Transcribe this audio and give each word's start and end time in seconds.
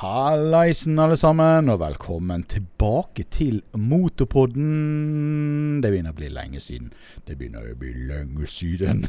Hallaisen, 0.00 0.96
alle 0.96 1.16
sammen, 1.20 1.66
og 1.68 1.82
velkommen 1.82 2.46
tilbake 2.48 3.26
til 3.28 3.58
Motorpodden. 3.76 5.82
Det 5.84 5.90
begynner 5.92 6.14
å 6.14 6.16
bli 6.16 6.30
lenge 6.32 6.62
siden. 6.64 6.86
Det 7.28 7.34
begynner 7.36 7.66
å 7.68 7.74
bli 7.76 7.90
lenge 8.08 8.48
siden. 8.48 9.02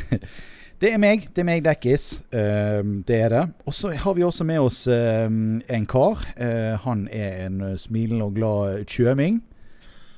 det 0.80 0.94
er 0.94 1.02
meg, 1.02 1.26
det 1.36 1.42
er 1.42 1.48
meg, 1.50 1.60
Dekkis. 1.66 2.06
Uh, 2.32 2.80
det 3.04 3.18
er 3.26 3.34
det. 3.34 3.42
Og 3.68 3.76
så 3.76 3.90
har 3.92 4.16
vi 4.16 4.24
også 4.24 4.46
med 4.48 4.62
oss 4.64 4.78
uh, 4.88 5.28
en 5.28 5.84
kar. 5.92 6.24
Uh, 6.40 6.80
han 6.86 7.04
er 7.12 7.44
en 7.50 7.76
smilende 7.76 8.30
og 8.30 8.40
glad 8.40 8.88
tjøming. 8.88 9.42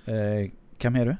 hvem 0.06 1.00
er 1.02 1.10
du? 1.10 1.16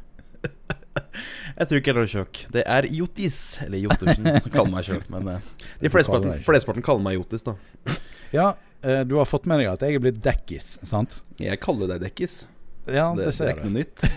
Jeg 1.59 1.67
tror 1.67 1.81
ikke 1.81 1.91
det 1.91 1.97
er 1.97 2.03
noe 2.05 2.15
sjokk. 2.15 2.45
Det 2.55 2.63
er 2.63 2.91
Jotis, 2.95 3.59
eller 3.67 3.83
Jotusen 3.89 4.31
som 4.39 4.51
kaller 4.55 4.73
meg 4.77 4.87
sjøl. 4.87 5.03
Men 5.11 5.35
uh, 5.35 5.53
de 5.83 5.91
flesteparten 5.91 6.87
kaller 6.87 7.03
meg 7.03 7.19
Jotis, 7.19 7.43
da. 7.43 7.59
Ja, 8.31 8.53
du 8.81 9.15
har 9.19 9.27
fått 9.27 9.47
med 9.51 9.59
deg 9.63 9.69
at 9.73 9.83
jeg 9.83 9.95
er 9.99 10.03
blitt 10.03 10.23
Dekkis, 10.23 10.79
sant? 10.87 11.23
Jeg 11.43 11.59
kaller 11.63 11.87
deg 11.91 11.99
Dekkis. 12.07 12.35
Ja, 12.89 13.15
det, 13.17 13.25
det, 13.25 13.33
det, 13.37 13.45
er 13.45 13.51
ikke 13.57 13.69
noe 13.69 13.77
nytt. 13.77 13.99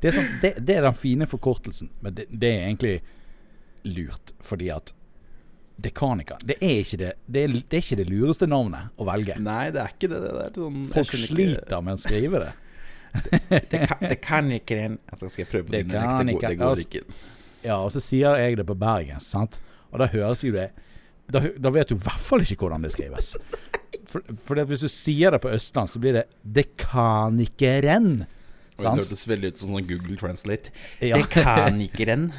det, 0.00 0.08
er 0.08 0.12
sånn, 0.16 0.30
det, 0.42 0.50
det, 0.58 0.74
er 0.78 0.82
den 0.88 0.98
fine 0.98 1.26
forkortelsen, 1.30 1.88
men 2.02 2.10
det, 2.16 2.48
er 2.48 2.66
egentlig 2.66 2.96
lurt, 3.86 4.26
fordi 4.42 4.68
at 4.74 4.86
Dekanika. 5.76 6.36
Det 6.40 6.56
er 6.64 6.76
ikke 6.80 6.98
det, 7.02 7.12
det, 7.28 7.40
er, 7.44 7.48
det 7.52 7.76
er 7.76 7.82
ikke 7.84 8.00
det 8.00 8.08
lureste 8.08 8.46
navnet 8.48 8.88
å 8.96 9.04
velge. 9.06 9.36
Nei, 9.44 9.70
det 9.74 9.80
er 9.82 9.90
ikke 9.92 10.08
det. 10.08 10.20
det 10.24 10.30
er 10.46 10.50
sånn, 10.56 10.86
Folk 10.94 11.12
sliter 11.20 11.80
med 11.84 11.94
å 11.98 12.00
skrive 12.00 12.36
det 12.46 12.54
det, 13.70 13.88
det 14.00 14.16
kan 14.20 14.50
ikke 14.52 14.76
den 14.76 14.98
Jeg 15.08 15.30
skal 15.32 15.46
prøve 15.48 15.64
på 15.68 15.72
din 15.72 15.88
dialekt. 15.88 16.26
Det, 16.26 16.34
går, 16.36 16.48
det 16.48 16.58
går 16.60 16.82
ikke. 16.82 17.00
Ja, 17.64 17.78
og 17.78 17.92
så 17.94 18.00
sier 18.04 18.36
jeg 18.40 18.58
det 18.60 18.66
på 18.68 18.76
bergensk, 18.76 19.24
sant. 19.24 19.60
Og 19.92 20.02
da 20.02 20.08
høres 20.12 20.44
jo 20.44 20.52
det 20.54 20.68
Da, 21.32 21.42
da 21.58 21.72
vet 21.74 21.90
du 21.90 21.96
i 21.96 22.02
hvert 22.04 22.22
fall 22.22 22.44
ikke 22.44 22.60
hvordan 22.62 22.86
det 22.86 22.92
skrives. 22.94 23.34
For, 24.06 24.22
for 24.38 24.62
hvis 24.70 24.84
du 24.86 24.90
sier 24.90 25.34
det 25.34 25.40
på 25.42 25.50
Østland, 25.50 25.90
så 25.90 25.98
blir 26.02 26.20
det 26.20 26.24
'dekanikeren'. 26.46 28.26
kan. 28.76 28.84
Det 28.84 28.92
hørtes 29.00 29.28
veldig 29.28 29.48
ut 29.48 29.56
som 29.58 29.72
sånn 29.72 29.88
Google 29.88 30.16
Translate. 30.20 30.70
Ja. 31.00 31.16
Det 31.16 31.30
kan 31.32 31.80
ikke 31.80 32.06
renn. 32.10 32.30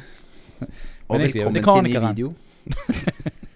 Og 1.08 1.20
velkommen 1.20 1.62
til 1.62 1.84
ny 1.84 1.98
video. 2.06 2.34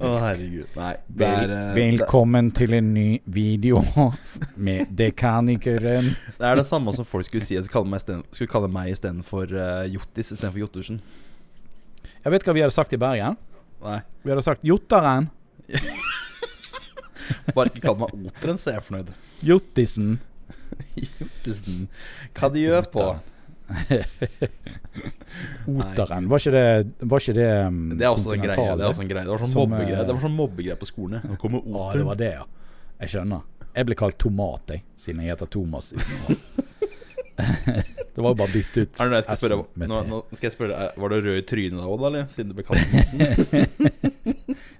Å, 0.00 0.04
oh, 0.04 0.16
herregud. 0.20 0.68
Nei. 0.76 0.92
Er, 1.24 1.50
uh, 1.50 1.70
Velkommen 1.74 2.50
til 2.56 2.74
en 2.76 2.90
ny 2.94 3.20
video 3.24 3.80
med 4.68 4.92
Dekanikeren. 4.96 6.10
Det 6.38 6.46
er 6.46 6.60
det 6.60 6.66
samme 6.68 6.92
som 6.96 7.08
folk 7.08 7.26
skulle 7.26 7.44
si 7.44 7.56
Jeg 7.56 7.64
skulle 7.64 7.80
kalle 7.80 7.92
meg, 7.94 8.02
sten, 8.04 8.22
skulle 8.36 8.52
kalle 8.52 8.70
meg 8.72 8.92
istedenfor 8.92 9.54
uh, 9.56 9.84
Jottis 9.90 10.34
istedenfor 10.34 10.60
Jottersen. 10.62 11.00
Jeg 12.20 12.34
vet 12.34 12.44
hva 12.46 12.56
vi 12.56 12.64
hadde 12.64 12.76
sagt 12.76 12.92
i 12.96 13.00
Bergen. 13.00 13.38
Nei 13.80 14.00
Vi 14.22 14.32
hadde 14.32 14.44
sagt 14.44 14.64
Jotaren 14.66 15.30
Bare 17.54 17.70
ikke 17.70 17.84
kall 17.84 17.98
meg 18.00 18.10
Oteren, 18.26 18.58
så 18.58 18.72
er 18.72 18.80
jeg 18.80 18.84
fornøyd. 18.88 19.10
Jottisen. 19.46 20.16
Jottisen. 20.98 21.84
Hva 22.34 22.48
de 22.50 22.64
gjør 22.64 22.88
på? 22.90 23.04
Oteren, 25.70 26.26
var 26.30 26.42
ikke 26.42 26.54
det 26.56 27.06
var 27.06 27.22
ikke 27.22 27.36
Det 27.36 27.46
um, 27.68 27.76
Det 27.94 28.08
er 28.08 28.10
også 28.10 28.34
en 28.34 28.42
greie. 28.42 28.58
Det, 28.58 28.82
er 28.82 28.88
også 28.88 29.04
en 29.04 29.12
greie. 29.12 29.22
det 29.28 29.30
var 29.30 29.44
sånn 29.44 29.54
mobbegreie 29.60 30.02
Det 30.02 30.16
var 30.16 30.24
sånn 30.24 30.34
mobbegreie 30.40 30.78
på 30.80 30.90
skolen. 30.90 31.22
Nå 31.22 31.38
kommer 31.38 31.62
oteren. 31.62 31.86
Ah, 31.86 31.94
det 31.94 32.08
var 32.10 32.18
det, 32.24 32.32
ja. 32.40 32.44
Jeg 33.04 33.14
skjønner. 33.14 33.46
Jeg 33.70 33.86
ble 33.86 33.94
kalt 34.02 34.18
Tomat, 34.18 34.74
jeg, 34.74 34.82
siden 34.98 35.22
jeg 35.22 35.30
heter 35.36 35.46
Thomas. 35.54 35.94
det 38.14 38.24
var 38.24 38.34
jo 38.34 38.38
bare 38.40 38.50
å 38.50 38.54
bytte 38.54 38.84
ut 38.84 39.00
S-en 39.00 39.62
med 39.78 39.90
nå, 39.90 39.98
nå, 40.08 40.18
skal 40.32 40.48
jeg 40.48 40.54
spørre 40.56 40.78
Var 40.98 41.12
du 41.12 41.16
rød 41.28 41.38
i 41.38 41.44
trynet 41.46 41.78
da 41.78 41.86
òg, 41.86 42.00
eller? 42.08 42.24
Siden 42.32 42.50
du 42.50 42.56
ble 42.58 42.64
kalt 42.66 42.80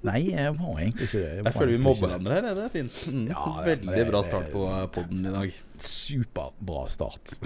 Nei, 0.08 0.20
jeg 0.32 0.54
var 0.56 0.80
egentlig 0.80 1.06
ikke 1.10 1.20
det. 1.20 1.28
Jeg, 1.28 1.44
jeg 1.44 1.54
føler 1.58 1.72
vi 1.74 1.80
mobber 1.84 2.08
hverandre 2.08 2.36
her. 2.38 2.46
Det 2.56 2.62
er 2.64 2.70
fint. 2.72 2.94
Mm. 3.12 3.26
Ja, 3.28 3.50
Veldig 3.66 4.04
bra 4.08 4.22
start 4.24 4.46
på 4.54 4.62
poden 4.94 5.26
i 5.28 5.32
dag. 5.34 5.48
Superbra 5.84 6.86
start. 6.88 7.34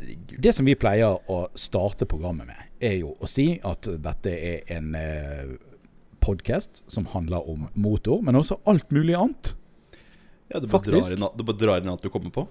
Det 0.38 0.52
som 0.56 0.68
vi 0.68 0.76
pleier 0.78 1.18
å 1.30 1.40
starte 1.58 2.08
programmet 2.08 2.48
med, 2.48 2.68
er 2.80 2.96
jo 3.02 3.14
å 3.20 3.28
si 3.28 3.54
at 3.66 3.88
dette 4.00 4.32
er 4.32 4.72
en 4.76 4.94
eh, 4.96 5.52
podkast 6.24 6.84
som 6.90 7.08
handler 7.12 7.48
om 7.50 7.68
motor, 7.74 8.22
men 8.24 8.38
også 8.38 8.60
alt 8.70 8.90
mulig 8.94 9.16
annet. 9.18 9.54
Ja, 10.50 10.60
Du 10.60 10.68
bare 10.70 10.88
drar 10.88 11.14
inn, 11.14 11.28
du 11.36 11.44
bare 11.44 11.60
drar 11.60 11.82
inn 11.82 11.92
alt 11.92 12.02
du 12.02 12.10
kommer 12.12 12.32
på? 12.34 12.46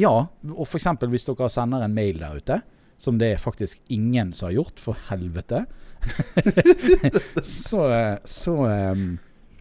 Ja, 0.00 0.12
og 0.54 0.66
f.eks. 0.66 0.88
hvis 1.12 1.28
dere 1.28 1.50
sender 1.52 1.84
en 1.84 1.96
mail 1.96 2.20
der 2.22 2.38
ute, 2.40 2.60
som 3.00 3.18
det 3.20 3.34
er 3.34 3.40
faktisk 3.40 3.80
ingen 3.92 4.32
som 4.36 4.50
har 4.50 4.58
gjort, 4.58 4.80
for 4.80 4.98
helvete, 5.08 5.64
så, 7.44 7.84
så, 8.24 8.54
um, 8.92 9.18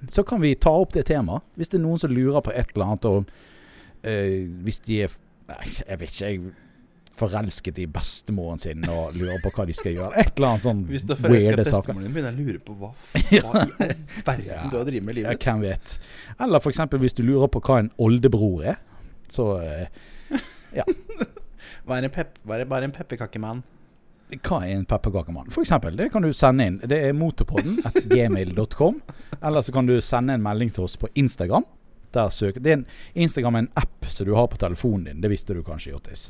så 0.07 0.23
kan 0.23 0.41
vi 0.44 0.53
ta 0.55 0.72
opp 0.72 0.95
det 0.95 1.05
temaet. 1.09 1.44
Hvis 1.59 1.72
det 1.72 1.79
er 1.79 1.85
noen 1.85 2.00
som 2.01 2.13
lurer 2.13 2.44
på 2.44 2.55
et 2.55 2.72
eller 2.75 2.94
annet, 2.94 3.07
og 3.09 4.07
øh, 4.07 4.47
hvis 4.63 4.79
de 4.88 5.03
er 5.07 5.17
Jeg 5.50 5.97
vet 6.00 6.11
ikke, 6.13 6.25
jeg 6.29 6.51
forelsket 7.19 7.79
i 7.83 7.88
bestemoren 7.91 8.61
sin 8.61 8.85
og 8.89 9.16
lurer 9.17 9.39
på 9.44 9.51
hva 9.56 9.66
de 9.67 9.75
skal 9.75 9.95
gjøre. 9.97 10.11
Et 10.21 10.31
eller 10.38 10.53
annet 10.53 10.66
sånn 10.66 10.83
Hvis 10.89 11.06
du 11.07 11.16
er 11.16 11.19
forelsket 11.19 11.56
i 11.56 11.63
bestemoren 11.63 12.06
din, 12.06 12.13
begynner 12.16 12.31
jeg 12.31 12.38
å 12.38 12.45
lure 12.45 12.61
på 12.63 12.75
hva, 12.79 12.91
hva 13.17 13.23
i 13.25 13.41
all 13.41 13.73
verden 14.27 14.71
du 14.71 14.77
har 14.77 14.88
drevet 14.88 15.07
med 15.07 15.16
i 15.16 15.19
livet 15.19 15.33
Ja, 15.33 15.39
hvem 15.44 15.66
vet. 15.66 15.97
Eller 16.38 16.63
f.eks. 16.63 16.85
hvis 17.03 17.17
du 17.17 17.23
lurer 17.27 17.51
på 17.51 17.63
hva 17.66 17.81
en 17.83 17.91
oldebror 18.01 18.63
er. 18.73 18.79
Så 19.29 19.50
eh, 19.63 19.89
ja. 20.75 20.85
hva 21.85 21.97
er 22.00 22.07
en, 22.07 22.13
pep, 22.13 22.40
hva 22.47 22.59
er 22.59 22.69
bare 22.69 22.90
en 22.90 22.96
pepperkakemann? 22.96 23.63
Hva 24.30 24.59
er 24.62 24.75
en 24.75 24.85
pepperkakemann? 24.85 25.50
For 25.53 25.66
eksempel, 25.66 25.96
det 25.97 26.12
kan 26.13 26.25
du 26.25 26.30
sende 26.38 26.68
inn. 26.69 26.78
Det 26.85 27.00
er 27.07 27.16
motorpodden 27.18 27.80
at 27.90 27.97
gmail.com. 28.12 29.02
Eller 29.41 29.66
så 29.66 29.74
kan 29.74 29.90
du 29.90 29.96
sende 30.06 30.35
en 30.38 30.46
melding 30.46 30.69
til 30.75 30.85
oss 30.85 30.97
på 31.02 31.09
Instagram. 31.18 31.66
Der 32.13 32.30
søker. 32.34 32.62
Det 32.62 32.72
er 32.72 32.80
en, 32.80 32.85
Instagram 33.25 33.57
er 33.57 33.66
en 33.66 33.72
app 33.81 34.06
som 34.09 34.30
du 34.30 34.35
har 34.38 34.50
på 34.52 34.59
telefonen 34.62 35.09
din. 35.09 35.22
Det 35.22 35.31
visste 35.34 35.57
du 35.57 35.63
kanskje, 35.66 35.96
Jottis. 35.96 36.30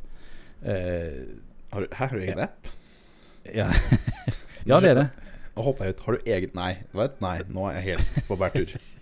Uh, 0.64 1.40
har 1.72 1.84
du, 1.84 1.88
her 1.96 2.08
har 2.08 2.16
du 2.16 2.24
egen 2.24 2.44
app? 2.44 2.72
Ja. 3.48 3.68
ja, 4.70 4.80
det 4.80 4.94
er 4.94 5.02
det. 5.04 5.10
Nå 5.56 5.68
hopper 5.68 5.88
jeg 5.90 5.98
ut. 5.98 6.06
Har 6.06 6.16
du 6.16 6.32
egen 6.38 6.56
Nei, 6.56 6.72
vet? 6.96 7.20
Nei 7.24 7.36
nå 7.52 7.68
er 7.68 7.82
jeg 7.82 7.98
helt 7.98 8.24
på 8.28 8.40
bærtur. 8.40 8.80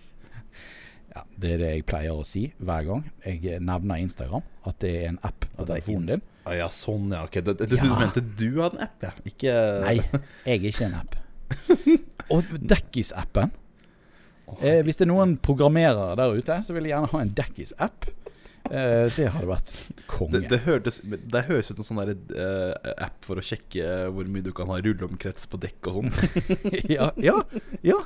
ja, 1.14 1.22
det 1.40 1.52
er 1.54 1.62
det 1.62 1.70
jeg 1.72 1.86
pleier 1.88 2.16
å 2.16 2.24
si 2.26 2.48
hver 2.58 2.84
gang 2.88 3.06
jeg 3.24 3.60
nevner 3.64 4.02
Instagram. 4.02 4.44
At 4.68 4.80
det 4.84 4.92
er 5.00 5.06
en 5.12 5.22
app 5.26 5.46
på 5.54 5.68
telefonen 5.68 6.10
din. 6.12 6.26
Ah, 6.48 6.56
ja, 6.56 6.68
sånn, 6.72 7.10
ja. 7.12 7.24
Okay. 7.28 7.44
Du, 7.44 7.52
du, 7.54 7.64
ja. 7.76 7.82
du, 7.84 7.94
mente 7.98 8.24
du 8.24 8.48
hadde 8.60 8.78
en 8.78 8.84
app, 8.88 9.02
ja? 9.04 9.14
Ikke 9.28 9.54
Nei, 9.84 9.96
jeg 10.46 10.60
er 10.60 10.68
ikke 10.70 10.88
en 10.88 11.00
app. 11.00 11.18
Og 12.34 12.54
Dekkis-appen. 12.60 13.52
Eh, 14.64 14.80
hvis 14.84 14.96
det 14.96 15.04
er 15.04 15.10
noen 15.10 15.36
programmerere 15.44 16.14
der 16.16 16.32
ute, 16.36 16.56
så 16.64 16.76
vil 16.76 16.88
jeg 16.88 16.94
gjerne 16.94 17.12
ha 17.12 17.20
en 17.24 17.34
Dekkis-app. 17.36 18.08
Eh, 18.68 19.08
det 19.16 19.28
hadde 19.32 19.48
vært 19.48 19.74
konge. 20.10 20.34
Det, 20.36 20.48
det, 20.52 20.60
hørtes, 20.66 21.00
det 21.04 21.44
høres 21.48 21.70
ut 21.70 21.80
som 21.80 21.84
en 21.84 21.88
sånn 21.88 22.00
der, 22.04 22.16
uh, 22.36 22.94
app 23.08 23.24
for 23.24 23.40
å 23.40 23.44
sjekke 23.44 24.08
hvor 24.12 24.28
mye 24.28 24.44
du 24.44 24.52
kan 24.56 24.68
ha 24.72 24.80
rulleomkrets 24.84 25.48
på 25.48 25.60
dekk 25.62 25.90
og 25.90 26.00
sånt. 26.00 26.48
ja, 26.96 27.10
ja, 27.20 27.38
ja. 27.86 28.00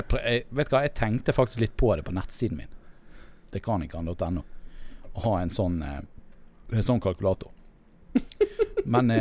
Jeg, 0.00 0.20
jeg, 0.24 0.46
vet 0.58 0.72
hva, 0.72 0.82
jeg 0.86 0.96
tenkte 0.98 1.36
faktisk 1.36 1.62
litt 1.62 1.76
på 1.80 1.92
det 1.96 2.06
på 2.06 2.14
nettsiden 2.16 2.62
min. 2.62 2.74
Dekanikan.no. 3.54 4.44
Å 5.10 5.24
ha 5.26 5.36
en 5.42 5.52
sånn, 5.54 5.80
uh, 5.82 6.00
en 6.74 6.86
sånn 6.86 7.02
kalkulator. 7.02 7.52
Men 8.90 9.12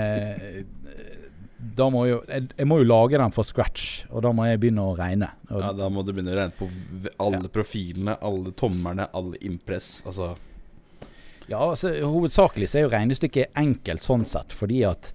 da 1.60 1.90
må 1.92 2.06
jo, 2.08 2.20
jeg, 2.28 2.50
jeg, 2.56 2.68
må 2.70 2.80
jo 2.80 2.88
lage 2.88 3.20
den 3.20 3.34
for 3.36 3.48
scratch, 3.48 4.04
og 4.10 4.24
da 4.24 4.32
må 4.36 4.46
jeg 4.48 4.62
begynne 4.62 4.84
å 4.86 4.94
regne. 4.98 5.28
Og, 5.50 5.60
ja, 5.60 5.72
Da 5.76 5.90
må 5.92 6.04
du 6.08 6.14
begynne 6.14 6.32
å 6.32 6.38
regne 6.40 6.56
på 6.56 6.68
alle 7.20 7.42
ja. 7.42 7.52
profilene, 7.52 8.16
alle 8.26 8.54
tommerne, 8.58 9.10
alle 9.16 9.40
impress. 9.48 10.00
Altså 10.08 10.34
Ja, 11.50 11.60
altså 11.66 11.92
hovedsakelig 12.06 12.70
så 12.70 12.80
er 12.80 12.86
jo 12.86 12.94
regnestykket 12.94 13.60
enkelt 13.60 14.06
sånn 14.06 14.24
sett, 14.30 14.56
fordi 14.56 14.84
at 14.88 15.12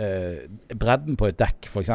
uh, 0.00 0.74
bredden 0.76 1.18
på 1.18 1.30
et 1.30 1.38
dekk, 1.40 1.68
f.eks. 1.70 1.92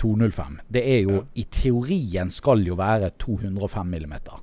205, 0.00 0.60
det 0.74 0.84
er 0.94 1.02
jo 1.04 1.18
ja. 1.18 1.24
i 1.40 1.46
teorien 1.52 2.32
skal 2.32 2.64
jo 2.66 2.78
være 2.80 3.12
205 3.22 3.90
millimeter. 3.90 4.40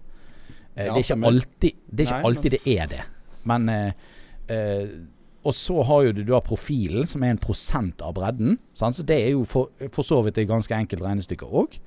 Uh, 0.75 0.83
det 0.83 0.89
er 0.89 1.01
ikke 1.03 1.31
alltid 1.31 1.81
det 1.88 2.06
er, 2.06 2.12
ikke 2.12 2.30
alltid 2.31 2.57
det, 2.57 2.62
er 2.77 2.94
det. 2.95 3.07
Men 3.50 3.71
uh, 3.71 4.86
og 5.42 5.56
så 5.57 5.81
har 5.88 6.03
jo 6.06 6.13
du 6.13 6.21
da 6.27 6.38
profilen, 6.45 7.07
som 7.09 7.24
er 7.25 7.33
en 7.33 7.42
prosent 7.42 8.01
av 8.06 8.13
bredden. 8.13 8.59
Sant? 8.77 9.00
Så 9.00 9.06
det 9.07 9.18
er 9.24 9.31
jo 9.33 9.45
for, 9.50 9.71
for 9.89 10.06
så 10.06 10.19
vidt 10.25 10.38
et 10.38 10.50
ganske 10.50 10.75
enkelt 10.77 11.01
regnestykke 11.01 11.48
òg. 11.50 11.80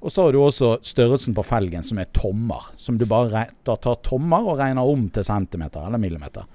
Og 0.00 0.10
så 0.10 0.24
har 0.24 0.32
du 0.32 0.40
også 0.40 0.78
størrelsen 0.86 1.36
på 1.36 1.44
felgen, 1.44 1.84
som 1.86 2.00
er 2.00 2.08
tommer. 2.16 2.70
Som 2.80 2.98
du 2.98 3.04
bare 3.08 3.46
tar 3.68 4.00
tommer 4.06 4.48
og 4.48 4.58
regner 4.58 4.88
om 4.88 5.06
til 5.12 5.26
centimeter 5.26 5.86
eller 5.86 6.00
millimeter. 6.02 6.48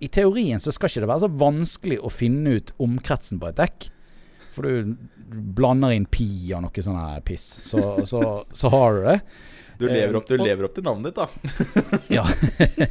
I 0.00 0.08
teorien 0.08 0.60
så 0.62 0.72
skal 0.72 0.88
ikke 0.90 1.04
det 1.04 1.10
være 1.10 1.24
så 1.26 1.32
vanskelig 1.42 1.98
å 2.00 2.10
finne 2.12 2.56
ut 2.56 2.72
omkretsen 2.80 3.40
på 3.40 3.50
et 3.50 3.58
dekk. 3.60 3.88
For 4.50 4.66
du 4.66 4.96
blander 5.30 5.94
inn 5.94 6.08
pi 6.10 6.26
og 6.56 6.64
noe 6.64 6.84
sånn 6.84 6.98
piss, 7.26 7.46
så, 7.66 8.00
så, 8.08 8.20
så, 8.50 8.70
har 8.72 8.96
du 8.96 9.02
det. 9.06 9.18
Du 9.80 9.86
lever 9.88 10.16
opp, 10.18 10.26
du 10.28 10.40
lever 10.40 10.66
opp 10.66 10.74
til 10.76 10.84
navnet 10.84 11.12
ditt, 11.12 11.20
da. 11.20 11.28
ja. 12.18 12.24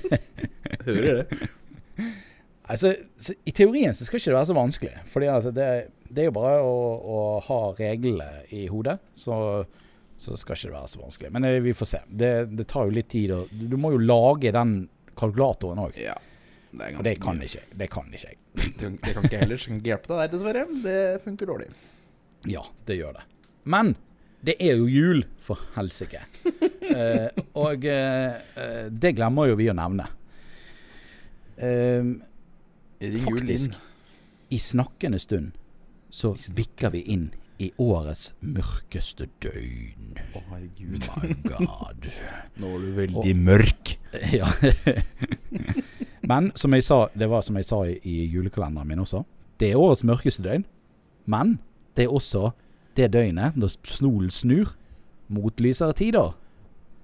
Hører 0.85 1.19
det. 1.19 1.41
Altså, 2.69 2.94
så 3.17 3.33
I 3.50 3.53
teorien 3.57 3.97
så 3.97 4.06
skal 4.06 4.21
ikke 4.21 4.29
det 4.29 4.38
være 4.38 4.50
så 4.51 4.57
vanskelig. 4.57 4.95
Fordi 5.09 5.29
altså, 5.33 5.51
det, 5.53 5.67
det, 6.06 6.23
er 6.23 6.29
jo 6.29 6.38
bare 6.38 6.61
å, 6.61 6.77
å 7.01 7.19
ha 7.45 7.59
reglene 7.77 8.45
i 8.56 8.67
hodet, 8.69 9.00
så, 9.17 9.35
så, 10.17 10.38
skal 10.38 10.56
ikke 10.56 10.69
det 10.69 10.77
være 10.77 10.94
så 10.94 11.01
vanskelig. 11.01 11.33
Men 11.33 11.47
det, 11.50 11.53
vi 11.65 11.75
får 11.77 11.91
se. 11.95 12.01
Det, 12.07 12.33
det 12.53 12.69
tar 12.69 12.88
jo 12.88 12.95
litt 12.95 13.09
tid. 13.09 13.33
Og, 13.35 13.50
du 13.51 13.77
må 13.81 13.94
jo 13.97 14.01
lage 14.01 14.53
den 14.56 14.83
kalkulatoren 15.19 15.81
òg. 15.89 15.97
Ja, 16.00 16.15
det, 16.71 16.92
og 16.98 17.04
det 17.04 17.16
kan 17.21 17.42
ikke. 17.42 17.63
Det 17.75 17.88
kan 17.89 18.12
ikke 18.13 18.27
jeg. 18.27 18.38
det 18.54 19.13
kan 19.16 19.25
ikke 19.25 19.42
heller 19.42 19.57
så 19.57 19.71
kan 19.71 19.80
ikke 19.80 19.92
hjelpe 19.94 20.12
deg 20.12 20.19
der, 20.21 20.31
dessverre. 20.36 20.66
Det 20.83 21.00
funker 21.24 21.50
dårlig. 21.50 21.68
Ja, 22.50 22.63
det 22.88 23.00
gjør 23.00 23.18
det. 23.18 23.25
Men 23.69 23.95
det 24.45 24.56
er 24.63 24.80
jo 24.80 24.88
jul, 24.88 25.25
for 25.42 25.60
helsike. 25.75 26.21
uh, 26.45 27.27
og 27.66 27.83
uh, 27.83 28.88
det 28.89 29.16
glemmer 29.18 29.50
jo 29.51 29.60
vi 29.60 29.69
å 29.71 29.75
nevne. 29.77 30.07
Uh, 31.60 32.16
faktisk, 33.25 33.75
i 34.50 34.60
snakkende 34.62 35.19
stund 35.19 35.57
så 36.10 36.31
bikker 36.56 36.94
vi 36.95 37.04
inn 37.13 37.27
i 37.60 37.68
årets 37.83 38.30
mørkeste 38.39 39.27
døgn. 39.44 40.16
Å, 40.16 40.39
oh, 40.39 40.45
herregud. 40.54 41.10
My 41.19 41.33
God. 41.44 42.07
Nå 42.62 42.71
er 42.71 42.86
du 42.86 42.92
veldig 43.01 43.24
og, 43.25 43.45
mørk. 43.50 43.95
Ja. 44.39 44.48
Men 46.29 46.51
som 46.59 46.75
jeg 46.75 46.85
sa, 46.85 47.07
det 47.17 47.29
var 47.31 47.41
som 47.45 47.57
jeg 47.57 47.67
sa 47.67 47.81
i, 47.89 47.97
i 48.05 48.25
julekalenderen 48.29 48.87
min 48.87 49.01
også. 49.01 49.23
Det 49.59 49.71
er 49.71 49.81
årets 49.81 50.05
mørkeste 50.07 50.45
døgn. 50.45 50.65
Men 51.29 51.57
det 51.97 52.05
er 52.05 52.13
også 52.13 52.51
det 52.97 53.09
døgnet 53.13 53.57
når 53.59 53.75
snolen 53.87 54.31
snur 54.33 54.75
mot 55.29 55.61
lysere 55.61 55.95
tider. 55.97 56.35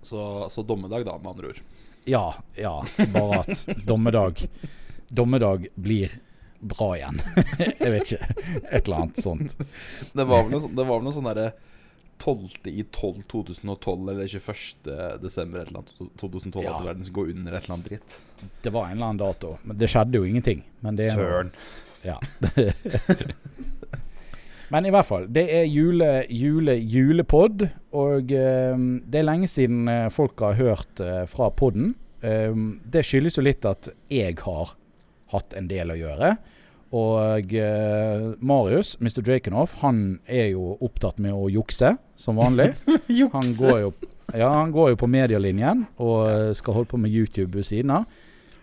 Så, 0.06 0.20
så, 0.54 0.62
dommedag, 0.62 1.06
da, 1.08 1.18
med 1.18 1.32
andre 1.34 1.54
ord. 1.54 1.62
Ja, 2.06 2.26
ja. 2.60 2.76
Bare 3.14 3.42
at 3.42 3.66
dommedag 3.88 4.46
Dommedag 5.10 5.68
blir 5.76 6.14
bra 6.66 6.92
igjen. 6.98 7.20
jeg 7.84 7.92
vet 7.94 8.12
ikke. 8.12 8.28
Et 8.72 8.88
eller 8.88 9.04
annet 9.04 9.22
sånt. 9.22 9.54
Det 10.14 10.26
var 10.26 10.46
vel 10.46 10.56
noe, 10.56 10.70
det 10.70 10.86
var 10.86 10.98
vel 10.98 11.06
noe 11.06 11.16
sånn 11.16 11.30
derre 11.30 11.52
12. 12.24 12.50
i 12.72 12.84
12 12.92 13.24
2012 13.32 14.10
eller 14.10 14.28
21. 14.28 14.92
desember 15.22 15.60
eller 15.60 15.82
annet 15.82 15.94
2012 16.20 16.66
ja. 16.66 16.76
at 16.76 16.86
verden 16.86 17.04
skal 17.04 17.14
gå 17.20 17.26
under 17.34 17.58
et 17.58 17.64
eller 17.64 17.76
annet 17.76 17.90
dritt. 17.90 18.22
Det 18.64 18.74
var 18.74 18.88
en 18.88 18.98
eller 18.98 19.12
annen 19.12 19.22
dato. 19.22 19.58
Men 19.64 19.78
det 19.82 19.90
skjedde 19.92 20.22
jo 20.22 20.30
ingenting. 20.30 20.64
Søren. 20.82 21.52
Ja. 22.06 22.20
Men 24.74 24.88
i 24.88 24.92
hvert 24.94 25.06
fall, 25.06 25.28
det 25.30 25.46
er 25.54 25.68
jule, 25.70 26.26
jule, 26.34 26.74
julepod. 26.80 27.68
Og 27.96 28.34
um, 28.34 28.88
det 29.06 29.22
er 29.22 29.28
lenge 29.28 29.50
siden 29.52 29.86
uh, 29.90 30.08
folk 30.14 30.42
har 30.42 30.58
hørt 30.58 31.04
uh, 31.04 31.24
fra 31.30 31.52
podden. 31.54 31.94
det 32.90 33.04
skyldes 33.06 33.36
jo 33.38 33.44
litt 33.46 33.66
at 33.70 33.86
jeg 34.10 34.34
har 34.42 34.72
hatt 35.30 35.54
en 35.54 35.68
del 35.70 35.92
å 35.94 35.98
gjøre. 36.00 36.32
Og 36.96 37.54
Marius, 38.40 38.94
Mr. 39.02 39.22
Drakenhoff, 39.26 39.74
han 39.82 40.20
er 40.30 40.52
jo 40.54 40.76
opptatt 40.86 41.18
med 41.20 41.34
å 41.34 41.50
jukse, 41.52 41.96
som 42.16 42.38
vanlig. 42.40 42.70
han, 43.36 43.50
går 43.58 43.80
jo, 43.82 43.90
ja, 44.32 44.52
han 44.54 44.72
går 44.72 44.94
jo 44.94 45.00
på 45.02 45.10
medielinjen 45.10 45.88
og 45.98 46.54
skal 46.56 46.78
holde 46.78 46.94
på 46.94 47.02
med 47.02 47.12
YouTube 47.12 47.58
ved 47.58 47.68
siden 47.68 47.98
av. 47.98 48.06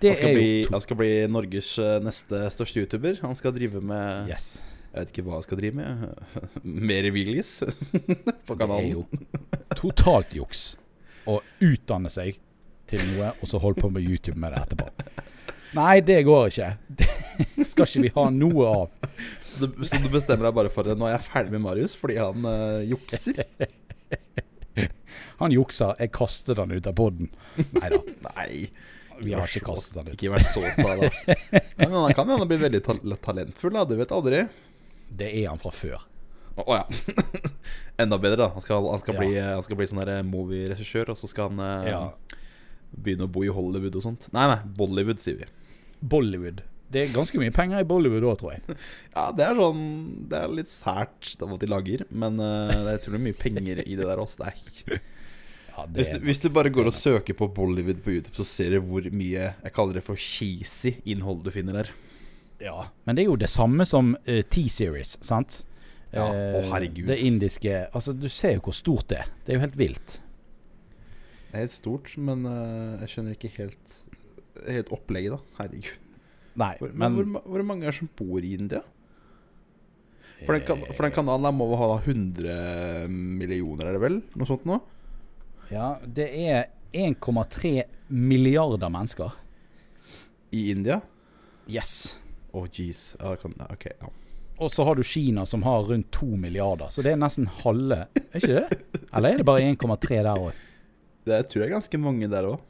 Han 0.03 0.17
skal, 0.19 0.35
bli, 0.35 0.51
han 0.71 0.83
skal, 0.83 0.99
bli, 0.99 1.11
Norges 1.31 1.75
neste 2.03 2.47
største 2.55 2.83
YouTuber. 2.83 3.21
Han 3.23 3.39
skal 3.39 3.55
drive 3.55 3.83
med 3.85 4.33
yes. 4.33 4.55
Jeg 4.93 5.07
vet 5.07 5.13
ikke 5.15 5.23
hva 5.25 5.39
han 5.39 5.45
skal 5.47 5.61
drive 5.61 5.79
med. 5.79 6.03
Mer 6.91 7.09
Willis 7.15 7.53
på 8.49 8.57
kanalen. 8.61 8.91
Det 8.91 8.91
er 8.91 8.97
jo 8.99 9.77
totalt 9.79 10.35
juks 10.37 10.65
å 11.25 11.39
utdanne 11.65 12.13
seg 12.13 12.37
til 12.91 13.01
noe, 13.15 13.31
og 13.41 13.49
så 13.49 13.61
holde 13.63 13.81
på 13.81 13.89
med 13.95 14.05
YouTube 14.05 14.37
med 14.37 14.53
det 14.53 14.67
etterpå. 14.67 14.91
Nei, 15.77 16.01
det 16.05 16.23
går 16.29 16.51
ikke. 16.53 16.71
Det 16.99 17.67
skal 17.69 17.89
ikke 17.89 18.03
vi 18.05 18.11
ha 18.17 18.25
noe 18.35 18.69
av. 18.69 19.13
Så 19.45 19.67
du, 19.67 19.85
så 19.87 20.01
du 20.03 20.09
bestemmer 20.13 20.49
deg 20.49 20.57
bare 20.57 20.73
for 20.73 20.87
det? 20.87 20.97
Nå 20.99 21.09
er 21.09 21.17
jeg 21.17 21.25
ferdig 21.27 21.55
med 21.55 21.65
Marius 21.65 21.95
fordi 21.99 22.19
han 22.21 22.45
uh, 22.45 22.83
jukser? 22.85 23.43
han 25.41 25.55
jukser. 25.55 25.95
Jeg 26.01 26.13
kaster 26.15 26.59
den 26.61 26.75
ut 26.77 26.89
av 26.89 26.97
poden. 26.99 27.31
Nei 27.79 27.93
da. 27.93 28.03
Nei. 28.29 28.51
Vi 29.23 29.35
har 29.37 29.47
ikke 29.47 29.73
kastet 29.73 29.99
den 30.01 30.13
ut. 30.13 30.17
Ikke 30.17 30.33
vært 30.35 30.51
så 30.51 30.63
sta, 30.75 30.97
da. 30.99 31.63
Han 31.83 32.15
kan 32.17 32.31
hende 32.33 32.49
bli 32.51 32.59
veldig 32.63 32.83
talentfull, 33.23 33.77
da. 33.77 33.85
Du 33.89 33.97
vet 34.01 34.15
aldri. 34.15 34.45
Det 35.13 35.29
er 35.31 35.51
han 35.51 35.61
fra 35.63 35.73
før. 35.75 36.01
Å 36.57 36.65
oh, 36.67 36.75
ja. 36.77 36.85
Enda 38.03 38.19
bedre, 38.21 38.41
da. 38.45 38.51
Han 38.57 38.65
skal, 38.65 38.85
han 38.91 39.01
skal, 39.01 39.17
ja. 39.17 39.23
bli, 39.23 39.41
han 39.41 39.65
skal 39.65 39.79
bli, 39.79 39.89
sånn 39.89 40.29
movieregissør, 40.29 41.13
og 41.15 41.21
så 41.21 41.31
skal 41.31 41.53
han 41.53 41.63
eh, 41.65 41.91
ja. 41.93 42.39
begynne 42.93 43.29
å 43.29 43.33
bo 43.33 43.45
i 43.47 43.53
Hollywood 43.53 43.97
og 44.01 44.05
sånt. 44.05 44.29
Nei, 44.35 44.49
nei, 44.51 44.61
Bollywood, 44.79 45.23
sier 45.23 45.39
vi. 45.45 45.49
Bollywood. 46.03 46.63
Det 46.93 47.07
er 47.07 47.15
ganske 47.15 47.39
mye 47.41 47.53
penger 47.55 47.81
i 47.81 47.89
Bollywood 47.89 48.27
òg, 48.29 48.37
tror 48.41 48.53
jeg. 48.53 48.77
ja, 49.17 49.31
det 49.37 49.47
er 49.47 49.57
sånn 49.59 49.83
Det 50.29 50.43
er 50.43 50.55
litt 50.59 50.71
sært 50.71 51.33
hva 51.41 51.57
de 51.61 51.71
lager, 51.71 52.05
men 52.11 52.37
uh, 52.43 52.93
jeg 52.93 53.03
tror 53.05 53.17
det 53.17 53.21
er 53.21 53.27
mye 53.31 53.41
penger 53.47 53.83
i 53.87 53.97
det 53.97 54.05
der 54.05 54.21
også. 54.21 54.45
Det 54.45 54.99
ja, 54.99 55.87
hvis, 55.97 56.13
du, 56.13 56.21
hvis, 56.27 56.43
du, 56.45 56.51
bare 56.53 56.73
går 56.75 56.93
og 56.93 56.97
søker 56.97 57.39
på 57.39 57.49
Bollywood 57.57 58.03
på 58.05 58.19
YouTube, 58.19 58.37
så 58.37 58.47
ser 58.49 58.77
du 58.77 58.83
hvor 58.85 59.09
mye 59.15 59.53
jeg 59.55 59.75
kaller 59.75 59.99
det 59.99 60.05
for 60.07 60.21
cheesy 60.21 60.99
innhold 61.09 61.45
du 61.47 61.53
finner 61.55 61.81
der. 61.81 61.93
Ja, 62.63 62.87
men 63.09 63.17
det 63.17 63.25
er 63.25 63.33
jo 63.33 63.41
det 63.41 63.51
samme 63.51 63.87
som 63.89 64.13
uh, 64.29 64.43
T-Series, 64.53 65.17
sant? 65.25 65.63
Ja, 66.13 66.27
å 66.29 66.61
uh, 66.61 66.67
herregud 66.75 67.09
Det 67.09 67.17
indiske 67.25 67.87
Altså, 67.97 68.13
du 68.13 68.27
ser 68.29 68.59
jo 68.59 68.67
hvor 68.67 68.75
stort 68.77 69.09
det 69.09 69.23
er. 69.23 69.31
Det 69.43 69.55
er 69.55 69.57
jo 69.57 69.65
helt 69.65 69.79
vilt. 69.81 70.19
Det 71.49 71.57
er 71.57 71.65
helt 71.65 71.75
stort, 71.75 72.13
men 72.21 72.45
uh, 72.45 73.01
jeg 73.01 73.15
skjønner 73.15 73.39
ikke 73.39 73.55
helt 73.57 74.03
Helt 74.69 74.91
opplegget, 74.95 75.37
da. 75.37 75.57
Herregud. 75.61 76.09
Nei, 76.61 76.75
hvor, 76.83 76.91
men 76.93 77.15
hvor, 77.17 77.45
hvor, 77.49 77.65
mange 77.65 77.89
er 77.89 77.97
som 77.97 78.11
bor 78.19 78.45
i 78.45 78.53
India? 78.59 78.83
For 80.43 80.57
den, 80.57 80.65
kan, 80.67 80.83
for 80.91 81.07
den 81.07 81.15
kanalen 81.15 81.47
der 81.47 81.55
må 81.55 81.69
ha 81.79 81.89
100 82.03 83.07
millioner, 83.09 83.89
er 83.89 83.97
det 83.97 84.03
vel? 84.03 84.19
Noe 84.37 84.49
sånt 84.49 84.67
nå? 84.69 84.81
Ja, 85.73 85.95
det 86.05 86.27
er 86.43 86.67
1,3 86.93 87.77
milliarder 88.13 88.93
mennesker. 88.93 89.39
I 90.53 90.67
India? 90.75 90.99
Yes. 91.71 92.19
Å, 92.51 92.61
oh, 92.61 92.67
jeez. 92.69 93.15
Ok, 93.23 93.87
ja. 93.95 94.11
Og 94.63 94.69
så 94.71 94.85
har 94.85 94.99
du 94.99 95.03
Kina 95.07 95.47
som 95.49 95.65
har 95.65 95.87
rundt 95.89 96.11
2 96.13 96.27
milliarder. 96.37 96.91
Så 96.93 97.03
det 97.03 97.15
er 97.15 97.23
nesten 97.23 97.49
halve. 97.63 98.05
Er 98.21 98.43
ikke 98.43 98.61
det? 98.61 98.83
Eller 99.09 99.33
er 99.33 99.41
det 99.41 99.47
bare 99.49 99.71
1,3 99.73 100.21
der 100.21 100.35
òg? 100.35 100.61
Det 101.27 101.39
tror 101.49 101.63
jeg 101.63 101.71
er 101.71 101.75
ganske 101.79 102.03
mange 102.03 102.29
der 102.31 102.51
òg. 102.51 102.61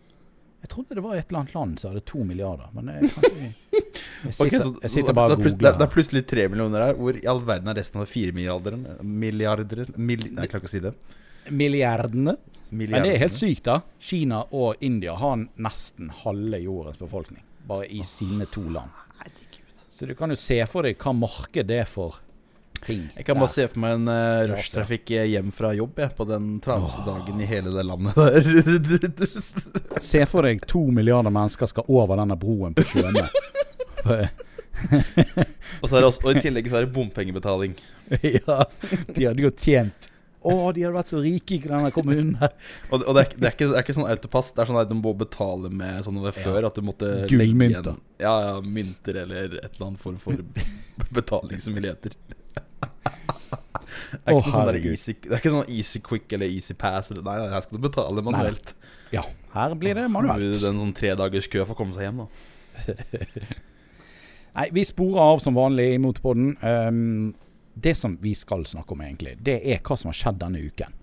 Jeg 0.62 0.70
trodde 0.70 0.94
det 0.94 1.02
var 1.02 1.16
et 1.18 1.26
eller 1.26 1.40
annet 1.40 1.54
land 1.56 1.80
som 1.80 1.90
hadde 1.90 2.04
to 2.06 2.22
milliarder. 2.26 2.68
Men 2.76 2.90
jeg, 2.92 3.10
kanskje, 3.16 3.48
jeg, 3.72 4.34
sitter, 4.36 4.46
okay, 4.46 4.60
jeg 4.84 4.92
sitter 4.94 5.16
bare 5.18 5.34
og 5.34 5.42
googler. 5.42 5.74
Det 5.78 5.86
er 5.86 5.90
plutselig 5.90 6.22
tre 6.30 6.46
millioner 6.52 6.86
her. 6.86 6.94
Hvor 7.00 7.18
i 7.18 7.24
all 7.32 7.42
verden 7.48 7.72
er 7.72 7.78
resten 7.80 8.02
av 8.02 8.06
fire 8.10 8.36
milliarder? 8.36 8.78
Milliarder 9.02 9.84
mil, 9.96 10.22
Nei, 10.28 10.44
jeg 10.44 10.52
klarer 10.52 10.62
ikke 10.62 10.70
å 10.70 10.74
si 10.76 10.82
det. 10.84 10.94
Milliardene. 11.50 12.36
Milliardene. 12.70 12.94
Men 12.94 13.08
det 13.08 13.16
er 13.16 13.24
helt 13.24 13.36
sykt, 13.36 13.64
da. 13.66 13.80
Kina 14.00 14.44
og 14.54 14.84
India 14.86 15.16
har 15.18 15.42
nesten 15.42 16.12
halve 16.22 16.62
jordens 16.62 17.00
befolkning. 17.02 17.42
Bare 17.66 17.90
i 17.90 18.04
sine 18.06 18.46
to 18.54 18.62
land. 18.70 18.94
Så 19.92 20.06
du 20.08 20.14
kan 20.16 20.32
jo 20.32 20.38
se 20.40 20.56
for 20.70 20.86
deg 20.86 20.96
hva 21.02 21.12
marked 21.14 21.68
det 21.68 21.82
er 21.82 21.90
for 21.90 22.22
ting. 22.86 23.02
Jeg 23.16 23.26
kan 23.28 23.38
bare 23.40 23.52
se 23.52 23.66
for 23.70 23.82
meg 23.82 23.96
en 23.98 24.10
uh, 24.10 24.44
rushtrafikk 24.52 25.14
hjem 25.14 25.50
fra 25.54 25.72
jobb 25.76 26.00
jeg, 26.02 26.14
på 26.18 26.26
den 26.28 26.54
travleste 26.64 27.04
dagen 27.06 27.40
i 27.42 27.48
hele 27.48 27.74
det 27.74 27.84
landet 27.88 28.16
der. 28.18 30.00
se 30.02 30.24
for 30.30 30.48
deg 30.48 30.64
to 30.70 30.84
milliarder 30.94 31.34
mennesker 31.34 31.70
skal 31.70 31.88
over 31.88 32.20
denne 32.22 32.38
broen 32.38 32.78
på 32.78 32.86
sjøene. 32.94 33.28
og, 35.80 35.88
så 35.88 35.96
er 35.96 36.00
det 36.00 36.08
også, 36.08 36.24
og 36.26 36.38
i 36.38 36.42
tillegg 36.42 36.70
så 36.70 36.80
er 36.80 36.86
det 36.86 36.94
bompengebetaling. 36.94 37.76
ja, 38.36 38.64
de 39.14 39.28
hadde 39.28 39.44
jo 39.44 39.52
tjent 39.54 40.08
å, 40.42 40.72
de 40.74 40.82
hadde 40.82 40.96
vært 40.96 41.10
så 41.12 41.20
rike 41.22 41.54
i 41.54 41.60
denne 41.62 41.92
kommunen. 41.94 42.34
og, 42.90 43.04
og 43.04 43.14
det, 43.14 43.22
er, 43.22 43.34
det, 43.36 43.46
er 43.46 43.54
ikke, 43.54 43.68
det, 43.68 43.76
er, 43.76 43.84
ikke, 43.84 43.94
sånn 43.94 44.10
autopass. 44.10 44.50
Det 44.56 44.64
er 44.64 44.70
sånn 44.72 44.80
at 44.80 44.90
du 44.90 44.96
må 44.98 45.14
betale 45.18 45.70
med 45.70 46.02
sånn 46.02 46.18
over 46.18 46.34
før. 46.34 46.58
Ja. 46.58 46.70
At 46.72 46.78
du 46.78 46.86
måtte 46.86 47.10
Gullmynter. 47.30 47.94
Ja, 48.22 48.34
ja, 48.48 48.56
mynter 48.64 49.22
eller 49.22 49.58
et 49.60 49.68
eller 49.76 49.92
annet 49.92 50.02
form 50.02 50.18
for 50.22 50.42
betalingsmuligheter. 51.14 52.18
Det 54.12 54.20
er, 54.24 54.36
oh, 54.36 54.48
sånn 54.54 54.78
easy, 54.78 55.14
det 55.24 55.30
er 55.32 55.40
ikke 55.40 55.52
sånn 55.54 55.70
easy 55.72 56.00
quick 56.04 56.32
eller 56.36 56.50
easy 56.52 56.76
pass. 56.78 57.10
Eller, 57.12 57.24
nei, 57.26 57.36
her 57.52 57.64
skal 57.64 57.78
du 57.78 57.84
betale 57.84 58.24
manuelt. 58.24 58.74
Nei. 58.76 58.94
Ja, 59.18 59.26
her 59.56 59.76
blir 59.78 59.98
det 59.98 60.08
manuelt. 60.12 60.44
Det 60.44 60.62
er 60.62 60.72
en 60.72 60.80
sånn 60.86 60.96
tre 60.96 61.12
dagers 61.18 61.50
kø 61.52 61.66
for 61.66 61.76
å 61.76 61.80
komme 61.82 61.96
seg 61.96 62.08
hjem, 62.08 62.24
da. 62.24 62.28
nei, 64.58 64.66
vi 64.72 64.86
sporer 64.88 65.20
av 65.26 65.44
som 65.44 65.58
vanlig 65.58 65.90
i 65.94 66.00
Motorpodden. 66.02 66.56
Um, 66.62 67.32
det 67.74 67.94
som 67.98 68.16
vi 68.20 68.34
skal 68.36 68.64
snakke 68.68 68.96
om, 68.96 69.04
egentlig, 69.04 69.36
det 69.44 69.60
er 69.64 69.84
hva 69.84 69.98
som 69.98 70.12
har 70.12 70.18
skjedd 70.18 70.40
denne 70.42 70.64
uken. 70.64 70.98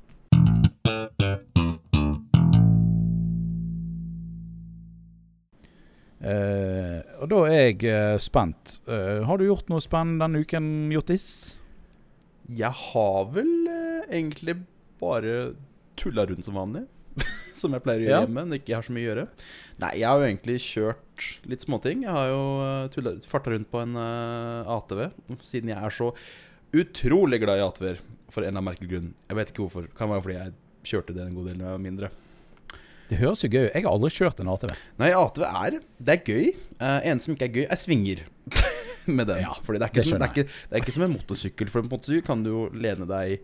Uh, 6.19 6.99
og 7.23 7.29
da 7.31 7.37
er 7.47 7.61
jeg 7.69 7.85
uh, 7.87 8.17
spent. 8.19 8.79
Uh, 8.89 9.23
har 9.25 9.39
du 9.39 9.47
gjort 9.47 9.69
noe 9.71 9.83
spennende 9.83 10.25
denne 10.25 10.43
uken, 10.43 10.89
Jottis? 10.91 11.58
Jeg 12.49 12.71
har 12.73 13.27
vel 13.35 13.51
egentlig 14.09 14.55
bare 14.99 15.53
tulla 15.99 16.25
rundt 16.25 16.45
som 16.45 16.57
vanlig. 16.57 16.85
som 17.59 17.73
jeg 17.75 17.83
pleier 17.83 18.01
å 18.01 18.05
gjøre 18.05 18.15
ja. 18.15 18.25
hjemme 18.25 18.45
når 18.47 18.57
jeg 18.57 18.63
ikke 18.63 18.77
har 18.77 18.87
så 18.87 18.95
mye 18.95 19.03
å 19.03 19.09
gjøre. 19.09 19.25
Nei, 19.83 19.91
jeg 19.99 20.07
har 20.09 20.21
jo 20.21 20.27
egentlig 20.27 20.55
kjørt 20.63 21.25
litt 21.51 21.65
småting. 21.65 22.05
Jeg 22.05 22.15
har 22.15 22.31
jo 22.31 22.45
uh, 22.63 23.27
farta 23.29 23.53
rundt 23.53 23.69
på 23.71 23.81
en 23.83 23.99
uh, 23.99 24.71
ATV, 24.77 25.03
siden 25.43 25.73
jeg 25.73 25.79
er 25.79 25.95
så 25.99 26.09
utrolig 26.79 27.41
glad 27.41 27.59
i 27.59 27.65
ATV-er 27.65 28.01
for 28.29 28.43
en 28.43 28.51
eller 28.51 28.55
annen 28.55 28.69
merkelig 28.69 28.91
grunn. 28.93 29.13
Jeg 29.27 29.39
vet 29.39 29.53
ikke 29.53 29.65
hvorfor. 29.65 29.91
Kan 29.97 30.11
være 30.13 30.25
fordi 30.25 30.39
jeg 30.39 30.57
kjørte 30.91 31.15
det 31.17 31.25
en 31.25 31.37
god 31.37 31.49
del 31.49 31.61
da 31.61 31.69
jeg 31.69 31.77
var 31.77 31.85
mindre. 31.85 32.11
Det 33.09 33.17
høres 33.17 33.41
jo 33.41 33.49
gøy 33.49 33.63
ut. 33.63 33.73
Jeg 33.73 33.85
har 33.85 33.91
aldri 33.91 34.11
kjørt 34.13 34.41
en 34.43 34.51
ATV. 34.53 34.73
Nei, 35.01 35.13
ATV 35.17 35.45
er 35.49 35.79
Det 35.97 36.15
er 36.15 36.27
gøy. 36.29 36.51
Uh, 36.77 36.99
en 37.09 37.23
som 37.23 37.33
ikke 37.33 37.49
er 37.49 37.55
gøy, 37.57 37.65
er 37.65 37.81
svinger. 37.81 38.27
med 39.17 39.29
den. 39.29 39.43
Ja, 39.43 39.53
Fordi 39.63 39.79
det 39.81 39.89
er, 39.89 40.03
som, 40.03 40.19
det, 40.19 40.27
er 40.27 40.33
ikke, 40.33 40.49
det 40.49 40.75
er, 40.75 40.83
ikke, 40.83 40.95
som, 40.95 41.05
en 41.05 41.15
motorsykkel. 41.15 41.71
For 41.71 41.83
en 41.83 41.89
motorsykkel 41.91 42.27
kan 42.27 42.43
du 42.45 42.51
jo 42.51 42.65
lene 42.75 43.07
deg 43.09 43.39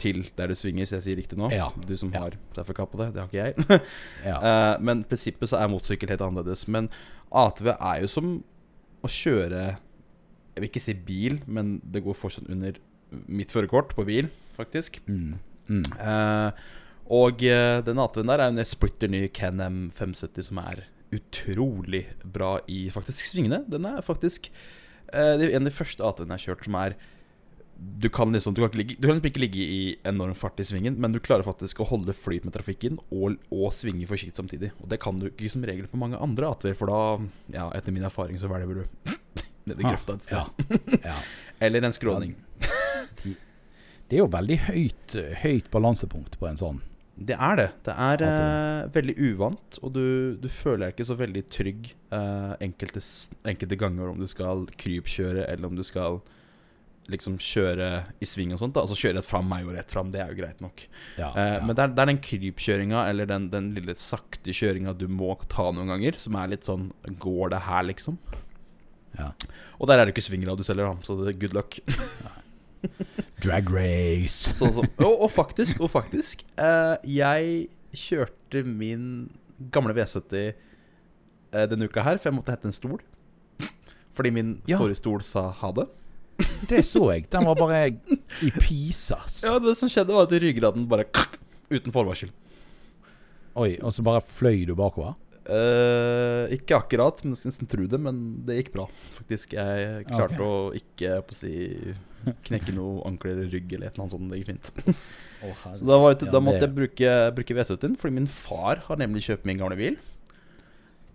til 0.00 0.24
der 0.38 0.50
du 0.50 0.56
svinger, 0.58 0.88
så 0.88 0.98
jeg 0.98 1.06
sier 1.06 1.18
riktig 1.20 1.38
nå. 1.38 1.48
Ja. 1.54 1.68
Du 1.86 1.94
som 1.98 2.12
har 2.16 2.36
sertifikat 2.54 2.92
på 2.92 3.00
det. 3.00 3.10
Det 3.14 3.22
har 3.22 3.30
ikke 3.30 3.44
jeg. 3.44 3.80
ja. 4.26 4.38
uh, 4.38 4.74
men 4.86 5.04
prinsippet 5.08 5.50
så 5.50 5.60
er 5.60 5.72
motorsykkel 5.72 6.14
helt 6.14 6.24
annerledes. 6.24 6.66
Men 6.70 6.90
ATV 7.34 7.74
er 7.74 8.04
jo 8.04 8.10
som 8.10 8.36
å 9.04 9.10
kjøre 9.10 9.64
Jeg 10.54 10.62
vil 10.62 10.70
ikke 10.70 10.82
si 10.82 10.94
bil, 10.94 11.40
men 11.50 11.76
det 11.82 12.04
går 12.04 12.16
fortsatt 12.16 12.46
under 12.52 12.78
mitt 13.26 13.50
førerkort 13.50 13.92
på 13.94 14.04
bil, 14.06 14.30
faktisk. 14.56 15.00
Mm. 15.10 15.34
Mm. 15.66 15.84
Uh, 15.98 16.50
og 17.14 17.42
uh, 17.42 17.80
den 17.84 18.00
ATV-en 18.00 18.30
der 18.30 18.42
er 18.42 18.52
en 18.52 18.66
splitter 18.68 19.10
ny 19.10 19.26
Can 19.34 19.60
570 19.60 20.46
som 20.48 20.60
er 20.62 20.84
utrolig 21.14 22.04
bra 22.24 22.56
i 22.70 22.86
faktisk 22.92 23.30
svingene. 23.30 23.62
Den 23.70 23.88
er 23.88 24.04
faktisk 24.04 24.50
uh, 25.12 25.34
Det 25.38 25.48
er 25.48 25.56
en 25.56 25.64
av 25.64 25.70
de 25.70 25.78
første 25.78 26.04
ATV-ene 26.04 26.36
jeg 26.36 26.42
har 26.42 26.48
kjørt 26.52 26.68
som 26.68 26.80
er 26.80 26.96
du 27.76 28.08
kan, 28.08 28.32
liksom, 28.32 28.54
du, 28.54 28.68
kan 28.68 28.78
ligge, 28.78 28.94
du 28.98 29.08
kan 29.08 29.16
liksom 29.16 29.26
ikke 29.28 29.40
ligge 29.42 29.58
i 29.58 29.96
enorm 30.06 30.34
fart 30.38 30.60
i 30.60 30.64
svingen, 30.64 30.94
men 31.00 31.12
du 31.12 31.18
klarer 31.22 31.42
faktisk 31.46 31.80
å 31.82 31.88
holde 31.88 32.14
flyt 32.16 32.46
med 32.46 32.54
trafikken 32.54 33.00
og, 33.10 33.40
og 33.50 33.72
svinge 33.74 34.06
forsiktig 34.06 34.38
samtidig. 34.38 34.70
Og 34.78 34.88
det 34.92 35.00
kan 35.02 35.18
du 35.18 35.26
ikke 35.30 35.50
som 35.52 35.64
regel 35.66 35.88
på 35.90 35.98
mange 36.00 36.20
andre 36.22 36.52
ATV-er, 36.54 36.76
for 36.78 36.92
da, 36.92 37.00
ja, 37.56 37.66
etter 37.76 37.94
min 37.94 38.06
erfaring, 38.06 38.38
så 38.40 38.50
velger 38.52 38.78
du 38.78 39.12
nedi 39.68 39.82
ah, 39.82 39.90
grøfta 39.90 40.16
et 40.16 40.26
sted. 40.28 40.70
Ja. 40.70 41.02
Ja. 41.10 41.18
Eller 41.66 41.86
en 41.86 41.96
skråning. 41.96 42.36
det 43.24 44.18
er 44.18 44.22
jo 44.22 44.30
veldig 44.30 44.60
høyt, 44.68 45.18
høyt 45.42 45.70
balansepunkt 45.74 46.38
på 46.38 46.50
en 46.50 46.60
sånn. 46.60 46.82
Det 47.14 47.36
er 47.38 47.58
det. 47.60 47.66
Det 47.86 47.94
er 47.94 48.22
uh, 48.26 48.92
veldig 48.94 49.14
uvant, 49.22 49.76
og 49.86 49.92
du, 49.94 50.06
du, 50.40 50.48
føler 50.50 50.88
deg 50.88 50.94
ikke 50.96 51.06
så 51.06 51.16
veldig 51.18 51.42
trygg 51.46 51.90
uh, 52.10 52.54
enkelte, 52.64 53.02
enkelte, 53.46 53.78
ganger 53.78 54.10
om 54.10 54.18
du 54.18 54.26
skal 54.30 54.64
krypkjøre, 54.80 55.44
eller 55.46 55.70
om 55.70 55.78
du 55.78 55.84
skal 55.86 56.18
liksom 57.12 57.36
kjøre 57.38 57.88
i 58.24 58.26
sving 58.26 58.54
og 58.56 58.58
sånt. 58.62 58.74
Da. 58.74 58.82
Altså 58.82 58.98
kjøre 58.98 59.20
rett 59.20 59.28
fram 59.28 59.46
meg 59.46 59.68
og 59.68 59.76
rett 59.76 59.94
fram, 59.94 60.10
det 60.10 60.24
er 60.24 60.32
jo 60.32 60.40
greit 60.40 60.64
nok. 60.64 60.86
Ja, 61.20 61.30
uh, 61.30 61.42
ja. 61.54 61.60
Men 61.62 61.76
det 61.76 61.86
er, 61.86 61.94
det 61.94 62.02
er, 62.02 62.10
den 62.10 62.22
krypkjøringa, 62.26 63.04
eller 63.12 63.30
den, 63.30 63.50
den 63.52 63.70
lille 63.78 63.94
sakte 63.98 64.56
kjøringa 64.56 64.96
du 64.98 65.06
må 65.06 65.36
ta 65.46 65.70
noen 65.70 65.94
ganger, 65.94 66.18
som 66.18 66.40
er 66.40 66.56
litt 66.56 66.66
sånn 66.66 66.90
Går 67.22 67.54
det 67.54 67.62
her, 67.68 67.86
liksom? 67.92 68.18
Ja. 69.14 69.30
Og 69.78 69.86
der 69.86 70.00
er 70.00 70.08
det 70.08 70.16
ikke 70.16 70.26
svingradius 70.26 70.72
heller, 70.72 70.96
så 71.06 71.14
det 71.20 71.36
er 71.36 71.44
good 71.46 71.54
luck. 71.54 71.78
Drag 73.42 73.70
race. 73.70 74.52
Så, 74.58 74.70
så. 74.72 74.84
Og, 75.02 75.22
og, 75.26 75.30
faktisk, 75.32 75.80
og 75.82 75.90
faktisk 75.90 76.44
uh, 76.58 76.94
Jeg 77.08 77.66
kjørte 77.94 78.62
min 78.66 79.28
gamle 79.74 79.94
V70 79.94 80.22
uh, 80.22 80.54
eh, 81.54 81.66
denne 81.70 81.88
uka 81.88 82.02
her, 82.02 82.18
for 82.18 82.30
jeg 82.30 82.36
måtte 82.36 82.54
hente 82.54 82.70
en 82.70 82.76
stol. 82.76 83.02
Fordi 84.14 84.30
min 84.34 84.56
ja. 84.70 84.78
forrige 84.78 85.00
stol 85.02 85.22
sa 85.26 85.48
ha 85.50 85.70
det. 85.74 85.88
Det 86.70 86.80
så 86.86 87.02
jeg. 87.12 87.26
Den 87.30 87.46
var 87.46 87.58
bare 87.58 87.82
i 88.46 88.50
pisas. 88.62 89.42
Ja, 89.46 89.58
det 89.62 89.76
som 89.78 89.90
skjedde, 89.90 90.14
var 90.14 90.26
at 90.28 90.34
ryggraden 90.34 90.88
bare 90.90 91.06
uten 91.70 91.94
forvarsel. 91.94 92.32
Oi, 93.54 93.76
og 93.82 93.94
så 93.94 94.02
bare 94.06 94.22
fløy 94.26 94.64
du 94.66 94.74
bakover? 94.78 95.14
Uh, 95.44 96.48
ikke 96.54 96.78
akkurat, 96.78 97.20
men 97.22 97.36
nesten 97.36 97.68
tro 97.70 97.86
det. 97.90 98.00
Men 98.00 98.20
det 98.46 98.58
gikk 98.62 98.72
bra, 98.74 98.88
faktisk. 99.18 99.54
Jeg 99.58 100.06
klarte 100.10 100.40
okay. 100.40 100.46
å 100.46 100.80
ikke 100.80 101.20
på 101.28 101.36
å 101.36 101.38
si 101.38 101.54
knekke 102.48 102.74
noe 102.76 103.04
ankler 103.08 103.36
eller 103.36 103.52
rygg 103.52 103.72
eller 103.72 103.88
et 103.88 103.94
eller 103.94 104.06
annet 104.06 104.16
sånt. 104.16 104.32
Det 104.32 104.40
gikk 104.40 104.50
fint. 104.52 104.72
Oh, 105.44 105.62
så 105.76 105.84
da, 105.84 105.96
var, 106.00 106.14
da 106.16 106.40
måtte 106.40 106.62
jeg 106.64 106.72
bruke, 106.72 107.14
bruke 107.36 107.56
V70-en, 107.58 107.96
fordi 108.00 108.16
min 108.16 108.28
far 108.30 108.84
har 108.86 109.00
nemlig 109.00 109.26
kjøpt 109.26 109.48
min 109.48 109.58
gamle 109.60 109.76
bil. 109.76 109.98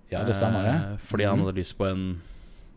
Ja, 0.09 0.23
det 0.25 0.35
stemmer 0.37 0.65
det 0.65 0.75
Eh, 0.75 0.97
Fordi 1.05 1.25
han 1.25 1.39
mhm. 1.39 1.47
hadde 1.47 1.59
lyst 1.59 1.77
på 1.77 1.85
en 1.85 2.03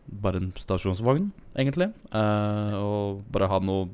bare 0.05 0.41
en 0.41 0.49
stasjonsvogn, 0.59 1.29
egentlig. 1.55 1.91
Eh, 2.11 2.73
og 2.77 3.21
bare 3.31 3.47
ha 3.49 3.59
noe 3.63 3.87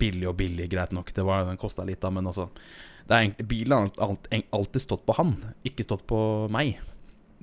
billig 0.00 0.26
og 0.28 0.36
billig, 0.40 0.66
greit 0.72 0.92
nok. 0.96 1.12
Det 1.14 1.24
var, 1.24 1.44
den 1.48 1.60
kosta 1.60 1.84
litt, 1.86 2.00
da, 2.02 2.10
men 2.10 2.26
altså 2.26 2.48
er, 3.12 3.30
Bilen 3.44 3.90
har 3.98 4.16
alltid 4.50 4.82
stått 4.82 5.04
på 5.06 5.16
han, 5.18 5.36
ikke 5.66 5.84
stått 5.86 6.06
på 6.08 6.18
meg. 6.52 6.80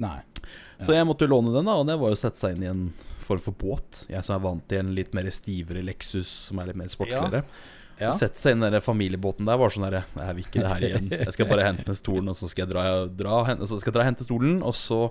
Nei. 0.02 0.18
Ja. 0.18 0.86
Så 0.86 0.96
jeg 0.96 1.06
måtte 1.06 1.28
jo 1.28 1.36
låne 1.36 1.54
den, 1.54 1.70
da, 1.70 1.78
og 1.78 1.88
det 1.88 2.00
var 2.02 2.12
jo 2.12 2.18
å 2.18 2.22
sette 2.22 2.40
seg 2.40 2.58
inn 2.58 2.66
i 2.66 2.72
en 2.72 2.86
form 3.26 3.44
for 3.44 3.58
båt. 3.58 4.06
Jeg 4.12 4.24
som 4.26 4.38
er 4.38 4.44
vant 4.44 4.66
til 4.72 4.82
en 4.82 4.96
litt 4.98 5.14
mer 5.18 5.30
stivere 5.34 5.84
Lexus, 5.86 6.30
som 6.50 6.62
er 6.62 6.72
litt 6.72 6.80
mer 6.82 6.92
sportsligere. 6.92 7.44
Ja. 7.44 7.78
Ja. 8.02 8.10
Sette 8.18 8.40
seg 8.40 8.56
inn 8.56 8.66
i 8.66 8.72
den 8.74 8.82
familiebåten 8.82 9.46
der 9.46 9.60
var 9.62 9.70
sånn 9.70 9.86
herre 9.86 10.00
Jeg 10.18 10.34
vil 10.38 10.46
ikke 10.48 10.64
det 10.64 10.70
her 10.72 10.86
igjen. 10.88 11.12
Jeg 11.14 11.36
skal 11.36 11.50
bare 11.52 11.68
hente 11.68 11.94
stolen, 11.94 12.32
og 12.32 12.38
så 12.40 12.50
skal 12.50 12.66
jeg 12.66 12.72
dra, 12.74 12.86
dra, 13.14 13.44
så 13.62 13.78
skal 13.78 13.92
jeg 13.92 13.98
dra 14.00 14.08
hente 14.08 14.26
stolen, 14.26 14.58
og 14.66 14.74
så 14.78 15.04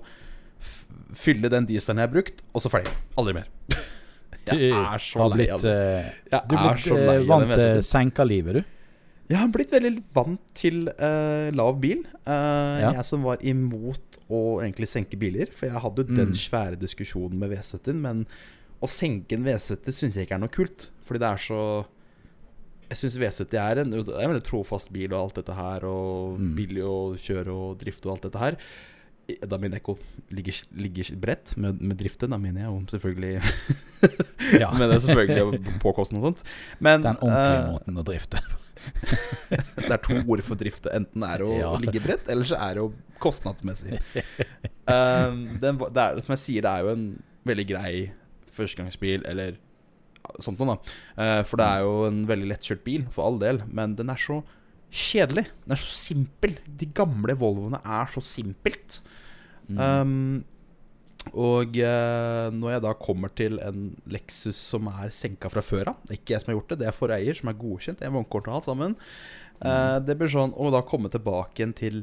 fylle 1.17 1.51
den 1.53 1.69
dieselen 1.69 2.03
jeg 2.03 2.09
har 2.09 2.13
brukt, 2.13 2.43
og 2.51 2.65
så 2.65 2.73
ferdig. 2.73 2.93
Aldri 3.21 3.37
mer. 3.39 3.49
Jeg 4.51 4.73
er 4.75 5.03
så 5.05 5.29
lei 5.31 5.47
av 5.53 5.63
det. 5.63 5.77
Eh, 6.33 6.43
du 6.51 6.57
er 6.57 6.79
blitt 6.81 7.29
vant 7.31 7.55
til 7.55 7.83
senka-livet, 7.87 8.59
du? 8.59 8.77
Jeg 9.31 9.39
har 9.39 9.51
blitt 9.55 9.71
veldig 9.71 9.93
vant 10.15 10.41
til 10.59 10.89
uh, 10.91 11.51
lav 11.55 11.77
bil. 11.83 12.03
Uh, 12.27 12.81
ja. 12.83 12.91
Jeg 12.97 13.07
som 13.07 13.23
var 13.23 13.43
imot 13.47 14.19
å 14.27 14.59
egentlig 14.59 14.89
senke 14.91 15.19
biler. 15.21 15.53
For 15.55 15.69
jeg 15.69 15.83
hadde 15.85 16.03
jo 16.03 16.11
mm. 16.11 16.19
den 16.19 16.35
svære 16.35 16.79
diskusjonen 16.81 17.39
med 17.39 17.53
V70-en. 17.55 18.01
Men 18.03 18.25
å 18.83 18.91
senke 18.91 19.37
en 19.37 19.47
V70 19.47 19.95
syns 19.95 20.19
jeg 20.19 20.27
ikke 20.27 20.39
er 20.41 20.43
noe 20.43 20.55
kult. 20.55 20.89
Fordi 21.07 21.23
det 21.23 21.31
er 21.31 21.43
så 21.47 21.63
Jeg 22.91 22.99
syns 22.99 23.19
V70 23.23 23.59
er 23.63 23.83
en, 23.85 23.95
er 23.95 24.25
en 24.25 24.33
veldig 24.33 24.47
trofast 24.49 24.91
bil 24.91 25.13
og 25.13 25.21
alt 25.21 25.39
dette 25.39 25.55
her. 25.55 25.87
Og 25.87 26.41
mm. 26.41 26.49
billig 26.59 26.87
å 26.91 26.97
kjøre 27.15 27.55
og 27.55 27.77
drifte 27.85 28.11
og 28.11 28.17
alt 28.17 28.27
dette 28.27 28.41
her. 28.43 28.59
Da 29.47 29.61
min 29.63 29.77
Ekko 29.79 29.95
ligger, 30.35 30.57
ligger 30.75 31.13
bredt 31.23 31.53
med, 31.55 31.79
med 31.79 32.01
driften. 32.03 32.35
Da 32.35 32.41
mener 32.43 32.65
jeg 32.65 32.73
jo 32.73 32.81
selvfølgelig 32.97 33.37
ja. 34.59 34.73
Men 34.79 34.89
det 34.89 34.97
er 34.97 35.07
selvfølgelig 35.07 35.79
påkostende 35.87 36.19
og 36.25 36.33
sånt. 36.33 36.43
Men, 36.83 37.07
Den 37.07 37.23
ordentlige 37.23 37.63
uh, 37.63 37.71
måten 37.77 38.03
å 38.03 38.07
drifte 38.11 38.43
det 39.77 39.91
er 39.91 40.03
to 40.05 40.19
ord 40.25 40.43
for 40.47 40.61
drifte. 40.61 40.93
Enten 40.97 41.25
er 41.27 41.43
det 41.43 41.49
å 41.49 41.57
ja. 41.59 41.73
ligge 41.83 42.03
bredt, 42.05 42.29
eller 42.33 42.49
så 42.49 42.59
er 42.61 42.79
det 42.79 42.87
å 42.89 42.93
kostnadsmessig. 43.21 44.01
Um, 44.91 45.45
det, 45.63 45.71
det 45.95 46.03
er, 46.03 46.17
som 46.19 46.33
jeg 46.35 46.41
sier, 46.43 46.65
det 46.65 46.71
er 46.73 46.83
jo 46.83 46.89
en 46.91 47.03
veldig 47.47 47.65
grei 47.69 47.91
førstegangsbil, 48.57 49.23
eller 49.31 49.53
sånt 50.43 50.59
noe, 50.59 50.75
da. 50.75 50.95
Uh, 51.15 51.43
for 51.47 51.61
det 51.61 51.67
er 51.69 51.85
jo 51.85 51.93
en 52.09 52.19
veldig 52.27 52.49
lettkjørt 52.51 52.83
bil, 52.89 53.05
for 53.15 53.29
all 53.29 53.39
del, 53.39 53.61
men 53.71 53.95
den 53.95 54.11
er 54.11 54.19
så 54.19 54.41
kjedelig. 54.91 55.47
Den 55.63 55.77
er 55.77 55.83
så 55.85 55.93
simpel. 55.95 56.57
De 56.81 56.89
gamle 56.91 57.37
Volvoene 57.39 57.79
er 57.87 58.11
så 58.11 58.25
simpelt. 58.25 58.99
Um, 59.71 60.43
og 61.31 61.77
eh, 61.79 62.47
når 62.55 62.73
jeg 62.75 62.83
da 62.85 62.93
kommer 62.99 63.33
til 63.37 63.59
en 63.63 63.91
Lexus 64.11 64.57
som 64.57 64.89
er 64.91 65.13
senka 65.15 65.51
fra 65.53 65.63
før 65.65 65.93
av 65.93 66.15
ikke 66.15 66.35
jeg 66.35 66.43
som 66.43 66.51
har 66.51 66.57
gjort 66.59 66.73
det, 66.73 66.79
det 66.81 66.89
er 66.91 66.97
foreier 66.97 67.27
eier 67.27 67.39
som 67.39 67.51
er 67.53 67.59
godkjent. 67.61 68.03
En 68.07 68.17
vognkort 68.17 68.49
og 68.49 68.57
alt 68.57 68.67
sammen. 68.67 68.97
Eh, 69.61 69.99
det 70.07 70.17
blir 70.19 70.33
sånn 70.33 70.55
å 70.57 70.71
da 70.73 70.81
komme 70.87 71.13
tilbake 71.13 71.61
igjen 71.61 71.77
til 71.77 72.01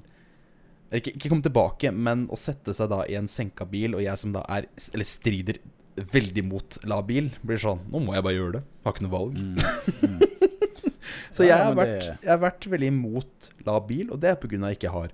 ikke, 0.88 1.18
ikke 1.18 1.32
komme 1.34 1.44
tilbake, 1.44 1.92
men 1.92 2.28
å 2.32 2.38
sette 2.40 2.72
seg 2.78 2.88
da 2.94 3.02
i 3.10 3.18
en 3.20 3.28
senka 3.28 3.66
bil, 3.68 3.98
og 3.98 4.06
jeg 4.06 4.22
som 4.22 4.32
da 4.32 4.46
er 4.48 4.70
Eller 4.94 5.08
strider 5.08 5.60
veldig 5.98 6.44
mot 6.48 6.78
la 6.88 7.02
bil, 7.04 7.32
blir 7.42 7.60
sånn 7.60 7.82
Nå 7.92 8.00
må 8.06 8.16
jeg 8.16 8.24
bare 8.24 8.38
gjøre 8.38 8.60
det. 8.60 8.64
Har 8.86 8.96
ikke 8.96 9.08
noe 9.08 9.16
valg. 9.18 9.40
Mm. 9.42 9.58
Mm. 10.06 10.22
Så 11.36 11.48
jeg 11.48 11.56
har, 11.56 11.76
vært, 11.76 12.06
jeg 12.22 12.30
har 12.30 12.40
vært 12.42 12.68
veldig 12.72 12.92
imot 12.92 13.50
la 13.68 13.78
bil, 13.84 14.12
og 14.12 14.22
det 14.22 14.32
er 14.32 14.40
pga. 14.40 14.60
jeg 14.70 14.80
ikke 14.80 14.94
har 14.94 15.14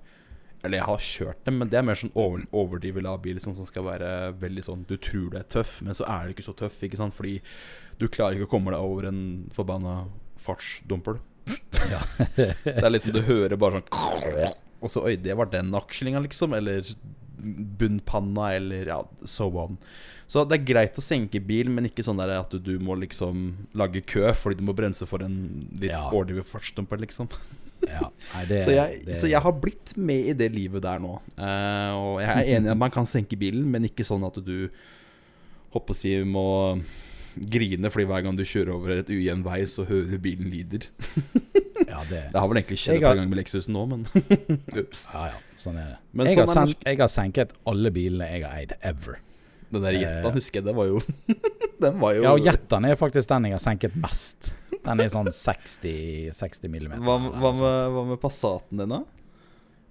eller 0.64 0.80
jeg 0.80 0.88
har 0.88 1.02
kjørt 1.04 1.40
dem, 1.44 1.58
men 1.60 1.70
det 1.70 1.78
er 1.78 1.84
mer 1.86 1.98
sånn 2.00 2.12
over, 2.16 2.44
overdrivet 2.56 3.04
labil 3.04 3.40
sånn, 3.42 3.56
som 3.58 3.68
skal 3.68 3.84
være 3.84 4.08
veldig 4.40 4.64
sånn 4.64 4.86
Du 4.88 4.96
tror 4.96 5.26
du 5.32 5.36
er 5.36 5.48
tøff, 5.52 5.76
men 5.84 5.96
så 5.96 6.06
er 6.08 6.24
du 6.24 6.34
ikke 6.34 6.46
så 6.46 6.56
tøff, 6.56 6.78
ikke 6.86 7.00
sant? 7.00 7.16
Fordi 7.16 7.36
du 8.00 8.06
klarer 8.08 8.38
ikke 8.38 8.48
å 8.48 8.54
komme 8.56 8.72
deg 8.72 8.84
over 8.84 9.10
en 9.10 9.20
forbanna 9.54 9.98
fartsdumpel. 10.40 11.20
Ja. 11.90 12.00
det 12.64 12.80
er 12.80 12.92
liksom 12.92 13.12
Du 13.12 13.20
hører 13.26 13.58
bare 13.60 13.82
sånn 13.84 14.54
Og 14.80 14.88
så 14.88 15.02
Oi, 15.04 15.18
det 15.20 15.36
var 15.36 15.50
den 15.52 15.74
akslinga, 15.76 16.22
liksom. 16.24 16.56
Eller 16.56 16.88
bunnpanna, 17.44 18.54
eller 18.56 18.88
ja, 18.88 18.98
so 19.28 19.50
on. 19.60 19.76
Så 20.30 20.46
det 20.48 20.56
er 20.56 20.68
greit 20.70 20.96
å 20.96 21.04
senke 21.04 21.42
bil, 21.44 21.68
men 21.68 21.90
ikke 21.90 22.04
sånn 22.06 22.22
at 22.24 22.54
du, 22.54 22.56
du 22.62 22.78
må 22.80 22.96
liksom 22.96 23.50
lage 23.76 24.00
kø 24.08 24.30
fordi 24.32 24.62
du 24.62 24.64
må 24.64 24.72
bremse 24.76 25.04
for 25.08 25.24
en 25.26 25.36
litt 25.76 25.92
ja. 25.92 26.40
fartsdumper, 26.48 27.02
liksom. 27.04 27.28
Ja, 27.90 28.08
nei, 28.34 28.42
det, 28.50 28.60
så, 28.66 28.74
jeg, 28.74 29.00
det... 29.06 29.16
så, 29.20 29.30
jeg, 29.30 29.40
har 29.44 29.56
blitt 29.60 29.94
med 29.96 30.30
i 30.32 30.36
det 30.38 30.50
livet 30.54 30.84
der 30.84 31.02
nå. 31.02 31.16
Uh, 31.38 31.90
og 31.98 32.12
jeg 32.22 32.30
er 32.32 32.52
enig 32.56 32.70
i 32.70 32.74
at 32.74 32.80
man 32.80 32.92
kan 32.94 33.08
senke 33.08 33.38
bilen, 33.40 33.66
men 33.70 33.88
ikke 33.88 34.06
sånn 34.06 34.24
at 34.26 34.38
du 34.44 34.68
håper 35.74 35.96
å 35.96 35.98
si 35.98 36.14
må 36.28 36.46
grine 37.34 37.90
fordi 37.90 38.06
hver 38.06 38.22
gang 38.24 38.36
du 38.38 38.44
kjører 38.46 38.72
over 38.76 38.94
et 38.94 39.10
ujevn 39.10 39.42
vei, 39.46 39.60
så 39.66 39.86
hører 39.88 40.06
du 40.12 40.18
bilen 40.22 40.50
lider. 40.52 40.86
ja, 41.90 42.00
det, 42.08 42.20
det, 42.30 42.38
har 42.38 42.48
vel 42.50 42.60
egentlig 42.60 42.80
skjedd 42.80 43.00
et 43.00 43.06
par 43.06 43.18
ganger 43.18 43.32
med 43.32 43.40
Lexusen 43.42 43.76
nå, 43.76 43.84
men 43.90 44.06
ups. 44.82 45.08
Ja, 45.12 45.28
ja, 45.32 45.40
sånn 45.58 45.78
er 45.80 45.94
det. 45.94 46.00
Men 46.12 46.30
jeg, 46.30 46.38
sånn 46.38 46.52
har 46.52 46.60
sen, 46.60 46.76
jeg, 46.86 47.00
har 47.02 47.12
senket 47.12 47.54
alle 47.70 47.92
bilene 47.94 48.30
jeg 48.30 48.46
har 48.46 48.62
eid 48.62 48.76
ever. 48.80 49.20
Den 49.74 49.82
der 49.82 49.98
Jetta, 49.98 50.30
uh, 50.30 50.36
husker 50.36 50.60
jeg, 50.60 50.68
det 50.68 50.74
var 50.76 50.86
jo 50.86 51.00
Den 51.82 51.96
var 51.98 52.12
jo 52.14 52.22
Ja, 52.22 52.34
og 52.36 52.44
Jettaen 52.46 52.86
er 52.86 52.98
faktisk 53.00 53.30
den 53.32 53.48
jeg 53.48 53.56
har 53.56 53.64
senket 53.64 53.96
mest. 53.98 54.52
Den 54.84 55.00
er 55.00 55.12
sånn 55.12 55.30
60, 55.32 56.32
60 56.36 56.72
millimeter. 56.72 57.04
Hva, 57.04 57.16
hva, 57.18 57.52
med, 57.56 57.78
hva, 57.94 58.04
med, 58.10 58.20
Passaten 58.22 58.82
din, 58.82 58.92
da? 58.92 59.02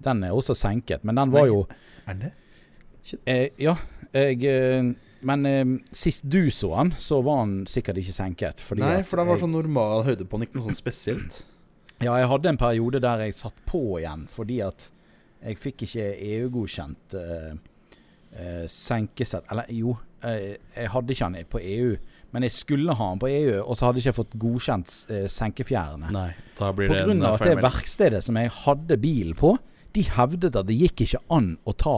Den 0.03 0.25
er 0.27 0.35
også 0.35 0.55
senket, 0.57 1.05
men 1.07 1.17
den 1.17 1.33
var 1.33 1.47
jo 1.49 1.63
Er 2.09 2.19
det? 2.19 2.31
Shit. 3.03 3.19
Eh, 3.27 3.49
ja. 3.59 3.75
Jeg 4.13 4.43
eh, 4.47 4.93
Men 5.25 5.45
eh, 5.49 5.65
sist 5.95 6.27
du 6.29 6.51
så 6.51 6.73
den, 6.75 6.93
så 6.99 7.21
var 7.25 7.45
den 7.45 7.65
sikkert 7.71 7.99
ikke 8.01 8.15
senket. 8.15 8.63
Nei, 8.79 8.99
for 9.07 9.19
den 9.19 9.31
var 9.31 9.41
sånn 9.41 9.55
normal 9.55 10.05
høyde 10.07 10.27
på 10.27 10.37
den, 10.37 10.47
ikke 10.47 10.59
noe 10.59 10.67
sånn 10.69 10.79
spesielt. 10.79 11.41
Ja, 12.03 12.17
jeg 12.19 12.27
hadde 12.27 12.51
en 12.51 12.59
periode 12.59 12.99
der 13.03 13.21
jeg 13.23 13.37
satt 13.37 13.59
på 13.69 13.81
igjen 14.01 14.25
fordi 14.31 14.59
at 14.65 14.89
jeg 15.43 15.59
fikk 15.59 15.85
ikke 15.87 16.07
EU-godkjent 16.23 17.15
eh, 17.19 17.53
eh, 18.31 18.65
senkesett 18.71 19.49
Eller 19.51 19.69
jo, 19.75 19.97
eh, 20.23 20.55
jeg 20.75 20.91
hadde 20.93 21.15
ikke 21.15 21.29
den 21.33 21.49
på 21.51 21.61
EU, 21.61 21.95
men 22.33 22.47
jeg 22.47 22.55
skulle 22.55 22.95
ha 22.97 23.09
den 23.11 23.21
på 23.21 23.29
EU, 23.29 23.59
og 23.61 23.77
så 23.77 23.87
hadde 23.87 24.01
jeg 24.01 24.09
ikke 24.09 24.19
fått 24.23 24.35
godkjent 24.41 24.93
eh, 25.13 25.25
senkefjærene. 25.29 26.09
Nei, 26.15 26.31
da 26.57 26.71
blir 26.73 26.89
på 26.89 26.97
grunn 27.05 27.21
av 27.21 27.37
at 27.37 27.45
det 27.45 27.61
verkstedet 27.61 28.23
som 28.25 28.39
jeg 28.41 28.49
hadde 28.63 28.97
bilen 29.01 29.37
på, 29.37 29.53
de 29.93 30.05
hevdet 30.15 30.57
at 30.57 30.65
det 30.65 30.77
gikk 30.79 31.05
ikke 31.05 31.21
an 31.33 31.51
å 31.69 31.75
ta 31.77 31.97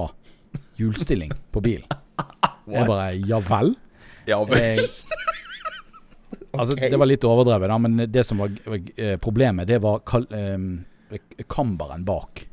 hjulstilling 0.76 1.32
på 1.56 1.64
bil. 1.64 1.86
jeg 2.74 2.90
bare 2.90 3.14
Ja 3.30 3.40
vel? 3.48 3.76
Ja 4.28 4.42
vel. 4.50 4.84
altså, 6.52 6.74
okay. 6.76 6.92
det 6.92 7.00
var 7.00 7.08
litt 7.08 7.28
overdrevet, 7.28 7.72
da, 7.72 7.80
men 7.80 8.04
det 8.12 8.28
som 8.28 8.44
var 8.44 8.52
eh, 8.76 9.16
problemet, 9.22 9.70
det 9.72 9.80
var 9.86 10.04
kal 10.04 10.28
eh, 10.36 10.60
kamberen 11.48 12.04
bak. 12.04 12.44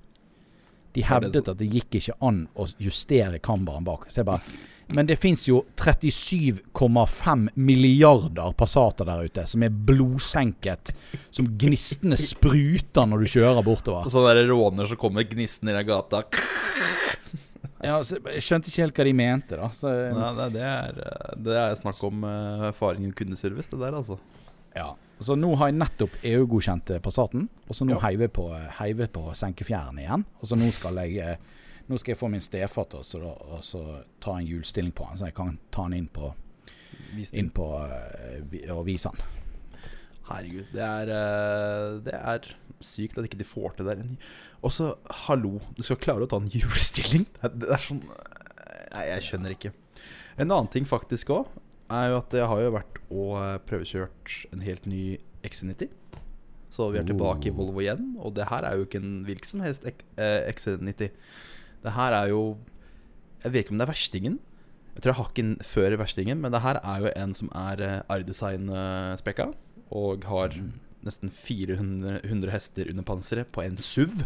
De 0.95 1.03
hevdet 1.09 1.49
at 1.49 1.59
det 1.59 1.67
gikk 1.73 1.99
ikke 1.99 2.15
an 2.23 2.45
å 2.55 2.69
justere 2.79 3.41
kamberen 3.43 3.83
bak. 3.87 4.07
Så 4.12 4.21
jeg 4.21 4.29
bare 4.29 4.45
men 4.94 5.08
det 5.08 5.16
fins 5.20 5.44
jo 5.49 5.62
37,5 5.76 7.49
milliarder 7.54 8.52
Passater 8.58 9.08
der 9.08 9.28
ute 9.28 9.46
som 9.49 9.64
er 9.64 9.72
blodsenket. 9.72 10.92
Som 11.32 11.49
gnistene 11.58 12.18
spruter 12.20 13.08
når 13.08 13.25
du 13.25 13.32
kjører 13.34 13.64
bortover. 13.66 14.11
Sånne 14.12 14.34
der 14.37 14.50
råner 14.52 14.90
som 14.90 15.00
kommer 15.00 15.26
gnistende 15.28 15.76
i 15.78 15.87
gata. 15.88 16.25
Ja, 17.82 17.96
jeg 17.99 18.42
skjønte 18.46 18.70
ikke 18.70 18.84
helt 18.84 18.99
hva 19.00 19.06
de 19.08 19.14
mente, 19.18 19.56
da. 19.58 19.68
Så, 19.75 19.90
Nei, 20.14 20.49
det, 20.54 20.62
er, 20.62 21.00
det 21.42 21.56
er 21.58 21.72
snakk 21.80 21.99
om 22.06 22.22
uh, 22.22 22.68
erfaring 22.68 23.08
i 23.08 23.14
kundeservice, 23.16 23.72
det 23.72 23.80
der, 23.82 23.96
altså. 23.99 24.20
Ja. 24.76 24.92
Så 25.22 25.34
nå 25.38 25.50
har 25.58 25.70
jeg 25.70 25.78
nettopp 25.80 26.14
EU-godkjent 26.26 26.94
Passaten, 27.02 27.49
og 27.66 27.76
så 27.76 27.87
nå 27.87 27.96
ja. 27.96 28.04
heiver 28.06 28.26
jeg 28.28 28.34
på, 28.38 28.46
heiver 28.78 29.11
på 29.12 29.25
senkefjæren 29.38 29.99
igjen. 30.02 30.25
Og 30.40 30.50
så 30.50 30.58
nå 30.58 30.70
skal 30.75 30.99
jeg 31.02 31.18
eh, 31.22 31.50
Nå 31.89 31.99
skal 31.99 32.15
jeg 32.15 32.21
få 32.21 32.31
min 32.33 32.45
stefar 32.45 32.89
til 32.91 33.27
å 33.27 33.61
ta 34.23 34.37
en 34.37 34.49
hjulstilling 34.49 34.95
på 34.97 35.07
han, 35.09 35.19
så 35.19 35.29
jeg 35.31 35.37
kan 35.39 35.57
ta 35.75 35.87
han 35.87 35.97
inn 35.97 36.09
på, 36.12 36.33
inn 37.33 37.51
på 37.55 37.69
uh, 37.79 38.75
og 38.77 38.85
vise 38.87 39.12
han. 39.12 39.41
Herregud, 40.29 40.69
det 40.73 40.85
er, 40.87 41.11
uh, 41.11 41.99
det 42.07 42.15
er 42.17 42.47
sykt 42.83 43.19
at 43.19 43.27
ikke 43.27 43.41
de 43.41 43.49
får 43.49 43.77
til 43.77 43.91
det 43.91 43.99
der. 43.99 44.15
Og 44.62 44.75
så, 44.75 44.93
hallo, 45.27 45.59
du 45.77 45.83
skal 45.87 46.01
klare 46.03 46.27
å 46.27 46.31
ta 46.31 46.39
en 46.39 46.51
hjulstilling? 46.53 47.27
Det 47.39 47.49
er, 47.49 47.59
det 47.65 47.75
er 47.77 47.85
sånn 47.89 48.05
Nei, 48.93 49.07
jeg 49.09 49.25
skjønner 49.25 49.55
ikke. 49.55 49.71
En 50.37 50.51
annen 50.51 50.69
ting 50.69 50.85
faktisk 50.85 51.31
òg 51.33 51.47
er 51.93 52.11
jo 52.12 52.19
at 52.19 52.35
jeg 52.37 52.49
har 52.49 52.61
jo 52.61 52.73
vært 52.75 52.99
og 53.09 53.31
eh, 53.41 53.55
prøvekjørt 53.69 54.35
en 54.53 54.65
helt 54.65 54.89
ny 54.89 55.05
XC90. 55.49 55.89
Så 56.73 56.89
vi 56.93 57.01
er 57.01 57.07
tilbake 57.09 57.51
i 57.51 57.55
Volvo 57.57 57.83
igjen. 57.83 58.15
Og 58.21 58.35
det 58.37 58.47
her 58.49 58.65
er 58.65 58.77
jo 58.77 58.87
ikke 58.87 59.01
en 59.03 59.23
hvilken 59.27 59.49
som 59.49 59.65
helst 59.65 59.85
XC90. 60.17 61.11
Det 61.83 61.95
her 61.97 62.15
er 62.17 62.31
jo 62.31 62.59
Jeg 63.43 63.53
vet 63.53 63.65
ikke 63.65 63.75
om 63.75 63.81
det 63.81 63.87
er 63.89 63.95
verstingen. 63.95 64.39
Jeg 64.95 65.03
tror 65.03 65.11
jeg 65.11 65.19
har 65.19 65.31
ikke 65.31 65.43
den 65.43 65.57
før 65.67 65.97
verstingen, 65.99 66.41
men 66.41 66.53
det 66.53 66.61
her 66.62 66.79
er 66.79 67.03
jo 67.03 67.11
en 67.16 67.35
som 67.35 67.49
er 67.59 67.81
eh, 67.83 68.01
R-design-spekka. 68.12 69.49
Og 69.90 70.25
har 70.29 70.55
mm. 70.55 70.68
nesten 71.03 71.33
400 71.33 72.53
hester 72.53 72.90
under 72.92 73.03
panseret 73.09 73.51
på 73.51 73.64
en 73.64 73.79
SUV. 73.81 74.23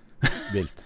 Vilt. 0.56 0.82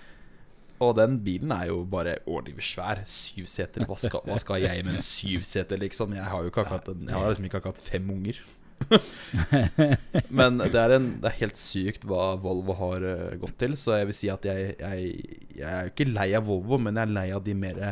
Og 0.80 0.94
den 0.96 1.18
bilen 1.24 1.52
er 1.52 1.68
jo 1.68 1.84
bare 1.84 2.18
overdrivet 2.26 2.64
svær. 2.64 3.02
Syv 3.08 3.48
seter. 3.48 3.84
Hva 3.88 3.96
skal, 4.00 4.24
hva 4.24 4.38
skal, 4.40 4.64
jeg 4.64 4.84
med 4.84 4.98
en 4.98 5.04
syvseter, 5.04 5.80
liksom? 5.80 6.14
Jeg 6.16 6.24
har 6.24 6.40
jo 6.40 6.52
ikke 6.52 6.64
akkurat, 6.64 6.88
jeg 6.88 7.16
har 7.16 7.28
liksom 7.28 7.48
ikke 7.48 7.60
akkurat 7.60 7.80
fem 7.84 8.10
unger. 8.10 8.40
Men 10.38 10.60
det 10.60 10.78
er, 10.78 10.94
en, 10.96 11.10
det 11.22 11.28
er, 11.30 11.36
helt 11.42 11.58
sykt 11.58 12.06
hva 12.08 12.34
Volvo 12.40 12.76
har 12.78 13.04
uh, 13.04 13.34
gått 13.40 13.58
til. 13.62 13.76
Så 13.78 13.98
jeg 13.98 14.08
vil 14.10 14.16
si 14.16 14.30
at 14.32 14.46
jeg, 14.48 14.72
jeg, 14.80 15.10
jeg 15.58 15.68
er 15.68 15.92
ikke 15.92 16.08
lei 16.10 16.30
av 16.38 16.48
Volvo, 16.48 16.80
men 16.82 16.96
jeg 16.98 17.08
er 17.08 17.14
lei 17.18 17.28
av 17.36 17.44
de 17.46 17.56
mer 17.58 17.82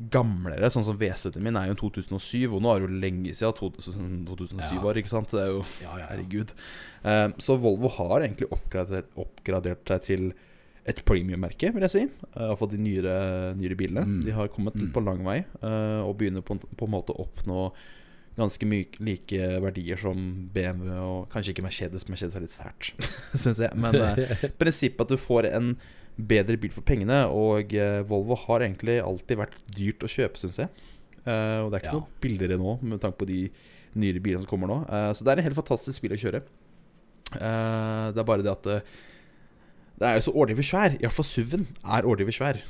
gamlere. 0.00 0.70
Sånn 0.72 0.86
som 0.86 0.98
V70 1.00 1.42
min 1.44 1.58
er 1.60 1.70
jo 1.70 1.78
2007, 1.82 2.46
og 2.48 2.60
nå 2.62 2.72
er 2.72 2.80
det 2.80 2.88
jo 2.88 3.00
lenge 3.02 3.34
siden 3.36 4.22
2007 4.28 4.60
ja. 4.62 4.82
var. 4.84 5.00
Ikke 5.00 5.12
sant? 5.12 5.34
Det 5.34 5.42
er 5.42 5.50
jo 5.52 5.64
Herregud. 5.96 6.54
Uh, 7.04 7.26
så 7.42 7.58
Volvo 7.60 7.90
har 7.98 8.20
egentlig 8.20 8.50
oppgradert, 8.54 9.10
oppgradert 9.20 9.84
seg 9.92 10.06
til 10.06 10.30
et 10.88 11.02
premium-merke, 11.06 11.68
vil 11.74 11.84
jeg 11.84 11.92
si. 11.92 12.02
Iallfall 12.32 12.70
de 12.72 12.78
nyere, 12.80 13.14
nyere 13.58 13.76
bilene. 13.78 14.06
Mm. 14.08 14.20
De 14.24 14.32
har 14.34 14.48
kommet 14.50 14.78
mm. 14.80 14.88
på 14.94 15.02
lang 15.04 15.20
vei 15.26 15.42
og 15.60 16.14
begynner 16.18 16.42
på, 16.42 16.56
på, 16.56 16.86
en 16.86 16.94
måte 16.94 17.12
å 17.12 17.26
oppnå 17.26 17.66
ganske 18.38 18.66
mye 18.68 19.00
like 19.02 19.48
verdier 19.64 19.98
som 20.00 20.20
BMW 20.54 20.92
og 20.96 21.32
kanskje 21.32 21.54
ikke 21.54 21.64
Mercedes. 21.66 22.06
Mercedes 22.10 22.36
er 22.38 22.44
litt 22.44 22.54
sært, 22.54 22.92
syns 23.42 23.62
jeg. 23.62 23.72
Men 23.80 23.98
eh, 23.98 24.46
prinsippet 24.60 25.06
at 25.06 25.14
du 25.14 25.20
får 25.20 25.50
en 25.50 25.74
bedre 26.30 26.58
bil 26.60 26.72
for 26.74 26.86
pengene. 26.86 27.22
Og 27.34 27.74
eh, 27.74 28.00
Volvo 28.08 28.38
har 28.46 28.66
egentlig 28.66 29.00
alltid 29.02 29.42
vært 29.42 29.58
dyrt 29.76 30.06
å 30.06 30.10
kjøpe, 30.10 30.40
syns 30.40 30.62
jeg. 30.62 30.72
Eh, 31.24 31.58
og 31.60 31.70
det 31.70 31.80
er 31.80 31.84
ikke 31.84 31.92
ja. 31.92 32.00
noe 32.00 32.24
billigere 32.24 32.60
nå, 32.60 32.78
med 32.84 33.02
tanke 33.02 33.20
på 33.22 33.30
de 33.30 33.44
nyere 34.00 34.22
bilene 34.22 34.44
som 34.44 34.50
kommer 34.52 34.70
nå. 34.70 34.76
så 35.18 35.24
det 35.26 35.32
er 35.32 35.40
en 35.40 35.46
helt 35.48 35.58
fantastisk 35.58 36.04
bil 36.04 36.12
å 36.14 36.18
kjøre. 36.22 36.40
det 37.34 38.20
er 38.22 38.28
bare 38.28 38.44
det 38.46 38.52
at 38.52 38.68
det 39.98 40.06
er 40.06 40.14
jo 40.16 40.22
så 40.28 40.32
overdrevet 40.36 40.64
svær. 40.64 40.94
Iallfall 41.02 41.26
SUV-en 41.26 41.66
er 41.82 42.06
overdrevet 42.06 42.36
svær. 42.38 42.60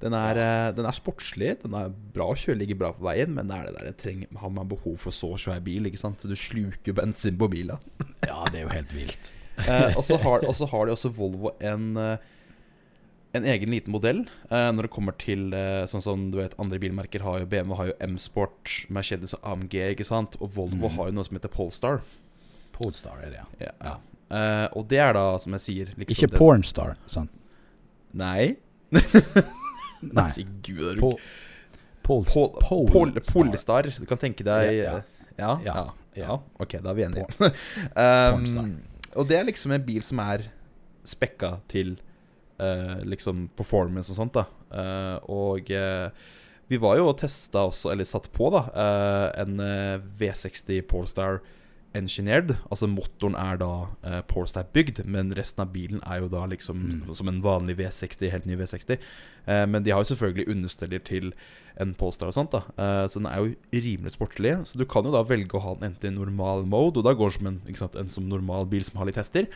Den 0.00 0.16
er. 0.16 0.40
Eh, 0.40 0.70
den 0.76 0.88
er, 0.88 0.96
sportslig, 0.96 1.54
den 1.62 1.76
er 1.76 1.92
bra 2.14 2.30
å 2.32 2.38
kjøre, 2.38 2.58
ligger 2.62 2.80
bra 2.80 2.92
på 2.96 3.04
veien, 3.04 3.34
men 3.36 3.50
det 3.50 3.58
er 3.58 3.68
det 3.68 3.76
der, 3.76 3.96
trenger, 4.00 4.32
har 4.40 4.52
man 4.56 4.70
behov 4.70 4.96
for 5.02 5.14
så 5.14 5.34
svær 5.40 5.60
bil? 5.64 5.88
Ikke 5.90 6.00
sant? 6.00 6.22
Så 6.22 6.30
du 6.30 6.36
sluker 6.38 6.96
bensin 6.96 7.38
på 7.40 7.50
bilen. 7.52 7.80
ja, 8.30 8.42
det 8.48 8.62
er 8.62 8.66
jo 8.66 8.74
helt 8.74 8.94
vilt. 8.96 9.32
eh, 9.66 9.90
og 9.92 10.04
så 10.06 10.16
har, 10.22 10.46
har, 10.46 10.86
de 10.86 10.94
også 10.94 11.12
Volvo 11.12 11.52
en, 11.60 11.90
eh, 12.00 12.30
en 13.36 13.48
egen 13.52 13.74
liten 13.74 13.92
modell 13.92 14.22
eh, 14.48 14.70
når 14.72 14.86
det 14.86 14.92
kommer 14.94 15.16
til 15.20 15.50
eh, 15.52 15.82
sånn 15.90 16.04
som 16.06 16.22
du 16.32 16.38
vet 16.40 16.56
andre 16.62 16.80
bilmerker 16.80 17.26
har 17.26 17.42
jo 17.42 17.50
BMW 17.50 17.76
har 17.76 17.90
jo 17.90 17.98
M-Sport, 18.08 18.86
Mercedes 18.94 19.36
og 19.36 19.44
AMG, 19.52 19.76
ikke 19.98 20.08
sant? 20.08 20.40
Og 20.40 20.54
Volvo 20.56 20.88
mm. 20.88 20.96
har 20.96 21.10
jo 21.10 21.18
noe 21.18 21.28
som 21.28 21.36
heter 21.36 21.52
Polestar. 21.52 22.00
Polestar 22.78 23.20
er 23.20 23.34
det, 23.34 23.44
ja. 23.44 23.50
ja. 23.68 23.74
ja. 23.90 23.98
Og 24.78 24.86
det 24.88 25.02
er 25.02 25.12
da, 25.18 25.26
som 25.42 25.58
jeg 25.58 25.66
sier 25.66 25.88
liksom 25.98 26.30
Ikke 26.30 26.38
pornstar, 26.38 26.94
sant? 27.10 27.34
Nei. 28.16 28.54
Nei. 30.00 30.46
Gud, 30.66 31.00
Pol 31.00 32.24
pol, 32.26 32.52
Pol 32.90 33.12
polestar. 33.22 33.90
Du 33.94 34.06
kan 34.08 34.18
tenke 34.18 34.46
deg 34.46 34.70
ja 34.80 35.00
ja. 35.40 35.60
ja, 35.64 35.94
ja. 36.18 36.36
Ok, 36.60 36.76
da 36.82 36.92
er 36.92 36.98
vi 36.98 37.06
enige. 37.06 37.26
um, 37.96 38.74
og 39.18 39.28
det 39.30 39.38
er 39.38 39.48
liksom 39.48 39.74
en 39.74 39.86
bil 39.86 40.02
som 40.04 40.20
er 40.24 40.46
spekka 41.08 41.54
til 41.70 41.94
uh, 42.60 43.00
liksom 43.08 43.48
performance 43.56 44.12
og 44.12 44.20
sånt, 44.20 44.36
da. 44.36 44.44
Uh, 44.70 45.16
og 45.32 45.72
uh, 45.72 46.10
vi 46.70 46.78
var 46.78 47.00
jo 47.00 47.08
og 47.10 47.16
testa 47.18 47.64
også, 47.66 47.90
eller 47.94 48.06
satt 48.06 48.28
på, 48.30 48.46
da, 48.54 48.60
en 49.42 49.56
V60 50.20 50.84
Polestar 50.86 51.40
engineered. 51.96 52.54
Altså 52.70 52.88
motoren 52.90 53.36
er 53.38 53.58
da 53.60 53.70
uh, 53.90 54.20
Polestar 54.30 54.68
bygd, 54.74 55.02
men 55.10 55.32
resten 55.36 55.64
av 55.64 55.72
bilen 55.74 56.02
er 56.06 56.22
jo 56.22 56.30
da 56.32 56.44
liksom 56.50 56.78
mm. 56.80 57.14
som 57.18 57.30
en 57.30 57.40
vanlig 57.44 57.78
V60, 57.80 58.30
helt 58.30 58.46
ny 58.46 58.58
V60. 58.60 58.94
Uh, 58.94 59.54
eh, 59.54 59.64
men 59.70 59.84
de 59.86 59.94
har 59.94 60.02
jo 60.02 60.10
selvfølgelig 60.12 60.48
understeller 60.54 61.02
til 61.06 61.32
en 61.80 61.94
Polestar 61.98 62.30
og 62.30 62.36
sånt, 62.36 62.54
da. 62.54 62.62
Uh, 62.78 63.04
så 63.10 63.22
den 63.22 63.28
er 63.30 63.42
jo 63.42 63.82
rimelig 63.86 64.14
sportslig. 64.14 64.54
Så 64.68 64.78
du 64.78 64.86
kan 64.88 65.06
jo 65.06 65.14
da 65.14 65.24
velge 65.26 65.58
å 65.58 65.64
ha 65.64 65.76
den 65.78 65.90
enten 65.90 66.12
i 66.12 66.18
normal 66.18 66.66
mode, 66.68 67.00
og 67.00 67.08
da 67.08 67.16
går 67.16 67.34
den 67.34 67.38
som 67.38 67.52
en, 67.52 67.60
sant, 67.82 67.98
en 67.98 68.12
som 68.12 68.30
normal 68.30 68.70
bil 68.70 68.86
som 68.86 69.00
har 69.00 69.10
litt 69.10 69.20
hester. 69.20 69.50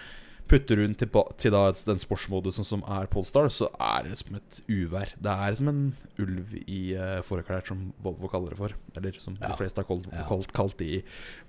Putter 0.51 0.81
hun 0.83 0.95
til, 0.99 1.09
til 1.41 1.55
da, 1.55 1.67
den 1.89 2.01
sportsmodusen 2.01 2.67
som 2.67 2.83
er 2.91 3.09
Polestar, 3.11 3.49
så 3.53 3.71
er 3.81 4.09
det 4.09 4.19
som 4.21 4.37
et 4.37 4.59
uvær. 4.69 5.15
Det 5.17 5.33
er 5.33 5.57
som 5.59 5.71
en 5.71 5.85
ulv 6.21 6.53
i 6.71 6.95
uh, 6.95 7.21
fåreklær, 7.27 7.65
som 7.67 7.89
Volvo 8.05 8.29
kaller 8.31 8.55
det 8.55 8.59
for. 8.59 8.75
Eller 8.95 9.17
som 9.19 9.37
ja. 9.41 9.49
de 9.49 9.59
fleste 9.59 9.81
har 9.81 9.89
kalt, 9.89 10.07
kalt, 10.29 10.53
kalt 10.55 10.77
de 10.79 11.01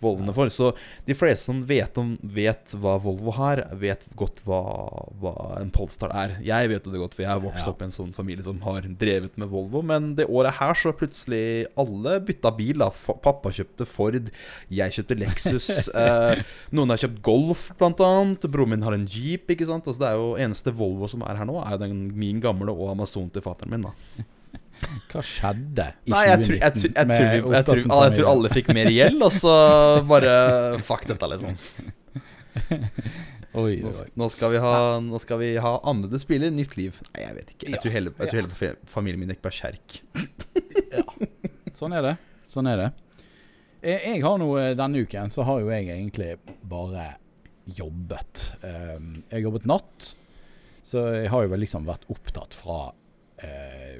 volvene 0.04 0.32
ja. 0.32 0.38
for. 0.38 0.52
Så 0.54 0.72
de 1.06 1.18
fleste 1.18 1.52
som 1.52 1.62
vet, 1.68 2.00
om, 2.02 2.16
vet 2.24 2.76
hva 2.82 2.96
Volvo 3.04 3.36
har, 3.38 3.62
vet 3.78 4.06
godt 4.18 4.42
hva, 4.48 4.62
hva, 5.22 5.36
en 5.60 5.74
Polestar 5.76 6.14
er. 6.16 6.38
Jeg 6.46 6.72
vet 6.72 6.88
det 6.88 7.02
godt, 7.04 7.18
for 7.18 7.26
jeg 7.26 7.32
har 7.34 7.44
vokst 7.44 7.70
opp 7.70 7.84
i 7.84 7.90
en 7.90 7.96
sånn 7.96 8.16
familie 8.16 8.48
som 8.48 8.62
har 8.66 8.88
drevet 8.88 9.36
med 9.42 9.52
Volvo. 9.52 9.84
Men 9.86 10.14
det 10.18 10.30
året 10.30 10.58
her 10.62 10.76
så 10.80 10.96
plutselig 10.96 11.68
alle 11.80 12.18
bytta 12.26 12.54
bil. 12.56 12.80
da 12.82 12.90
Pappa 13.26 13.52
kjøpte 13.54 13.88
Ford, 13.90 14.32
jeg 14.74 14.98
kjøpte 14.98 15.20
Lexus. 15.20 15.70
uh, 15.92 16.42
noen 16.76 16.96
har 16.96 17.04
kjøpt 17.06 17.22
Golf, 17.26 17.70
blant 17.80 18.02
annet. 18.06 18.50
Broren 18.56 18.76
min 18.76 18.85
har 18.86 18.96
en 18.96 19.08
Jeep. 19.10 19.50
ikke 19.52 19.68
sant? 19.68 19.88
Altså, 19.88 20.02
det 20.02 20.12
er 20.12 20.22
jo 20.22 20.32
eneste 20.46 20.74
Volvo 20.76 21.10
som 21.12 21.26
er 21.26 21.40
her 21.40 21.50
nå, 21.50 21.58
er 21.64 21.82
den, 21.82 22.08
min 22.18 22.40
gamle 22.44 22.74
og 22.74 22.94
Amazon 22.94 23.30
til 23.34 23.44
fatter'n 23.46 23.74
min. 23.74 23.86
da 23.90 24.26
Hva 25.12 25.22
skjedde 25.24 25.86
i 26.04 26.12
Nei, 26.12 26.24
jeg 26.28 26.42
2019? 26.42 26.48
Tror, 26.48 26.58
jeg, 26.60 26.74
tror, 26.76 26.90
jeg, 27.56 27.68
tror, 27.68 27.78
jeg, 27.80 28.16
tror, 28.18 28.32
alle 28.32 28.52
fikk 28.52 28.74
mer 28.76 28.92
gjeld, 28.92 29.22
og 29.24 29.32
så 29.34 29.54
bare 30.12 30.34
Fuck 30.84 31.08
dette, 31.12 31.30
liksom. 31.32 31.56
Oi, 33.56 33.78
nå, 33.80 33.92
Nå, 34.20 34.28
skal 34.32 34.52
vi 34.52 34.60
ha, 34.60 34.76
nå 35.04 35.20
skal 35.24 35.40
vi 35.40 35.54
ha 35.64 35.78
annerledes 35.88 36.26
spiller 36.26 36.52
nytt 36.52 36.76
liv. 36.76 37.00
Nei, 37.14 37.24
jeg 37.24 37.38
vet 37.38 37.54
ikke. 37.56 37.70
Jeg 37.72 37.82
tror 37.84 37.96
hele, 37.96 38.14
jeg 38.20 38.32
tror 38.32 38.42
hele 38.42 38.74
familien 38.92 39.22
min 39.22 39.32
gikk 39.32 39.44
berserk. 39.46 40.00
ja. 40.92 41.06
Sånn 41.76 41.96
er 41.96 42.04
det. 42.04 42.16
Sånn 42.52 42.68
er 42.72 42.82
det. 42.84 42.90
Jeg 43.86 44.22
har 44.24 44.40
nå 44.42 44.48
Denne 44.76 45.04
uken 45.06 45.32
så 45.34 45.46
har 45.46 45.62
jo 45.62 45.70
jeg 45.70 45.88
egentlig 45.94 46.36
bare 46.66 47.14
jobbet. 47.66 48.44
Ehm, 48.66 49.12
jeg 49.30 49.40
har 49.40 49.48
jobbet 49.48 49.68
natt, 49.70 50.12
så 50.86 51.08
jeg 51.16 51.32
har 51.34 51.46
jo 51.46 51.52
vel 51.54 51.64
liksom 51.66 51.88
vært 51.88 52.06
opptatt 52.14 52.54
fra 52.54 52.80
eh, 53.42 53.98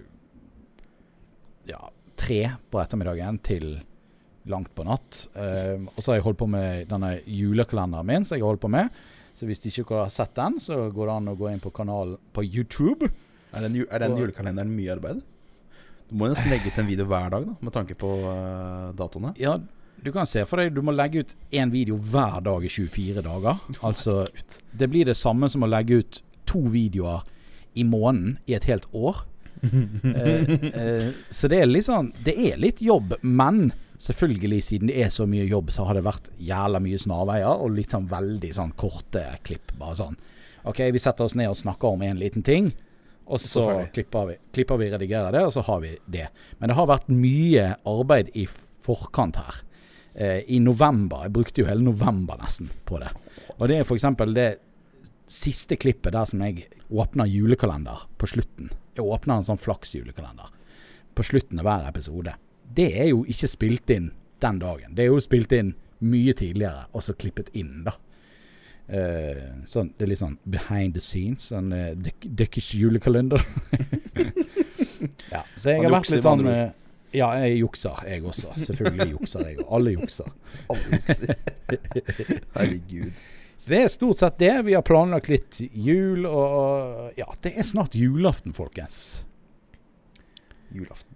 ja, 1.70 1.82
tre 2.20 2.40
på 2.70 2.82
ettermiddagen 2.82 3.40
til 3.46 3.70
langt 4.50 4.72
på 4.78 4.86
natt. 4.86 5.26
Uh, 5.34 5.88
og 5.96 6.02
så 6.02 6.12
har 6.12 6.20
jeg 6.20 6.26
holdt 6.28 6.42
på 6.44 6.50
med 6.50 6.90
denne 6.90 7.16
julekalenderen 7.26 8.08
min 8.08 8.26
som 8.26 8.38
jeg 8.38 8.46
har 8.46 8.54
holdt 8.54 8.66
på 8.66 8.72
med. 8.72 9.04
Så 9.36 9.48
hvis 9.50 9.64
ikke 9.68 10.04
har 10.04 10.12
sett 10.14 10.36
den, 10.38 10.60
så 10.64 10.86
går 10.94 11.10
det 11.10 11.16
an 11.16 11.32
å 11.34 11.38
gå 11.40 11.50
inn 11.52 11.64
på 11.64 11.74
kanalen 11.76 12.20
på 12.34 12.46
YouTube. 12.46 13.10
Er 13.56 13.66
den, 13.66 13.80
er 13.90 14.04
den 14.04 14.20
julekalenderen 14.20 14.72
mye 14.72 14.94
arbeid? 14.96 15.24
Du 16.06 16.14
må 16.20 16.30
nesten 16.30 16.52
legge 16.52 16.70
ut 16.70 16.78
en 16.80 16.88
video 16.88 17.08
hver 17.10 17.34
dag, 17.34 17.48
da, 17.50 17.56
med 17.66 17.74
tanke 17.74 17.98
på 17.98 18.12
uh, 18.22 18.94
datoene. 18.96 19.34
Ja, 19.42 19.58
du 20.06 20.12
kan 20.14 20.28
se 20.30 20.44
for 20.46 20.62
deg 20.62 20.76
du 20.76 20.84
må 20.86 20.94
legge 20.94 21.24
ut 21.24 21.36
én 21.56 21.72
video 21.74 21.98
hver 21.98 22.44
dag 22.46 22.66
i 22.66 22.70
24 22.70 23.24
dager. 23.26 23.62
Altså, 23.82 24.26
det 24.72 24.90
blir 24.92 25.08
det 25.10 25.18
samme 25.18 25.50
som 25.50 25.66
å 25.66 25.72
legge 25.72 26.02
ut 26.04 26.20
to 26.46 26.62
videoer 26.70 27.26
i 27.76 27.84
måneden 27.88 28.38
i 28.46 28.56
et 28.58 28.68
helt 28.70 28.86
år. 28.94 29.24
eh, 29.66 30.52
eh, 30.68 31.10
så 31.32 31.50
det 31.50 31.62
er 31.62 31.70
litt 31.70 31.86
sånn 31.88 32.10
Det 32.28 32.34
er 32.36 32.58
litt 32.60 32.82
jobb, 32.84 33.14
men 33.24 33.72
selvfølgelig, 34.04 34.60
siden 34.68 34.92
det 34.92 35.00
er 35.06 35.14
så 35.14 35.26
mye 35.32 35.48
jobb, 35.48 35.72
så 35.74 35.88
har 35.88 35.98
det 35.98 36.06
vært 36.06 36.30
jævla 36.38 36.82
mye 36.84 37.00
snarveier 37.02 37.64
og 37.64 37.74
litt 37.74 37.96
sånn 37.96 38.10
veldig 38.12 38.52
sånn 38.54 38.76
korte 38.78 39.24
klipp. 39.48 39.74
Bare 39.80 39.98
sånn 40.04 40.20
OK, 40.70 40.82
vi 40.94 41.02
setter 41.02 41.26
oss 41.26 41.38
ned 41.38 41.50
og 41.50 41.58
snakker 41.58 41.96
om 41.96 42.04
en 42.06 42.20
liten 42.22 42.46
ting. 42.46 42.74
Og 43.26 43.42
så, 43.42 43.64
klipper 43.94 44.28
vi, 44.30 44.36
klipper 44.54 44.78
vi, 44.78 44.90
redigerer 44.94 45.34
det, 45.34 45.46
og 45.48 45.54
så 45.54 45.64
har 45.66 45.80
vi 45.82 45.96
det. 46.06 46.28
Men 46.60 46.70
det 46.70 46.78
har 46.78 46.90
vært 46.90 47.08
mye 47.10 47.72
arbeid 47.90 48.30
i 48.38 48.46
forkant 48.86 49.40
her 49.42 49.65
i 50.16 50.62
november. 50.64 51.26
Jeg 51.26 51.34
brukte 51.36 51.60
jo 51.60 51.68
hele 51.68 51.84
november 51.84 52.38
nesten 52.40 52.70
på 52.88 53.02
det. 53.02 53.10
Og 53.58 53.68
det 53.68 53.82
er 53.82 53.84
f.eks. 53.84 54.06
det 54.32 54.46
siste 55.28 55.76
klippet 55.76 56.14
der 56.16 56.28
som 56.30 56.44
jeg 56.46 56.70
åpner 56.88 57.28
julekalender 57.28 58.06
på 58.20 58.30
slutten. 58.30 58.70
Jeg 58.96 59.04
åpner 59.04 59.40
en 59.40 59.48
sånn 59.48 59.60
flaks-julekalender 59.60 60.52
på 61.16 61.26
slutten 61.26 61.60
av 61.60 61.68
hver 61.68 61.90
episode. 61.90 62.36
Det 62.76 62.90
er 63.00 63.10
jo 63.12 63.24
ikke 63.32 63.50
spilt 63.52 63.92
inn 63.92 64.12
den 64.44 64.60
dagen. 64.62 64.96
Det 64.96 65.06
er 65.06 65.12
jo 65.12 65.22
spilt 65.24 65.54
inn 65.56 65.74
mye 66.06 66.36
tidligere, 66.38 66.86
og 66.94 67.04
så 67.06 67.16
klippet 67.18 67.52
inn, 67.58 67.86
da. 67.88 67.96
Uh, 68.86 69.64
sånn, 69.66 69.90
det 69.98 70.06
er 70.06 70.12
litt 70.12 70.22
sånn 70.22 70.36
behind 70.44 70.94
the 70.94 71.02
scenes. 71.02 71.48
Sånn 71.50 71.72
uh, 71.74 71.94
Dekkers 72.22 72.74
julekalender. 72.78 73.42
ja, 75.34 75.42
så 75.56 75.74
jeg 75.74 75.86
har 75.86 75.96
vært 75.96 76.12
litt 76.14 76.26
sånn 76.26 76.46
uh, 76.46 76.68
ja, 77.16 77.30
jeg 77.42 77.62
jukser, 77.62 78.02
jeg 78.10 78.26
også. 78.28 78.52
Selvfølgelig 78.68 79.12
jukser 79.16 79.48
jeg. 79.48 79.64
Alle 79.72 79.96
jukser. 79.96 80.30
Alle 80.70 81.00
jukser. 81.00 81.36
Herregud. 82.58 83.24
Så 83.58 83.72
det 83.72 83.80
er 83.80 83.92
stort 83.92 84.20
sett 84.20 84.40
det. 84.42 84.52
Vi 84.68 84.76
har 84.76 84.84
planlagt 84.86 85.30
litt 85.32 85.62
jul, 85.72 86.28
og 86.28 87.16
ja, 87.20 87.28
det 87.46 87.54
er 87.56 87.68
snart 87.68 87.96
julaften, 87.96 88.56
folkens. 88.56 88.98
Julaften. 90.76 91.16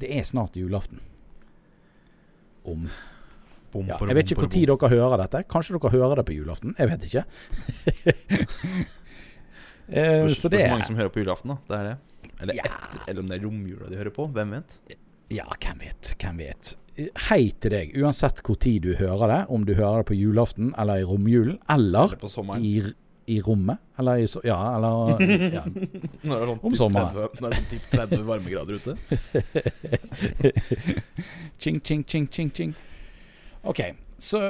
Det 0.00 0.10
er 0.14 0.24
snart 0.24 0.56
julaften. 0.56 1.02
Om 2.68 2.88
ja, 3.84 3.98
Jeg 4.00 4.16
vet 4.16 4.30
ikke 4.32 4.46
når 4.46 4.52
dere 4.56 4.88
hører 4.94 5.20
dette. 5.20 5.42
Kanskje 5.52 5.76
dere 5.76 5.92
hører 5.92 6.20
det 6.20 6.24
på 6.30 6.36
julaften. 6.36 6.74
Jeg 6.78 6.88
vet 6.88 7.04
ikke. 7.04 7.24
eh, 9.92 10.28
så 10.32 10.48
det 10.48 10.62
er 10.64 10.72
mange 10.72 10.88
som 10.88 10.96
hører 10.96 11.12
på 11.12 11.20
julaften, 11.20 11.52
da. 11.52 11.58
Det 11.68 11.76
er 11.76 11.90
det. 11.90 11.96
Eller, 12.40 12.54
ja. 12.54 12.62
etter, 12.62 13.10
eller 13.10 13.20
om 13.20 13.28
det 13.30 13.38
er 13.38 13.44
romjula 13.44 13.88
de 13.90 13.98
hører 13.98 14.14
på. 14.14 14.28
Hvem 14.34 14.54
vet? 14.54 14.78
Ja, 15.34 15.48
hvem 15.58 15.82
vet. 15.82 16.12
Hvem 16.22 16.38
vet. 16.44 16.76
Hei 17.28 17.42
til 17.62 17.74
deg, 17.74 17.92
uansett 17.98 18.40
hvor 18.46 18.58
tid 18.58 18.86
du 18.86 18.94
hører 18.98 19.30
det. 19.30 19.42
Om 19.54 19.66
du 19.66 19.74
hører 19.74 20.02
det 20.02 20.08
på 20.10 20.16
julaften 20.18 20.72
eller 20.78 21.02
i 21.02 21.06
romjulen, 21.06 21.58
eller, 21.70 22.14
eller 22.18 22.64
i, 22.64 22.72
i, 23.26 23.40
rommet. 23.44 23.82
Eller 23.98 24.22
i 24.22 24.26
Ja, 24.46 24.58
eller 24.76 25.22
ja. 25.58 25.64
Nå 25.66 26.38
er 26.38 26.42
det 26.42 26.48
sånn 26.52 26.64
om 26.70 26.78
sommeren. 26.78 27.14
nå 27.14 27.26
er 27.26 27.34
det 27.34 27.60
sånn 27.60 27.70
typ 27.74 27.90
30 27.94 28.24
varmegrader 28.30 28.78
ute. 28.78 28.96
ching, 31.62 31.82
ching, 31.82 32.04
ching, 32.06 32.30
ching, 32.30 32.50
ching. 32.54 32.74
OK, 33.68 33.82
så 34.18 34.48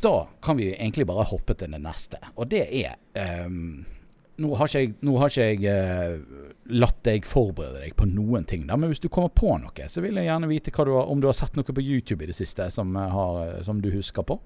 da 0.00 0.28
kan 0.44 0.56
vi 0.60 0.70
egentlig 0.74 1.06
bare 1.08 1.24
hoppe 1.28 1.56
til 1.58 1.72
det 1.72 1.80
neste, 1.82 2.20
og 2.36 2.46
det 2.52 2.62
er 2.84 2.94
um, 3.46 3.82
nå 4.40 4.54
har 4.56 4.70
ikke 4.70 4.80
jeg, 4.80 4.94
har 5.20 5.32
ikke 5.32 5.48
jeg 5.50 5.74
uh, 5.74 6.44
latt 6.72 7.00
deg 7.06 7.26
forberede 7.28 7.82
deg 7.82 7.96
på 7.98 8.06
noen 8.08 8.46
ting, 8.48 8.64
da, 8.68 8.78
men 8.80 8.92
hvis 8.92 9.02
du 9.02 9.10
kommer 9.12 9.32
på 9.34 9.52
noe, 9.60 9.88
så 9.90 10.04
vil 10.04 10.16
jeg 10.16 10.30
gjerne 10.30 10.48
vite 10.50 10.72
du 10.72 10.94
har, 10.96 11.10
om 11.12 11.20
du 11.20 11.28
har 11.28 11.36
sett 11.36 11.58
noe 11.58 11.66
på 11.66 11.84
YouTube 11.84 12.24
i 12.24 12.30
det 12.30 12.38
siste 12.38 12.70
som, 12.72 12.96
eh, 12.96 13.12
har, 13.12 13.40
eh, 13.44 13.62
som 13.66 13.82
du 13.82 13.90
husker 13.92 14.24
på. 14.24 14.38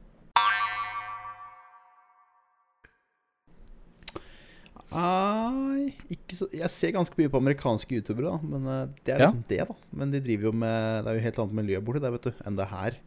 Nei, 4.95 5.91
ikke 6.15 6.37
så 6.39 6.47
Jeg 6.55 6.71
ser 6.71 6.93
ganske 6.95 7.19
mye 7.19 7.31
på 7.31 7.41
amerikanske 7.43 7.97
youtubere, 7.97 8.31
da. 8.31 8.39
Men 8.47 8.93
det 9.03 9.15
er 9.15 9.25
liksom 9.25 9.41
ja. 9.43 9.49
det, 9.51 9.65
da. 9.67 9.75
Men 9.91 10.13
de 10.13 10.21
driver 10.23 10.47
jo 10.47 10.53
med 10.55 11.03
Det 11.03 11.11
er 11.11 11.19
jo 11.19 11.25
helt 11.25 11.41
annet 11.43 11.59
miljø 11.59 11.81
borti 11.83 12.03
der, 12.05 12.15
vet 12.15 12.29
du, 12.29 12.45
enn 12.47 12.59
det 12.61 12.69
her. 12.71 13.01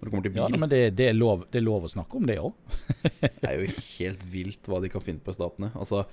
Når 0.00 0.08
det 0.08 0.12
kommer 0.14 0.24
til 0.24 0.32
bil. 0.32 0.40
Ja, 0.40 0.48
men 0.56 0.70
det, 0.72 0.80
det, 0.96 1.06
er, 1.10 1.16
lov, 1.16 1.44
det 1.52 1.60
er 1.60 1.66
lov 1.66 1.84
å 1.84 1.92
snakke 1.92 2.16
om 2.16 2.24
det 2.24 2.38
òg. 2.40 2.54
det 3.20 3.44
er 3.44 3.58
jo 3.60 3.66
helt 3.68 4.22
vilt 4.32 4.70
hva 4.70 4.80
de 4.80 4.88
kan 4.88 5.04
finne 5.04 5.20
på 5.20 5.34
i 5.34 5.36
statene. 5.36 5.68
Altså, 5.76 6.06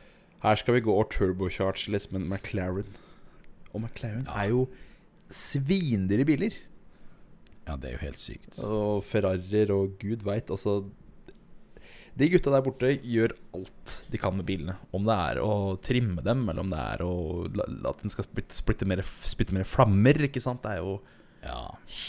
her 0.43 0.59
skal 0.59 0.75
vi 0.75 0.83
gå 0.83 0.91
og 0.91 1.07
turbocharge 1.13 1.93
liksom 1.95 2.19
en 2.19 2.27
McLaren. 2.27 2.89
Og 3.71 3.79
McLaren 3.85 4.27
ja. 4.27 4.43
er 4.43 4.51
jo 4.51 4.65
svindyre 5.31 6.27
biler. 6.27 6.59
Ja, 7.67 7.75
det 7.75 7.89
er 7.89 7.97
jo 7.97 8.03
helt 8.05 8.21
sykt. 8.21 8.59
Og 8.63 9.03
Ferrarier 9.07 9.71
og 9.75 9.97
gud 10.01 10.23
veit. 10.27 10.51
Altså 10.51 10.81
De 12.17 12.29
gutta 12.31 12.51
der 12.53 12.63
borte 12.65 12.93
gjør 12.95 13.35
alt 13.55 13.97
de 14.11 14.19
kan 14.19 14.35
med 14.35 14.47
bilene. 14.47 14.77
Om 14.95 15.07
det 15.07 15.17
er 15.31 15.41
å 15.43 15.51
trimme 15.83 16.23
dem, 16.27 16.45
eller 16.47 16.63
om 16.63 16.71
det 16.75 16.79
er 16.79 17.03
å 17.07 17.13
la, 17.55 17.67
at 17.91 18.03
den 18.03 18.11
skal 18.11 18.27
splitte, 18.27 18.55
splitte 18.55 18.87
mer, 18.89 19.03
spytte 19.03 19.55
mer 19.55 19.67
flammer. 19.67 20.27
Ikke 20.27 20.43
sant? 20.43 20.63
Det 20.63 20.75
er 20.75 20.83
jo 20.83 20.99
ja. 21.43 21.61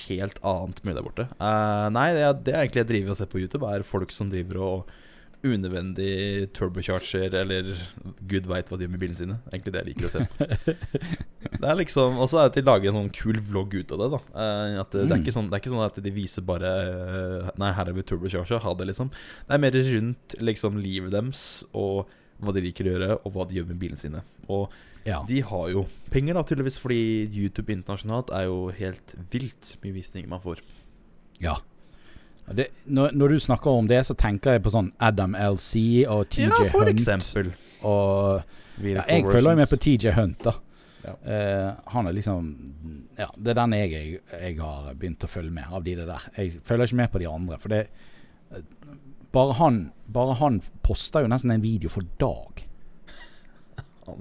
Helt 0.09 0.41
annet 0.47 0.81
mye 0.85 0.97
der 0.97 1.05
borte. 1.07 1.29
Uh, 1.41 1.89
nei, 1.95 2.11
det, 2.17 2.25
det, 2.47 2.55
er 2.55 2.65
egentlig 2.65 2.85
jeg 2.85 2.91
driver 2.93 3.15
og 3.15 3.21
ser 3.21 3.31
på 3.31 3.43
YouTube, 3.43 3.69
er 3.69 3.87
folk 3.87 4.15
som 4.15 4.33
driver 4.33 4.63
og 4.65 4.97
unødvendig 5.47 6.49
turbocharger, 6.57 7.35
eller 7.39 7.69
gud 8.27 8.49
veit 8.51 8.71
hva 8.71 8.79
de 8.79 8.87
gjør 8.87 8.93
med 8.95 9.03
bilene 9.03 9.19
sine. 9.19 9.37
Egentlig 9.53 9.75
det 9.75 9.83
jeg 9.83 9.89
liker 9.93 10.09
å 10.09 10.13
se 10.13 10.25
på. 10.33 10.49
det 11.61 11.69
er 11.71 11.79
liksom 11.79 12.19
Og 12.19 12.31
så 12.31 12.41
er 12.41 12.49
det 12.49 12.57
til 12.57 12.67
å 12.67 12.73
lage 12.73 12.91
en 12.91 12.99
sånn 12.99 13.13
kul 13.15 13.39
vlogg 13.51 13.77
ut 13.79 13.95
av 13.95 14.03
det. 14.03 14.09
da 14.17 14.21
uh, 14.35 14.81
at 14.83 14.97
det, 14.97 15.05
mm. 15.05 15.09
det, 15.09 15.15
er 15.15 15.23
ikke 15.23 15.37
sånn, 15.37 15.51
det 15.51 15.59
er 15.59 15.63
ikke 15.63 15.75
sånn 15.75 15.87
at 15.87 16.03
de 16.09 16.15
viser 16.15 16.47
bare 16.49 16.73
uh, 16.89 17.53
Nei, 17.63 17.73
her 17.77 17.93
er 17.93 17.99
vi 17.99 18.07
turbocharger, 18.09 18.65
ha 18.65 18.75
det, 18.75 18.91
liksom. 18.91 19.13
Det 19.47 19.55
er 19.57 19.63
mer 19.63 19.79
rundt 19.93 20.39
liksom 20.43 20.81
livet 20.83 21.15
deres 21.15 21.45
og 21.71 22.11
hva 22.39 22.55
de 22.55 22.63
liker 22.63 22.87
å 22.87 22.93
gjøre, 22.93 23.15
og 23.27 23.33
hva 23.35 23.47
de 23.49 23.59
gjør 23.59 23.71
med 23.71 23.81
bilene 23.81 23.99
sine. 23.99 24.23
Og 24.47 24.71
ja. 25.07 25.23
De 25.29 25.41
har 25.45 25.69
jo 25.73 25.87
penger, 26.13 26.37
da, 26.37 26.45
tydeligvis, 26.47 26.79
fordi 26.83 27.01
YouTube 27.29 27.73
internasjonalt 27.73 28.33
er 28.35 28.47
jo 28.49 28.69
helt 28.77 29.15
vilt 29.33 29.75
mye 29.83 29.97
visninger 29.97 30.29
man 30.31 30.43
får. 30.45 30.63
Ja. 31.43 31.57
Det, 32.49 32.71
når, 32.85 33.13
når, 33.13 33.35
du 33.35 33.41
snakker 33.45 33.71
om 33.71 33.89
det, 33.89 34.01
så 34.09 34.17
tenker 34.17 34.57
jeg 34.57 34.65
på 34.65 34.73
sånn 34.73 34.91
Adam 35.05 35.37
LC 35.37 36.07
og 36.09 36.31
TJ 36.33 36.49
Hunt. 36.49 36.63
Ja, 36.65 36.71
for 36.73 36.89
Hunt. 36.89 36.95
eksempel. 36.95 37.53
Og 37.85 38.41
ja, 38.81 39.05
jeg 39.05 39.27
følger 39.29 39.53
jo 39.53 39.59
med 39.61 39.71
på 39.71 39.81
TJ 39.85 40.15
Hunt, 40.17 40.41
da. 40.47 40.55
Ja. 40.99 41.13
Uh, 41.23 41.69
han 41.95 42.09
er 42.11 42.15
liksom 42.17 42.49
Ja, 43.17 43.29
det 43.39 43.53
er 43.53 43.59
den 43.61 43.75
jeg, 43.77 43.93
jeg, 43.93 44.17
jeg, 44.33 44.57
har 44.59 44.89
begynt 44.99 45.23
å 45.25 45.31
følge 45.31 45.53
med, 45.55 45.69
av 45.71 45.85
de 45.87 45.95
der. 46.01 46.31
Jeg 46.37 46.59
følger 46.67 46.91
ikke 46.91 47.03
med 47.03 47.13
på 47.13 47.23
de 47.23 47.29
andre. 47.31 47.61
For 47.63 47.75
det 47.75 47.85
bare 49.33 49.53
han, 49.53 49.81
bare 50.07 50.35
han 50.41 50.61
poster 50.83 51.25
jo 51.25 51.31
nesten 51.31 51.53
en 51.53 51.65
video 51.65 51.91
for 51.93 52.07
dag. 52.21 52.65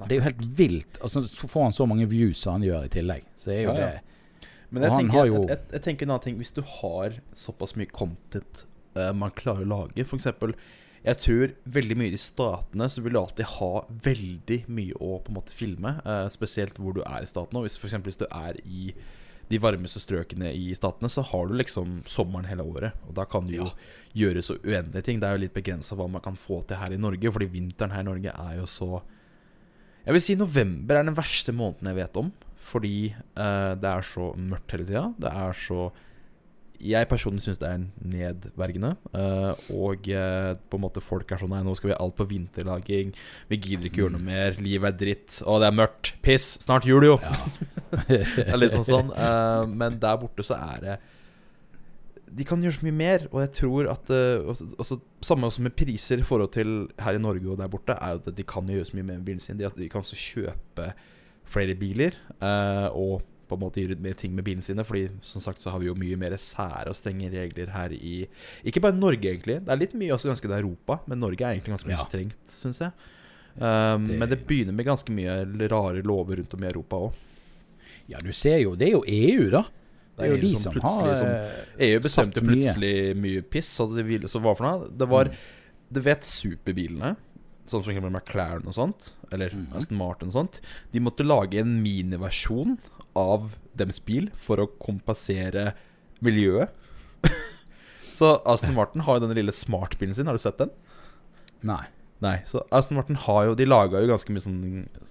Det 0.04 0.16
er 0.16 0.22
jo 0.22 0.26
helt 0.28 0.46
vilt. 0.58 1.00
Altså, 1.04 1.24
så 1.30 1.50
får 1.50 1.68
han 1.70 1.76
så 1.78 1.88
mange 1.90 2.08
views 2.12 2.42
som 2.44 2.58
han 2.58 2.66
gjør 2.68 2.88
i 2.88 2.94
tillegg. 2.94 3.28
Så 3.40 3.52
det 3.52 3.60
er 3.60 3.64
jo 3.66 3.76
ja, 3.76 3.88
det. 3.88 4.48
Men 4.70 4.84
jeg 4.84 4.98
tenker, 4.98 5.30
jo... 5.30 5.44
jeg, 5.48 5.62
jeg 5.72 5.84
tenker, 5.86 6.08
en 6.08 6.16
annen 6.16 6.26
ting. 6.26 6.40
Hvis 6.42 6.56
du 6.56 6.64
har 6.80 7.22
såpass 7.38 7.78
mye 7.80 7.92
content 7.92 8.66
uh, 8.98 9.14
man 9.16 9.32
klarer 9.36 9.68
å 9.68 9.72
lage, 9.72 10.04
f.eks. 10.04 10.28
Jeg 11.08 11.22
tror 11.22 11.54
veldig 11.72 11.96
mye 12.02 12.16
i 12.16 12.20
statene 12.20 12.88
så 12.92 13.04
vil 13.04 13.16
du 13.16 13.22
alltid 13.22 13.48
ha 13.54 13.72
veldig 14.04 14.58
mye 14.68 14.98
å 14.98 15.22
på 15.24 15.32
en 15.32 15.38
måte 15.38 15.56
filme. 15.56 15.94
Uh, 16.04 16.26
spesielt 16.34 16.80
hvor 16.82 16.98
du 16.98 17.04
er 17.06 17.24
i 17.24 17.30
staten. 17.30 17.62
Hvis, 17.64 17.80
for 17.80 18.04
hvis 18.08 18.20
du 18.20 18.28
er 18.28 18.60
i 18.66 18.92
de 19.48 19.60
varmeste 19.64 20.02
strøkene 20.04 20.52
i 20.52 20.74
statene, 20.76 21.08
så 21.08 21.24
har 21.30 21.48
du 21.48 21.56
liksom 21.56 22.02
sommeren 22.10 22.50
hele 22.50 22.66
året. 22.68 22.98
Og 23.08 23.16
da 23.16 23.24
kan 23.30 23.48
du 23.48 23.56
jo 23.56 23.70
ja. 23.70 23.76
gjøre 24.26 24.44
så 24.44 24.58
uendelige 24.60 25.06
ting. 25.08 25.22
Det 25.22 25.30
er 25.30 25.38
jo 25.38 25.46
litt 25.46 25.56
begrensa 25.56 25.96
hva 25.96 26.10
man 26.12 26.24
kan 26.26 26.36
få 26.40 26.60
til 26.68 26.82
her 26.82 26.92
i 26.92 27.00
Norge, 27.00 27.32
fordi 27.32 27.48
vinteren 27.54 27.96
her 27.96 28.04
i 28.04 28.10
Norge 28.10 28.34
er 28.34 28.58
jo 28.60 28.68
så 28.68 28.90
Jeg 30.08 30.16
vil 30.16 30.24
si 30.24 30.36
november 30.40 30.96
er 30.96 31.04
den 31.04 31.18
verste 31.18 31.52
måneden 31.52 31.92
jeg 31.92 32.00
vet 32.00 32.20
om. 32.20 32.34
Fordi 32.68 32.98
uh, 33.12 33.74
det 33.80 33.88
er 33.88 34.06
så 34.08 34.32
mørkt 34.40 34.76
hele 34.76 34.88
tida. 34.88 35.08
Det 35.20 35.32
er 35.32 35.56
så 35.56 35.90
jeg 36.78 37.08
personlig 37.10 37.42
syns 37.42 37.58
det 37.58 37.70
er 37.70 37.86
nedverdigende. 38.06 38.94
Uh, 39.10 39.58
og 39.74 40.08
uh, 40.14 40.54
på 40.70 40.78
en 40.78 40.84
måte 40.84 41.02
folk 41.02 41.32
er 41.32 41.42
sånn 41.42 41.52
Nei, 41.56 41.64
nå 41.66 41.74
skal 41.78 41.90
vi 41.90 41.96
ha 41.96 42.00
alt 42.04 42.18
på 42.20 42.28
vinterlaging. 42.30 43.14
Vi 43.50 43.60
gidder 43.60 43.90
ikke 43.90 44.04
gjøre 44.04 44.16
noe 44.16 44.24
mm. 44.24 44.30
mer. 44.30 44.60
Livet 44.62 44.94
er 44.94 45.00
dritt. 45.02 45.40
Å, 45.42 45.58
det 45.64 45.72
er 45.72 45.78
mørkt. 45.80 46.14
Piss. 46.26 46.50
Snart 46.64 46.88
jul, 46.88 47.08
jo. 47.08 47.18
Ja. 47.24 47.34
det 48.12 48.46
er 48.46 48.60
litt 48.62 48.76
sånn 48.76 48.88
sånn. 48.88 49.14
Uh, 49.16 49.66
men 49.82 49.98
der 50.04 50.20
borte 50.22 50.46
så 50.46 50.60
er 50.60 50.84
det 50.84 50.98
De 52.38 52.46
kan 52.48 52.62
gjøre 52.62 52.78
så 52.78 52.86
mye 52.86 52.98
mer. 52.98 53.28
Og 53.32 53.42
jeg 53.44 53.54
tror 53.60 53.92
at 53.94 54.12
også, 54.14 54.70
også, 54.78 55.00
Samme 55.26 55.50
også 55.50 55.64
med 55.66 55.74
priser 55.78 56.22
i 56.22 56.26
forhold 56.28 56.52
til 56.54 56.76
her 57.02 57.18
i 57.18 57.22
Norge 57.22 57.50
og 57.50 57.58
der 57.58 57.72
borte, 57.72 57.96
er 57.98 58.20
at 58.20 58.30
de 58.38 58.46
kan 58.46 58.68
gjøre 58.70 58.86
så 58.86 58.98
mye 58.98 59.08
mer 59.08 59.18
med 59.18 59.26
bilen 59.30 59.42
sin. 59.44 59.58
De, 59.58 59.70
de 59.78 59.90
kan 59.90 60.06
så 60.06 60.20
kjøpe 60.20 60.92
flere 61.48 61.76
biler. 61.80 62.18
og 62.94 63.24
på 63.48 63.56
en 63.56 63.62
måte 63.62 63.82
gjøre 63.82 63.98
mer 64.04 64.16
ting 64.20 64.34
med 64.36 64.46
bilene 64.48 64.66
sine. 64.66 64.86
Fordi 64.88 65.08
som 65.26 65.44
sagt 65.44 65.62
så 65.64 65.74
har 65.74 65.82
vi 65.82 65.90
jo 65.90 65.98
mye 65.98 66.18
mer 66.20 66.36
sære 66.42 66.92
og 66.92 66.98
strenge 67.00 67.32
regler 67.34 67.72
her 67.74 67.94
i 67.96 68.26
Ikke 68.68 68.84
bare 68.84 68.98
Norge, 68.98 69.24
egentlig. 69.24 69.62
Det 69.64 69.74
er 69.74 69.82
litt 69.82 69.96
mye 69.98 70.14
også 70.16 70.32
ganske 70.32 70.50
i 70.50 70.58
Europa, 70.60 71.00
men 71.08 71.24
Norge 71.24 71.44
er 71.44 71.56
egentlig 71.56 71.76
ganske 71.78 71.92
mye 71.92 71.98
ja. 71.98 72.08
strengt, 72.10 72.44
syns 72.52 72.84
jeg. 72.84 72.92
Um, 73.58 74.06
det... 74.06 74.20
Men 74.20 74.30
det 74.30 74.44
begynner 74.50 74.76
med 74.76 74.86
ganske 74.86 75.14
mye 75.14 75.40
rare 75.72 76.04
lover 76.06 76.42
rundt 76.42 76.54
om 76.54 76.66
i 76.66 76.70
Europa 76.70 77.02
òg. 77.08 77.24
Ja, 78.08 78.22
du 78.24 78.30
ser 78.32 78.62
jo 78.62 78.76
Det 78.80 78.88
er 78.88 78.94
jo 78.96 79.04
EU, 79.04 79.50
da. 79.52 79.66
Det 80.18 80.26
er 80.26 80.34
jo 80.34 80.42
de 80.42 80.52
som, 80.58 80.74
som 80.74 80.86
har 80.88 81.16
som, 81.20 81.32
EU 81.86 82.02
bestemte 82.02 82.42
plutselig 82.42 82.94
mye, 83.14 83.22
mye 83.22 83.46
piss. 83.46 83.70
Altså, 83.84 84.02
så 84.32 84.42
hva 84.42 84.54
for 84.58 84.66
noe? 84.66 84.92
Det 84.98 85.08
var 85.12 85.30
mm. 85.30 85.42
Du 85.94 86.02
vet 86.04 86.26
superbilene? 86.28 87.14
Sånn 87.68 87.84
som 87.84 87.92
f.eks. 87.92 88.08
McLaren 88.10 88.68
og 88.68 88.76
sånt, 88.76 89.12
eller 89.32 89.54
mm. 89.56 89.68
Aston 89.78 90.00
Martin 90.00 90.32
og 90.32 90.38
sånt. 90.38 90.60
De 90.94 91.04
måtte 91.04 91.26
lage 91.28 91.60
en 91.62 91.78
miniversjon 91.84 92.78
av 93.20 93.54
dems 93.78 94.00
bil 94.08 94.30
for 94.40 94.64
å 94.64 94.70
kompensere 94.82 95.70
miljøet. 96.24 96.74
så 98.18 98.38
Aston 98.48 98.76
Martin 98.78 99.06
har 99.06 99.20
jo 99.20 99.26
denne 99.28 99.38
lille 99.38 99.56
smartbilen 99.56 100.16
sin. 100.18 100.32
Har 100.32 100.40
du 100.40 100.44
sett 100.44 100.60
den? 100.64 100.74
Nei. 101.68 101.84
Nei, 102.24 102.40
så 102.50 102.64
Aston 102.74 102.98
Martin 102.98 103.18
har 103.28 103.44
jo 103.46 103.52
De 103.54 103.66
laga 103.68 104.00
jo 104.02 104.08
ganske 104.10 104.34
mye 104.34 104.42
sånn 104.42 104.62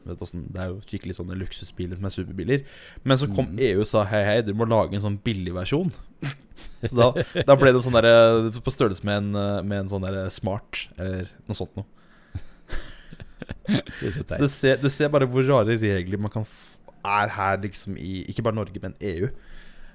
vet 0.09 0.19
du, 0.19 0.40
Det 0.51 0.59
er 0.59 0.73
jo 0.73 0.81
skikkelig 0.83 1.14
sånne 1.21 1.37
luksusbiler 1.38 1.99
som 1.99 2.09
er 2.09 2.14
superbiler. 2.14 2.64
Men 3.07 3.21
så 3.21 3.29
kom 3.31 3.53
mm. 3.53 3.61
EU 3.69 3.83
og 3.85 3.90
sa 3.90 4.03
hei, 4.11 4.23
hei, 4.27 4.40
du 4.47 4.53
må 4.59 4.66
lage 4.69 4.99
en 4.99 5.05
sånn 5.05 5.21
billig 5.23 5.55
versjon. 5.55 5.92
så 6.88 6.95
da, 6.99 7.09
da, 7.47 7.59
ble 7.59 7.75
det 7.75 7.83
sånn 7.85 7.99
der 7.99 8.51
på 8.59 8.75
størrelse 8.75 9.07
med 9.07 9.23
en, 9.23 9.66
med 9.66 9.85
en 9.85 9.92
sånn 9.92 10.07
der 10.07 10.31
smart, 10.35 10.87
eller 10.99 11.31
noe 11.47 11.59
sånt 11.59 11.79
noe. 11.79 11.87
du, 14.40 14.47
ser, 14.51 14.79
du 14.79 14.88
ser 14.90 15.11
bare 15.12 15.27
hvor 15.31 15.47
rare 15.47 15.75
regler 15.79 16.21
man 16.23 16.33
kan 16.33 16.47
er 17.07 17.31
her 17.35 17.61
liksom 17.62 17.99
i 17.99 18.25
ikke 18.31 18.45
bare 18.47 18.59
Norge, 18.59 18.83
men 18.83 18.97
EU 19.01 19.29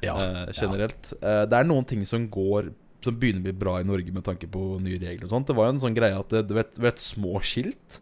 ja, 0.01 0.15
uh, 0.15 0.47
generelt. 0.55 1.13
Ja. 1.19 1.41
Uh, 1.41 1.43
det 1.49 1.59
er 1.59 1.67
noen 1.67 1.87
ting 1.87 2.03
som 2.07 2.25
går 2.31 2.71
Som 3.01 3.17
begynner 3.17 3.41
å 3.41 3.49
bli 3.49 3.57
bra 3.63 3.79
i 3.81 3.87
Norge 3.87 4.13
med 4.13 4.25
tanke 4.27 4.49
på 4.51 4.77
nye 4.83 4.99
regler 5.01 5.25
og 5.25 5.33
sånt. 5.33 5.49
Det 5.49 5.57
var 5.57 5.69
jo 5.69 5.75
en 5.75 5.83
sånn 5.83 5.97
greie 5.97 6.17
at 6.17 6.33
du 6.47 6.55
vet, 6.57 6.77
vet 6.81 7.01
små 7.01 7.39
skilt 7.45 8.01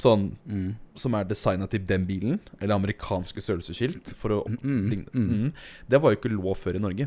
Sånn 0.00 0.30
mm. 0.48 0.68
som 0.96 1.14
er 1.18 1.26
designa 1.28 1.66
til 1.68 1.82
den 1.84 2.06
bilen, 2.08 2.38
eller 2.56 2.78
amerikanske 2.78 3.42
størrelsesskilt, 3.44 4.14
for 4.16 4.32
å 4.32 4.38
mm, 4.48 4.62
mm, 4.62 5.02
mm. 5.12 5.26
mm. 5.28 5.50
Det 5.92 6.00
var 6.00 6.14
jo 6.14 6.20
ikke 6.20 6.32
lov 6.32 6.56
før 6.56 6.78
i 6.78 6.80
Norge. 6.80 7.06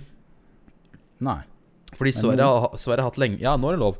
Nei. 1.25 1.39
Fordi 1.97 2.13
Sverige, 2.13 2.45
har, 2.45 2.77
Sverige 2.81 3.05
har 3.05 3.11
hatt 3.11 3.19
lenge 3.21 3.41
Ja, 3.41 3.53
nå 3.57 3.69
er 3.69 3.77
det 3.77 3.81
lov. 3.81 3.97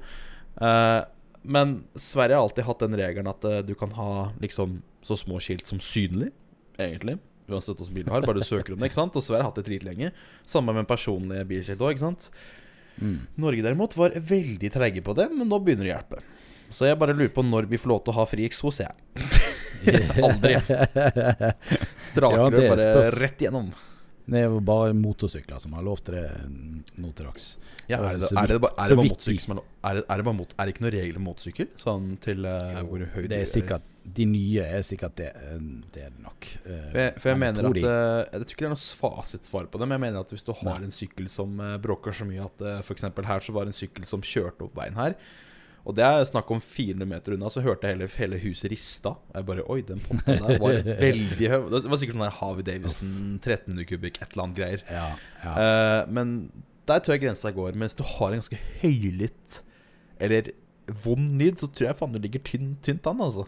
Uh, 0.58 1.02
men 1.42 1.76
Sverige 1.98 2.38
har 2.38 2.46
alltid 2.46 2.68
hatt 2.68 2.86
den 2.86 2.98
regelen 2.98 3.30
at 3.30 3.46
uh, 3.50 3.60
du 3.66 3.74
kan 3.78 3.94
ha 3.98 4.10
liksom 4.42 4.80
så 5.06 5.18
små 5.20 5.42
skilt 5.44 5.70
som 5.70 5.82
synlig, 5.84 6.30
egentlig. 6.78 7.18
Uansett 7.50 7.82
hvilken 7.82 7.98
bil 7.98 8.06
du 8.08 8.14
har. 8.14 8.26
Bare 8.30 8.46
du 8.46 8.46
søker 8.46 8.76
om 8.76 8.82
det. 8.82 8.92
ikke 8.92 9.02
sant? 9.02 9.18
Og 9.18 9.26
Sverige 9.26 9.42
har 9.42 9.52
hatt 9.52 9.62
det 9.64 9.68
dritlenge. 9.72 10.14
Samme 10.48 10.76
med 10.78 10.88
personlige 10.90 11.50
bilskilt 11.50 11.82
òg. 11.82 12.06
Mm. 13.02 13.20
Norge 13.42 13.66
derimot 13.66 13.96
var 13.98 14.16
veldig 14.18 14.72
treige 14.74 15.04
på 15.06 15.16
det, 15.18 15.30
men 15.34 15.50
nå 15.50 15.60
begynner 15.64 15.88
det 15.88 15.94
å 15.94 15.96
hjelpe. 15.98 16.22
Så 16.74 16.88
jeg 16.88 16.98
bare 17.00 17.16
lurer 17.16 17.32
på 17.34 17.46
når 17.46 17.68
vi 17.70 17.80
får 17.82 17.92
lov 17.92 18.04
til 18.04 18.14
å 18.14 18.20
ha 18.20 18.28
fri 18.30 18.46
eksos, 18.48 18.82
jeg. 18.82 18.94
Aldri. 20.26 20.58
Straker 22.02 22.60
ja, 22.62 22.70
bare 22.72 23.10
rett 23.20 23.44
gjennom. 23.46 23.74
Det 24.24 24.40
er 24.40 24.48
jo 24.48 24.62
bare 24.64 24.94
motorsykler 24.96 25.60
som 25.60 25.74
har 25.76 25.84
lov 25.84 26.00
til 26.06 26.16
det 26.16 26.28
nå 26.96 27.12
til 27.12 27.28
dags. 27.28 27.48
Ja, 27.92 28.00
er 28.00 28.22
det, 28.22 28.30
er 28.32 28.54
det, 28.54 28.60
bare, 28.64 28.78
er 28.80 28.94
det 28.94 28.98
bare 28.98 29.10
motorsykkel 29.10 29.44
som 29.44 29.58
er, 29.58 29.64
er 29.84 29.98
det, 29.98 30.04
er 30.08 30.22
det, 30.22 30.26
bare, 30.30 30.48
er 30.56 30.70
det 30.70 30.76
ikke 30.76 30.86
noen 30.86 30.96
regler 30.96 31.20
om 31.20 31.28
motorsykkel? 31.28 31.72
Sånn 31.82 32.14
til 32.24 32.48
uh, 32.48 32.80
hvor 32.88 33.04
høy 33.18 33.26
det 33.28 33.42
er 33.42 33.50
sikkert 33.52 33.90
De 34.04 34.26
nye 34.28 34.64
er 34.66 34.84
sikkert 34.84 35.16
det. 35.20 35.30
Eh, 35.40 35.62
det 35.94 36.08
er 36.08 36.12
det 36.12 36.24
nok. 36.26 36.50
Uh, 36.66 36.72
for 36.72 37.00
jeg, 37.00 37.14
for 37.18 37.32
jeg 37.32 37.42
mener 37.44 37.70
at 37.70 37.78
de. 37.78 37.86
Jeg 37.86 38.34
tror 38.34 38.56
ikke 38.56 38.66
det 38.66 38.70
er 38.70 38.76
noe 38.76 38.98
fasitsvar 39.04 39.70
på 39.72 39.80
det, 39.80 39.88
men 39.88 39.98
jeg 39.98 40.06
mener 40.08 40.26
at 40.26 40.34
hvis 40.36 40.46
du 40.48 40.52
har 40.60 40.82
Nei. 40.82 40.90
en 40.90 40.96
sykkel 40.96 41.30
som 41.32 41.56
uh, 41.62 41.78
bråker 41.84 42.16
så 42.16 42.28
mye 42.28 42.44
at 42.44 42.68
f.eks. 42.82 43.08
her 43.08 43.48
så 43.48 43.56
var 43.56 43.66
det 43.66 43.74
en 43.74 43.80
sykkel 43.80 44.08
som 44.10 44.26
kjørte 44.26 44.68
opp 44.68 44.76
veien 44.78 45.00
her, 45.00 45.16
og 45.84 45.96
det 45.98 46.04
er 46.08 46.22
snakk 46.28 46.52
om 46.56 46.62
400 46.64 47.08
meter 47.10 47.36
unna, 47.36 47.50
så 47.52 47.64
hørte 47.64 47.90
jeg 47.90 47.98
hele, 47.98 48.08
hele 48.16 48.38
huset 48.46 48.72
rista. 48.72 49.18
Og 49.20 49.36
Jeg 49.36 49.48
bare 49.50 49.66
Oi, 49.68 49.82
den 49.88 50.00
potten 50.04 50.40
der 50.40 50.62
var 50.62 50.78
veldig 51.02 51.50
høy. 51.52 51.66
Det 51.74 51.82
var 51.92 52.00
sikkert 52.00 52.16
sånn 52.16 52.24
der 52.24 52.38
Harvey 52.38 52.68
Davison 52.70 53.18
1300 53.42 53.90
kubikk, 53.90 54.22
et 54.22 54.32
eller 54.32 54.46
annet 54.46 54.62
greier. 54.62 54.86
Ja, 54.88 55.10
ja. 55.44 55.56
Uh, 55.58 56.14
men 56.16 56.38
der 56.88 57.04
tror 57.04 57.18
jeg 57.18 57.26
grensa 57.26 57.52
går. 57.56 57.76
Mens 57.80 58.00
du 58.00 58.04
har 58.08 58.32
en 58.32 58.40
ganske 58.40 58.60
høylytt 58.80 59.60
eller 60.24 60.54
vond 61.04 61.36
lyd, 61.40 61.60
så 61.60 61.68
tror 61.68 61.90
jeg 61.90 62.00
faen 62.00 62.16
du 62.16 62.22
ligger 62.22 62.44
tynt, 62.48 62.80
tynt 62.86 63.08
an, 63.10 63.24
altså. 63.24 63.48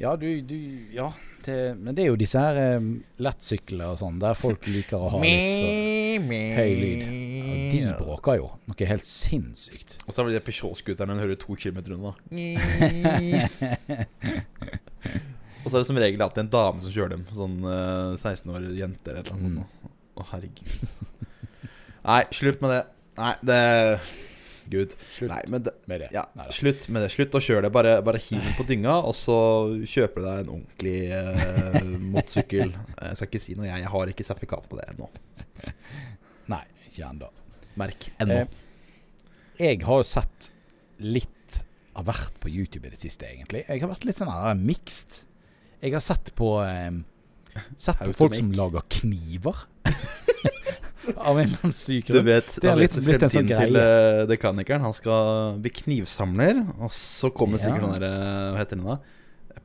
Ja, 0.00 0.16
du, 0.16 0.40
du 0.40 0.86
Ja. 0.94 1.12
Det, 1.44 1.74
men 1.80 1.94
det 1.96 2.02
er 2.04 2.10
jo 2.10 2.16
disse 2.20 2.36
her 2.36 2.76
um, 2.76 2.88
lettsykler 3.24 3.94
og 3.94 3.96
sånn, 3.96 4.18
der 4.20 4.34
folk 4.36 4.66
liker 4.68 5.00
å 5.00 5.08
ha 5.14 5.20
litt 5.22 5.54
så 5.54 5.64
høy 6.58 6.72
lyd. 6.76 7.00
Ja, 7.00 7.54
de 7.72 7.78
bråker 7.96 8.36
jo 8.36 8.50
noe 8.68 8.88
helt 8.90 9.08
sinnssykt. 9.08 9.94
Og 10.04 10.12
så 10.12 10.20
har 10.20 10.28
vi 10.28 10.34
de 10.36 10.42
Peugeot-skuterne 10.44 11.16
du 11.16 11.22
hører 11.22 11.40
to 11.40 11.56
kilometer 11.56 11.96
unna. 11.96 12.12
og 15.62 15.66
så 15.66 15.72
er 15.72 15.80
det 15.80 15.88
som 15.88 16.00
regel 16.04 16.26
alltid 16.26 16.44
en 16.44 16.52
dame 16.52 16.84
som 16.84 16.92
kjører 16.92 17.16
dem. 17.16 17.24
Sånn 17.32 17.56
uh, 17.64 18.20
16 18.20 18.52
år 18.52 18.68
jente 18.76 19.14
eller 19.14 19.24
noe 19.24 19.40
sånt. 19.40 19.64
Mm. 19.64 19.96
Å, 20.12 20.28
herregud. 20.34 20.68
Nei, 22.04 22.22
slutt 22.36 22.60
med 22.60 22.76
det. 22.76 22.82
Nei, 23.20 23.34
det 23.48 23.60
Gud. 24.70 24.94
Slutt 25.16 25.32
Nei, 25.32 25.40
men 25.52 25.64
det, 25.66 25.74
med 25.90 26.04
det. 26.04 26.10
Ja, 26.14 26.24
slutt 26.54 26.86
med 26.92 27.04
det. 27.04 27.10
Slutt 27.14 27.36
å 27.36 27.42
kjøre 27.44 27.66
det. 27.66 27.72
Bare, 27.74 27.96
bare 28.06 28.20
hiv 28.22 28.38
den 28.38 28.56
på 28.58 28.66
dynga, 28.68 28.96
og 29.06 29.16
så 29.18 29.36
kjøper 29.82 30.22
du 30.22 30.28
deg 30.28 30.44
en 30.44 30.52
ordentlig 30.56 30.96
eh, 31.16 31.92
motorsykkel. 32.14 32.74
Jeg 33.10 33.20
skal 33.20 33.30
ikke 33.30 33.42
si 33.42 33.58
noe, 33.58 33.68
jeg. 33.68 33.84
Jeg 33.84 33.92
har 33.94 34.14
ikke 34.14 34.26
sertifikat 34.26 34.70
på 34.70 34.80
det 34.80 34.86
ennå. 34.94 35.10
Nei, 36.54 36.64
ikke 36.88 37.06
ennå. 37.10 37.30
Merk 37.80 38.10
ennå. 38.22 38.42
Eh, 38.44 38.66
jeg 39.60 39.82
har 39.84 39.98
jo 40.00 40.04
sett 40.08 40.46
litt 41.04 41.58
av 41.98 42.06
hvert 42.08 42.36
på 42.40 42.48
YouTube 42.48 42.88
i 42.88 42.92
det 42.94 43.00
siste, 43.00 43.28
egentlig. 43.28 43.66
Jeg 43.68 43.82
har 43.82 43.90
vært 43.90 44.06
litt 44.08 44.16
sånn 44.16 44.30
her 44.32 44.56
mixed. 44.56 45.20
Jeg 45.82 45.92
har 45.92 46.04
sett 46.04 46.32
på 46.38 46.54
eh, 46.64 46.92
Sett 47.76 47.98
på 48.06 48.14
folk 48.16 48.36
som 48.38 48.52
lager 48.56 48.84
kniver. 49.00 49.64
Av 51.16 51.38
en 51.38 51.46
eller 51.46 51.62
annen 51.62 51.72
syk. 51.72 52.10
Du 52.12 52.20
vet, 52.24 52.50
det 52.60 52.68
er 52.68 52.76
litt, 52.78 52.96
vet 52.98 53.22
fremtiden 53.22 53.32
sånn 53.32 53.48
til 53.64 53.78
uh, 53.80 54.24
dekanikeren. 54.28 54.84
Han 54.84 54.96
skal 54.96 55.56
bli 55.62 55.72
knivsamler, 55.80 56.60
og 56.78 56.92
så 56.94 57.32
kommer 57.34 57.62
sikkert 57.62 57.86
sånn 57.86 57.96
derre 57.96 58.12
Hva 58.52 58.60
heter 58.60 58.78
den 58.78 58.86
da? 58.90 58.98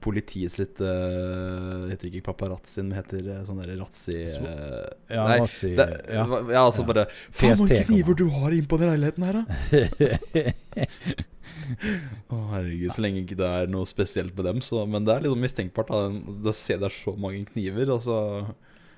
Politiet 0.05 0.53
sitt 0.53 0.81
uh, 0.83 1.85
Heter 1.89 2.09
ikke 2.09 2.25
paparazzi, 2.31 2.83
men 2.83 2.97
heter 2.99 3.43
sånn 3.47 3.61
derre 3.61 3.77
razzi 3.79 4.17
uh, 4.23 4.83
Ja, 5.11 5.25
nei, 5.27 5.39
si, 5.51 5.71
det, 5.77 5.87
ja. 6.13 6.25
ja, 6.25 6.63
altså 6.63 6.83
ja. 6.83 6.89
bare 6.91 7.05
Faen, 7.11 7.57
hvor 7.59 7.71
kniver 7.89 8.19
du 8.19 8.27
har 8.33 8.55
innpå 8.55 8.79
den 8.81 8.93
leiligheten 8.93 9.25
her, 9.27 9.41
da! 9.41 9.45
Å 11.65 12.35
oh, 12.35 12.43
herregud, 12.51 12.91
Så 12.93 13.01
lenge 13.01 13.23
ikke 13.23 13.37
det 13.39 13.47
er 13.61 13.71
noe 13.71 13.87
spesielt 13.89 14.35
med 14.37 14.45
dem, 14.47 14.61
så 14.65 14.83
Men 14.89 15.07
det 15.07 15.15
er 15.15 15.23
litt 15.23 15.31
liksom 15.31 15.45
mistenkbart. 15.47 15.89
Da, 15.89 16.35
da 16.45 16.53
ser 16.55 16.85
jeg 16.85 16.93
så 16.93 17.15
mange 17.17 17.41
kniver, 17.49 17.95
og 17.95 18.05
så 18.05 18.19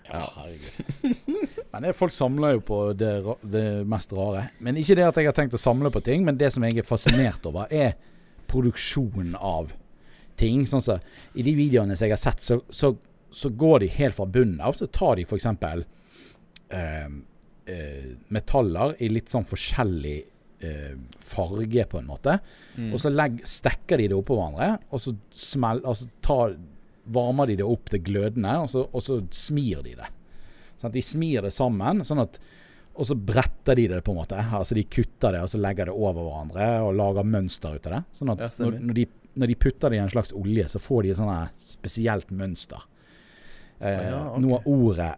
Ja, 0.08 0.26
herregud 0.38 1.56
Men 1.72 1.84
det, 1.84 1.96
folk 1.98 2.14
samler 2.16 2.58
jo 2.58 2.62
på 2.68 2.78
det, 2.98 3.14
det, 3.42 3.66
mest 3.90 4.14
rare. 4.16 4.48
Men 4.64 4.80
ikke 4.80 4.96
det 4.98 5.08
at 5.08 5.20
jeg 5.20 5.30
har 5.30 5.36
tenkt 5.38 5.58
å 5.58 5.62
samle 5.62 5.92
på 5.94 6.02
ting, 6.06 6.24
men 6.28 6.40
det 6.40 6.52
som 6.56 6.64
jeg 6.66 6.80
er 6.80 6.88
fascinert 6.88 7.46
over, 7.50 7.68
er 7.74 7.98
produksjonen 8.48 9.36
av 9.36 9.74
ting. 10.40 10.64
Sånn 10.70 10.84
så, 10.84 11.00
I 11.36 11.46
de 11.46 11.56
videoene 11.58 11.98
som 11.98 12.08
jeg 12.08 12.16
har 12.16 12.24
sett, 12.24 12.44
så, 12.44 12.62
så, 12.70 12.94
så 13.34 13.52
går 13.52 13.84
de 13.84 13.92
helt 13.98 14.18
fra 14.18 14.30
bunnen 14.30 14.64
av. 14.64 14.78
Så 14.80 14.88
tar 14.94 15.20
de 15.20 15.28
f.eks. 15.28 15.50
Eh, 16.70 17.06
eh, 17.68 18.10
metaller 18.34 18.96
i 19.04 19.12
litt 19.12 19.32
sånn 19.32 19.48
forskjellig 19.48 20.18
eh, 20.64 20.96
farge, 21.20 21.86
på 21.92 22.00
en 22.00 22.10
måte. 22.10 22.40
Mm. 22.78 22.92
Og 22.92 23.02
så 23.04 23.12
legg, 23.14 23.42
stekker 23.48 24.02
de 24.02 24.10
det 24.12 24.18
oppå 24.18 24.38
hverandre, 24.40 24.78
og 24.92 25.04
så 25.04 25.16
smell, 25.36 25.84
altså 25.84 26.10
tar, 26.26 26.58
varmer 27.14 27.50
de 27.50 27.60
det 27.62 27.68
opp 27.68 27.92
til 27.92 28.04
glødende, 28.04 28.54
og 28.64 28.72
så, 28.72 28.86
og 28.92 29.04
så 29.04 29.22
smir 29.36 29.84
de 29.86 29.96
det. 30.00 30.12
Sånn 30.78 30.94
de 30.94 31.04
smir 31.04 31.46
det 31.46 31.54
sammen, 31.56 32.04
sånn 32.06 32.22
at, 32.22 32.40
og 32.98 33.06
så 33.10 33.18
bretter 33.18 33.78
de 33.78 33.88
det, 33.92 34.02
på 34.06 34.14
en 34.14 34.20
måte. 34.20 34.42
Altså 34.60 34.78
De 34.78 34.86
kutter 34.90 35.36
det 35.36 35.44
og 35.46 35.52
så 35.52 35.62
legger 35.62 35.90
det 35.90 35.96
over 35.96 36.24
hverandre 36.24 36.68
og 36.86 36.98
lager 36.98 37.28
mønster 37.28 37.78
ut 37.78 37.90
av 37.90 37.98
det. 37.98 38.04
Sånn 38.20 38.34
at 38.34 38.44
ja, 38.46 38.52
når, 38.64 38.80
når, 38.82 39.00
de, 39.00 39.08
når, 39.36 39.52
de, 39.52 39.60
putter 39.68 39.94
det 39.94 40.00
i 40.00 40.04
en 40.04 40.14
slags 40.14 40.34
olje, 40.38 40.68
så 40.74 40.82
får 40.82 41.06
de 41.06 41.14
et 41.14 41.22
sånt 41.22 41.64
spesielt 41.70 42.34
mønster. 42.34 42.86
Eh, 43.80 44.04
ja, 44.10 44.22
okay. 44.32 44.44
Noe 44.46 44.60
av 44.60 44.70
ordet 44.74 45.14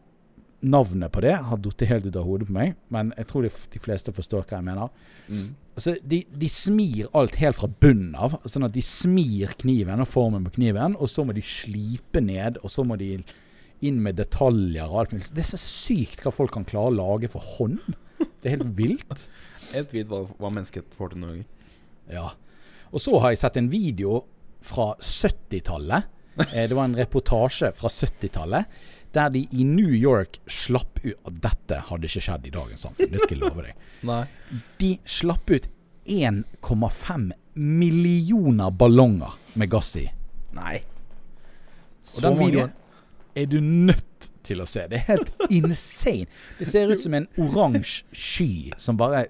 navnet 0.59 1.11
på 1.11 1.21
det 1.23 1.37
har 1.39 1.59
falt 1.63 1.83
helt 1.87 2.05
ut 2.05 2.17
av 2.19 2.25
hodet 2.27 2.49
på 2.49 2.55
meg, 2.55 2.73
men 2.91 3.13
jeg 3.15 3.27
tror 3.29 3.45
de, 3.45 3.51
de 3.73 3.79
fleste 3.79 4.11
forstår 4.15 4.43
hva 4.43 4.57
jeg 4.57 4.67
mener. 4.67 4.89
Mm. 5.29 5.45
Altså, 5.79 5.93
de, 6.11 6.19
de, 6.41 6.49
smir 6.51 7.07
alt 7.15 7.37
helt 7.39 7.55
fra 7.55 7.69
bunnen 7.71 8.15
av. 8.19 8.35
Sånn 8.43 8.67
at 8.67 8.75
de 8.75 8.83
smir 8.83 9.53
kniven 9.61 10.03
og 10.03 10.09
formen 10.11 10.43
på 10.47 10.57
kniven, 10.57 10.97
og 10.99 11.11
så 11.11 11.23
må 11.23 11.35
de 11.37 11.43
slipe 11.45 12.23
ned, 12.23 12.59
og 12.59 12.73
så 12.73 12.83
må 12.83 12.99
de 12.99 13.13
inn 13.85 14.01
med 14.03 14.17
detaljer 14.19 14.89
og 14.89 15.03
alt 15.03 15.15
mulig. 15.15 15.29
Det 15.35 15.43
er 15.43 15.51
så 15.53 15.61
sykt 15.61 16.23
hva 16.25 16.33
folk 16.35 16.53
kan 16.55 16.67
klare 16.67 16.91
å 16.91 16.97
lage 16.97 17.29
for 17.31 17.45
hånd. 17.57 17.79
Det 18.19 18.49
er 18.49 18.57
helt 18.57 18.75
vilt. 18.81 19.25
Helt 19.71 19.95
vilt 19.95 20.11
hva, 20.11 20.25
hva 20.39 20.51
mennesket 20.53 20.95
får 20.97 21.13
til 21.13 21.23
noen 21.23 21.33
ganger. 21.33 21.49
Ja. 22.09 22.27
Og 22.89 23.03
så 23.03 23.17
har 23.21 23.33
jeg 23.33 23.41
sett 23.43 23.59
en 23.61 23.69
video 23.71 24.23
fra 24.65 24.91
70-tallet. 24.99 26.07
Eh, 26.49 26.65
det 26.69 26.75
var 26.75 26.89
en 26.89 26.97
reportasje 26.97 27.71
fra 27.77 27.91
70-tallet 27.93 28.79
der 29.15 29.31
de 29.33 29.41
i 29.57 29.63
New 29.65 29.89
York 29.89 30.37
slapp 30.45 30.99
ut 31.01 31.15
Og 31.25 31.39
dette 31.41 31.79
hadde 31.87 32.05
ikke 32.05 32.21
skjedd 32.21 32.43
i 32.45 32.51
dagens 32.53 32.83
samfunn, 32.85 33.09
det 33.09 33.23
skal 33.23 33.39
jeg 33.39 33.41
love 33.41 33.63
deg. 33.65 33.79
Nei. 34.09 34.21
De 34.81 34.91
slapp 35.09 35.49
ut 35.49 35.65
1,5 36.09 37.25
millioner 37.59 38.71
ballonger 38.71 39.33
med 39.59 39.71
gass 39.71 39.95
i. 39.99 40.05
Nei. 40.57 40.79
Så 42.05 42.21
og 42.21 42.27
den 42.27 42.39
videoen 42.39 42.75
er 43.41 43.49
du 43.51 43.59
nødt 43.63 44.29
til 44.45 44.63
å 44.63 44.67
se. 44.69 44.85
Det 44.91 45.01
er 45.01 45.07
helt 45.13 45.33
insane. 45.59 46.29
Det 46.59 46.67
ser 46.69 46.91
ut 46.91 47.01
som 47.01 47.17
en 47.17 47.27
oransje 47.39 48.05
sky 48.13 48.71
som 48.77 48.99
bare 48.99 49.27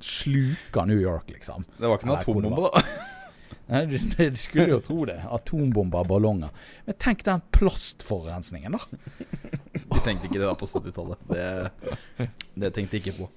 sluker 0.00 0.86
New 0.88 1.00
York, 1.00 1.30
liksom. 1.30 1.64
Det 1.78 1.88
var 1.88 2.00
ikke 2.00 2.10
noen 2.10 2.20
atombombe, 2.20 2.70
da? 2.70 2.84
Du 3.70 4.36
skulle 4.36 4.66
jo 4.72 4.80
tro 4.82 5.04
det. 5.06 5.20
Atombomber, 5.30 6.04
ballonger. 6.04 6.50
Men 6.84 6.96
tenk 6.98 7.24
den 7.24 7.42
plastforurensningen, 7.54 8.74
da. 8.74 8.80
De 9.90 10.00
tenkte 10.04 10.26
ikke 10.26 10.40
det 10.40 10.46
da 10.46 10.56
på 10.58 10.66
70-tallet. 10.66 11.22
Det, 11.30 12.28
det, 12.54 12.70
tenkte 12.74 12.98
jeg 12.98 13.04
ikke 13.04 13.16
på. 13.20 13.28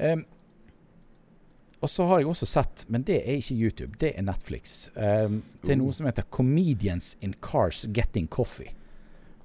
Um, 0.00 0.24
og 1.80 1.90
så 1.90 2.06
har 2.08 2.20
jeg 2.20 2.28
også 2.30 2.48
sett, 2.48 2.84
men 2.92 3.04
det 3.06 3.20
er 3.22 3.38
ikke 3.38 3.56
YouTube, 3.56 3.94
det 4.00 4.12
er 4.16 4.26
Netflix. 4.26 4.88
Um, 4.96 5.40
det 5.64 5.74
er 5.74 5.80
noe 5.80 5.94
som 5.96 6.08
heter 6.08 6.26
'Comedians 6.28 7.14
in 7.20 7.34
Cars 7.40 7.86
Getting 7.94 8.28
Coffee'. 8.28 8.74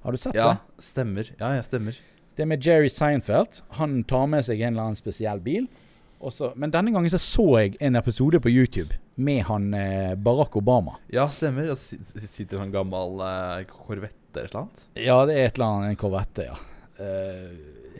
Har 0.06 0.12
du 0.12 0.18
sett 0.22 0.36
ja, 0.38 0.48
det? 0.48 0.82
Stemmer. 0.82 1.30
Ja, 1.34 1.48
jeg 1.56 1.64
stemmer. 1.66 1.96
Det 2.38 2.44
er 2.44 2.46
med 2.46 2.62
Jerry 2.62 2.86
Seinfeld. 2.86 3.56
Han 3.74 4.04
tar 4.06 4.28
med 4.30 4.44
seg 4.46 4.60
en 4.62 4.76
eller 4.76 4.92
annen 4.92 4.98
spesiell 4.98 5.40
bil. 5.42 5.64
Også, 6.22 6.52
men 6.54 6.70
denne 6.70 6.92
gangen 6.94 7.10
så, 7.10 7.18
så 7.18 7.46
jeg 7.58 7.74
en 7.82 7.98
episode 7.98 8.38
på 8.38 8.52
YouTube 8.52 8.94
med 9.18 9.42
han 9.48 9.66
eh, 9.74 10.12
Barack 10.14 10.54
Obama. 10.60 10.94
Ja, 11.10 11.26
stemmer. 11.34 11.72
Og 11.74 11.80
sitter 11.82 12.62
en 12.62 12.70
gammel 12.70 13.18
eh, 13.26 13.66
korvette 13.66 14.44
eller 14.44 14.68
noe? 14.68 14.86
Ja, 14.94 15.18
det 15.26 15.40
er 15.40 15.48
et 15.48 15.58
eller 15.58 15.72
annet 15.72 15.96
en 15.96 16.00
korvette, 16.04 16.46
ja. 16.52 16.54
Uh, 17.02 17.50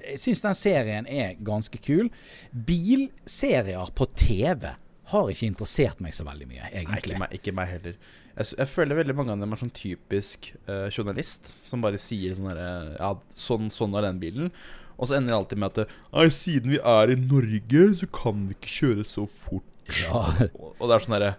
jeg 0.06 0.22
syns 0.22 0.46
den 0.46 0.56
serien 0.62 1.10
er 1.10 1.34
ganske 1.42 1.82
kul. 1.82 2.06
Bilserier 2.54 3.90
på 3.98 4.06
TV 4.14 4.76
har 5.12 5.28
ikke 5.30 5.46
interessert 5.46 6.00
meg 6.02 6.14
så 6.16 6.24
veldig 6.26 6.48
mye, 6.50 6.64
egentlig. 6.72 6.88
Nei, 6.90 7.02
ikke, 7.02 7.20
meg, 7.22 7.34
ikke 7.38 7.54
meg 7.54 7.68
heller. 7.70 7.98
Jeg, 8.36 8.48
jeg, 8.58 8.68
føler 8.68 8.98
veldig 8.98 9.14
mange 9.16 9.36
av 9.36 9.44
dem 9.44 9.54
er 9.54 9.60
sånn 9.60 9.76
typisk 9.76 10.50
uh, 10.66 10.88
journalist, 10.90 11.52
som 11.68 11.84
bare 11.84 12.00
sier 12.00 12.34
sånn 12.36 12.50
herre 12.50 12.66
Ja, 12.98 13.12
sånn, 13.32 13.70
sånn 13.72 13.94
er 13.96 14.08
den 14.08 14.18
bilen. 14.22 14.50
Og 14.96 15.08
så 15.08 15.18
ender 15.18 15.34
det 15.34 15.38
alltid 15.38 15.60
med 15.62 15.78
at 15.78 15.94
Nei, 16.10 16.26
siden 16.32 16.72
vi 16.72 16.80
er 16.80 17.12
i 17.12 17.18
Norge, 17.20 17.84
så 18.00 18.08
kan 18.18 18.46
vi 18.48 18.56
ikke 18.56 18.72
kjøre 18.80 19.06
så 19.08 19.26
fort. 19.30 19.72
Ja. 20.02 20.24
Og, 20.50 20.72
og, 20.72 20.88
det 20.88 20.96
er 20.96 21.04
sånn 21.04 21.16
herre 21.18 21.34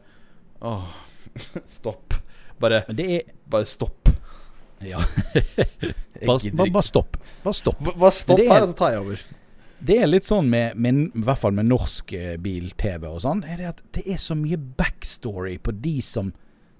Åh, 0.67 0.85
stopp. 1.77 2.15
Bare, 2.61 2.85
er, 2.89 3.33
bare 3.51 3.67
stopp. 3.69 4.09
Ja. 4.81 5.01
bare, 5.33 6.37
bare, 6.53 6.69
bare, 6.71 6.85
stopp. 6.85 7.19
Bare 7.43 7.57
stopp. 7.57 7.83
Bare 7.91 8.13
stopp 8.15 8.41
her, 8.41 8.65
så 8.69 8.77
tar 8.77 8.95
jeg 8.95 9.03
over. 9.03 9.27
Det 9.79 9.97
er 10.01 10.09
litt 10.09 10.25
sånn 10.25 10.49
med, 10.49 10.77
med, 10.81 11.11
i 11.13 11.23
hvert 11.25 11.41
fall 11.41 11.53
med 11.57 11.65
norsk 11.69 12.13
eh, 12.17 12.35
bil-TV 12.41 13.05
og 13.09 13.21
sånn, 13.23 13.43
er 13.45 13.57
det 13.61 13.67
at 13.69 13.81
det 13.97 14.03
er 14.09 14.17
så 14.21 14.35
mye 14.37 14.57
backstory 14.57 15.57
på 15.61 15.71
de 15.83 16.01
som 16.01 16.31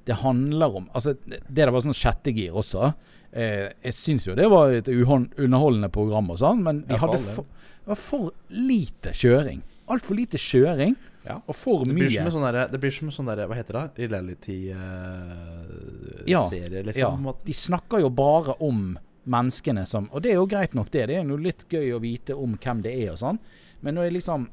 det 0.08 0.16
handler 0.24 0.78
om. 0.80 0.86
Altså, 0.96 1.14
det 1.28 1.42
der 1.52 1.72
var 1.74 1.82
sånn 1.84 1.98
sjette 1.98 2.32
gir 2.34 2.56
også. 2.58 2.94
Eh, 3.32 3.68
jeg 3.86 3.94
syns 3.94 4.28
jo 4.30 4.36
det 4.38 4.48
var 4.50 4.72
et 4.74 4.88
underholdende 4.90 5.90
program, 5.94 6.32
og 6.34 6.40
sånn, 6.42 6.64
men 6.66 6.76
de 6.88 6.98
hadde 6.98 7.20
for, 7.26 7.46
det 7.84 7.90
var 7.92 8.02
for 8.02 8.32
lite 8.56 9.14
kjøring. 9.18 9.62
Altfor 9.92 10.16
lite 10.18 10.38
kjøring. 10.42 10.96
Ja. 11.28 11.36
Og 11.44 11.56
for 11.60 11.84
det 11.84 11.92
mye. 11.96 12.32
Sånn 12.32 12.48
der, 12.48 12.68
det 12.72 12.80
blir 12.80 12.94
som 12.96 13.08
en 13.10 13.16
sånn 13.16 13.30
der, 13.30 13.48
Hva 13.50 13.56
heter 13.58 13.74
det? 13.78 13.88
Reality-serie, 14.08 16.80
uh, 16.80 16.86
liksom? 16.88 17.14
Ja. 17.28 17.34
De 17.44 17.54
snakker 17.56 17.98
jo 18.04 18.10
bare 18.16 18.52
om 18.64 18.80
menneskene 19.28 19.86
som 19.90 20.10
Og 20.12 20.24
det 20.24 20.32
er 20.32 20.40
jo 20.40 20.48
greit 20.50 20.76
nok, 20.78 20.92
det. 20.94 21.08
Det 21.10 21.18
er 21.18 21.28
jo 21.28 21.40
litt 21.42 21.66
gøy 21.70 21.94
å 21.96 22.04
vite 22.04 22.36
om 22.38 22.56
hvem 22.58 22.84
det 22.86 22.94
er 22.96 23.14
og 23.14 23.22
sånn. 23.22 23.40
Men 23.86 23.98
når 23.98 24.08
det 24.08 24.18
liksom 24.18 24.48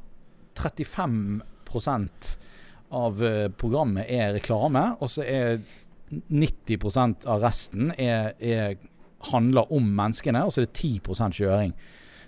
35% 0.59 2.35
av 2.95 3.23
uh, 3.23 3.49
programmet 3.59 4.11
er 4.11 4.35
reklame, 4.37 4.85
og 5.03 5.11
så 5.11 5.25
er 5.27 5.59
90% 6.31 7.27
av 7.31 7.43
resten 7.43 7.91
er, 7.99 8.35
er, 8.39 8.77
handler 9.33 9.73
om 9.75 9.89
menneskene, 9.97 10.45
og 10.45 10.55
så 10.55 10.63
er 10.63 10.69
det 10.69 10.77
10 10.79 11.33
kjøring. 11.41 11.75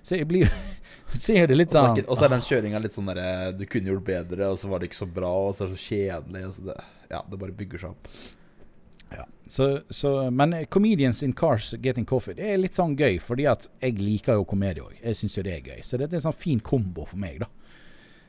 Så 0.06 0.18
jeg 0.18 0.28
blir 0.30 0.50
ser 1.26 1.46
det 1.50 1.56
litt 1.58 1.74
sånn 1.74 1.98
Og 2.06 2.18
så 2.18 2.26
er 2.26 2.34
den 2.34 2.44
kjøringa 2.44 2.80
litt 2.82 2.94
sånn 2.94 3.08
derre 3.10 3.52
Du 3.58 3.64
kunne 3.70 3.90
gjort 3.90 4.06
bedre, 4.06 4.50
og 4.52 4.58
så 4.58 4.70
var 4.70 4.82
det 4.82 4.90
ikke 4.90 5.02
så 5.02 5.08
bra, 5.18 5.32
og 5.48 5.54
så 5.54 5.66
er 5.66 5.72
det 5.72 5.78
så 5.78 5.94
kjedelig. 5.94 6.42
Så 6.56 6.66
det, 6.68 6.76
ja, 7.10 7.22
det 7.30 7.40
bare 7.40 7.56
bygger 7.56 7.82
seg 7.82 7.94
opp. 7.94 8.10
Ja, 9.14 9.26
så, 9.46 9.80
så, 9.90 10.30
Men 10.30 10.66
Comedians 10.66 11.22
in 11.22 11.32
Cars 11.32 11.74
Getting 11.78 12.04
Coffee 12.04 12.34
Det 12.34 12.48
er 12.50 12.58
litt 12.58 12.74
sånn 12.74 12.96
gøy, 12.98 13.20
fordi 13.22 13.46
at 13.46 13.68
jeg 13.80 14.00
liker 14.00 14.40
jo 14.40 14.46
komedie 14.48 14.82
òg. 14.82 14.96
Jeg 15.02 15.18
syns 15.18 15.38
jo 15.38 15.44
det 15.46 15.54
er 15.54 15.68
gøy. 15.70 15.84
Så 15.86 16.00
dette 16.00 16.16
er 16.16 16.20
en 16.20 16.26
sånn 16.28 16.40
fin 16.40 16.62
kombo 16.64 17.06
for 17.06 17.20
meg, 17.22 17.44
da. 17.44 17.50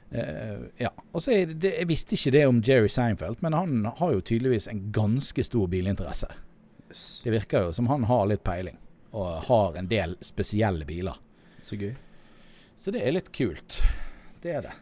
Uh, 0.07 0.69
ja. 0.79 0.93
Og 1.11 1.19
så 1.19 1.33
er 1.35 1.49
det, 1.51 1.73
Jeg 1.81 1.89
visste 1.89 2.15
ikke 2.15 2.31
det 2.37 2.45
om 2.47 2.61
Jerry 2.63 2.87
Seinfeld, 2.87 3.41
men 3.43 3.57
han 3.57 3.89
har 3.97 4.13
jo 4.13 4.23
tydeligvis 4.23 4.69
en 4.71 4.85
ganske 4.95 5.43
stor 5.43 5.67
bilinteresse. 5.71 6.29
Det 7.23 7.33
virker 7.33 7.67
jo 7.67 7.73
som 7.75 7.89
han 7.91 8.05
har 8.07 8.29
litt 8.29 8.45
peiling, 8.47 8.77
og 9.11 9.43
har 9.49 9.75
en 9.75 9.89
del 9.91 10.15
spesielle 10.23 10.87
biler. 10.87 11.17
Så 11.65 11.75
gøy. 11.75 11.95
Så 12.77 12.93
det 12.93 13.01
er 13.03 13.17
litt 13.17 13.33
kult. 13.35 13.81
Det 14.43 14.53
er 14.53 14.63
det. 14.69 14.75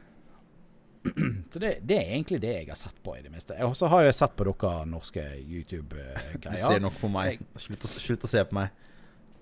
Så 1.51 1.59
det, 1.59 1.77
det, 1.81 1.97
er 1.97 2.13
egentlig 2.15 2.41
det 2.41 2.53
jeg 2.53 2.69
har 2.69 2.75
sett 2.79 3.03
på, 3.03 3.17
i 3.17 3.21
det 3.23 3.31
meste. 3.31 3.57
Og 3.65 3.75
så 3.77 3.85
har 3.91 4.01
jeg 4.05 4.15
sett 4.17 4.35
på 4.37 4.43
dere 4.47 4.85
norske 4.89 5.23
YouTube-greier. 5.41 6.35
Du 6.45 6.57
ser 6.57 6.79
nok 6.83 6.97
på 7.01 7.07
meg. 7.11 7.39
Slutt 7.61 7.85
å, 7.85 7.87
slutt 7.91 8.25
å 8.25 8.27
se 8.31 8.41
på 8.49 8.55
meg. 8.57 8.67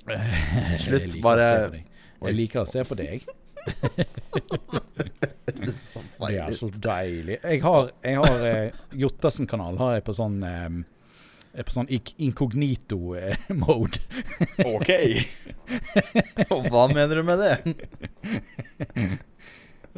Slutt, 0.83 1.21
bare 1.23 1.47
Jeg 1.79 2.35
liker 2.35 2.59
å 2.63 2.67
se 2.69 2.81
på 2.87 2.95
deg. 2.99 3.23
det 5.53 6.35
er 6.35 6.53
så 6.57 6.67
deilig. 6.67 7.37
Jeg 7.39 7.61
har, 7.63 7.91
jeg 8.03 8.15
har 8.19 8.43
eh, 8.49 8.73
Jottassen-kanal 8.99 9.77
har 9.79 9.91
jeg 9.97 10.03
på 10.07 10.13
sånn 10.17 10.43
eh, 10.43 10.69
på 11.53 11.75
sånn 11.75 11.91
inkognito-mode. 11.93 13.99
ok. 14.65 14.89
Og 16.49 16.65
hva 16.73 16.87
mener 16.91 17.15
du 17.21 17.23
med 17.27 17.37
det? 17.43 17.55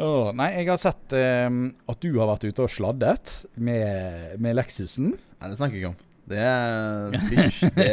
Oh, 0.02 0.32
nei, 0.36 0.50
jeg 0.60 0.70
har 0.72 0.82
sett 0.82 1.16
eh, 1.18 1.48
at 1.92 2.02
du 2.04 2.10
har 2.18 2.32
vært 2.32 2.48
ute 2.48 2.66
og 2.66 2.74
sladdet 2.74 3.38
med, 3.56 4.36
med 4.42 4.58
Lexusen. 4.58 5.14
Nei, 5.14 5.52
det 5.52 5.60
snakker 5.60 5.78
jeg 5.78 5.84
ikke 5.84 5.94
om. 5.94 6.02
Det 6.26 6.42
er, 6.42 7.16
fysj, 7.30 7.60
det, 7.78 7.90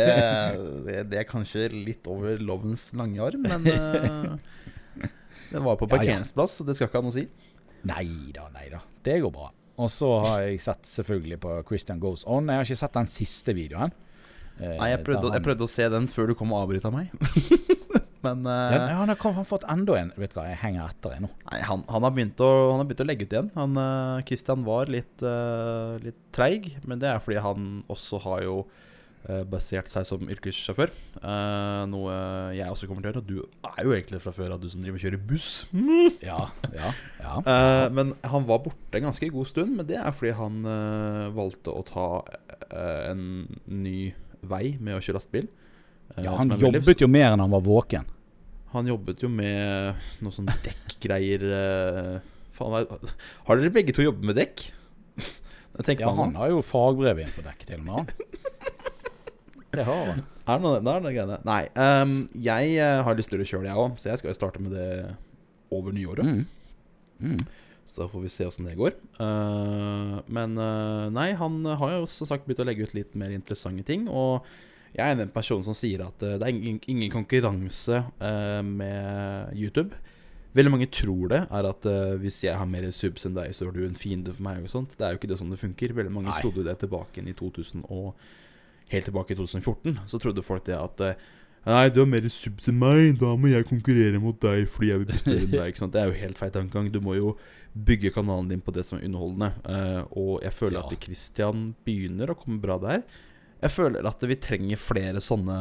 det, 0.86 1.00
det, 1.10 1.18
er 1.20 1.28
kanskje 1.28 1.66
litt 1.74 2.06
over 2.08 2.40
lovens 2.40 2.86
lange 2.96 3.20
arm, 3.20 3.44
men 3.44 3.66
uh, 3.68 5.10
det 5.52 5.60
var 5.60 5.76
på 5.76 5.88
parkeringsplass, 5.92 6.60
så 6.60 6.64
det 6.68 6.78
skal 6.78 6.88
ikke 6.88 7.02
ha 7.02 7.04
noe 7.04 7.12
å 7.12 7.18
si. 7.18 7.26
Nei 7.90 8.06
da, 8.32 8.46
nei 8.54 8.70
da. 8.72 8.80
Det 9.04 9.18
går 9.20 9.34
bra. 9.34 9.50
Og 9.82 9.90
så 9.92 10.08
har 10.24 10.46
jeg 10.46 10.62
sett 10.64 10.88
selvfølgelig 10.88 11.38
på 11.42 11.58
Christian 11.68 12.00
Goes 12.00 12.24
On. 12.28 12.48
Jeg 12.48 12.60
har 12.60 12.68
ikke 12.68 12.82
sett 12.84 12.96
den 12.96 13.10
siste 13.10 13.54
videoen. 13.56 13.92
Eh, 14.60 14.76
Nei, 14.76 14.92
jeg 14.92 15.00
prøvde, 15.06 15.28
han... 15.28 15.36
jeg 15.38 15.44
prøvde, 15.46 15.66
å 15.66 15.72
se 15.72 15.88
den 15.92 16.08
før 16.12 16.30
du 16.30 16.36
kom 16.38 16.52
og 16.54 16.66
avbryta 16.66 16.92
meg. 16.92 17.12
Men 18.22 18.46
uh, 18.46 18.74
ja, 18.74 18.80
Han 19.00 19.10
har 19.10 19.32
han 19.38 19.48
fått 19.48 19.66
enda 19.70 19.98
en. 19.98 20.12
Vet 20.16 20.34
du 20.34 20.38
hva, 20.38 20.46
jeg 20.50 20.60
henger 20.62 20.86
etter 20.86 21.16
deg 21.16 21.24
nå. 21.24 21.32
Nei, 21.48 21.58
han, 21.66 21.82
han, 21.90 22.06
har 22.06 22.14
å, 22.46 22.52
han 22.70 22.80
har 22.82 22.86
begynt 22.86 23.02
å 23.04 23.08
legge 23.08 23.26
ut 23.26 23.34
igjen. 23.34 23.50
Han, 23.58 23.76
uh, 23.80 24.22
Christian 24.28 24.64
var 24.66 24.92
litt, 24.92 25.26
uh, 25.26 25.98
litt 26.02 26.18
treig, 26.34 26.72
men 26.86 27.02
det 27.02 27.10
er 27.10 27.22
fordi 27.22 27.42
han 27.42 27.76
også 27.92 28.22
har 28.28 28.46
jo 28.46 28.62
basert 29.22 29.86
seg 29.86 30.02
som 30.02 30.24
yrkessjåfør. 30.34 30.90
noe 31.86 32.14
jeg 32.56 32.66
også 32.66 32.88
kommer 32.90 33.04
til 33.04 33.12
å 33.12 33.20
gjøre. 33.20 33.22
Du 33.22 33.68
er 33.68 33.84
jo 33.86 33.92
egentlig 33.94 34.18
fra 34.24 34.32
før 34.34 34.56
av 34.56 34.58
du 34.58 34.66
som 34.66 34.82
driver 34.82 34.98
og 34.98 35.04
kjører 35.04 35.22
buss. 35.28 35.50
ja, 36.30 36.40
ja, 36.74 36.90
ja. 37.20 37.36
men 37.94 38.16
han 38.32 38.48
var 38.48 38.64
borte 38.64 38.98
en 38.98 39.06
ganske 39.06 39.28
god 39.30 39.46
stund. 39.52 39.76
Men 39.78 39.86
det 39.86 40.00
er 40.00 40.10
fordi 40.10 40.34
han 40.40 40.66
valgte 41.38 41.70
å 41.70 41.86
ta 41.86 42.08
en 42.74 43.22
ny 43.70 44.10
vei 44.42 44.64
med 44.82 44.98
å 44.98 45.04
kjøre 45.04 45.20
lastebil. 45.20 45.46
Ja, 46.16 46.34
han 46.36 46.52
jobbet 46.58 47.00
jo 47.00 47.08
mer 47.08 47.32
enn 47.32 47.40
han 47.40 47.52
var 47.52 47.62
våken. 47.64 48.08
Han 48.72 48.88
jobbet 48.88 49.24
jo 49.24 49.28
med 49.32 49.98
noe 50.24 50.34
sånn 50.34 50.48
dekkgreier. 50.64 51.42
Faen, 52.56 52.86
har 53.48 53.58
dere 53.58 53.72
begge 53.74 53.94
to 53.96 54.04
jobbet 54.04 54.28
med 54.32 54.40
dekk? 54.40 54.68
ja, 55.98 56.12
han 56.12 56.36
har 56.36 56.52
jo 56.52 56.60
fagbrev 56.66 57.22
innenfor 57.22 57.46
dekk, 57.48 57.66
til 57.68 57.80
og 57.80 57.86
med. 57.86 57.94
Han. 57.96 58.32
Det 59.72 59.84
har 59.88 60.04
han. 60.10 60.22
Er 60.42 60.58
det 60.58 60.66
noe, 60.66 60.80
det 60.82 60.92
er 60.92 61.04
noe 61.04 61.12
greiene. 61.14 61.38
Nei, 61.48 61.62
um, 61.80 62.16
jeg 62.44 62.72
uh, 62.76 63.00
har 63.06 63.16
lyst 63.16 63.30
til 63.32 63.40
å 63.40 63.46
kjøre 63.46 63.64
det, 63.64 63.70
jeg 63.70 63.80
òg. 63.84 63.94
Så 64.00 64.10
jeg 64.10 64.20
skal 64.20 64.32
jo 64.32 64.36
starte 64.36 64.62
med 64.62 64.74
det 64.76 64.88
over 65.72 65.94
nyåret. 65.96 66.28
Mm. 66.28 66.42
Mm. 67.22 67.38
Så 67.88 68.02
da 68.02 68.08
får 68.12 68.24
vi 68.24 68.32
se 68.34 68.48
åssen 68.48 68.68
det 68.68 68.76
går. 68.76 68.98
Uh, 69.16 70.18
men 70.28 70.58
uh, 70.60 71.08
nei, 71.14 71.30
han 71.38 71.62
har 71.64 71.94
jo 71.96 72.10
som 72.10 72.28
sagt 72.28 72.44
begynt 72.48 72.64
å 72.64 72.68
legge 72.68 72.84
ut 72.88 72.96
litt 72.98 73.16
mer 73.16 73.32
interessante 73.32 73.86
ting. 73.88 74.04
Og 74.12 74.44
jeg 74.92 75.08
er 75.08 75.16
den 75.16 75.32
personen 75.32 75.64
som 75.64 75.76
sier 75.76 76.04
at 76.04 76.20
uh, 76.24 76.36
det 76.36 76.44
er 76.46 76.52
ingen, 76.52 76.80
ingen 76.90 77.12
konkurranse 77.12 78.02
uh, 78.20 78.60
med 78.66 79.56
YouTube. 79.56 79.96
Veldig 80.52 80.72
mange 80.74 80.88
tror 80.92 81.30
det 81.32 81.40
er 81.46 81.68
at 81.70 81.88
uh, 81.88 82.14
hvis 82.20 82.42
jeg 82.44 82.58
har 82.58 82.68
mer 82.68 82.90
subs 82.92 83.24
enn 83.28 83.38
deg, 83.38 83.54
så 83.56 83.70
er 83.70 83.76
du 83.76 83.86
en 83.86 83.96
fiende 83.96 84.34
for 84.36 84.44
meg. 84.44 84.60
og 84.66 84.72
sånt 84.72 84.98
Det 84.98 85.06
er 85.06 85.14
jo 85.14 85.20
ikke 85.20 85.30
det 85.32 85.40
sånn 85.40 85.54
det 85.54 85.62
funker. 85.62 85.96
Veldig 85.96 86.12
mange 86.12 86.28
Nei. 86.28 86.42
trodde 86.44 86.66
det 86.68 86.76
tilbake 86.82 87.24
i 87.24 87.36
2000 87.38 87.86
og 87.88 88.12
helt 88.92 89.08
tilbake 89.08 89.32
i 89.32 89.40
2014. 89.40 90.02
Så 90.12 90.20
trodde 90.20 90.44
folk 90.44 90.68
det 90.68 90.76
at 90.76 91.06
Nei, 91.62 91.86
du 91.94 92.00
har 92.02 92.08
mer 92.10 92.24
subs 92.26 92.66
enn 92.66 92.80
meg, 92.80 93.12
da 93.20 93.36
må 93.38 93.46
jeg 93.46 93.64
konkurrere 93.68 94.18
mot 94.18 94.34
deg 94.42 94.64
fordi 94.66 94.88
jeg 94.90 95.00
vil 95.00 95.12
bestemme 95.14 95.50
deg. 95.54 95.72
Ikke 95.72 95.84
sant? 95.86 95.94
Det 95.94 96.02
er 96.02 96.10
jo 96.10 96.20
helt 96.20 96.40
feil 96.40 96.52
tankegang. 96.52 96.92
Du 96.92 97.00
må 97.00 97.16
jo 97.16 97.36
bygge 97.72 98.10
kanalen 98.12 98.50
din 98.50 98.60
på 98.60 98.74
det 98.76 98.82
som 98.84 98.98
er 98.98 99.06
underholdende. 99.08 99.54
og 100.10 100.42
jeg 100.42 100.52
føler 100.52 100.82
ja. 100.82 100.84
at 100.84 101.06
Christian 101.06 101.70
begynner 101.86 102.34
å 102.34 102.36
komme 102.36 102.60
bra 102.60 102.76
der. 102.82 103.06
Jeg 103.62 103.70
føler 103.70 104.06
at 104.08 104.24
vi 104.26 104.36
trenger 104.42 104.80
flere 104.80 105.22
sånne, 105.22 105.58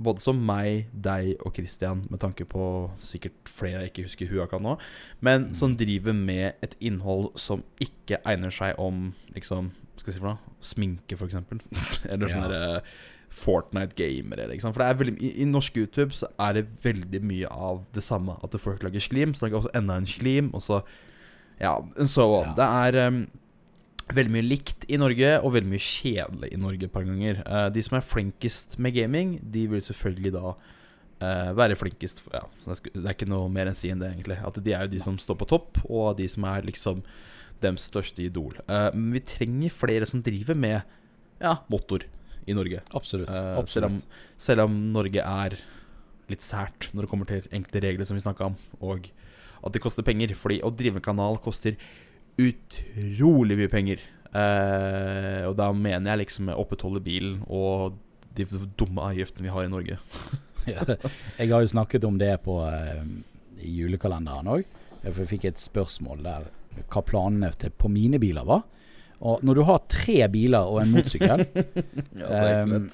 både 0.00 0.22
som 0.24 0.40
meg, 0.44 0.90
deg 0.92 1.34
og 1.44 1.54
Christian, 1.56 2.04
med 2.12 2.20
tanke 2.22 2.46
på 2.48 2.64
sikkert 3.04 3.48
flere 3.48 3.84
jeg 3.84 3.92
ikke 3.92 4.06
husker 4.08 4.32
huet 4.32 4.52
kan 4.52 4.64
nå, 4.64 4.76
men 5.24 5.48
mm. 5.48 5.54
som 5.56 5.76
driver 5.76 6.16
med 6.16 6.60
et 6.64 6.76
innhold 6.80 7.30
som 7.40 7.64
ikke 7.80 8.20
egner 8.28 8.52
seg 8.54 8.80
om 8.80 9.10
liksom, 9.36 9.72
skal 9.96 10.12
jeg 10.12 10.18
si 10.18 10.22
for 10.22 10.34
noe, 10.34 10.54
sminke, 10.64 11.16
f.eks. 11.16 11.40
Eller 12.12 12.32
sånne 12.32 12.52
ja. 12.52 12.76
Eh, 12.80 12.92
Fortnite-gamere. 13.30 14.48
Liksom. 14.50 14.72
For 14.74 14.82
det 14.82 14.88
er 14.90 14.96
veldig, 14.98 15.12
i, 15.22 15.28
i, 15.42 15.44
norsk 15.46 15.76
YouTube 15.78 16.10
så 16.16 16.26
er 16.42 16.56
det 16.58 16.64
veldig 16.82 17.20
mye 17.22 17.50
av 17.52 17.84
det 17.94 18.02
samme. 18.02 18.34
At 18.42 18.56
folk 18.58 18.82
lager 18.82 19.04
slim, 19.04 19.36
så 19.38 19.46
lager 19.46 19.60
også 19.60 19.70
enda 19.78 20.00
en 20.00 20.08
slim, 20.08 20.50
og 20.50 20.64
så 20.66 20.80
Ja, 21.60 21.76
and 22.00 22.08
so 22.08 22.24
on. 22.34 22.50
Ja. 22.50 22.54
Det 22.56 22.66
er 22.96 23.06
um, 23.06 23.20
veldig 24.16 24.34
mye 24.34 24.46
likt 24.46 24.86
i 24.90 24.98
Norge, 25.00 25.32
og 25.40 25.54
veldig 25.54 25.70
mye 25.70 25.84
kjedelig 25.84 26.50
i 26.52 26.60
Norge 26.60 26.86
et 26.86 26.92
par 26.94 27.06
ganger. 27.06 27.40
Uh, 27.46 27.68
de 27.72 27.82
som 27.84 27.98
er 27.98 28.06
flinkest 28.06 28.78
med 28.82 28.94
gaming, 28.96 29.34
de 29.42 29.66
vil 29.70 29.82
selvfølgelig 29.84 30.34
da 30.36 30.54
uh, 30.54 31.50
være 31.56 31.78
flinkest. 31.78 32.22
Ja, 32.34 32.44
det 32.66 33.02
er 33.02 33.14
ikke 33.14 33.30
noe 33.30 33.50
mer 33.52 33.70
enn 33.70 33.76
å 33.76 33.80
si 33.80 33.92
enn 33.92 34.02
det, 34.02 34.12
egentlig. 34.14 34.38
At 34.46 34.60
de 34.64 34.76
er 34.76 34.86
jo 34.86 34.94
de 34.94 35.02
som 35.02 35.18
står 35.20 35.40
på 35.40 35.50
topp, 35.50 35.82
og 35.88 36.14
de 36.20 36.28
som 36.30 36.46
er 36.50 36.66
liksom 36.68 37.04
dems 37.60 37.84
største 37.90 38.24
idol. 38.24 38.56
Uh, 38.66 38.88
men 38.96 39.18
vi 39.18 39.26
trenger 39.36 39.76
flere 39.76 40.08
som 40.08 40.22
driver 40.24 40.58
med 40.58 40.80
ja, 41.40 41.58
motor 41.72 42.06
i 42.48 42.56
Norge. 42.56 42.82
Absolutt. 42.96 43.30
Absolutt. 43.30 43.70
Selv, 43.70 43.90
om, 43.90 44.36
selv, 44.40 44.66
om, 44.66 44.76
Norge 44.94 45.24
er 45.24 45.58
litt 46.30 46.44
sært 46.44 46.90
når 46.94 47.04
det 47.04 47.10
kommer 47.10 47.28
til 47.28 47.48
enkelte 47.50 47.82
regler, 47.84 48.08
som 48.08 48.18
vi 48.18 48.24
snakka 48.24 48.52
om, 48.52 48.56
og 48.86 49.10
at 49.60 49.74
det 49.74 49.82
koster 49.82 50.06
penger. 50.06 50.34
Fordi 50.38 50.60
å 50.64 50.72
drive 50.74 51.00
en 51.00 51.04
kanal 51.04 51.40
koster 51.42 51.76
utrolig 52.38 53.58
mye 53.58 53.72
penger. 53.72 54.04
Eh, 54.30 55.42
og 55.48 55.56
da 55.58 55.70
mener 55.74 56.12
jeg 56.12 56.24
liksom 56.24 56.52
opprettholde 56.54 57.02
bilen 57.02 57.40
og 57.50 57.98
de 58.38 58.46
dumme 58.78 59.08
avgiftene 59.10 59.48
vi 59.48 59.54
har 59.54 59.66
i 59.66 59.72
Norge. 59.72 59.98
jeg 61.40 61.50
har 61.50 61.62
jo 61.62 61.72
snakket 61.72 62.04
om 62.04 62.18
det 62.20 62.34
på, 62.44 62.60
eh, 62.68 63.04
i 63.64 63.76
julekalenderen 63.80 64.50
òg. 64.56 64.76
For 65.00 65.22
jeg 65.22 65.32
fikk 65.34 65.48
et 65.50 65.60
spørsmål 65.60 66.24
der 66.24 66.50
hva 66.90 67.02
planene 67.04 67.50
til, 67.58 67.72
på 67.74 67.90
mine 67.92 68.20
biler 68.22 68.46
var. 68.46 68.66
Og 69.20 69.42
når 69.44 69.58
du 69.58 69.64
har 69.68 69.82
tre 69.90 70.22
biler 70.32 70.64
og 70.64 70.80
en 70.80 70.92
motorsykkel 70.94 71.42
ja, 72.22 72.62
um, 72.64 72.86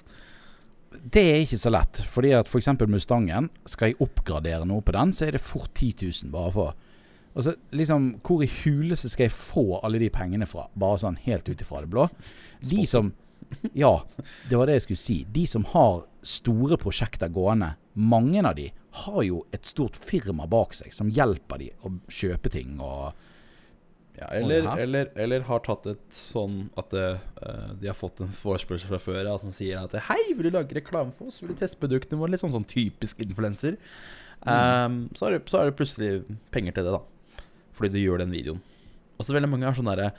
det 1.06 1.22
er 1.22 1.44
ikke 1.44 1.60
så 1.60 1.70
lett. 1.70 2.00
Fordi 2.10 2.32
at 2.34 2.50
f.eks. 2.50 2.70
For 2.72 2.90
Mustangen, 2.90 3.50
skal 3.68 3.92
jeg 3.92 4.00
oppgradere 4.02 4.66
noe 4.66 4.82
på 4.82 4.94
den, 4.96 5.12
så 5.14 5.28
er 5.28 5.36
det 5.36 5.44
fort 5.44 5.70
10 5.74 5.92
000 6.02 6.32
bare 6.34 6.54
for 6.54 6.85
Altså, 7.36 7.54
liksom, 7.76 8.14
Hvor 8.24 8.42
i 8.42 8.48
huleste 8.64 9.10
skal 9.12 9.28
jeg 9.28 9.36
få 9.36 9.78
alle 9.84 10.00
de 10.00 10.10
pengene 10.12 10.48
fra? 10.48 10.66
Bare 10.74 11.02
sånn 11.02 11.18
helt 11.26 11.48
ut 11.48 11.62
ifra 11.62 11.84
det 11.84 11.92
blå. 11.92 12.08
De 12.64 12.86
som 12.88 13.12
Ja, 13.76 14.00
det 14.48 14.58
var 14.58 14.66
det 14.66 14.80
jeg 14.80 14.86
skulle 14.88 15.04
si. 15.04 15.18
De 15.30 15.44
som 15.46 15.66
har 15.70 16.06
store 16.26 16.78
prosjekter 16.80 17.30
gående, 17.30 17.76
mange 17.94 18.42
av 18.42 18.56
de 18.58 18.70
har 19.04 19.22
jo 19.22 19.44
et 19.54 19.68
stort 19.68 19.96
firma 19.96 20.48
bak 20.50 20.74
seg 20.74 20.94
som 20.96 21.12
hjelper 21.12 21.60
de 21.60 21.70
å 21.84 21.92
kjøpe 22.08 22.50
ting 22.50 22.80
og 22.80 23.12
ja, 24.16 24.30
eller, 24.32 24.64
eller, 24.80 25.10
eller, 25.20 25.42
har 25.44 25.60
tatt 25.60 25.84
et 25.90 26.04
sånn 26.16 26.70
at 26.80 26.88
det, 26.94 27.08
uh, 27.36 27.74
de 27.76 27.90
har 27.90 27.96
fått 27.96 28.22
en 28.24 28.32
forespørsel 28.32 28.88
fra 28.88 29.00
før 29.02 29.18
ja, 29.20 29.34
som 29.36 29.52
sier 29.52 29.82
at 29.82 29.92
Hei, 30.08 30.32
vil 30.32 30.48
du 30.48 30.54
lage 30.54 30.72
reklame 30.72 31.12
for 31.12 31.28
oss? 31.28 31.42
Vil 31.42 31.52
du 31.52 31.60
teste 31.60 31.76
produktene 31.82 32.16
våre? 32.22 32.32
Litt 32.32 32.40
sånn, 32.40 32.54
sånn 32.54 32.64
typisk 32.64 33.20
influenser. 33.20 33.76
Mm. 34.40 34.48
Um, 34.48 34.96
så, 35.12 35.26
har 35.26 35.36
du, 35.36 35.52
så 35.52 35.60
har 35.60 35.68
du 35.68 35.76
plutselig 35.76 36.10
penger 36.54 36.78
til 36.78 36.88
det, 36.88 36.96
da 36.96 37.04
fordi 37.76 37.94
du 37.94 38.00
gjør 38.02 38.24
den 38.24 38.34
videoen. 38.34 38.64
Og 39.16 39.26
så 39.26 39.36
veldig 39.36 39.50
mange 39.52 39.68
er 39.68 39.76
sånn 39.76 39.90
derre 39.90 40.10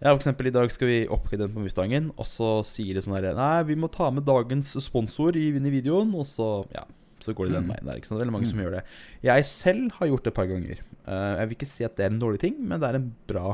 Ja, 0.00 0.14
for 0.14 0.20
eksempel 0.20 0.48
i 0.48 0.54
dag 0.54 0.72
skal 0.72 0.88
vi 0.88 1.00
oppgradere 1.12 1.50
den 1.50 1.56
på 1.58 1.64
Mustangen, 1.66 2.08
og 2.16 2.26
så 2.28 2.60
sier 2.66 2.96
de 2.96 3.02
sånn 3.04 3.18
herre 3.18 3.34
Nei, 3.36 3.66
vi 3.68 3.76
må 3.78 3.90
ta 3.92 4.08
med 4.14 4.26
dagens 4.28 4.72
sponsor 4.82 5.38
i, 5.38 5.50
i 5.52 5.74
videoen, 5.74 6.14
og 6.16 6.26
så 6.28 6.50
Ja. 6.74 6.86
Så 7.20 7.34
går 7.36 7.50
de 7.50 7.52
den 7.52 7.66
mm. 7.66 7.72
veien 7.74 7.84
der. 7.84 7.98
ikke 8.00 8.08
sant? 8.08 8.16
Det 8.16 8.24
veldig 8.24 8.32
mange 8.32 8.46
mm. 8.48 8.50
som 8.54 8.60
gjør 8.62 8.74
det. 8.78 8.80
Jeg 9.26 9.44
selv 9.44 9.96
har 9.98 10.08
gjort 10.08 10.22
det 10.24 10.30
et 10.30 10.36
par 10.38 10.46
ganger. 10.48 10.78
Uh, 11.04 11.32
jeg 11.36 11.48
vil 11.50 11.56
ikke 11.58 11.68
si 11.68 11.84
at 11.84 11.98
det 11.98 12.06
er 12.06 12.14
en 12.14 12.22
dårlig 12.22 12.40
ting, 12.40 12.54
men 12.64 12.80
det 12.80 12.88
er 12.88 12.96
en 12.96 13.10
bra, 13.28 13.50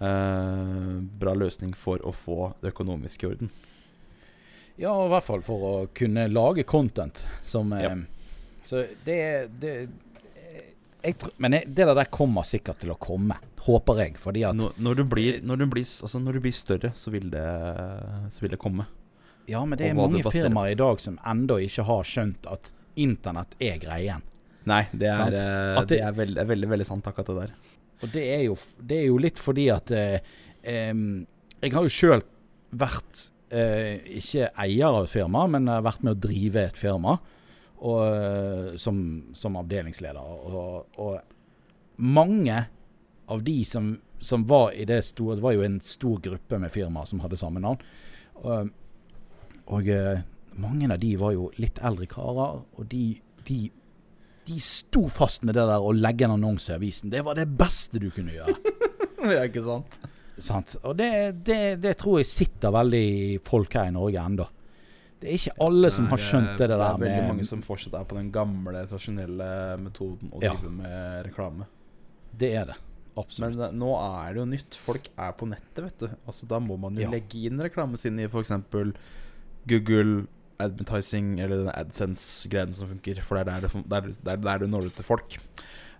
uh, 0.00 0.94
bra 1.20 1.34
løsning 1.36 1.74
for 1.76 2.00
å 2.00 2.14
få 2.16 2.54
det 2.62 2.72
økonomiske 2.72 3.26
i 3.26 3.28
orden. 3.34 3.52
Ja, 4.80 4.94
i 5.04 5.12
hvert 5.12 5.28
fall 5.28 5.44
for 5.44 5.68
å 5.68 5.74
kunne 5.96 6.24
lage 6.32 6.64
content 6.68 7.26
som 7.44 7.76
ja. 7.76 7.92
Så 8.66 8.82
det, 9.06 9.20
det 9.60 9.74
tror, 11.20 11.32
men 11.42 11.54
jeg, 11.54 11.70
det 11.76 11.86
der 11.86 12.08
kommer 12.10 12.46
sikkert 12.46 12.80
til 12.82 12.92
å 12.94 12.98
komme, 13.00 13.36
håper 13.66 14.00
jeg. 14.02 14.14
Fordi 14.22 14.44
at 14.48 14.56
Når, 14.58 14.76
når, 14.82 15.00
du, 15.00 15.04
blir, 15.10 15.40
når, 15.46 15.62
du, 15.62 15.66
blir, 15.76 15.84
altså 15.86 16.20
når 16.22 16.38
du, 16.38 16.42
blir, 16.46 16.56
større, 16.56 16.92
så 16.98 17.12
vil 17.14 17.28
det, 17.32 17.44
så 18.34 18.44
vil 18.44 18.54
det 18.54 18.60
komme. 18.62 18.88
Ja, 19.46 19.62
men 19.64 19.78
det 19.78 19.90
er 19.90 19.98
mange 19.98 20.24
firmaer 20.26 20.74
i 20.74 20.78
dag 20.78 21.02
som 21.02 21.20
ennå 21.26 21.60
ikke 21.62 21.86
har 21.86 22.08
skjønt 22.08 22.48
at 22.50 22.72
internett 22.98 23.54
er 23.62 23.78
greien. 23.82 24.24
Nei, 24.66 24.82
det 24.90 25.12
er, 25.12 25.30
det, 25.30 25.86
det 25.92 26.00
er 26.02 26.16
veldig, 26.16 26.42
veldig, 26.48 26.68
veldig, 26.72 26.86
sant, 26.88 27.06
akkurat 27.06 27.30
det 27.30 27.36
der. 27.38 27.54
Og 28.02 28.10
det 28.12 28.24
er 28.34 28.42
jo, 28.48 28.56
det 28.82 28.98
er 28.98 29.06
jo 29.06 29.20
litt 29.22 29.38
fordi 29.40 29.68
at 29.72 29.92
eh, 29.94 30.18
eh, 30.66 30.90
Jeg 31.62 31.72
har 31.72 31.86
jo 31.86 31.92
sjøl 31.92 32.24
vært 32.76 33.28
eh, 33.54 34.02
ikke 34.18 34.50
eier 34.66 34.90
av 34.90 35.06
et 35.06 35.12
firma, 35.12 35.46
men 35.54 35.70
vært 35.86 36.02
med 36.02 36.16
å 36.16 36.22
drive 36.26 36.66
et 36.66 36.80
firma 36.80 37.14
og, 37.78 38.00
eh, 38.08 38.76
som, 38.80 38.98
som, 39.34 39.56
avdelingsleder. 39.60 40.22
Og, 40.22 40.98
og, 40.98 41.20
mange 41.96 42.58
av 43.32 43.42
de 43.42 43.56
som, 43.64 43.94
som, 44.20 44.44
var 44.46 44.74
i 44.76 44.84
det 44.84 44.98
store 45.04 45.38
Det 45.38 45.42
var 45.42 45.54
jo 45.56 45.62
en 45.64 45.78
stor 45.80 46.18
gruppe 46.20 46.58
med 46.60 46.72
firmaer 46.72 47.08
som 47.08 47.22
hadde 47.24 47.38
samme 47.40 47.62
navn. 47.64 47.80
Og, 48.42 48.68
og, 49.66 49.88
eh, 49.88 50.20
mange 50.60 50.90
av 50.92 51.00
de 51.00 51.14
var 51.20 51.32
jo 51.36 51.50
litt 51.60 51.80
eldre 51.84 52.08
karer, 52.08 52.60
og 52.64 52.86
de, 52.88 53.16
de, 53.48 53.58
de 54.48 54.60
sto 54.62 55.06
fast 55.12 55.44
med 55.44 55.56
det 55.56 55.66
der 55.68 55.84
å 55.84 55.92
legge 55.92 56.24
en 56.24 56.36
annonse 56.36 56.72
i 56.72 56.76
avisen. 56.76 57.12
Det 57.12 57.24
var 57.24 57.36
det 57.36 57.48
beste 57.58 58.00
du 58.00 58.08
kunne 58.14 58.36
gjøre. 58.36 58.56
ja, 59.36 59.42
ikke 59.44 59.64
sant? 59.64 59.98
sant? 60.38 60.76
Og 60.84 60.96
det, 60.96 61.10
det, 61.44 61.60
det, 61.82 61.96
tror 62.00 62.20
jeg 62.20 62.30
sitter 62.30 62.72
veldig 62.76 63.02
i 63.02 63.38
folk 63.44 63.76
her 63.76 63.90
i 63.90 63.96
Norge 63.96 64.22
ennå. 64.22 64.48
Det 65.20 65.30
er 65.30 65.38
ikke 65.38 65.54
alle 65.64 65.90
som 65.94 66.08
har 66.10 66.20
skjønt 66.20 66.58
det, 66.60 66.66
der 66.68 66.76
Det 66.76 66.88
er 66.88 66.98
veldig 67.00 67.28
mange 67.30 67.46
som 67.48 67.62
fortsatt 67.64 67.94
er 67.96 68.04
på 68.08 68.18
den 68.18 68.28
gamle, 68.34 68.82
tradisjonelle 68.90 69.48
metoden 69.80 70.34
å 70.34 70.42
drive 70.42 70.68
ja. 70.68 70.74
med 70.82 71.22
reklame. 71.30 71.68
Det 72.36 72.50
er 72.52 72.68
det. 72.68 72.76
Absolutt. 73.16 73.54
Men 73.54 73.58
det, 73.62 73.70
nå 73.80 73.94
er 73.96 74.34
det 74.34 74.42
jo 74.42 74.46
nytt. 74.50 74.78
Folk 74.84 75.08
er 75.08 75.32
på 75.40 75.48
nettet, 75.48 75.80
vet 75.86 76.04
du. 76.04 76.08
Altså 76.28 76.48
Da 76.50 76.60
må 76.60 76.76
man 76.80 76.98
jo 77.00 77.06
ja. 77.06 77.12
legge 77.14 77.46
inn 77.48 77.62
reklame 77.64 77.96
sin 78.00 78.20
i 78.20 78.28
f.eks. 78.28 78.52
Google 79.66 80.26
advertising, 80.62 81.36
eller 81.40 81.64
den 81.64 81.72
AdSense-greien 81.72 82.72
som 82.76 82.92
funker. 82.92 83.20
For 83.24 83.40
det 83.40 83.46
er 83.46 83.66
der, 83.66 83.68
det, 83.68 83.84
der, 83.88 84.12
der, 84.28 84.42
der 84.44 84.64
du 84.64 84.70
når 84.72 84.90
ut 84.90 84.98
til 85.00 85.08
folk. 85.08 85.38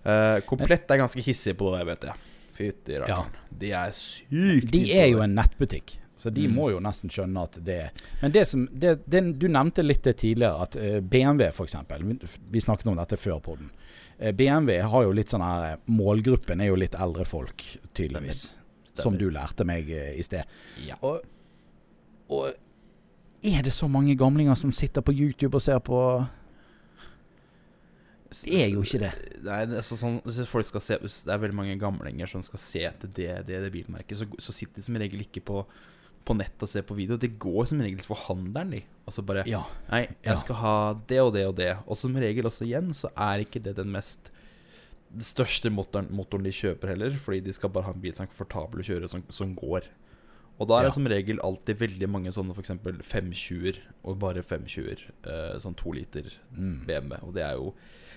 Uh, 0.07 0.39
komplett 0.47 0.91
er 0.93 1.01
ganske 1.01 1.25
hissige 1.25 1.57
på 1.59 1.73
det, 1.75 1.87
vet 1.89 2.11
jeg. 2.11 2.33
Fytti 2.57 3.01
rakkeren. 3.01 3.33
Ja. 3.33 3.57
De 3.61 3.73
er 3.81 3.95
sykt 3.97 4.71
De 4.73 4.83
er 4.97 5.09
jo 5.11 5.25
en 5.25 5.35
nettbutikk. 5.37 5.99
Så 6.17 6.31
de 6.33 6.47
mm. 6.49 6.55
må 6.57 6.71
jo 6.73 6.81
nesten 6.81 7.13
skjønne 7.13 7.43
at 7.45 7.59
det 7.65 7.91
Men 8.23 8.33
det 8.33 8.47
som 8.49 8.63
det, 8.73 8.95
det, 9.05 9.21
Du 9.37 9.49
nevnte 9.53 9.85
litt 9.85 10.07
tidligere, 10.07 10.65
at 10.65 10.77
uh, 10.81 11.01
BMW 11.01 11.51
f.eks. 11.51 11.77
Vi 12.51 12.61
snakket 12.65 12.89
om 12.89 12.97
dette 12.97 13.19
før 13.21 13.41
på 13.45 13.57
den. 13.61 13.69
Uh, 14.17 14.33
BMW 14.33 14.81
har 14.81 15.05
jo 15.05 15.13
litt 15.17 15.33
sånn 15.33 15.45
her 15.45 15.77
Målgruppen 15.93 16.65
er 16.65 16.73
jo 16.73 16.79
litt 16.81 16.97
eldre 16.97 17.29
folk, 17.29 17.67
tydeligvis. 17.93 18.47
Stemmer. 18.47 18.87
Stemmer. 18.87 19.03
Som 19.03 19.19
du 19.21 19.29
lærte 19.35 19.69
meg 19.69 19.93
uh, 19.93 20.15
i 20.17 20.25
sted. 20.25 20.57
Ja. 20.87 20.97
Og, 21.05 21.21
og 22.33 22.55
er 23.47 23.63
det 23.63 23.77
så 23.77 23.89
mange 23.89 24.17
gamlinger 24.17 24.57
som 24.59 24.73
sitter 24.73 25.05
på 25.05 25.13
YouTube 25.15 25.59
og 25.59 25.63
ser 25.63 25.79
på 25.85 26.01
det 28.45 28.57
er 28.59 28.71
jo 28.73 28.83
ikke 28.83 29.01
det. 29.01 29.13
Nei, 29.47 29.61
det, 29.71 29.79
er 29.79 29.85
sånn, 29.87 30.19
se, 30.27 30.97
det 30.99 31.33
er 31.33 31.41
veldig 31.41 31.57
mange 31.57 31.77
gamlinger 31.81 32.29
som 32.29 32.43
skal 32.45 32.61
se 32.61 32.83
etter 32.89 33.13
det, 33.15 33.29
det, 33.49 33.61
det 33.63 33.71
bilmerket. 33.73 34.19
Så, 34.19 34.27
så, 34.43 34.53
sitter 34.53 34.81
de 34.81 34.87
som 34.89 34.99
regel 34.99 35.23
ikke 35.23 35.45
på, 35.47 35.63
på 36.27 36.35
nett 36.35 36.63
og 36.63 36.71
ser 36.71 36.85
på 36.87 36.97
video. 36.99 37.19
Det 37.21 37.37
går 37.43 37.69
som 37.71 37.83
regel 37.83 38.03
for 38.05 38.19
handelen, 38.27 38.73
de. 38.75 38.81
Altså 39.07 39.23
bare 39.27 39.45
ja. 39.49 39.63
Nei, 39.93 40.07
jeg 40.27 40.43
skal 40.43 40.59
ha 40.61 40.79
det 41.11 41.21
og 41.23 41.31
det 41.37 41.45
og 41.47 41.55
det. 41.61 41.71
Og 41.87 41.99
som 41.99 42.17
regel 42.19 42.49
også 42.49 42.67
igjen, 42.67 42.91
så 42.97 43.13
er 43.15 43.45
ikke 43.45 43.63
det 43.63 43.77
den 43.79 43.93
mest 43.95 44.33
største 45.23 45.71
motoren, 45.71 46.09
motoren 46.11 46.49
de 46.49 46.55
kjøper 46.55 46.95
heller. 46.95 47.15
Fordi 47.23 47.45
de 47.47 47.55
skal 47.55 47.71
bare 47.75 47.89
ha 47.89 47.95
en 47.95 48.03
bil 48.03 48.17
som 48.17 48.27
er 48.27 48.33
komfortabel 48.33 48.83
å 48.83 48.89
kjøre, 48.89 49.13
som, 49.13 49.23
som 49.31 49.55
går. 49.59 49.87
Og 50.57 50.71
da 50.71 50.79
er 50.79 50.89
det 50.89 50.95
som 50.97 51.07
regel 51.11 51.41
alltid 51.45 51.79
veldig 51.83 52.09
mange 52.09 52.33
sånne 52.33 52.57
f.eks. 52.57 52.75
520-er, 53.05 53.81
og 54.09 54.19
bare 54.23 54.43
520-er. 54.43 55.07
Uh, 55.27 55.55
sånn 55.63 55.77
to 55.79 55.93
liter 55.95 56.31
mm. 56.51 56.87
BMW. 56.89 57.19
Og 57.23 57.37
det 57.37 57.45
er 57.45 57.61
jo 57.61 57.75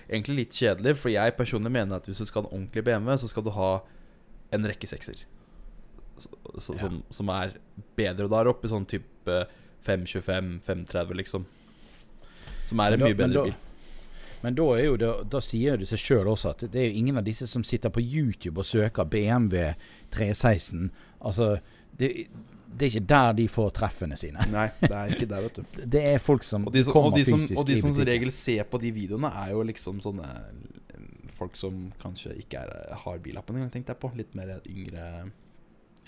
egentlig 0.08 0.38
litt 0.40 0.56
kjedelig, 0.56 0.96
for 0.98 1.12
jeg 1.12 1.36
personlig 1.38 1.72
mener 1.74 2.00
at 2.00 2.08
hvis 2.08 2.22
du 2.22 2.26
skal 2.26 2.42
ha 2.42 2.48
en 2.48 2.56
ordentlig 2.56 2.86
BMW, 2.88 3.12
så 3.20 3.30
skal 3.30 3.46
du 3.46 3.52
ha 3.54 3.74
en 4.56 4.66
rekke 4.66 4.88
sekser. 4.88 5.20
Så, 6.16 6.28
så, 6.58 6.74
ja. 6.74 6.80
som, 6.82 7.00
som, 7.10 7.32
er 7.32 7.56
bedre. 7.96 8.26
Og 8.26 8.32
da 8.32 8.40
er 8.40 8.48
det 8.48 8.54
oppe 8.54 8.68
i 8.68 8.72
sånn 8.72 8.86
type 8.88 9.40
525, 9.86 10.52
530, 10.66 11.16
liksom. 11.22 11.46
Som 12.68 12.82
er 12.84 12.96
en 12.96 13.02
da, 13.02 13.08
mye 13.08 13.18
bedre 13.18 13.44
bil. 13.48 13.58
Men 14.40 14.56
da, 14.56 14.66
er 14.76 14.86
jo 14.86 14.96
det, 15.00 15.10
da 15.32 15.40
sier 15.44 15.80
det 15.80 15.88
seg 15.90 16.00
sjøl 16.00 16.30
også 16.32 16.54
at 16.54 16.62
det 16.72 16.80
er 16.80 16.86
jo 16.88 17.00
ingen 17.02 17.20
av 17.20 17.26
disse 17.26 17.48
som 17.48 17.64
sitter 17.66 17.92
på 17.92 18.00
YouTube 18.00 18.62
og 18.62 18.68
søker 18.68 19.04
BMW 19.04 19.74
316. 20.14 20.88
Altså 21.28 21.50
det, 22.00 22.08
det 22.70 22.86
er 22.86 22.94
ikke 22.94 23.08
der 23.10 23.34
de 23.36 23.46
får 23.52 23.72
treffene 23.76 24.16
sine. 24.16 24.46
Nei, 24.52 24.70
det 24.80 24.92
er 24.94 25.12
ikke 25.12 25.28
der, 25.28 25.44
vet 25.44 25.60
du. 25.60 25.78
Det 25.96 26.04
er 26.14 26.22
folk 26.22 26.46
som, 26.46 26.64
som 26.64 26.92
kommer 26.94 27.12
og 27.12 27.18
de 27.18 27.24
som, 27.28 27.42
fysisk 27.42 27.60
Og 27.60 27.68
de 27.68 27.80
som 27.82 27.92
som 27.96 28.08
regel 28.08 28.32
ser 28.32 28.64
på 28.70 28.80
de 28.80 28.92
videoene, 28.96 29.32
er 29.42 29.52
jo 29.52 29.64
liksom 29.68 30.00
sånne 30.04 30.30
folk 31.40 31.56
som 31.56 31.86
kanskje 32.00 32.34
ikke 32.42 32.60
er, 32.64 32.94
har 33.02 33.20
billappen 33.24 33.56
engang, 33.56 33.72
tenkte 33.72 33.94
jeg 33.94 34.00
på. 34.00 34.12
Litt 34.16 34.36
mer 34.38 34.58
yngre, 34.68 35.04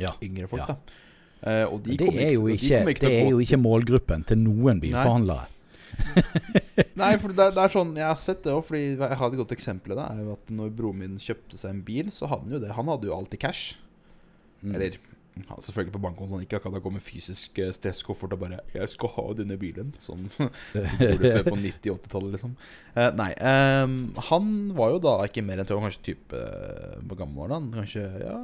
ja. 0.00 0.12
yngre 0.24 0.48
folk, 0.50 0.64
ja. 0.64 0.74
da. 0.74 0.98
Uh, 1.42 1.72
det 1.82 2.06
er, 2.06 2.36
jo 2.36 2.46
ikke, 2.46 2.84
de 2.86 2.94
det 3.00 3.08
er 3.10 3.32
jo 3.32 3.40
ikke 3.42 3.58
målgruppen 3.58 4.22
til 4.28 4.38
noen 4.38 4.78
bilforhandlere. 4.82 5.48
Nei, 7.00 7.10
for 7.20 7.34
det 7.34 7.48
er, 7.48 7.52
det 7.52 7.60
er, 7.60 7.72
sånn 7.76 7.90
Jeg 7.98 8.06
har 8.06 8.18
sett 8.18 8.40
det 8.46 8.52
òg, 8.54 8.62
fordi 8.64 8.82
jeg 8.94 9.18
har 9.20 9.26
et 9.26 9.40
godt 9.42 9.54
eksempel. 9.56 9.96
Det 9.98 10.04
er 10.06 10.20
jo 10.22 10.36
at 10.36 10.52
når 10.54 10.70
broren 10.78 11.02
min 11.02 11.18
kjøpte 11.20 11.58
seg 11.58 11.74
en 11.74 11.82
bil, 11.86 12.12
så 12.14 12.30
hadde 12.30 12.46
han 12.46 12.56
jo 12.56 12.62
det. 12.62 12.70
Han 12.78 12.92
hadde 12.92 13.10
jo 13.10 13.16
alltid 13.16 13.42
cash. 13.42 13.76
Mm. 14.62 14.76
Eller 14.76 15.00
selvfølgelig 15.32 15.94
på 15.94 16.00
bankkontoen 16.02 16.44
ikke 16.44 16.58
akkurat 16.58 16.84
med 16.92 17.04
fysisk 17.04 17.58
eh, 17.62 17.72
stresskoffert 17.72 18.34
og 18.36 18.42
bare 18.42 18.60
'Jeg 18.74 18.88
skal 18.92 19.12
ha 19.16 19.24
denne 19.38 19.56
bilen', 19.56 19.94
sånn 19.98 20.28
som 20.36 20.50
gjorde 21.00 21.32
før 21.32 21.46
på 21.48 21.56
90-80-tallet, 21.56 22.32
liksom. 22.36 22.54
Eh, 22.94 23.10
nei. 23.16 23.30
Um, 23.40 24.14
han 24.28 24.52
var 24.76 24.92
jo 24.92 25.02
da 25.06 25.14
ikke 25.24 25.44
mer 25.46 25.62
enn 25.62 25.68
tror, 25.68 25.80
kanskje 25.80 26.04
type 26.12 26.42
på 27.08 27.18
gammel 27.18 27.44
var 27.46 27.56
han? 27.56 27.72
Kanskje 27.72 28.04
ja, 28.20 28.36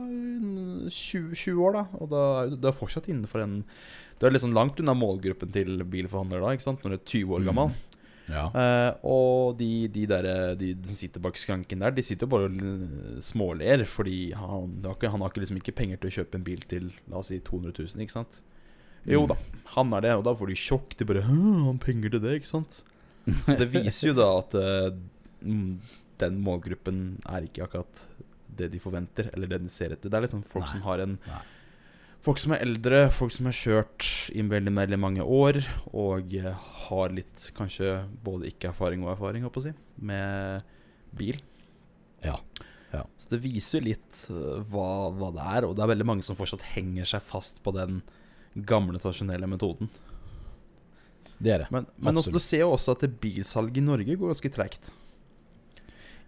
20, 0.88 1.34
20 1.36 1.64
år, 1.66 1.76
da. 1.76 1.84
Og 2.00 2.12
da, 2.12 2.24
er 2.46 2.56
du 2.56 2.72
fortsatt 2.72 3.08
innenfor 3.08 3.44
en 3.44 3.64
Du 4.18 4.26
er 4.26 4.32
liksom 4.34 4.50
langt 4.50 4.80
unna 4.82 4.96
målgruppen 4.98 5.52
til 5.54 5.84
bilforhandlere 5.86 6.42
da, 6.42 6.56
ikke 6.56 6.64
sant? 6.64 6.82
når 6.82 6.90
du 6.90 6.96
er 6.96 7.04
20 7.06 7.36
år 7.36 7.44
gammel. 7.46 7.70
Mm. 7.70 7.87
Ja. 8.28 8.44
Uh, 8.52 9.06
og 9.08 9.58
de, 9.60 9.88
de, 9.92 10.04
der, 10.10 10.28
de, 10.60 10.72
som 10.84 10.98
sitter 10.98 11.22
bak 11.24 11.38
skranken 11.40 11.82
der, 11.82 11.94
de 11.96 12.04
sitter 12.04 12.28
jo 12.28 12.32
bare 12.34 12.50
og 12.50 13.22
småler. 13.24 13.84
Fordi 13.88 14.18
han, 14.36 14.76
han, 14.84 15.24
har 15.24 15.32
ikke, 15.32 15.42
liksom 15.44 15.60
ikke 15.62 15.76
penger 15.80 16.02
til 16.02 16.10
å 16.10 16.16
kjøpe 16.20 16.40
en 16.40 16.46
bil 16.46 16.62
til 16.70 16.90
la 17.08 17.22
oss 17.22 17.32
si 17.32 17.40
200 17.44 17.74
000, 17.80 18.04
ikke 18.04 18.18
sant? 18.18 18.40
Jo 19.08 19.24
mm. 19.24 19.32
da, 19.32 19.38
han 19.76 19.96
er 19.96 20.04
det, 20.04 20.14
og 20.20 20.26
da 20.28 20.36
får 20.36 20.52
de 20.52 20.60
sjokk. 20.60 20.96
De 20.98 21.08
bare 21.08 21.24
'Han 21.24 21.80
penger 21.82 22.14
til 22.14 22.24
det', 22.24 22.40
ikke 22.42 22.54
sant? 22.54 22.82
Det 23.60 23.68
viser 23.72 24.12
jo 24.12 24.18
da 24.18 24.28
at 24.38 24.54
uh, 24.56 24.88
den 26.18 26.40
målgruppen 26.42 27.20
er 27.28 27.44
ikke 27.44 27.66
akkurat 27.66 28.06
det 28.58 28.72
de 28.72 28.80
forventer, 28.82 29.28
eller 29.36 29.46
det 29.52 29.62
de 29.62 29.70
ser 29.70 29.92
etter. 29.94 30.10
Det 30.10 30.16
er 30.16 30.24
liksom 30.24 30.42
folk 30.42 30.64
Nei. 30.64 30.72
som 30.72 30.84
har 30.88 31.04
en 31.04 31.18
Nei 31.28 31.44
Folk 32.24 32.40
som 32.42 32.52
er 32.54 32.64
eldre, 32.64 33.04
folk 33.14 33.32
som 33.32 33.46
har 33.46 33.54
kjørt 33.54 34.06
i 34.34 34.42
veldig, 34.42 34.72
veldig 34.74 34.98
mange 34.98 35.22
år 35.22 35.60
og 35.96 36.32
har 36.88 37.14
litt 37.14 37.44
kanskje 37.56 37.92
både 38.24 38.50
ikke-erfaring 38.50 39.04
og 39.06 39.12
erfaring, 39.14 39.46
håper 39.46 39.70
jeg, 39.70 39.76
med 40.02 40.66
bil. 41.18 41.38
Ja. 42.26 42.34
ja. 42.90 43.04
Så 43.22 43.36
det 43.36 43.42
viser 43.46 43.86
litt 43.86 44.24
uh, 44.34 44.58
hva, 44.66 45.08
hva, 45.14 45.30
det 45.36 45.46
er, 45.46 45.68
og 45.68 45.76
det 45.78 45.84
er 45.84 45.92
veldig 45.94 46.08
mange 46.10 46.26
som 46.26 46.38
fortsatt 46.38 46.66
henger 46.74 47.06
seg 47.08 47.22
fast 47.24 47.62
på 47.62 47.74
den 47.76 48.02
gamle, 48.66 48.98
tradisjonelle 48.98 49.46
metoden. 49.50 49.90
Det 51.38 51.54
er 51.54 51.62
det. 51.62 51.70
Men, 51.70 51.86
men 52.02 52.18
også, 52.18 52.34
du 52.34 52.42
ser 52.42 52.64
jo 52.64 52.72
også 52.74 52.96
at 52.96 53.06
bilsalget 53.22 53.78
i 53.78 53.84
Norge 53.86 54.18
går 54.18 54.34
ganske 54.34 54.50
tregt. 54.58 54.90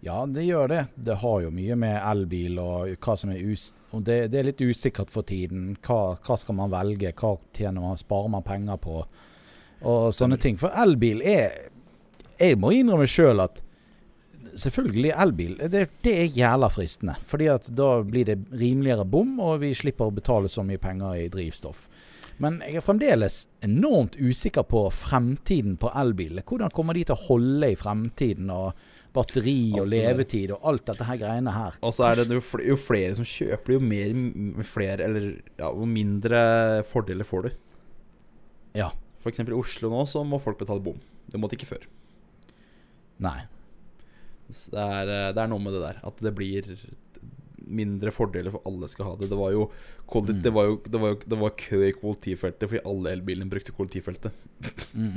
Ja, 0.01 0.23
det 0.25 0.47
gjør 0.47 0.67
det. 0.71 0.85
Det 0.95 1.19
har 1.21 1.41
jo 1.43 1.53
mye 1.53 1.77
med 1.77 1.99
elbil 1.99 2.57
og 2.61 2.95
hva 3.05 3.15
som 3.19 3.33
er 3.33 3.43
us 3.45 3.71
og 3.91 4.05
det, 4.07 4.31
det, 4.31 4.39
er 4.39 4.47
litt 4.47 4.61
usikkert 4.63 5.11
for 5.11 5.27
tiden. 5.27 5.73
Hva, 5.83 6.15
hva, 6.15 6.37
skal 6.39 6.55
man 6.57 6.71
velge? 6.71 7.11
Hva 7.17 7.35
tjener 7.55 7.83
man, 7.83 7.99
sparer 7.99 8.31
man 8.31 8.45
penger 8.45 8.79
på? 8.81 9.01
Og 9.81 10.13
sånne 10.15 10.39
ting. 10.39 10.59
For 10.61 10.73
elbil 10.79 11.23
er 11.25 11.67
Jeg 12.41 12.57
må 12.57 12.71
innrømme 12.73 13.05
sjøl 13.09 13.43
at 13.43 13.59
selvfølgelig 14.57 15.11
elbil 15.23 15.51
det, 15.71 15.83
det, 16.03 16.13
er 16.13 16.37
jævla 16.39 16.71
fristende. 16.71 17.17
Fordi 17.27 17.49
at 17.51 17.67
da 17.75 17.91
blir 18.07 18.25
det 18.31 18.39
rimeligere 18.55 19.05
bom, 19.05 19.35
og 19.43 19.59
vi 19.61 19.73
slipper 19.75 20.07
å 20.07 20.15
betale 20.15 20.49
så 20.49 20.63
mye 20.65 20.81
penger 20.81 21.19
i 21.19 21.27
drivstoff. 21.31 21.85
Men 22.41 22.57
jeg 22.65 22.79
er 22.79 22.85
fremdeles 22.85 23.43
enormt 23.61 24.15
usikker 24.17 24.65
på 24.65 24.87
fremtiden 24.95 25.75
på 25.77 25.91
elbil. 25.99 26.41
Hvordan 26.47 26.73
kommer 26.73 26.97
de 26.97 27.03
til 27.05 27.17
å 27.17 27.25
holde 27.27 27.69
i 27.69 27.77
fremtiden? 27.77 28.49
og 28.49 28.71
batteri 29.15 29.73
og 29.79 29.89
levetid 29.91 30.53
og 30.55 30.65
alt 30.71 30.85
dette 30.87 31.07
her 31.07 31.19
greiene 31.19 31.53
her. 31.53 31.77
Og 31.83 31.93
så 31.95 32.07
er 32.07 32.21
det 32.21 32.37
jo 32.37 32.43
flere, 32.45 32.69
jo 32.71 32.77
flere 32.79 33.15
som 33.17 33.27
kjøper, 33.27 33.75
jo 33.75 33.83
mer 33.83 34.63
flere 34.67 35.07
Eller 35.07 35.25
ja, 35.59 35.67
jo 35.67 35.87
mindre 35.87 36.41
fordeler 36.87 37.27
får 37.27 37.47
du. 37.47 37.49
Ja. 38.79 38.91
F.eks. 39.21 39.43
i 39.43 39.53
Oslo 39.53 39.91
nå 39.91 40.05
så 40.09 40.23
må 40.25 40.39
folk 40.41 40.61
betale 40.61 40.83
bom. 40.83 40.99
Det 41.29 41.39
måtte 41.39 41.57
ikke 41.57 41.73
før. 41.75 41.83
Nei. 43.21 43.41
Det 44.51 44.81
er, 44.81 45.07
eh, 45.07 45.29
det 45.35 45.43
er, 45.43 45.49
noe 45.51 45.61
med 45.63 45.75
det 45.75 45.83
der. 45.83 45.99
At 46.07 46.23
det 46.23 46.33
blir 46.35 46.71
mindre 47.71 48.11
fordeler 48.15 48.53
for 48.53 48.67
alle 48.69 48.89
skal 48.91 49.07
ha 49.09 49.13
det. 49.19 49.29
Det 49.31 49.39
var 49.39 49.53
jo, 49.55 49.67
mm. 50.11 50.31
det 50.43 50.53
var 50.55 50.69
jo, 50.69 50.77
det 50.85 51.01
var 51.01 51.13
jo 51.13 51.19
det 51.33 51.39
var 51.43 51.55
kø 51.63 51.81
i 51.87 51.93
kollektivfeltet 51.95 52.71
fordi 52.71 52.83
alle 52.91 53.15
elbilene 53.17 53.51
brukte 53.51 53.75
kollektivfeltet. 53.75 54.31
Mm. 54.93 55.13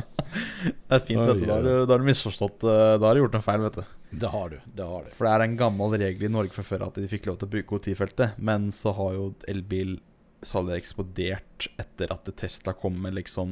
Det 0.30 0.94
er 0.94 1.02
fint, 1.02 1.22
dette. 1.26 1.46
Da 1.50 1.90
har 1.90 2.02
du 2.02 2.06
misforstått. 2.06 2.64
Eh, 2.66 2.92
da 3.00 3.08
har 3.08 3.16
du 3.16 3.22
gjort 3.24 3.36
en 3.38 3.44
feil, 3.44 3.64
vet 3.64 3.80
du. 3.80 3.96
Det 4.22 4.30
har 4.30 4.52
du. 4.52 4.58
det 4.74 4.86
har 4.86 5.06
du 5.06 5.12
For 5.14 5.26
det 5.26 5.32
er 5.32 5.44
en 5.46 5.56
gammel 5.58 5.96
regel 6.02 6.26
i 6.26 6.32
Norge 6.32 6.54
fra 6.54 6.64
før 6.66 6.86
at 6.88 6.98
de 6.98 7.10
fikk 7.10 7.28
lov 7.30 7.40
til 7.40 7.48
å 7.48 7.52
bruke 7.54 7.68
kollektivfeltet. 7.70 8.38
Men 8.50 8.70
så 8.74 8.94
har 8.98 9.16
jo 9.16 9.26
elbilsalget 9.50 10.76
eksplodert 10.78 11.70
etter 11.82 12.14
at 12.14 12.30
Tesla 12.42 12.74
kom 12.78 12.98
med 13.02 13.18
liksom 13.18 13.50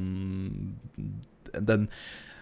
den 1.55 1.87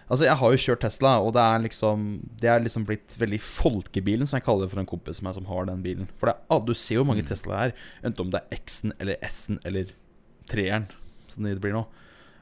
Altså, 0.08 0.24
jeg 0.24 0.40
har 0.40 0.52
jo 0.52 0.60
kjørt 0.62 0.82
Tesla, 0.86 1.12
og 1.20 1.34
det 1.36 1.44
er 1.44 1.62
liksom 1.66 2.04
Det 2.40 2.48
er 2.48 2.62
liksom 2.64 2.86
blitt 2.88 3.16
veldig 3.20 3.40
folkebilen, 3.44 4.26
som 4.26 4.38
jeg 4.38 4.46
kaller 4.46 4.64
det 4.64 4.72
for 4.72 4.82
en 4.82 4.88
kompis 4.88 5.20
som, 5.20 5.28
er, 5.28 5.36
som 5.36 5.48
har 5.50 5.68
den 5.68 5.84
bilen. 5.84 6.08
For 6.20 6.30
det, 6.30 6.38
ah, 6.48 6.62
du 6.64 6.72
ser 6.74 7.00
jo 7.00 7.06
mange 7.08 7.24
mm. 7.26 7.28
Tesla 7.28 7.62
her, 7.62 7.74
enten 8.02 8.26
om 8.26 8.32
det 8.32 8.40
er 8.40 8.60
X-en 8.62 8.94
eller 8.98 9.20
S-en 9.28 9.60
eller 9.68 9.92
treeren, 10.48 10.88
som 11.28 11.44
det 11.44 11.58
blir 11.60 11.76
nå. 11.76 11.84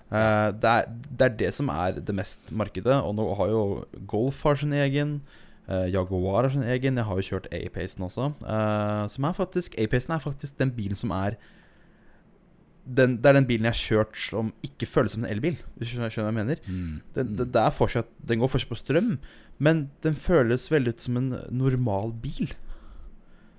Uh, 0.06 0.54
det, 0.54 0.70
er, 0.70 0.84
det, 0.86 1.24
er, 1.26 1.34
det 1.40 1.50
som 1.56 1.70
er 1.74 1.98
det 1.98 2.14
mest 2.14 2.52
markedet. 2.54 3.00
Og 3.02 3.16
nå 3.18 3.26
har 3.40 3.50
jo 3.50 3.64
Golf 4.06 4.44
har 4.46 4.60
sin 4.60 4.74
egen. 4.76 5.18
Uh, 5.66 5.88
Jaguar 5.90 6.46
har 6.46 6.52
sin 6.54 6.62
egen. 6.62 7.00
Jeg 7.00 7.08
har 7.08 7.18
jo 7.18 7.26
kjørt 7.26 7.50
A-Pacen 7.50 8.06
også. 8.06 8.30
Uh, 8.46 9.10
som 9.10 9.26
er 9.26 9.34
faktisk 9.34 9.74
A-Pacen 9.82 10.14
er 10.14 10.22
faktisk 10.22 10.58
den 10.62 10.70
bilen 10.76 10.98
som 10.98 11.10
er 11.10 11.40
den, 12.86 13.16
Det 13.18 13.26
er 13.26 13.34
den 13.34 13.46
bilen 13.48 13.66
jeg 13.66 13.74
har 13.74 13.80
kjørt 13.82 14.18
som 14.20 14.52
ikke 14.64 14.86
føles 14.86 15.16
som 15.16 15.24
en 15.24 15.30
elbil. 15.30 15.56
Hvis 15.76 15.90
du 15.90 15.96
skjønner 15.96 16.12
hva 16.12 16.26
jeg 16.30 16.36
mener. 16.36 16.60
Mm. 16.66 17.00
Den, 17.16 17.32
den, 17.40 17.50
det 17.54 17.64
fortsatt, 17.74 18.12
den 18.28 18.42
går 18.42 18.52
fortsatt 18.52 18.72
på 18.72 18.78
strøm, 18.78 19.16
men 19.58 19.88
den 20.06 20.14
føles 20.14 20.68
veldig 20.70 20.94
ut 20.94 21.06
som 21.06 21.18
en 21.20 21.32
normal 21.50 22.14
bil. 22.22 22.52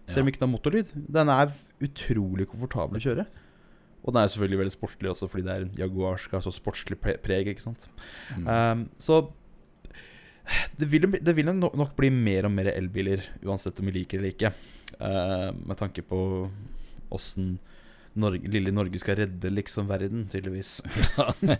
Selv 0.08 0.24
om 0.24 0.30
ja. 0.30 0.34
ikke 0.34 0.44
den 0.44 0.48
har 0.48 0.54
motorlyd. 0.54 0.94
Den 1.18 1.34
er 1.34 1.52
utrolig 1.84 2.48
komfortabel 2.48 3.00
å 3.00 3.04
kjøre. 3.04 3.28
Og 4.08 4.14
den 4.14 4.22
er 4.22 4.32
selvfølgelig 4.32 4.62
veldig 4.62 4.76
sportslig 4.78 5.12
også, 5.12 5.28
fordi 5.28 5.44
det 5.44 5.54
er 5.54 5.66
en 5.66 5.76
Jaguar 5.82 6.22
skal 6.22 6.40
ha 6.40 6.46
så 6.46 6.54
sportslig 6.56 7.00
preg. 7.02 7.52
ikke 7.52 7.66
sant? 7.66 7.90
Mm. 8.38 8.48
Um, 8.48 8.86
så 9.04 9.26
det 10.80 10.88
vil, 10.88 11.10
det 11.12 11.34
vil, 11.36 11.50
nok 11.52 11.96
bli 11.98 12.10
mer 12.14 12.48
og 12.48 12.54
mer 12.56 12.72
elbiler, 12.72 13.26
uansett 13.44 13.82
om 13.82 13.90
vi 13.90 13.98
liker 14.00 14.22
det 14.22 14.24
eller 14.24 14.36
ikke. 14.36 14.54
Uh, 15.02 15.52
med 15.68 15.76
tanke 15.82 16.06
på 16.08 16.20
åssen 17.12 17.58
Norge, 18.20 18.52
lille 18.52 18.74
Norge 18.76 19.02
skal 19.02 19.20
redde 19.22 19.52
liksom 19.54 19.90
verden, 19.90 20.28
tydeligvis. 20.32 20.78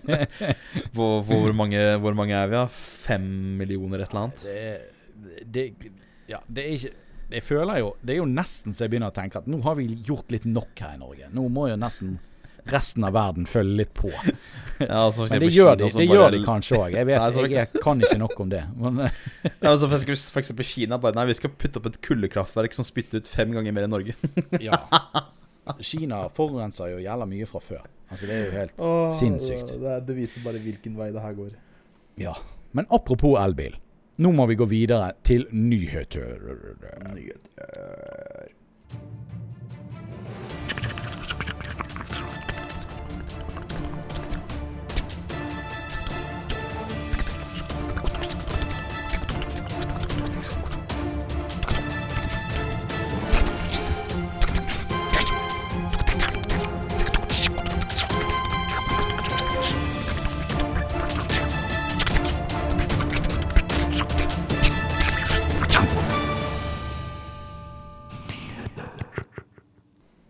hvor, 0.96 1.22
hvor, 1.28 1.52
mange, 1.56 1.82
hvor, 2.04 2.18
mange, 2.18 2.38
er 2.38 2.52
vi, 2.52 2.58
da? 2.60 2.68
Fem 3.08 3.28
millioner, 3.60 4.04
et 4.06 4.14
eller 4.14 4.28
annet? 4.28 4.46
Det, 4.48 5.44
det, 5.54 5.68
ja, 6.32 6.42
det 6.48 6.64
er 6.64 6.80
ikke 6.80 6.96
jeg 7.28 7.44
føler 7.44 7.82
jo 7.82 7.90
Det 8.00 8.14
er 8.14 8.22
jo 8.22 8.28
nesten 8.30 8.76
så 8.76 8.86
jeg 8.86 8.94
begynner 8.94 9.12
å 9.12 9.16
tenke 9.16 9.42
at 9.42 9.50
nå 9.52 9.60
har 9.66 9.76
vi 9.76 9.90
gjort 10.08 10.32
litt 10.32 10.46
nok 10.48 10.80
her 10.80 10.96
i 10.96 11.02
Norge. 11.02 11.28
Nå 11.36 11.48
må 11.52 11.68
jo 11.68 11.76
nesten 11.80 12.16
resten 12.68 13.06
av 13.08 13.14
verden 13.16 13.46
følge 13.48 13.78
litt 13.82 13.94
på. 13.96 14.12
Ja, 14.78 15.06
altså 15.06 15.28
Men 15.32 15.40
det 15.42 15.52
gjør 15.56 15.78
de, 15.80 15.88
det 15.94 16.08
gjør 16.08 16.34
de 16.36 16.42
kanskje 16.46 16.80
òg. 16.80 16.96
Jeg 16.96 17.08
vet, 17.10 17.22
nei, 17.22 17.46
jeg, 17.48 17.54
jeg, 17.56 17.84
kan 17.84 18.04
ikke 18.04 18.20
nok 18.22 18.36
om 18.44 18.52
det. 18.52 18.64
Men, 18.78 19.00
ja, 19.44 19.72
altså 19.72 19.90
for, 19.92 20.04
for 20.04 20.44
eksempel 20.44 20.68
Kina 20.68 21.00
bare 21.02 21.18
Nei, 21.18 21.28
vi 21.32 21.38
skal 21.40 21.54
putte 21.54 21.82
opp 21.82 21.90
et 21.92 22.00
kuldekraftverk 22.06 22.76
som 22.78 22.88
spytter 22.88 23.24
ut 23.24 23.32
fem 23.32 23.56
ganger 23.56 23.76
mer 23.76 23.88
enn 23.88 23.96
Norge. 23.96 24.16
ja. 24.64 24.84
Kina 25.82 26.28
forurenser 26.34 26.94
jo 26.94 27.02
jævla 27.04 27.26
mye 27.30 27.46
fra 27.50 27.60
før. 27.64 27.84
Altså 28.10 28.28
Det 28.30 28.36
er 28.36 28.46
jo 28.46 28.52
helt 28.52 28.80
Åh, 28.80 29.10
sinnssykt. 29.12 29.74
Det, 29.82 29.98
det 30.08 30.16
viser 30.16 30.44
bare 30.46 30.62
hvilken 30.64 30.96
vei 31.00 31.10
det 31.12 31.22
her 31.22 31.34
går. 31.38 31.52
Ja. 32.22 32.34
Men 32.74 32.88
apropos 32.92 33.38
elbil. 33.42 33.76
Nå 34.18 34.32
må 34.34 34.48
vi 34.50 34.56
gå 34.58 34.66
videre 34.66 35.12
til 35.24 35.46
nyheter. 35.52 36.40
Nyheter. 37.14 38.48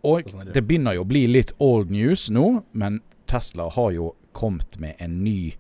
Og 0.08 0.32
sånn 0.32 0.52
det 0.56 0.64
begynner 0.64 0.98
jo 0.98 1.04
å 1.04 1.10
bli 1.10 1.26
litt 1.30 1.54
old 1.64 1.92
news 1.92 2.28
nå, 2.34 2.48
men 2.78 3.02
Tesla 3.28 3.68
har 3.76 3.92
jo 3.96 4.12
kommet 4.38 4.78
med 4.80 4.96
en 5.04 5.20
ny 5.26 5.56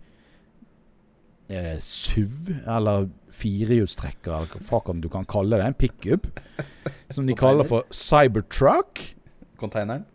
eh, 1.49 1.75
SUV, 1.83 2.53
eller 2.65 3.09
firehjulstrekker, 3.33 4.31
eller 4.31 4.69
hva 4.69 4.95
du 5.01 5.09
kan 5.11 5.27
kalle 5.27 5.59
det. 5.59 5.65
En 5.65 5.77
pickup. 5.77 6.29
Som 7.13 7.27
de 7.27 7.35
kaller 7.35 7.67
for 7.67 7.83
Cybertruck. 7.91 9.03
Containeren? 9.57 10.05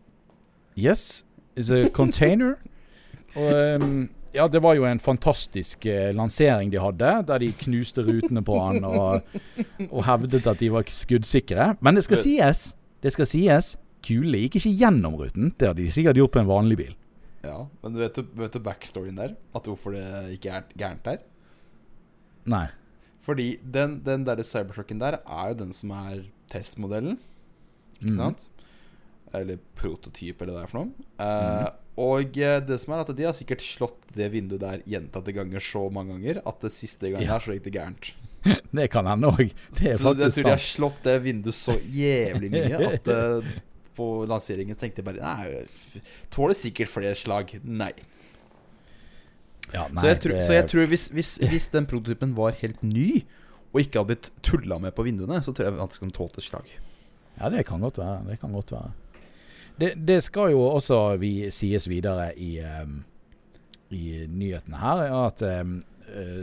Yes. 0.76 1.24
It's 1.56 1.70
a 1.70 1.88
container. 1.90 2.56
Og 3.36 3.82
um, 3.82 4.10
ja, 4.34 4.46
det 4.48 4.62
var 4.64 4.76
jo 4.76 4.84
en 4.88 5.00
fantastisk 5.00 5.86
eh, 5.86 6.10
lansering 6.16 6.72
de 6.72 6.80
hadde, 6.80 7.12
der 7.28 7.38
de 7.42 7.50
knuste 7.64 8.04
rutene 8.04 8.42
på 8.44 8.56
han 8.60 8.84
og, 8.84 9.24
og 9.90 10.04
hevdet 10.04 10.46
at 10.48 10.60
de 10.60 10.70
var 10.72 10.88
skuddsikre. 10.88 11.74
Men 11.80 11.96
det 11.96 12.04
skal 12.04 12.20
sies, 12.20 12.62
det 13.04 13.12
skal 13.12 13.28
sies 13.28 13.74
kulene 14.04 14.44
gikk 14.44 14.60
ikke 14.60 14.74
gjennom 14.80 15.16
ruten. 15.20 15.52
Det 15.58 15.70
hadde 15.70 15.82
de 15.82 15.94
sikkert 15.94 16.20
gjort 16.20 16.34
på 16.34 16.42
en 16.42 16.50
vanlig 16.50 16.78
bil. 16.82 16.94
Ja, 17.42 17.66
Men 17.82 17.98
vet 17.98 18.18
du, 18.18 18.22
vet 18.38 18.54
du 18.54 18.62
backstoryen 18.62 19.18
der? 19.18 19.34
At 19.56 19.66
hvorfor 19.66 19.96
det 19.96 20.06
ikke 20.36 20.54
er 20.54 20.68
gærent 20.78 21.04
der? 21.06 21.18
Nei. 22.46 22.68
Fordi 23.22 23.56
den, 23.62 24.00
den 24.06 24.26
der 24.26 24.42
cybertrucken 24.46 25.02
der 25.02 25.20
er 25.22 25.52
jo 25.52 25.58
den 25.60 25.72
som 25.74 25.94
er 25.94 26.24
testmodellen. 26.50 27.18
Ikke 28.00 28.14
mm. 28.14 28.18
sant? 28.18 28.48
Eller 29.34 29.60
prototyp, 29.78 30.42
eller 30.42 30.56
hva 30.56 30.62
det 30.62 30.66
er 30.66 30.72
for 30.72 30.82
noe. 30.82 31.06
Uh, 31.18 31.62
mm. 31.62 31.78
Og 32.02 32.38
eh, 32.40 32.58
det 32.64 32.78
som 32.80 32.94
er 32.94 33.02
at 33.02 33.10
de 33.16 33.24
har 33.26 33.34
sikkert 33.36 33.62
slått 33.64 34.14
det 34.16 34.30
vinduet 34.32 34.62
der 34.62 34.84
gjentatte 34.88 35.34
ganger 35.36 35.60
så 35.60 35.84
mange 35.92 36.14
ganger 36.16 36.40
at 36.48 36.62
det 36.64 36.72
siste 36.72 37.10
gangen 37.10 37.26
ja. 37.26 37.34
der 37.34 37.44
så 37.44 37.56
gikk 37.56 37.66
det 37.66 37.74
gærent. 37.76 38.12
det 38.78 38.86
kan 38.92 39.08
hende 39.10 39.28
òg. 39.28 39.52
Det 39.76 39.98
sant. 40.00 40.22
Jeg 40.22 40.36
tror 40.38 40.48
de 40.48 40.54
har 40.54 40.64
slått 40.64 41.02
det 41.04 41.18
vinduet 41.26 41.58
så 41.58 41.76
jævlig 41.76 42.52
mye 42.54 42.80
at 42.88 43.12
uh, 43.12 43.52
på 43.96 44.08
lanseringen 44.30 44.76
så 44.76 44.84
tenkte 44.84 45.02
jeg 45.02 45.08
bare 45.10 45.22
Nei, 45.22 46.02
tåler 46.32 46.56
sikkert 46.56 46.90
flere 46.92 47.14
slag. 47.18 47.54
Nei. 47.62 47.92
Ja, 49.72 49.86
nei 49.88 50.02
så, 50.02 50.08
jeg 50.10 50.20
tror, 50.24 50.34
det... 50.34 50.46
så, 50.46 50.56
jeg 50.56 50.68
tror, 50.72 50.88
hvis, 50.90 51.06
hvis, 51.16 51.36
hvis, 51.48 51.68
den 51.72 51.88
prototypen 51.88 52.34
var 52.36 52.56
helt 52.60 52.82
ny, 52.84 53.22
og 53.72 53.80
ikke 53.80 54.02
hadde 54.02 54.10
blitt 54.10 54.32
tulla 54.44 54.78
med 54.82 54.92
på 54.96 55.06
vinduene, 55.06 55.40
så 55.44 55.54
tror 55.54 55.70
jeg 55.70 55.78
at 55.80 56.00
den 56.02 56.12
tålte 56.12 56.18
tålt 56.18 56.42
et 56.42 56.48
slag. 56.48 56.74
Ja, 57.38 57.48
det 57.52 57.64
kan 57.68 57.80
godt 57.80 58.00
være. 58.02 58.18
Det 58.28 58.40
kan 58.42 58.52
godt 58.52 58.74
være. 58.74 58.92
Det, 59.80 59.94
det 60.08 60.18
skal 60.26 60.52
jo 60.52 60.66
også 60.66 60.98
vi, 61.22 61.48
sies 61.54 61.88
videre 61.88 62.28
i, 62.36 62.58
um, 62.60 63.00
i 63.88 64.26
nyhetene 64.28 64.82
her, 64.82 65.06
at 65.22 65.44
um, 65.62 65.78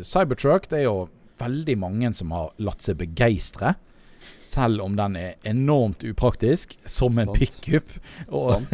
Cybertruck 0.01 0.65
det 0.71 0.81
er 0.81 0.87
jo 0.87 1.09
veldig 1.39 1.75
mange 1.79 2.09
som 2.17 2.33
har 2.33 2.49
latt 2.63 2.83
seg 2.83 2.97
begeistre 2.99 3.75
selv 4.49 4.81
om 4.81 4.95
den 4.97 5.15
er 5.19 5.47
enormt 5.47 6.03
upraktisk, 6.03 6.77
som 6.85 7.19
en 7.21 7.31
pickup. 7.35 7.91
Og, 8.27 8.65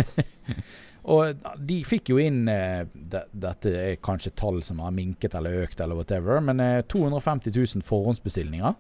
og, 1.14 1.48
de 1.60 1.80
fikk 1.88 2.14
jo 2.14 2.20
inn 2.22 2.46
eh, 2.52 2.86
de, 2.94 3.24
Dette 3.46 3.74
er 3.76 3.98
kanskje 4.04 4.34
tall 4.40 4.62
som 4.66 4.80
har 4.84 4.96
minket 4.96 5.36
eller 5.38 5.66
økt, 5.66 5.82
eller 5.84 6.00
whatever, 6.00 6.40
men 6.44 6.64
eh, 6.64 6.82
250 6.92 7.52
000 7.56 7.86
forhåndsbestillinger. 7.88 8.78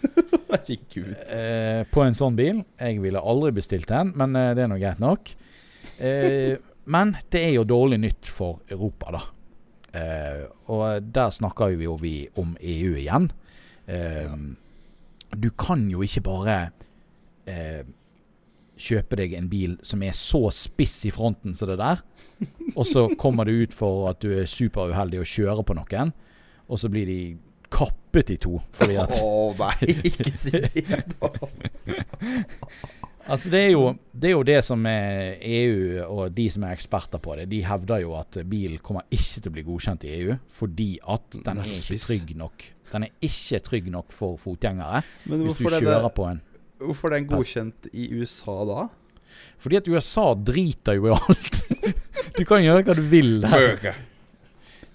Herregud. 0.52 1.12
Eh, 1.34 1.82
på 1.92 2.04
en 2.04 2.16
sånn 2.16 2.38
bil. 2.38 2.62
Jeg 2.80 3.02
ville 3.04 3.20
aldri 3.20 3.52
bestilt 3.60 3.92
en, 3.94 4.14
men 4.16 4.36
eh, 4.38 4.54
det 4.56 4.64
er 4.64 4.72
nå 4.72 4.80
greit 4.80 5.02
nok. 5.04 5.34
Eh, 5.98 6.54
men 6.94 7.16
det 7.32 7.44
er 7.50 7.58
jo 7.58 7.66
dårlig 7.68 8.00
nytt 8.06 8.30
for 8.32 8.62
Europa, 8.72 9.18
da. 9.18 9.26
Eh, 9.98 10.40
og 10.72 11.12
der 11.12 11.30
snakker 11.32 11.76
jo 11.76 11.98
vi 12.00 12.22
om 12.40 12.56
EU 12.60 12.96
igjen. 12.96 13.30
Ja 13.88 14.32
du 15.36 15.50
kan 15.50 15.84
jo 15.90 16.02
ikke 16.04 16.24
bare 16.26 16.58
eh, 17.48 17.82
kjøpe 18.78 19.18
deg 19.18 19.34
en 19.36 19.50
bil 19.50 19.76
som 19.86 20.02
er 20.06 20.14
så 20.16 20.48
spiss 20.54 21.00
i 21.08 21.12
fronten 21.14 21.56
som 21.58 21.70
det 21.70 21.78
der, 21.80 22.02
og 22.74 22.86
så 22.86 23.08
kommer 23.18 23.48
det 23.48 23.58
ut 23.58 23.76
for 23.76 24.08
at 24.12 24.22
du 24.22 24.30
er 24.36 24.48
superuheldig 24.48 25.22
og 25.22 25.28
kjører 25.28 25.66
på 25.66 25.76
noen, 25.78 26.14
og 26.68 26.80
så 26.80 26.90
blir 26.92 27.08
de 27.08 27.20
kappet 27.72 28.30
i 28.32 28.38
to 28.40 28.58
fordi 28.72 28.96
at 28.96 29.10
Å 29.18 29.24
oh, 29.26 29.50
nei, 29.58 29.90
ikke 30.08 30.32
si 30.36 30.54
det, 30.56 30.86
Altså 33.28 33.50
det 33.52 33.58
er, 33.60 33.72
jo, 33.74 33.90
det 34.16 34.30
er, 34.30 34.32
jo, 34.32 34.44
det 34.48 34.60
som 34.64 34.86
er 34.88 35.34
EU 35.44 36.04
og 36.06 36.32
de 36.32 36.46
som 36.48 36.62
er 36.64 36.72
eksperter 36.72 37.20
på 37.20 37.34
det, 37.36 37.44
de 37.50 37.58
hevder 37.60 38.00
jo 38.00 38.14
at 38.16 38.38
bilen 38.48 38.80
kommer 38.80 39.04
ikke 39.12 39.42
til 39.42 39.50
å 39.50 39.52
bli 39.52 39.64
godkjent 39.66 40.06
i 40.08 40.14
EU 40.16 40.36
fordi 40.60 40.94
at 41.04 41.36
den 41.44 41.60
er 41.60 41.68
ikke 41.74 41.98
trygg 42.06 42.32
nok 42.40 42.64
den 42.92 43.08
er 43.08 43.28
ikke 43.28 43.62
trygg 43.64 43.90
nok 43.92 44.14
for 44.14 44.38
fotgjengere. 44.40 45.02
Men 45.28 45.44
hvis 45.46 45.58
du 45.58 45.66
kjører 45.68 46.06
det, 46.06 46.14
på 46.16 46.28
en 46.30 46.44
Hvorfor 46.78 47.10
er 47.10 47.18
den 47.18 47.26
godkjent 47.26 47.88
i 47.90 48.06
USA 48.14 48.60
da? 48.68 48.84
Fordi 49.58 49.80
at 49.80 49.88
USA 49.90 50.28
driter 50.34 50.98
jo 50.98 51.08
i 51.10 51.16
alt. 51.16 51.58
du 52.38 52.44
kan 52.46 52.62
gjøre 52.62 52.84
hva 52.86 52.94
du 52.94 53.02
vil 53.10 53.40
der. 53.42 53.98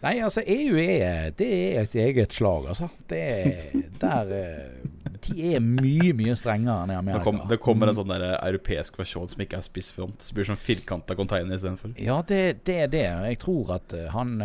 Nei, 0.03 0.17
altså 0.19 0.41
EU 0.43 0.75
er, 0.81 1.29
det 1.39 1.47
er 1.47 1.85
et 1.85 1.93
eget 1.95 2.35
slag, 2.35 2.65
altså. 2.73 2.89
Det 3.07 3.19
er, 3.23 3.75
der, 4.01 4.33
eh, 4.35 5.13
de 5.23 5.53
er 5.55 5.63
mye, 5.63 6.11
mye 6.19 6.35
strengere 6.35 6.83
enn 6.83 6.91
i 6.91 6.97
Amerika. 6.97 7.21
Det, 7.21 7.27
kom, 7.29 7.39
det 7.47 7.59
kommer 7.63 7.91
en 7.91 7.95
sånn 7.95 8.11
der 8.11 8.25
eh, 8.27 8.35
europeisk 8.49 8.99
versjon 8.99 9.31
som 9.31 9.45
ikke 9.45 9.61
er 9.61 9.63
spissfront. 9.63 10.25
Som 10.25 10.35
blir 10.35 10.49
sånn 10.49 10.59
firkanta 10.59 11.15
container 11.15 11.55
istedenfor. 11.55 11.95
Ja, 12.03 12.19
det, 12.27 12.41
det, 12.67 12.77
er 12.83 12.91
det. 12.91 13.05
Jeg 13.29 13.39
tror 13.45 13.77
at 13.77 13.95
eh, 13.95 14.09
han 14.11 14.35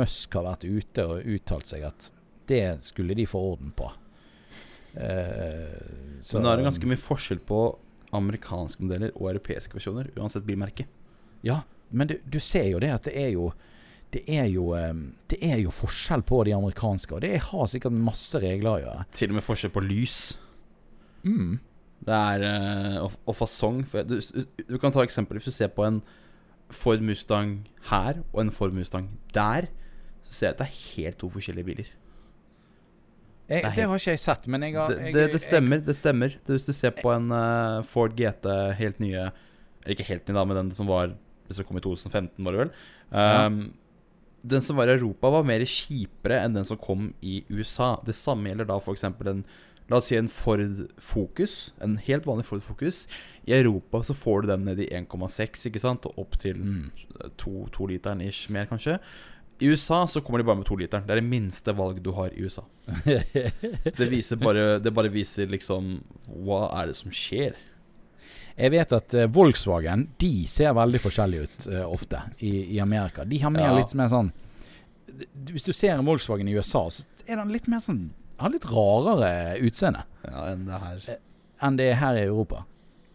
Musk 0.00 0.38
har 0.38 0.48
vært 0.48 0.64
ute 0.64 1.04
og 1.04 1.28
uttalt 1.36 1.68
seg 1.68 1.84
at 1.90 2.08
det 2.48 2.82
skulle 2.86 3.16
de 3.18 3.26
få 3.28 3.40
orden 3.52 3.72
på. 3.76 3.90
Uh, 4.96 5.76
så, 6.20 6.38
Men 6.38 6.46
det 6.46 6.52
er 6.52 6.60
det 6.60 6.68
ganske 6.70 6.90
mye 6.90 7.00
forskjell 7.00 7.40
på 7.44 7.60
amerikanske 8.16 8.84
modeller 8.84 9.14
og 9.16 9.32
europeiske 9.34 9.76
versjoner, 9.76 10.08
uansett 10.16 10.46
bilmerke. 10.46 10.86
Ja, 11.44 11.62
men 11.90 12.10
du, 12.10 12.16
du 12.24 12.38
ser 12.42 12.68
jo 12.70 12.80
det 12.82 12.92
at 12.94 13.08
det 13.08 13.16
er 13.20 13.34
jo 13.34 13.50
det 14.14 14.22
er, 14.30 14.46
jo, 14.48 14.70
det 15.28 15.38
er 15.44 15.58
jo 15.60 15.72
forskjell 15.74 16.22
på 16.24 16.38
de 16.46 16.54
amerikanske, 16.54 17.10
og 17.12 17.24
det 17.24 17.40
har 17.42 17.66
sikkert 17.68 17.92
masse 17.92 18.38
regler 18.40 18.70
å 18.70 18.80
gjøre. 18.80 19.06
Til 19.18 19.32
og 19.32 19.36
med 19.36 19.44
forskjell 19.44 19.72
på 19.74 19.82
lys. 19.84 20.18
Mm. 21.26 21.58
Det 22.06 22.14
er 22.14 22.44
uh, 22.46 22.96
og, 23.02 23.16
og, 23.26 23.34
fasong. 23.36 23.82
Du, 24.06 24.14
du, 24.62 24.76
kan 24.80 24.94
ta 24.94 25.02
eksempel 25.04 25.40
hvis 25.40 25.50
du 25.50 25.56
ser 25.56 25.72
på 25.74 25.84
en 25.84 26.00
Ford 26.70 27.02
Mustang 27.04 27.58
her 27.90 28.22
og 28.32 28.44
en 28.44 28.54
Ford 28.54 28.74
Mustang 28.76 29.10
der, 29.34 29.68
så 30.22 30.32
ser 30.32 30.46
jeg 30.48 30.54
at 30.54 30.62
det 30.62 30.68
er 30.68 30.80
helt 30.96 31.20
to 31.20 31.30
forskjellige 31.34 31.68
biler. 31.68 31.90
Jeg, 33.46 33.62
det 33.76 33.84
har 33.86 34.00
ikke 34.00 34.14
jeg 34.16 34.22
sett, 34.22 34.46
men 34.50 34.64
jeg 34.66 34.74
har 34.74 34.90
Det, 34.90 35.12
det, 35.14 35.24
det 35.36 35.38
stemmer. 35.38 35.82
det 35.86 35.94
stemmer 35.94 36.32
Hvis 36.48 36.64
du 36.66 36.72
ser 36.74 36.90
på 36.96 37.12
en 37.14 37.30
uh, 37.30 37.84
Ford 37.86 38.16
GT 38.18 38.48
helt 38.74 38.98
nye 38.98 39.28
Eller 39.28 39.94
ikke 39.94 40.08
helt 40.08 40.26
ny, 40.26 40.34
da, 40.34 40.42
men 40.42 40.58
den 40.64 40.72
som 40.74 40.90
var 40.90 41.12
Det 41.46 41.66
kom 41.68 41.78
i 41.78 41.84
2015, 41.84 42.42
var 42.42 42.56
det 42.56 42.64
vel. 42.64 42.72
Um, 43.14 43.20
ja. 43.22 43.50
Den 44.56 44.62
som 44.66 44.78
var 44.78 44.90
i 44.90 44.96
Europa, 44.96 45.30
var 45.30 45.46
mer 45.46 45.62
kjipere 45.62 46.40
enn 46.42 46.56
den 46.58 46.66
som 46.66 46.78
kom 46.78 47.12
i 47.22 47.44
USA. 47.50 47.96
Det 48.06 48.14
samme 48.18 48.50
gjelder 48.50 48.66
da 48.66 48.80
f.eks. 48.82 49.04
en 49.06 49.44
La 49.86 50.00
oss 50.00 50.08
si 50.10 50.16
en 50.18 50.28
Ford 50.32 50.82
Focus. 50.98 51.72
En 51.82 51.94
helt 52.02 52.26
vanlig 52.26 52.46
Ford 52.48 52.62
Focus. 52.62 53.04
I 53.46 53.54
Europa 53.54 54.02
så 54.02 54.16
får 54.18 54.42
du 54.42 54.48
dem 54.50 54.64
ned 54.66 54.82
i 54.82 54.88
1,6 54.90 55.68
ikke 55.70 55.82
sant? 55.82 56.08
og 56.10 56.18
opp 56.24 56.38
til 56.42 56.58
mm. 56.58 56.84
to, 57.38 57.68
to 57.74 57.86
literen 57.92 58.24
ish 58.24 58.50
mer, 58.50 58.66
kanskje. 58.70 58.98
I 59.58 59.66
USA 59.66 60.06
så 60.06 60.20
kommer 60.20 60.38
de 60.38 60.44
bare 60.44 60.56
med 60.56 60.66
to 60.68 60.76
literen. 60.76 61.06
Det 61.06 61.14
er 61.14 61.22
det 61.22 61.28
minste 61.28 61.72
valg 61.76 62.00
du 62.04 62.10
har 62.16 62.34
i 62.34 62.44
USA. 62.44 62.64
det 63.98 64.08
viser 64.10 64.36
bare 64.36 64.78
Det 64.78 64.92
bare 64.94 65.10
viser 65.10 65.48
liksom 65.50 65.96
Hva 66.44 66.66
er 66.76 66.90
det 66.90 66.96
som 66.98 67.14
skjer? 67.14 67.56
Jeg 68.56 68.72
vet 68.72 68.92
at 68.96 69.16
uh, 69.16 69.24
Volkswagen 69.32 70.06
De 70.20 70.32
ser 70.48 70.76
veldig 70.76 71.00
forskjellige 71.00 71.46
ut 71.46 71.66
uh, 71.72 71.84
ofte 71.88 72.20
i, 72.38 72.76
i, 72.76 72.80
Amerika. 72.80 73.24
De 73.24 73.40
har 73.42 73.52
mer 73.52 73.70
ja. 73.70 73.78
litt 73.78 73.94
mer 73.96 74.12
sånn 74.12 74.30
Hvis 75.50 75.66
du 75.66 75.72
ser 75.72 75.96
en 75.96 76.06
Volkswagen 76.08 76.48
i 76.48 76.56
USA, 76.56 76.86
så 76.92 77.06
er 77.26 77.40
den 77.40 77.52
litt 77.54 77.68
mer 77.72 77.80
sånn 77.84 78.10
Har 78.42 78.52
litt 78.52 78.68
rarere 78.68 79.56
utseende 79.64 80.04
ja, 80.26 80.50
enn 80.52 80.68
det 80.68 80.82
her. 80.84 81.02
Uh, 81.08 81.22
enn 81.64 81.80
det 81.80 81.88
er 81.88 82.00
her 82.02 82.20
i 82.20 82.26
Europa. 82.26 82.66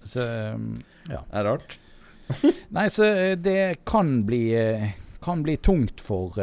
Så 0.10 0.24
ja. 0.26 1.20
Det 1.22 1.38
er 1.38 1.46
rart. 1.46 1.76
Nei, 2.76 2.88
så 2.90 3.06
det 3.38 3.84
kan 3.86 4.24
bli 4.26 4.48
kan 5.22 5.44
bli 5.46 5.58
tungt 5.58 6.02
for 6.02 6.38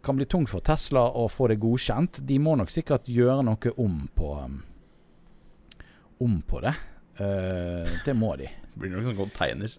kan 0.00 0.16
bli 0.16 0.24
tungt 0.24 0.50
for 0.50 0.64
Tesla 0.64 1.04
å 1.12 1.26
få 1.28 1.50
det 1.52 1.58
godkjent. 1.60 2.22
De 2.26 2.38
må 2.42 2.56
nok 2.56 2.72
sikkert 2.72 3.08
gjøre 3.10 3.44
noe 3.46 3.72
om 3.78 4.02
på 4.16 4.30
om 6.20 6.40
på 6.46 6.60
det. 6.64 6.74
Uh, 7.20 7.88
det 8.04 8.14
må 8.16 8.34
de. 8.40 8.48
Det 8.70 8.78
blir 8.78 8.92
nok 8.94 9.06
sånn 9.08 9.18
container. 9.18 9.72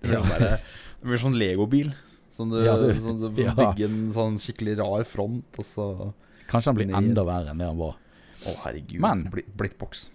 Det 0.00 0.08
blir, 0.08 0.38
der, 0.40 0.62
det 1.02 1.10
blir 1.10 1.20
sånn 1.20 1.36
legobil. 1.38 1.90
Sånn 2.32 2.50
du, 2.52 2.56
ja, 2.64 2.74
du, 2.80 2.88
sånn 3.00 3.20
du 3.22 3.42
ja. 3.44 3.52
bygger 3.54 3.90
en 3.90 4.08
sånn 4.14 4.38
skikkelig 4.40 4.78
rar 4.80 5.04
front, 5.08 5.60
og 5.60 5.66
så 5.66 5.86
Kanskje 6.50 6.72
han 6.72 6.78
blir 6.78 6.88
ned. 6.90 6.96
enda 6.98 7.26
verre 7.28 7.52
enn 7.52 7.60
det 7.62 7.68
han 7.68 7.78
var. 7.78 7.98
Å, 8.46 8.54
herregud. 8.64 8.98
Men 9.04 9.26
Blittboks. 9.30 10.08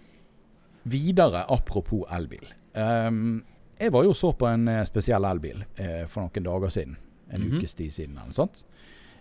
Videre, 0.92 1.44
apropos 1.52 2.04
elbil. 2.12 2.44
Um, 2.74 3.42
jeg 3.82 3.92
var 3.92 4.06
jo 4.06 4.14
så 4.14 4.32
på 4.32 4.46
en 4.46 4.68
eh, 4.70 4.84
spesiell 4.86 5.26
elbil 5.26 5.64
eh, 5.76 6.04
for 6.10 6.24
noen 6.24 6.46
dager 6.46 6.72
siden. 6.72 6.96
En 7.30 7.40
mm 7.40 7.50
-hmm. 7.50 7.58
ukes 7.58 7.74
tid 7.74 7.92
siden, 7.92 8.16
eller 8.16 8.26
noe 8.26 8.32
sånt. 8.32 8.64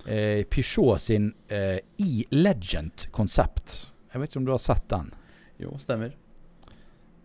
Uh, 0.02 0.44
Peugeot 0.50 1.02
sin 1.02 1.34
uh, 1.52 1.78
E-Legend 1.98 3.12
konsept. 3.12 3.94
Jeg 4.12 4.22
vet 4.22 4.30
ikke 4.30 4.40
om 4.40 4.46
du 4.46 4.52
har 4.52 4.58
sett 4.58 4.90
den? 4.90 5.12
Jo, 5.58 5.78
stemmer. 5.78 6.16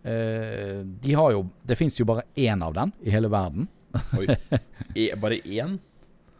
Uh, 0.04 0.84
de 0.84 1.14
har 1.14 1.32
jo 1.32 1.48
Det 1.62 1.76
fins 1.76 2.00
jo 2.00 2.04
bare 2.04 2.22
én 2.34 2.62
av 2.62 2.74
den 2.74 2.92
i 3.02 3.10
hele 3.10 3.28
verden. 3.28 3.68
Oi. 4.18 4.26
E, 4.94 5.16
bare 5.16 5.40
én? 5.40 5.78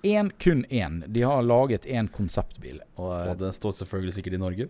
En, 0.02 0.30
kun 0.38 0.64
én. 0.64 1.04
De 1.06 1.22
har 1.22 1.42
laget 1.42 1.86
én 1.86 2.08
konseptbil. 2.08 2.80
Og, 2.94 3.28
og 3.28 3.38
den 3.38 3.52
står 3.52 3.72
selvfølgelig 3.72 4.14
sikkert 4.14 4.34
i 4.34 4.38
Norge? 4.38 4.68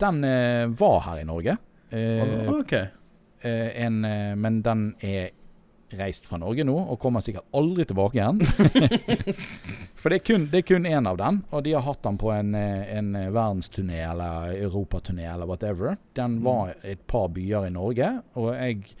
Den 0.00 0.24
uh, 0.24 0.80
var 0.80 1.00
her 1.00 1.20
i 1.20 1.24
Norge. 1.24 1.56
Eh, 1.90 2.52
ok. 2.52 2.72
En, 3.44 4.00
men 4.40 4.60
den 4.64 4.84
er 5.04 5.32
reist 5.98 6.26
fra 6.26 6.38
Norge 6.40 6.64
nå, 6.66 6.74
og 6.74 6.98
kommer 7.02 7.22
sikkert 7.24 7.46
aldri 7.56 7.86
tilbake 7.88 8.18
igjen. 8.18 8.40
For 10.00 10.12
det 10.12 10.20
er 10.22 10.66
kun 10.66 10.88
én 10.88 11.08
av 11.08 11.18
den, 11.20 11.40
og 11.50 11.64
de 11.66 11.74
har 11.76 11.84
hatt 11.86 12.02
den 12.04 12.18
på 12.20 12.32
en, 12.34 12.54
en 12.54 13.10
verdensturné 13.14 14.00
eller 14.08 14.54
europaturné 14.58 15.26
eller 15.32 15.48
whatever. 15.48 15.96
Den 16.16 16.38
mm. 16.38 16.44
var 16.44 16.74
et 16.82 17.04
par 17.10 17.28
byer 17.34 17.68
i 17.68 17.74
Norge, 17.74 18.10
og 18.40 18.50
jeg 18.54 18.96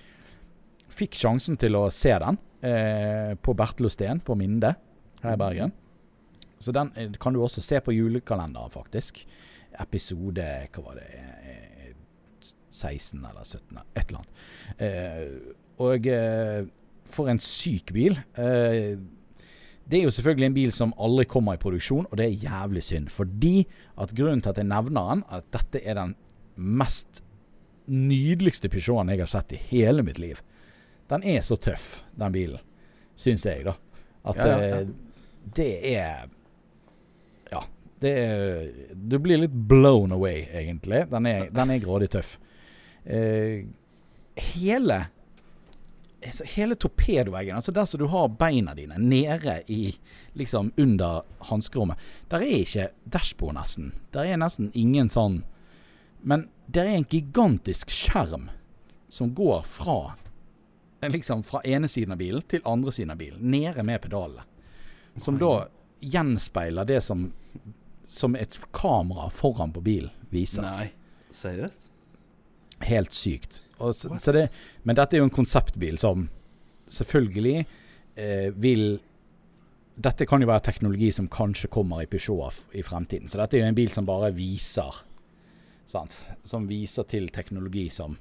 fikk 0.94 1.18
sjansen 1.18 1.58
til 1.60 1.76
å 1.78 1.88
se 1.92 2.14
den 2.22 2.38
eh, 2.64 3.32
på 3.34 3.56
Bertelosten 3.58 4.22
på 4.24 4.36
Minde 4.38 4.74
her 5.24 5.34
i 5.34 5.40
Bergen. 5.40 5.74
Så 6.62 6.72
den 6.72 6.92
eh, 6.96 7.10
kan 7.20 7.34
du 7.34 7.42
også 7.42 7.64
se 7.64 7.80
på 7.84 7.94
julekalenderen, 7.96 8.72
faktisk. 8.72 9.24
Episode 9.82 10.46
Hva 10.70 10.84
var 10.84 11.00
det? 11.00 11.08
16 12.74 13.20
eh, 13.20 13.30
eller 13.30 13.44
17, 13.46 13.82
et 13.94 14.06
eller 14.06 14.22
annet. 14.22 14.46
Eh, 14.78 15.54
og 15.84 16.08
eh, 16.10 16.64
for 17.14 17.30
en 17.30 17.42
syk 17.42 17.92
bil. 17.94 18.18
Eh, 18.40 18.94
det 19.84 19.98
er 19.98 20.06
jo 20.06 20.14
selvfølgelig 20.16 20.46
en 20.48 20.56
bil 20.56 20.72
som 20.72 20.94
aldri 20.96 21.26
kommer 21.28 21.58
i 21.58 21.60
produksjon, 21.60 22.06
og 22.08 22.16
det 22.18 22.26
er 22.26 22.44
jævlig 22.46 22.82
synd. 22.86 23.10
Fordi 23.12 23.66
at 24.00 24.14
grunnen 24.16 24.40
til 24.42 24.54
at 24.54 24.60
jeg 24.60 24.70
nevner 24.70 25.10
den, 25.12 25.24
at 25.28 25.48
dette 25.52 25.82
er 25.84 25.98
den 25.98 26.14
mest 26.56 27.20
nydeligste 27.86 28.70
Peugeoten 28.72 29.12
jeg 29.12 29.20
har 29.20 29.28
sett 29.28 29.52
i 29.52 29.60
hele 29.70 30.04
mitt 30.06 30.18
liv. 30.22 30.40
Den 31.12 31.24
er 31.34 31.42
så 31.44 31.58
tøff, 31.60 32.02
den 32.16 32.32
bilen. 32.32 32.62
Syns 33.20 33.44
jeg, 33.46 33.66
da. 33.66 33.76
At 34.24 34.40
ja, 34.40 34.46
ja, 34.48 34.68
ja. 34.70 34.78
Eh, 34.80 34.86
det 35.54 35.72
er 35.94 36.30
Ja. 37.52 37.60
Det 38.00 38.10
er 38.10 38.72
Du 38.94 39.18
blir 39.18 39.38
litt 39.38 39.52
blown 39.52 40.12
away, 40.12 40.46
egentlig. 40.52 41.04
Den 41.10 41.26
er, 41.26 41.50
den 41.52 41.70
er 41.70 41.84
grådig 41.84 42.10
tøff. 42.16 42.38
Eh, 43.04 43.66
hele 44.34 45.04
hele 46.44 46.74
torpedoveggen, 46.74 47.56
altså 47.56 47.72
der 47.72 47.84
som 47.84 48.00
du 48.00 48.06
har 48.06 48.28
beina 48.28 48.74
dine 48.74 48.96
nede 48.98 49.62
i 49.66 49.94
liksom 50.32 50.72
under 50.76 51.22
hanskerommet, 51.38 51.98
der 52.28 52.40
er 52.40 52.62
ikke 52.62 52.88
dashbord, 53.04 53.54
nesten. 53.58 53.92
Der 54.12 54.24
er 54.24 54.40
nesten 54.40 54.70
ingen 54.74 55.10
sånn 55.12 55.42
Men 56.24 56.48
der 56.66 56.88
er 56.88 56.96
en 56.96 57.04
gigantisk 57.04 57.90
skjerm 57.92 58.48
som 59.12 59.34
går 59.34 59.62
fra 59.68 60.14
liksom 61.04 61.42
fra 61.44 61.60
ene 61.68 61.88
siden 61.88 62.12
av 62.12 62.18
bilen 62.18 62.42
til 62.48 62.62
andre 62.64 62.92
siden 62.92 63.12
av 63.12 63.18
bilen, 63.20 63.50
nede 63.50 63.82
med 63.82 64.00
pedalene. 64.00 64.46
Som 65.20 65.36
da 65.38 65.66
gjenspeiler 66.00 66.88
det 66.88 67.02
som, 67.04 67.26
som 68.08 68.36
et 68.40 68.56
kamera 68.72 69.28
foran 69.30 69.72
på 69.72 69.84
bilen 69.84 70.10
viser. 70.32 70.64
Nei, 70.64 70.88
seriøst? 71.30 71.90
Helt 72.80 73.12
sykt. 73.12 73.62
Så, 73.78 74.18
så 74.20 74.32
det, 74.32 74.48
men 74.82 74.96
dette 74.96 75.16
er 75.16 75.22
jo 75.22 75.28
en 75.28 75.34
konseptbil 75.34 75.98
som 76.00 76.28
selvfølgelig 76.90 77.64
eh, 78.16 78.50
vil 78.54 79.00
Dette 79.94 80.26
kan 80.26 80.42
jo 80.42 80.48
være 80.50 80.64
teknologi 80.66 81.12
som 81.14 81.28
kanskje 81.30 81.68
kommer 81.70 82.02
i 82.02 82.08
Peugeot 82.10 82.64
i 82.74 82.82
fremtiden. 82.82 83.28
Så 83.30 83.38
dette 83.38 83.54
er 83.54 83.62
jo 83.62 83.70
en 83.70 83.76
bil 83.78 83.92
som 83.94 84.06
bare 84.08 84.32
viser 84.34 85.04
sant? 85.86 86.16
Som 86.42 86.66
viser 86.66 87.06
til 87.06 87.28
teknologi 87.30 87.86
som 87.94 88.16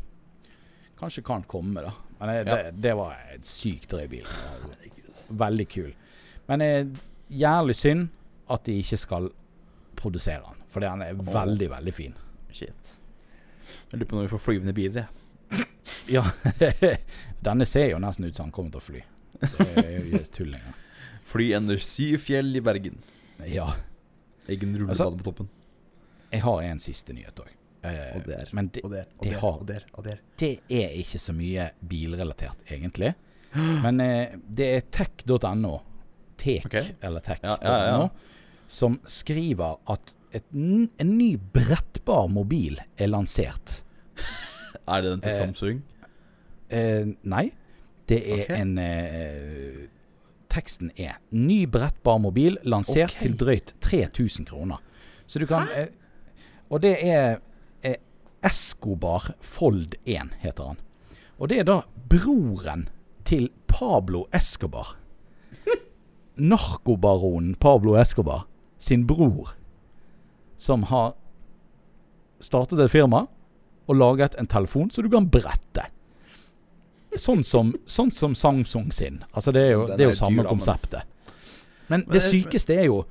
kanskje 1.00 1.24
kan 1.26 1.44
komme, 1.50 1.82
da. 1.82 1.96
Men 2.20 2.30
det, 2.30 2.36
ja. 2.38 2.58
det, 2.58 2.76
det 2.86 2.94
var 3.00 3.18
en 3.34 3.48
sykt 3.48 3.90
drøy 3.90 4.06
bil. 4.12 4.30
Veldig 5.34 5.68
kul. 5.74 5.90
Men 6.52 6.62
eh, 6.62 6.94
jævlig 7.34 7.76
synd 7.76 8.12
at 8.54 8.66
de 8.68 8.78
ikke 8.84 9.00
skal 9.02 9.32
produsere 9.98 10.44
den. 10.46 10.62
For 10.70 10.84
den 10.84 11.02
er 11.02 11.18
veldig, 11.18 11.70
veldig 11.74 11.94
fin. 11.94 12.14
Shit. 12.54 13.00
Jeg 13.94 14.02
lurer 14.02 14.10
på 14.10 14.18
når 14.18 14.26
vi 14.26 14.34
får 14.34 14.42
flyvende 14.42 14.74
biler. 14.74 15.12
Ja. 16.10 16.24
Denne 17.46 17.66
ser 17.70 17.86
jo 17.92 18.00
nesten 18.02 18.26
ut 18.26 18.36
som 18.36 18.50
han 18.50 18.54
kommer 18.56 18.74
til 18.74 18.82
å 18.82 18.84
fly. 18.84 19.02
Det 19.40 19.84
er 19.84 20.08
jo 20.10 20.20
tull 20.34 20.56
engang. 20.58 20.80
Fly 21.30 21.46
under 21.56 21.80
syv 21.80 22.24
fjell 22.26 22.50
i 22.58 22.62
Bergen. 22.64 22.98
Ja. 23.48 23.70
Egen 24.52 24.74
rullebane 24.74 24.96
altså, 24.98 25.12
på 25.20 25.28
toppen. 25.30 25.52
Jeg 26.34 26.44
har 26.44 26.64
en 26.66 26.82
siste 26.82 27.16
nyhet 27.16 27.40
òg. 27.44 27.54
Eh, 27.84 28.02
og 28.18 28.26
der, 28.26 28.50
men 28.58 28.72
det, 28.74 28.84
og 28.88 28.94
der, 28.96 29.08
og 29.20 29.28
der, 29.28 29.38
har, 29.44 29.62
og 29.62 29.70
der, 29.70 29.86
og 29.94 30.08
der. 30.08 30.20
Det 30.40 30.52
er 30.72 30.98
ikke 31.04 31.22
så 31.22 31.36
mye 31.36 31.70
bilrelatert, 31.88 32.66
egentlig. 32.72 33.14
Men 33.86 34.00
eh, 34.02 34.36
det 34.48 34.70
er 34.80 34.86
tech.no, 34.88 35.74
tek 36.42 36.68
okay. 36.72 36.96
eller 37.04 37.24
tech.no, 37.24 37.58
ja, 37.62 37.80
ja, 37.84 37.98
ja. 38.00 38.68
som 38.72 38.98
skriver 39.06 39.78
at 39.94 40.16
et, 40.34 40.46
en 40.54 41.12
ny 41.18 41.34
brettbar 41.38 42.30
mobil 42.32 42.80
er 42.98 43.12
lansert. 43.12 43.82
Er 44.88 45.04
det 45.04 45.12
den 45.12 45.22
til 45.24 45.32
eh, 45.32 45.38
Samsung? 45.38 45.84
Eh, 46.74 47.12
nei. 47.24 47.52
Det 48.10 48.20
er 48.20 48.44
okay. 48.44 48.62
en 48.62 48.78
eh, 48.82 49.84
Teksten 50.54 50.92
er 51.00 51.18
'Ny 51.32 51.64
brettbar 51.72 52.20
mobil 52.22 52.60
lansert 52.64 53.16
okay. 53.16 53.22
til 53.22 53.38
drøyt 53.40 53.74
3000 53.82 54.46
kroner'. 54.46 54.82
Så 55.26 55.40
du 55.40 55.46
kan 55.50 55.68
eh, 55.76 55.88
Og 56.70 56.82
det 56.82 56.98
er 57.02 57.40
eh, 57.82 57.96
Escobar 58.44 59.34
Fold 59.42 59.96
1, 60.06 60.36
heter 60.40 60.64
han. 60.64 60.78
Og 61.40 61.50
det 61.50 61.60
er 61.60 61.64
da 61.64 61.82
broren 62.10 62.90
til 63.26 63.50
Pablo 63.68 64.28
Escobar. 64.34 64.98
Narkobaronen 66.36 67.56
Pablo 67.56 67.96
Escobar 67.96 68.48
sin 68.78 69.08
bror, 69.08 69.56
som 70.64 70.86
har 70.90 71.14
startet 72.44 72.80
et 72.80 72.92
firma 72.92 73.26
og 73.88 73.98
laget 74.00 74.38
en 74.40 74.48
telefon 74.48 74.92
så 74.92 75.04
du 75.04 75.10
kan 75.12 75.28
brette. 75.32 75.88
Sånn 77.20 77.44
som, 77.46 77.74
sånn 77.86 78.12
som 78.16 78.34
Samsung 78.36 78.92
sin. 78.96 79.20
Altså 79.34 79.52
Det 79.54 79.68
er 79.68 79.76
jo, 79.76 79.84
det 79.92 80.06
er 80.06 80.14
jo 80.14 80.18
samme 80.18 80.46
konseptet. 80.48 81.04
Men 81.92 82.06
det 82.10 82.24
sykeste 82.26 82.78
er 82.80 82.88
jo 82.88 83.04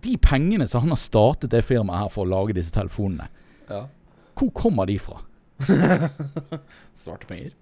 de 0.00 0.14
pengene 0.22 0.68
som 0.70 0.86
han 0.86 0.94
har 0.94 1.00
startet 1.02 1.50
det 1.52 1.64
firmaet 1.66 2.06
her 2.06 2.12
for 2.14 2.24
å 2.24 2.30
lage 2.30 2.54
disse 2.56 2.72
telefonene. 2.72 3.26
Ja. 3.68 3.82
Hvor 4.38 4.52
kommer 4.56 4.88
de 4.88 4.96
fra? 5.02 5.18
Svarte 6.96 7.28
penger. 7.28 7.52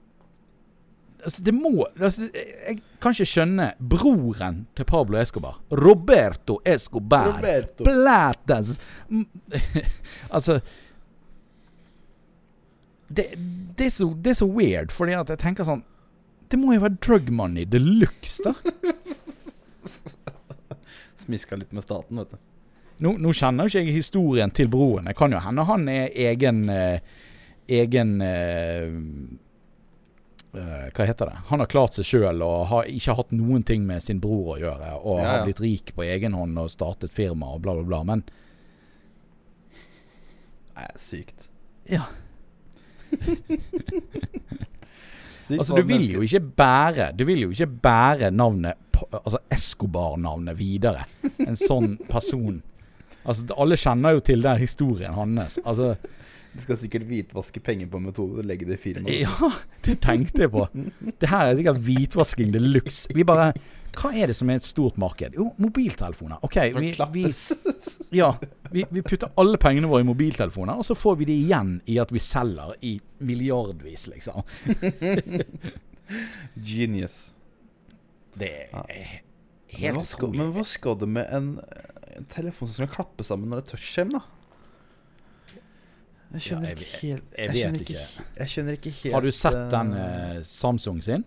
Altså, 1.24 1.42
det 1.42 1.54
må 1.54 1.86
altså, 2.00 2.28
Jeg 2.32 2.80
kan 3.02 3.14
ikke 3.14 3.28
skjønne 3.28 3.68
broren 3.90 4.66
til 4.76 4.88
Pablo 4.88 5.18
Escobar. 5.20 5.60
Roberto 5.70 6.58
Escobar. 6.64 7.36
Roberto. 7.38 7.84
Platas 7.84 8.76
Altså 10.34 10.60
det, 13.08 13.24
det, 13.78 13.86
er 13.86 13.90
så, 13.90 14.14
det, 14.14 14.30
er 14.30 14.34
så, 14.34 14.46
weird, 14.46 14.92
fordi 14.92 15.14
at 15.16 15.30
jeg 15.32 15.40
tenker 15.40 15.64
sånn 15.64 15.80
Det 16.52 16.58
må 16.60 16.74
jo 16.74 16.82
være 16.84 16.98
drug 17.00 17.30
money 17.32 17.64
de 17.64 17.80
luxe, 17.80 18.44
da. 18.44 18.52
Smiska 21.24 21.56
litt 21.56 21.72
med 21.72 21.84
staten, 21.84 22.20
vet 22.20 22.34
du. 22.34 22.38
Nå, 23.04 23.14
nå, 23.20 23.32
kjenner 23.36 23.64
jo 23.64 23.72
ikke 23.72 23.84
jeg 23.86 23.94
historien 23.94 24.52
til 24.54 24.68
broren. 24.72 25.06
Det 25.08 25.14
kan 25.18 25.32
jo 25.32 25.40
hende 25.42 25.64
han 25.68 25.88
er 25.92 26.08
egen 26.28 26.64
eh, 26.72 27.00
Egen 27.68 28.14
eh, 28.24 28.88
Hva 30.53 31.05
heter 31.05 31.28
det? 31.28 31.38
Han 31.51 31.61
har 31.61 31.68
klart 31.68 31.99
seg 31.99 32.07
sjøl 32.09 32.42
og 32.44 32.68
har 32.70 32.88
ikke 32.88 33.14
hatt 33.18 33.32
noen 33.36 33.64
ting 33.68 33.84
med 33.86 34.03
sin 34.05 34.20
bror 34.22 34.55
å 34.55 34.61
gjøre. 34.61 34.92
Og 35.03 35.18
ja, 35.20 35.24
ja. 35.24 35.32
har 35.32 35.44
blitt 35.49 35.61
rik 35.61 35.92
på 35.96 36.07
egen 36.07 36.36
hånd 36.36 36.59
og 36.61 36.70
startet 36.72 37.12
firma 37.14 37.53
og 37.55 37.61
bla, 37.66 37.76
bla, 37.76 37.84
bla. 37.88 38.01
Men 38.09 38.24
Nei, 40.78 40.88
sykt. 41.01 41.49
Ja. 41.90 42.07
sykt 45.42 45.59
altså, 45.59 45.76
du 45.76 45.82
vil 45.88 46.05
jo 46.12 46.20
ikke 46.26 46.42
bære 46.59 47.07
Du 47.16 47.22
vil 47.24 47.40
jo 47.46 47.55
ikke 47.55 47.70
bære 47.86 48.28
navnet 48.34 48.76
Altså 49.09 49.38
Escobar-navnet 49.55 50.59
videre. 50.59 51.05
En 51.44 51.57
sånn 51.59 51.94
person. 52.09 52.59
Altså, 53.22 53.46
alle 53.55 53.76
kjenner 53.78 54.16
jo 54.16 54.24
til 54.26 54.42
den 54.42 54.59
historien 54.59 55.14
hans. 55.14 55.59
Altså 55.62 55.92
de 56.59 56.66
skal 56.66 56.78
sikkert 56.80 57.06
hvitvaske 57.09 57.62
penger 57.64 57.88
på 57.90 58.00
en 58.00 58.09
metode 58.11 58.42
og 58.42 58.46
legge 58.46 58.66
det 58.68 58.78
i 58.78 58.82
firmaet. 58.82 59.22
Ja, 59.22 59.50
det 59.86 59.98
tenkte 60.04 60.44
jeg 60.44 60.52
på. 60.54 60.66
Det 61.20 61.30
her 61.30 61.50
er 61.50 61.59
sikkert 61.59 61.82
hvitvasking 61.86 62.54
de 62.54 62.62
luxe. 62.62 63.11
Vi 63.14 63.24
bare 63.26 63.52
Hva 63.98 64.11
er 64.14 64.30
det 64.30 64.36
som 64.38 64.50
er 64.50 64.61
et 64.61 64.66
stort 64.66 64.98
marked? 65.00 65.34
Jo, 65.38 65.48
mobiltelefoner. 65.59 66.42
OK, 66.46 66.59
vi, 66.76 66.90
vi, 67.14 67.24
ja, 68.18 68.32
vi, 68.70 68.84
vi, 68.90 69.02
putter 69.02 69.32
alle 69.40 69.59
pengene 69.59 69.90
våre 69.90 70.04
i 70.04 70.06
mobiltelefoner, 70.06 70.78
og 70.78 70.86
så 70.86 70.94
får 70.98 71.18
vi 71.22 71.30
det 71.30 71.38
igjen 71.46 71.72
i 71.90 71.96
at 72.02 72.12
vi 72.14 72.22
selger 72.22 72.76
i 72.86 72.98
milliardvis, 73.24 74.06
liksom. 74.12 74.44
Genius. 76.68 77.18
Det 78.38 78.52
er 78.70 79.18
helt 79.80 80.02
utrolig. 80.04 80.38
Men 80.42 80.52
hva 80.54 80.66
skal 80.68 80.98
det 81.00 81.11
med 81.11 81.32
en, 81.34 81.54
en 82.14 82.28
telefon 82.34 82.70
som 82.70 82.84
skal 82.84 82.94
klappe 83.00 83.26
sammen 83.26 83.50
når 83.50 83.62
det 83.62 83.66
er 83.66 83.72
touchskjerm, 83.72 84.14
da? 84.18 84.26
Jeg 86.28 86.44
skjønner 86.44 86.68
ja, 86.68 86.74
jeg, 86.74 86.84
ikke 86.84 87.00
helt 87.00 87.36
Jeg, 87.38 87.56
jeg 87.56 87.72
vet 87.72 87.82
ikke. 87.84 88.24
Jeg 88.36 88.52
skjønner 88.52 88.76
ikke 88.76 88.92
helt 88.98 89.14
Har 89.16 89.24
du 89.24 89.30
sett 89.32 89.58
den 89.72 89.92
uh, 89.96 90.40
Samsung 90.44 91.00
sin? 91.04 91.24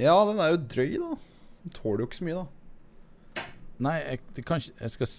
Ja, 0.00 0.14
den 0.28 0.38
er 0.40 0.52
jo 0.54 0.60
drøy, 0.70 0.92
da. 1.02 1.16
Den 1.64 1.74
tåler 1.74 2.04
jo 2.04 2.08
ikke 2.08 2.18
så 2.20 2.26
mye, 2.28 2.44
da. 2.44 3.46
Nei, 3.84 3.96
jeg, 3.98 4.44
kan 4.46 4.62
ikke 4.62 4.76
Jeg 4.84 4.94
skal, 4.94 5.10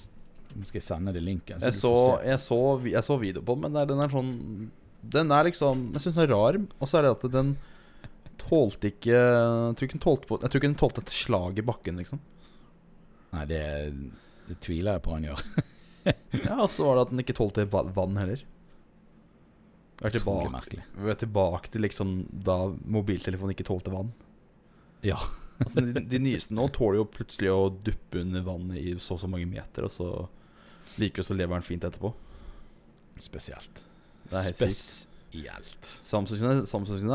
skal 0.70 0.80
jeg 0.80 0.86
sende 0.86 1.16
deg 1.16 1.26
linken. 1.26 1.60
Så 1.60 1.70
jeg, 1.70 1.78
så, 1.82 1.94
jeg, 2.26 2.40
så, 2.46 2.62
jeg, 2.88 3.04
så, 3.10 3.18
video 3.22 3.44
på 3.46 3.58
den, 3.58 3.68
men 3.68 3.92
den 3.92 4.02
er 4.06 4.14
sånn 4.14 4.32
Den 5.18 5.36
er 5.36 5.50
liksom 5.50 5.90
Jeg 5.98 6.06
syns 6.06 6.22
den 6.22 6.26
er 6.30 6.34
rar. 6.34 6.62
Og 6.80 6.90
så 6.90 7.02
er 7.02 7.08
det 7.08 7.14
at 7.18 7.28
den 7.36 7.54
tålte 8.42 8.94
ikke 8.94 9.18
Jeg 9.18 9.76
tror 9.76 9.90
ikke 9.90 9.98
den 9.98 10.06
tålte, 10.08 10.40
jeg 10.40 10.48
tror 10.48 10.62
ikke 10.62 10.72
den 10.72 10.80
tålte 10.80 11.04
et 11.04 11.14
slag 11.14 11.60
i 11.60 11.68
bakken, 11.68 12.00
liksom. 12.00 12.24
Nei, 13.36 13.44
det, 13.48 13.62
det 14.48 14.58
tviler 14.64 14.98
jeg 14.98 15.04
på 15.06 15.14
han 15.16 15.28
gjør. 15.30 15.44
ja, 16.48 16.56
og 16.58 16.72
så 16.72 16.88
var 16.88 16.98
det 16.98 17.06
at 17.06 17.14
den 17.14 17.22
ikke 17.24 17.36
tålte 17.38 17.68
vann 17.72 18.18
heller. 18.20 18.42
Vi 20.02 20.10
er 20.10 20.16
tilbake, 20.18 20.82
vi 20.98 21.12
er 21.14 21.18
tilbake 21.22 21.70
til 21.70 21.84
liksom 21.86 22.14
da 22.34 22.58
mobiltelefonen 22.90 23.54
ikke 23.54 23.68
tålte 23.68 23.94
vann. 23.94 24.10
Ja. 25.06 25.20
altså, 25.62 25.84
de, 25.86 26.02
de, 26.10 26.22
nyeste 26.22 26.58
nå 26.58 26.66
tåler 26.74 27.04
jo 27.04 27.10
plutselig 27.14 27.52
å 27.54 27.70
duppe 27.70 28.24
under 28.24 28.46
vannet 28.48 28.82
i 28.82 28.96
så 28.98 29.14
og 29.18 29.22
så 29.22 29.30
mange 29.30 29.46
meter, 29.50 29.86
og 29.86 29.94
så 29.94 30.10
liker 31.02 31.26
så 31.26 31.38
lever 31.38 31.54
den 31.54 31.68
fint 31.68 31.86
etterpå. 31.86 32.12
Spesielt. 33.22 33.84
Det 34.32 34.40
er 34.40 34.50
helt 34.50 34.60
Spesielt. 35.32 35.94
Samsung, 36.04 36.42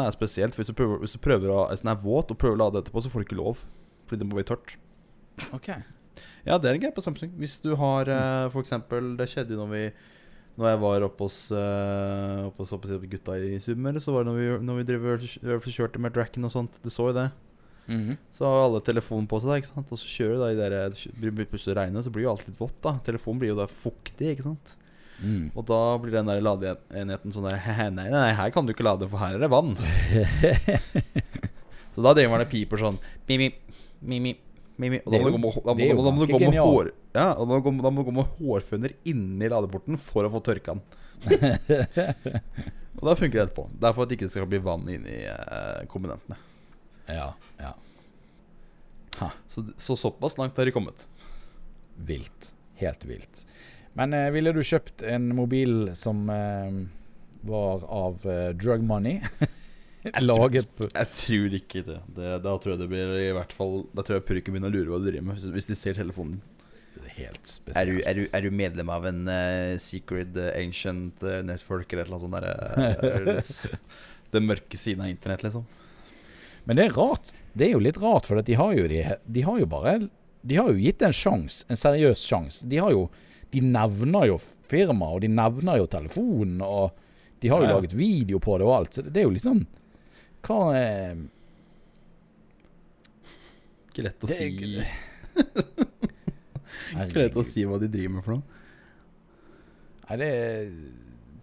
er 0.01 0.15
spesielt. 0.15 0.55
Hvis 0.57 0.71
du 0.71 0.77
prøver, 0.79 1.03
hvis 1.03 1.19
du 1.19 1.21
prøver 1.21 1.51
å, 1.53 1.59
hvis 1.69 1.83
den 1.83 1.93
er 1.93 1.99
våt 2.01 2.31
og 2.33 2.39
prøver 2.41 2.57
å 2.57 2.63
lade 2.63 2.81
etterpå, 2.81 3.03
så 3.03 3.11
får 3.13 3.23
du 3.23 3.27
ikke 3.27 3.41
lov. 3.43 3.61
Fordi 4.07 4.23
det 4.23 4.29
må 4.31 4.39
bli 4.39 4.47
tørt. 4.47 4.79
Ok 5.53 5.69
Ja, 6.47 6.57
det 6.57 6.71
er 6.71 6.77
en 6.77 6.81
greie 6.81 6.95
på 6.97 7.05
Samsung. 7.05 7.35
Hvis 7.37 7.59
du 7.61 7.75
har 7.77 8.09
mm. 8.09 8.53
for 8.55 8.63
eksempel 8.63 9.11
Det 9.19 9.27
skjedde 9.29 9.53
jo 9.53 9.59
når 9.61 9.73
vi 9.75 9.83
når 10.57 10.71
jeg 10.71 10.81
var 10.81 11.05
oppe 11.05 11.27
hos, 11.27 11.39
uh, 11.53 12.47
oppe 12.49 12.65
hos, 12.65 12.73
oppe 12.73 12.89
hos 12.89 13.09
gutta 13.13 13.35
i 13.37 13.59
Summer, 13.61 13.99
så 14.01 14.15
var 14.15 14.25
det 14.25 14.33
når 14.33 14.39
vi, 14.39 14.47
når 14.65 14.79
vi 14.79 14.87
drev 14.89 15.67
kjørte 15.69 16.01
med 16.01 16.15
Dracken 16.17 16.49
og 16.49 16.53
sånt. 16.55 16.79
Du 16.81 16.89
så 16.93 17.11
jo 17.11 17.17
det. 17.17 17.29
Mm 17.87 18.01
-hmm. 18.01 18.17
Så 18.33 18.45
har 18.45 18.65
alle 18.65 18.81
telefonen 18.81 19.27
på 19.27 19.41
seg, 19.41 19.57
ikke 19.57 19.75
sant? 19.75 19.93
og 19.93 19.99
så 19.99 20.07
kjører 20.07 20.35
du 20.35 20.41
da 20.41 20.51
i 20.51 20.57
det 20.57 21.49
plutselig 21.51 21.77
regner, 21.77 22.03
så 22.03 22.11
blir 22.11 22.25
jo 22.25 22.31
alt 22.31 22.49
litt 22.49 22.61
vått. 22.61 22.83
da 22.83 22.99
Telefonen 23.05 23.39
blir 23.39 23.49
jo 23.49 23.61
da 23.61 23.67
fuktig, 23.67 24.33
ikke 24.33 24.43
sant. 24.43 24.77
Mm. 25.23 25.51
Og 25.55 25.65
da 25.65 25.99
blir 25.99 26.13
den 26.13 26.27
der 26.27 26.41
ladeenheten 26.41 27.33
sånn 27.33 27.49
der 27.49 27.61
nei, 27.91 27.91
nei, 27.91 28.11
nei, 28.11 28.33
her 28.33 28.51
kan 28.51 28.67
du 28.67 28.73
ikke 28.73 28.85
lade, 28.85 29.09
for 29.09 29.19
her 29.19 29.35
er 29.35 29.39
det 29.39 29.51
vann. 29.51 29.77
så 31.95 32.03
da 32.03 32.13
driver 32.15 32.31
man 32.31 32.41
og 32.41 32.51
piper 32.51 32.77
sånn 32.77 32.99
mi-mi, 33.29 33.53
mi-mi. 34.01 34.37
Mimi. 34.77 35.01
Og 35.07 35.13
da 35.13 35.19
må 35.19 35.31
du 35.31 35.33
gå 35.33 35.39
med, 35.41 35.55
da 35.65 35.73
må, 35.73 35.81
da 35.81 35.95
må, 35.97 36.03
da 36.05 36.11
må 36.13 36.21
du 36.21 36.33
gå 36.33 36.39
med 36.39 36.61
hår 36.61 36.91
da 36.91 36.93
må, 36.93 37.06
du 37.17 37.43
og 37.43 37.49
da 37.83 37.91
må 37.91 38.03
du 38.03 38.11
gå 38.11 38.15
med 38.15 38.37
hårføner 38.39 38.95
inni 39.09 39.49
ladeporten 39.53 39.99
for 40.01 40.29
å 40.29 40.33
få 40.37 40.43
tørka 40.45 40.77
den. 40.77 40.85
og 43.01 43.09
da 43.09 43.17
funker 43.17 43.39
det 43.39 43.47
etterpå. 43.47 43.67
Det 43.73 43.89
er 43.89 43.97
for 43.97 44.05
at 44.05 44.13
det 44.13 44.21
ikke 44.21 44.31
skal 44.33 44.49
bli 44.51 44.61
vann 44.63 44.87
inni 44.93 45.23
eh, 45.33 45.83
komponentene. 45.91 46.39
Ja, 47.09 47.33
ja 47.63 47.75
så, 49.49 49.65
så, 49.77 49.97
såpass 49.97 50.39
langt 50.39 50.57
har 50.57 50.65
de 50.65 50.73
kommet. 50.73 51.09
Vilt. 51.97 52.53
Helt 52.75 53.05
vilt. 53.05 53.47
Men 53.93 54.13
eh, 54.13 54.31
ville 54.31 54.53
du 54.53 54.63
kjøpt 54.65 55.03
en 55.09 55.31
mobil 55.37 55.95
som 55.97 56.29
eh, 56.31 56.81
var 57.49 57.87
av 57.89 58.27
eh, 58.29 58.51
drug 58.53 58.85
money? 58.85 59.23
laget 60.23 60.69
på 60.77 60.87
Jeg 60.93 61.09
tror 61.19 61.55
ikke 61.59 61.81
det. 61.87 62.01
det. 62.15 62.35
Da 62.45 62.53
tror 62.61 62.75
jeg 62.75 62.83
det 62.85 62.91
blir 62.93 63.15
i 63.25 63.33
hvert 63.35 63.51
fall 63.51 63.81
Da 63.91 64.05
tror 64.07 64.21
jeg 64.21 64.27
purken 64.29 64.55
begynner 64.55 64.71
å 64.71 64.77
lure 64.77 64.93
hva 64.93 65.01
du 65.03 65.09
driver 65.09 65.33
med, 65.33 65.49
hvis 65.57 65.71
de 65.73 65.79
ser 65.79 65.97
telefonen 65.99 66.37
din. 66.37 66.45
Helt 67.17 67.49
spesielt. 67.49 67.79
Er 67.81 67.89
du, 67.89 68.01
er, 68.03 68.19
du, 68.19 68.27
er 68.37 68.45
du, 68.45 68.51
medlem 68.53 68.91
av 68.93 69.07
en 69.09 69.23
uh, 69.31 69.77
secret 69.81 70.37
uh, 70.37 70.51
ancient 70.59 71.25
uh, 71.25 71.41
network 71.47 71.93
eller 71.93 72.05
et 72.05 72.11
eller 72.11 72.27
annet 72.27 73.47
sånt 73.47 73.73
der? 73.73 73.81
den 74.37 74.49
mørke 74.49 74.77
siden 74.77 75.07
av 75.07 75.13
internett, 75.13 75.47
liksom. 75.47 75.65
Men 76.67 76.79
det 76.79 76.89
er 76.89 76.99
rart. 76.99 77.33
Det 77.57 77.69
er 77.69 77.73
jo 77.77 77.81
litt 77.81 78.01
rart, 78.03 78.29
for 78.29 78.43
de 78.45 78.59
har 78.59 78.75
jo, 78.77 78.85
de, 78.91 79.01
de 79.25 79.47
har 79.47 79.63
jo 79.63 79.69
bare 79.71 79.97
De 80.47 80.59
har 80.59 80.69
jo 80.71 80.83
gitt 80.83 81.03
en 81.03 81.15
sjanse, 81.15 81.65
en 81.73 81.79
seriøs 81.79 82.21
sjanse. 82.21 82.67
De 82.69 82.83
har 82.83 82.93
jo 82.93 83.07
De 83.55 83.63
nevner 83.65 84.29
jo 84.33 84.37
firmaet, 84.69 85.15
og 85.15 85.23
de 85.23 85.31
nevner 85.31 85.81
jo 85.81 85.87
telefonen, 85.89 86.61
og 86.61 86.91
de 87.41 87.49
har 87.49 87.63
jo 87.63 87.69
ja, 87.69 87.71
ja. 87.71 87.77
laget 87.79 87.95
video 87.97 88.41
på 88.43 88.59
det 88.59 88.67
og 88.67 88.75
alt. 88.77 88.99
Så 88.99 89.07
det 89.07 89.23
er 89.23 89.29
jo 89.29 89.35
liksom 89.37 89.65
hva 90.47 90.61
eh, 90.79 91.17
Ikke 93.91 94.07
lett 94.07 94.27
å 94.27 94.31
si 94.31 94.51
Ikke 97.05 97.43
å 97.43 97.47
si 97.47 97.65
hva 97.69 97.79
de 97.83 97.91
driver 97.93 98.15
med 98.17 98.25
for 98.27 98.39
noe. 98.39 98.63
Nei, 100.07 100.19
det 100.21 100.29
er, 100.31 100.69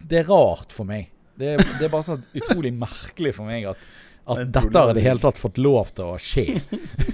det 0.03 0.21
er 0.21 0.29
rart 0.29 0.73
for 0.75 0.87
meg. 0.87 1.09
Det 1.39 1.55
er, 1.55 1.63
det 1.79 1.87
er 1.87 1.91
bare 1.91 2.05
så 2.05 2.17
utrolig 2.37 2.71
merkelig 2.77 3.33
for 3.35 3.49
meg 3.49 3.65
at, 3.71 3.81
at 4.29 4.43
dette 4.53 4.77
har 4.77 4.93
i 4.93 4.97
det 4.99 5.03
hele 5.05 5.21
tatt 5.23 5.39
fått 5.41 5.59
lov 5.61 5.91
til 5.97 6.13
å 6.13 6.19
skje. 6.21 6.45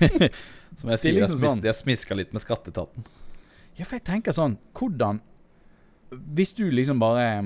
Som 0.79 0.91
jeg 0.93 1.01
sier, 1.01 1.17
liksom 1.17 1.41
sånn, 1.41 1.63
de 1.63 1.71
har 1.71 1.77
smiska 1.77 2.17
litt 2.17 2.35
med 2.35 2.43
skatteetaten. 2.43 3.07
Ja, 3.79 3.87
for 3.87 3.95
jeg 3.97 4.05
tenker 4.09 4.35
sånn 4.35 4.57
Hvordan 4.75 5.21
Hvis 6.35 6.51
du 6.57 6.65
liksom 6.67 6.99
bare 6.99 7.23
er, 7.23 7.45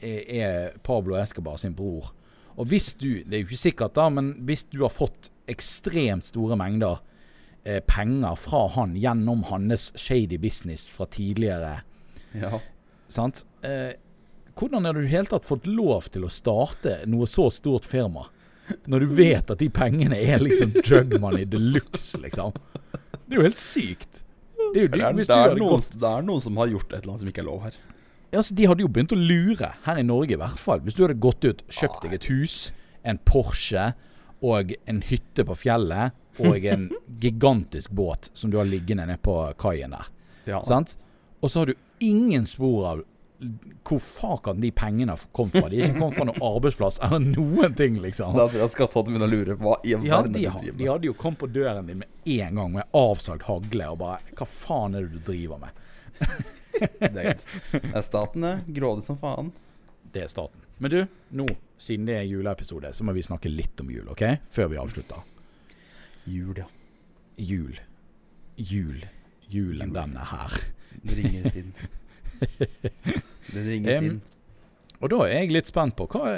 er 0.00 0.78
Pablo 0.86 1.18
Escobar 1.20 1.60
sin 1.60 1.74
bror, 1.76 2.10
og 2.56 2.70
hvis 2.70 2.94
du, 2.96 3.22
det 3.24 3.36
er 3.36 3.42
jo 3.42 3.48
ikke 3.50 3.60
sikkert, 3.60 3.94
da, 3.98 4.06
men 4.12 4.30
hvis 4.48 4.64
du 4.72 4.78
har 4.80 4.92
fått 4.92 5.28
ekstremt 5.52 6.28
store 6.28 6.56
mengder 6.58 7.02
eh, 7.66 7.82
penger 7.86 8.38
fra 8.38 8.66
han 8.76 8.94
gjennom 8.96 9.44
hans 9.50 9.90
shady 9.98 10.38
business 10.38 10.86
fra 10.90 11.08
tidligere 11.10 11.80
ja. 12.36 12.60
Sant? 13.08 13.44
Eh, 13.66 13.96
hvordan 14.56 14.86
har 14.88 14.96
du 14.96 15.02
i 15.02 15.06
det 15.06 15.12
hele 15.12 15.30
tatt 15.30 15.46
fått 15.46 15.66
lov 15.68 16.08
til 16.14 16.26
å 16.26 16.32
starte 16.32 17.00
noe 17.10 17.28
så 17.28 17.48
stort 17.52 17.86
firma? 17.88 18.26
Når 18.90 19.04
du 19.04 19.12
vet 19.18 19.50
at 19.52 19.60
de 19.62 19.68
pengene 19.70 20.18
er 20.18 20.42
liksom 20.42 20.72
drug 20.80 21.18
money 21.22 21.46
de 21.46 21.60
luxe, 21.60 22.18
liksom. 22.18 22.54
Det 23.26 23.36
er 23.36 23.38
jo 23.38 23.44
helt 23.46 23.60
sykt. 23.60 24.22
Det 24.56 24.80
er, 24.80 24.86
jo, 24.86 24.88
det, 24.90 25.26
det, 25.28 25.36
er, 25.36 25.58
noen, 25.60 25.84
det 26.00 26.08
er 26.08 26.24
noen 26.26 26.42
som 26.42 26.58
har 26.58 26.72
gjort 26.72 26.90
et 26.90 26.98
eller 27.02 27.12
annet 27.12 27.22
som 27.22 27.30
ikke 27.30 27.42
er 27.44 27.46
lov 27.46 27.60
her 27.66 27.76
altså, 28.34 28.54
De 28.56 28.66
hadde 28.66 28.82
jo 28.82 28.90
begynt 28.90 29.14
å 29.14 29.18
lure, 29.20 29.70
her 29.84 30.00
i 30.00 30.04
Norge 30.06 30.34
i 30.34 30.40
hvert 30.40 30.60
fall. 30.60 30.82
Hvis 30.84 30.96
du 30.96 31.04
hadde 31.04 31.18
gått 31.22 31.46
ut, 31.46 31.62
kjøpt 31.72 32.02
deg 32.04 32.16
et 32.16 32.28
hus, 32.32 32.56
en 33.06 33.20
Porsche 33.28 33.90
og 34.44 34.74
en 34.90 35.02
hytte 35.06 35.46
på 35.46 35.56
fjellet 35.60 36.16
og 36.44 36.64
en 36.64 36.88
gigantisk 37.20 37.90
båt 37.90 38.30
som 38.32 38.50
du 38.50 38.58
har 38.60 38.68
liggende 38.68 39.06
nede 39.06 39.22
på 39.22 39.38
kaien 39.58 39.94
der. 39.96 40.08
Ja. 40.46 40.62
Sant? 40.64 40.96
Og 41.40 41.50
så 41.50 41.62
har 41.62 41.72
du 41.72 41.74
ingen 41.98 42.46
spor 42.46 42.86
av 42.86 43.04
hvor 43.84 43.98
faen 44.00 44.60
de 44.60 44.70
pengene 44.72 45.16
kom 45.32 45.50
fra? 45.52 45.68
De 45.68 45.82
ikke 45.82 45.98
kommet 45.98 46.16
fra 46.16 46.24
noen 46.24 46.42
arbeidsplass 46.42 46.98
eller 47.04 47.20
noen 47.20 47.74
ting, 47.76 47.98
liksom. 48.00 48.32
Da 48.36 48.46
tror 48.48 48.62
jeg 48.64 48.72
skatteetaten 48.72 49.12
begynner 49.12 49.28
å 49.28 49.34
lure. 49.34 49.56
Hva 49.60 49.74
i 49.84 49.92
ja, 49.92 50.22
de, 50.24 50.46
har, 50.48 50.64
de 50.64 50.88
hadde 50.88 51.10
jo 51.10 51.14
kommet 51.18 51.42
på 51.42 51.50
døren 51.52 51.86
din 51.86 52.00
med 52.00 52.32
en 52.38 52.62
gang 52.62 52.72
med 52.78 52.96
avsagt 52.96 53.44
hagle 53.46 53.90
og 53.92 54.00
bare 54.00 54.36
Hva 54.38 54.48
faen 54.48 54.96
er 54.96 55.04
det 55.04 55.20
du 55.20 55.28
driver 55.28 55.60
med? 55.66 55.84
det, 56.80 57.12
det 57.12 57.28
er 57.92 58.02
staten, 58.04 58.48
det. 58.48 58.56
Grådig 58.80 59.04
som 59.04 59.20
faen. 59.20 59.52
Det 60.12 60.24
er 60.24 60.32
staten. 60.32 60.64
Men 60.80 60.92
du, 60.92 60.98
nå, 61.36 61.46
siden 61.80 62.08
det 62.08 62.18
er 62.22 62.28
juleepisode, 62.28 62.92
så 62.96 63.04
må 63.04 63.12
vi 63.16 63.24
snakke 63.24 63.52
litt 63.52 63.80
om 63.84 63.92
jul, 63.92 64.08
OK? 64.12 64.24
Før 64.52 64.72
vi 64.72 64.80
avslutter. 64.80 65.35
Jul, 66.26 66.58
ja. 66.58 66.66
Jul. 67.36 67.80
Jul. 68.56 69.04
Julen, 69.48 69.88
Jul. 69.88 69.94
den 69.94 70.16
er 70.16 70.30
her. 70.32 70.54
Den 71.02 71.18
ringes 71.20 71.56
inn. 71.56 71.74
Den 73.52 73.68
ringes 73.68 74.02
inn. 74.02 74.16
Og 74.96 75.10
da 75.12 75.18
er 75.26 75.42
jeg 75.42 75.52
litt 75.52 75.68
spent 75.68 75.94
på 75.98 76.06
hva, 76.08 76.32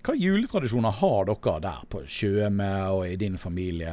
hva 0.00 0.14
juletradisjoner 0.16 0.96
har 1.02 1.28
dere 1.28 1.56
der 1.66 1.82
på 1.92 2.00
Tjøme 2.08 2.70
og 2.94 3.04
i 3.06 3.18
din 3.20 3.36
familie? 3.38 3.92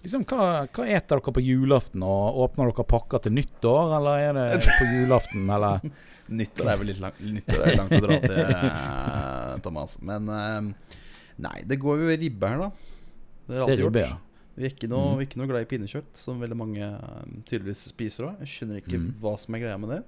Liksom, 0.00 0.24
hva, 0.24 0.64
hva 0.64 0.86
eter 0.88 1.20
dere 1.20 1.34
på 1.36 1.44
julaften? 1.44 2.02
Og 2.06 2.40
Åpner 2.46 2.72
dere 2.72 2.86
pakker 2.88 3.22
til 3.26 3.36
nyttår, 3.36 3.92
eller 3.98 4.24
er 4.24 4.40
det 4.40 4.72
på 4.72 4.88
julaften, 4.94 5.44
eller? 5.52 5.84
nyttår 6.40 6.72
er 6.72 6.80
vel 6.80 6.90
litt 6.92 7.02
langt, 7.02 7.20
nyttår 7.20 7.62
langt 7.74 7.94
å 7.98 8.00
dra 8.06 8.18
til, 8.24 8.40
uh, 8.40 9.54
Thomas. 9.64 9.96
Men 10.06 10.32
uh, 10.32 10.96
nei, 11.44 11.56
det 11.68 11.78
går 11.82 12.04
jo 12.04 12.18
ribbe 12.24 12.52
her, 12.54 12.64
da. 12.64 12.98
Det 13.46 13.56
er 13.58 13.64
alltid 13.66 13.84
gjort. 13.84 14.00
Ja. 14.00 14.16
Vi 14.60 14.66
er, 14.68 14.74
ikke 14.74 14.90
noe, 14.92 15.14
mm. 15.14 15.20
vi 15.22 15.40
noe 15.40 15.48
glad 15.48 15.64
i 15.64 15.68
pinnekjøtt, 15.70 16.18
som 16.20 16.40
veldig 16.42 16.58
mange 16.58 16.84
um, 16.84 17.38
tydeligvis 17.48 17.86
spiser 17.94 18.28
òg. 18.28 18.42
Jeg 18.44 18.52
skjønner 18.52 18.82
ikke 18.82 18.98
mm. 19.00 19.06
hva 19.22 19.32
som 19.40 19.56
er 19.56 19.62
greia 19.62 19.78
med 19.80 19.94
det. 19.94 20.00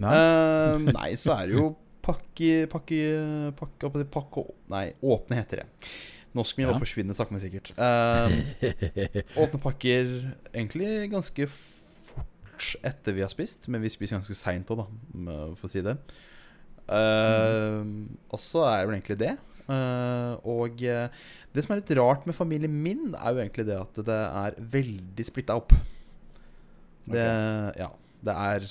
Nei, 0.00 0.12
uh, 0.14 0.86
nei 0.98 1.10
så 1.20 1.34
er 1.36 1.50
det 1.50 1.58
jo 1.58 1.66
pakke... 2.04 2.52
Pakke, 2.72 3.00
pakke, 3.58 4.06
pakke, 4.14 4.46
Nei, 4.72 4.86
åpne 5.04 5.42
heter 5.42 5.62
det. 5.62 5.68
Norsk 6.38 6.56
min 6.60 6.68
ja. 6.68 6.78
forsvinner 6.80 7.16
sakte, 7.16 7.36
men 7.36 7.44
sikkert. 7.44 7.74
Uh, 7.76 8.32
åpne 9.42 9.60
pakker 9.66 10.14
egentlig 10.54 11.10
ganske 11.12 11.50
fort 11.52 12.72
etter 12.88 13.16
vi 13.16 13.24
har 13.24 13.32
spist, 13.32 13.68
men 13.68 13.84
vi 13.84 13.92
spiser 13.92 14.16
ganske 14.16 14.36
seint 14.38 14.72
òg, 14.72 14.80
da, 14.80 15.36
for 15.58 15.68
å 15.68 15.72
si 15.72 15.84
det. 15.84 15.98
Uh, 16.88 17.84
mm. 17.84 17.94
Og 18.32 18.40
så 18.40 18.64
er 18.70 18.80
det 18.80 18.88
vel 18.88 18.96
egentlig 18.96 19.20
det. 19.20 19.36
Uh, 19.68 20.40
og 20.48 20.80
det 20.80 21.62
som 21.64 21.74
er 21.74 21.82
litt 21.82 21.94
rart 21.98 22.24
med 22.28 22.36
familien 22.36 22.72
min, 22.72 23.10
er 23.12 23.34
jo 23.34 23.42
egentlig 23.42 23.66
det 23.68 23.76
at 23.76 24.02
det 24.08 24.18
er 24.42 24.58
veldig 24.74 25.26
splitta 25.26 25.58
opp. 25.60 25.74
Det, 27.08 27.24
okay. 27.24 27.82
ja, 27.82 27.90
det 28.24 28.36
er 28.48 28.68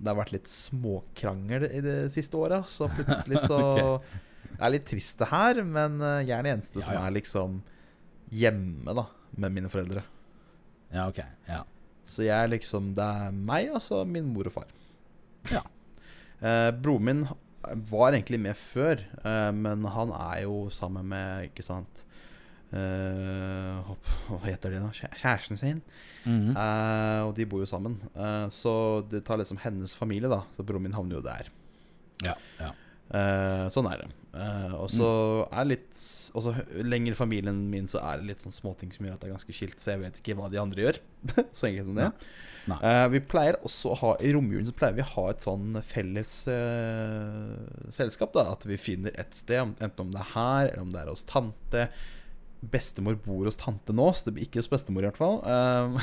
det 0.00 0.08
har 0.08 0.16
vært 0.16 0.32
litt 0.32 0.48
småkrangel 0.48 1.66
i 1.68 1.80
det 1.84 1.96
siste 2.14 2.38
året. 2.40 2.68
Så 2.72 2.88
plutselig 2.92 3.42
så 3.44 3.58
okay. 3.98 4.20
Det 4.50 4.66
er 4.66 4.72
litt 4.74 4.86
trist, 4.88 5.16
det 5.20 5.28
her, 5.30 5.60
men 5.64 6.00
eh, 6.04 6.22
jeg 6.26 6.34
er 6.36 6.44
den 6.44 6.56
eneste 6.56 6.80
ja, 6.82 6.86
som 6.86 6.96
er 7.00 7.12
liksom 7.14 7.60
hjemme 8.34 8.94
da 8.96 9.06
med 9.40 9.54
mine 9.56 9.70
foreldre. 9.72 10.02
Ja, 10.90 11.06
ok 11.06 11.20
ja. 11.48 11.62
Så 12.02 12.24
jeg 12.26 12.34
er 12.34 12.50
liksom 12.50 12.88
Det 12.96 13.04
er 13.04 13.30
meg 13.36 13.68
altså 13.70 14.02
min 14.08 14.26
mor 14.34 14.48
og 14.50 14.56
far. 14.56 14.72
Ja 15.52 15.62
eh, 16.42 16.70
Broren 16.76 17.06
min 17.06 17.22
var 17.90 18.14
egentlig 18.14 18.40
med 18.40 18.56
før, 18.56 19.02
eh, 19.24 19.50
men 19.52 19.84
han 19.84 20.14
er 20.16 20.44
jo 20.46 20.68
sammen 20.74 21.10
med 21.12 21.50
Ikke 21.50 21.66
sant 21.66 22.06
Uh, 22.70 23.82
hva 24.28 24.36
heter 24.44 24.70
det 24.70 24.78
da? 24.78 24.90
Kjæresten 24.94 25.58
sin. 25.58 25.80
Mm 26.22 26.54
-hmm. 26.54 27.24
og 27.26 27.34
de 27.34 27.46
bor 27.46 27.58
jo 27.58 27.66
sammen. 27.66 27.98
Så 28.50 29.02
det 29.10 29.24
tar 29.24 29.36
liksom 29.36 29.58
hennes 29.58 29.96
familie, 29.96 30.28
da. 30.28 30.42
Så 30.52 30.62
broren 30.62 30.82
min 30.82 30.94
havner 30.94 31.16
jo 31.16 31.20
der. 31.20 31.50
Ja, 32.22 32.34
ja. 32.60 32.70
Sånn 33.10 33.88
er 33.90 34.04
det. 34.04 34.08
og 34.78 34.86
så 34.92 35.06
mm. 35.08 35.54
er 35.58 35.64
litt 35.66 36.00
Og 36.38 36.44
så 36.44 36.52
lenger 36.86 37.16
familien 37.18 37.56
min 37.72 37.88
så 37.90 37.98
er 38.06 38.20
det 38.20 38.28
litt 38.28 38.44
sånn 38.44 38.54
småting 38.54 38.92
som 38.94 39.08
gjør 39.08 39.16
at 39.16 39.24
det 39.24 39.26
er 39.26 39.32
ganske 39.34 39.56
skilt, 39.56 39.82
så 39.82 39.96
jeg 39.96 40.02
vet 40.04 40.20
ikke 40.20 40.36
hva 40.38 40.46
de 40.52 40.60
andre 40.62 40.84
gjør. 40.84 41.00
så 41.58 41.66
enkelt 41.66 41.88
som 41.88 41.98
det. 41.98 42.06
vi 43.16 43.22
pleier 43.32 43.58
også 43.66 43.90
å 43.90 43.98
ha 44.04 44.12
I 44.22 44.30
romjulen 44.36 44.68
så 44.68 44.76
pleier 44.78 44.94
vi 45.00 45.02
å 45.02 45.10
ha 45.16 45.26
et 45.32 45.42
sånn 45.42 45.80
felles 45.82 46.36
selskap. 47.98 48.30
da 48.36 48.46
At 48.52 48.68
vi 48.70 48.78
finner 48.78 49.18
et 49.18 49.34
sted, 49.34 49.74
enten 49.82 50.06
om 50.06 50.14
det 50.14 50.22
er 50.22 50.32
her, 50.36 50.70
eller 50.70 50.86
om 50.86 50.94
det 50.94 51.02
er 51.02 51.10
hos 51.10 51.26
tante 51.26 51.88
bestemor 52.60 53.16
bor 53.24 53.46
hos 53.48 53.58
tante 53.60 53.94
nå, 53.96 54.10
så 54.12 54.28
det 54.28 54.36
blir 54.36 54.48
ikke 54.48 54.60
hos 54.60 54.70
bestemor 54.70 55.04
i 55.04 55.08
hvert 55.08 55.20
fall. 55.20 55.40
Uh, 55.44 56.00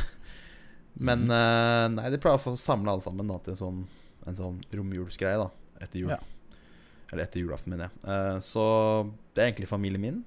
men 1.07 1.27
uh, 1.29 1.85
nei, 1.93 2.09
de 2.13 2.21
pleier 2.21 2.39
å 2.39 2.43
få 2.43 2.55
samle 2.59 2.93
alle 2.93 3.05
sammen 3.05 3.29
da, 3.29 3.39
til 3.43 3.53
en 3.53 3.61
sånn, 3.61 3.83
en 4.27 4.39
sånn 4.39 4.57
romjulsgreie 4.73 5.39
da, 5.41 5.51
etter 5.83 6.01
jul. 6.01 6.13
Ja. 6.15 6.21
Eller 7.11 7.23
etter 7.23 7.39
julaften, 7.43 7.73
mener 7.73 7.87
jeg. 7.87 8.03
Uh, 8.07 8.39
så 8.43 8.63
det 9.33 9.43
er 9.43 9.51
egentlig 9.51 9.69
familien 9.69 10.01
min. 10.01 10.23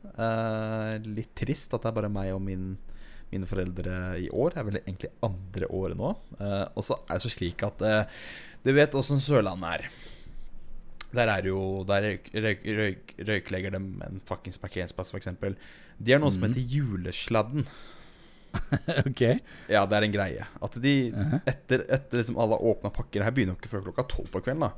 litt 1.16 1.34
trist 1.36 1.74
at 1.74 1.82
det 1.82 1.90
er 1.90 1.96
bare 1.96 2.12
meg 2.12 2.30
og 2.32 2.40
min, 2.44 2.76
mine 3.32 3.48
foreldre 3.48 3.96
i 4.22 4.30
år. 4.30 4.54
Det 4.54 4.62
er 4.62 4.68
vel 4.68 4.80
egentlig 4.84 5.10
andre 5.26 5.68
året 5.80 5.98
nå. 5.98 6.14
og 6.40 6.86
så 6.86 7.00
er 7.02 7.18
det 7.18 7.24
så 7.26 7.32
slik 7.34 7.66
at 7.66 7.82
Du 8.62 8.70
vet 8.76 8.94
åssen 8.94 9.20
Sørlandet 9.20 9.80
er. 9.80 9.90
Der 11.10 11.30
er 11.30 11.46
jo 11.46 11.84
Der 11.88 12.04
røyk, 12.06 12.30
røyk, 12.34 12.66
røyk, 12.80 13.14
røyklegger 13.28 13.74
dem 13.74 13.88
en 14.06 14.20
fuckings 14.26 14.60
parkeringsplass, 14.62 15.10
f.eks. 15.10 15.32
De 15.98 16.14
har 16.14 16.22
noe 16.22 16.32
som 16.32 16.44
mhm. 16.44 16.54
heter 16.54 16.76
julesladden. 16.76 17.66
ok 19.10 19.20
Ja, 19.70 19.84
det 19.86 19.98
er 19.98 20.06
en 20.06 20.14
greie. 20.14 20.46
At 20.62 20.78
de 20.82 20.94
uh 21.12 21.18
-huh. 21.18 21.40
etter, 21.46 21.84
etter 21.88 22.18
liksom 22.18 22.38
alle 22.38 22.56
åpna 22.56 22.90
pakker 22.90 23.22
Her 23.22 23.30
begynner 23.30 23.54
jo 23.54 23.60
ikke 23.60 23.68
før 23.68 23.82
klokka 23.82 24.02
tolv 24.02 24.30
på 24.30 24.40
kvelden. 24.40 24.60
da 24.60 24.72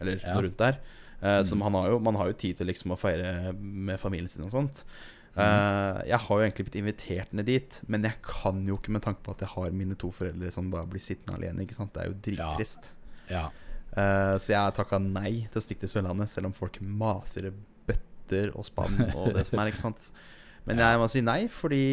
Eller 0.00 0.20
ja. 0.22 0.34
rundt 0.40 0.58
der. 0.58 0.80
Uh, 1.24 1.40
mm. 1.40 1.44
Som 1.48 1.64
har, 1.64 1.88
jo, 1.88 1.98
man 2.04 2.18
har 2.20 2.28
jo 2.28 2.36
tid 2.36 2.58
til 2.60 2.68
liksom 2.68 2.92
å 2.92 3.00
feire 3.00 3.54
med 3.56 3.96
familien 4.02 4.28
sin 4.28 4.44
og 4.44 4.52
sånt. 4.52 4.84
Uh, 5.34 5.98
jeg 6.06 6.20
har 6.22 6.38
jo 6.38 6.44
egentlig 6.44 6.68
blitt 6.68 6.76
invitert 6.78 7.32
ned 7.34 7.48
dit, 7.48 7.80
men 7.90 8.04
jeg 8.06 8.20
kan 8.22 8.60
jo 8.68 8.76
ikke 8.78 8.92
med 8.94 9.02
tanke 9.02 9.24
på 9.24 9.32
at 9.34 9.42
jeg 9.42 9.50
har 9.56 9.74
mine 9.74 9.96
to 9.98 10.12
foreldre 10.14 10.52
som 10.54 10.68
bare 10.70 10.86
blir 10.90 11.02
sittende 11.02 11.40
alene. 11.40 11.64
Ikke 11.64 11.78
sant? 11.78 11.94
Det 11.96 12.04
er 12.04 12.12
jo 12.12 12.18
drittrist. 12.28 12.92
Ja. 13.26 13.46
ja. 13.46 13.46
Uh, 13.94 14.36
så 14.42 14.54
jeg 14.54 14.76
takka 14.76 15.00
nei 15.02 15.44
til 15.48 15.60
å 15.60 15.64
stikke 15.64 15.84
til 15.84 15.94
Sørlandet, 15.96 16.30
selv 16.30 16.50
om 16.50 16.56
folk 16.56 16.80
maser 16.82 17.50
bøtter 17.88 18.50
og 18.54 18.66
spann 18.66 18.98
og 19.12 19.32
det 19.36 19.46
som 19.48 19.62
er, 19.62 19.70
ikke 19.70 19.84
sant. 19.86 20.10
Men 20.68 20.80
jeg 20.80 21.00
må 21.00 21.08
si 21.12 21.22
nei, 21.24 21.40
fordi 21.52 21.84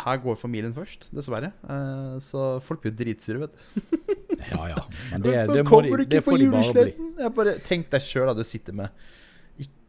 her 0.00 0.20
går 0.22 0.38
familien 0.40 0.74
først, 0.76 1.10
dessverre. 1.14 1.50
Uh, 1.66 2.16
så 2.22 2.54
folk 2.64 2.84
blir 2.84 2.94
dritsure, 2.96 3.42
vet 3.44 3.56
du. 3.56 4.14
ja, 4.40 4.68
ja. 4.72 4.84
Men 5.12 5.24
det, 5.24 5.34
det, 5.50 5.64
må 5.68 5.80
de, 5.84 6.06
det 6.10 6.22
får 6.26 6.38
de 6.40 6.48
bare 6.52 6.72
bli. 6.76 7.10
Jeg 7.22 7.34
bare 7.38 7.54
Tenk 7.66 7.90
deg 7.92 8.04
sjøl 8.04 8.32
at 8.32 8.38
du 8.38 8.44
sitter 8.46 8.76
med 8.76 9.04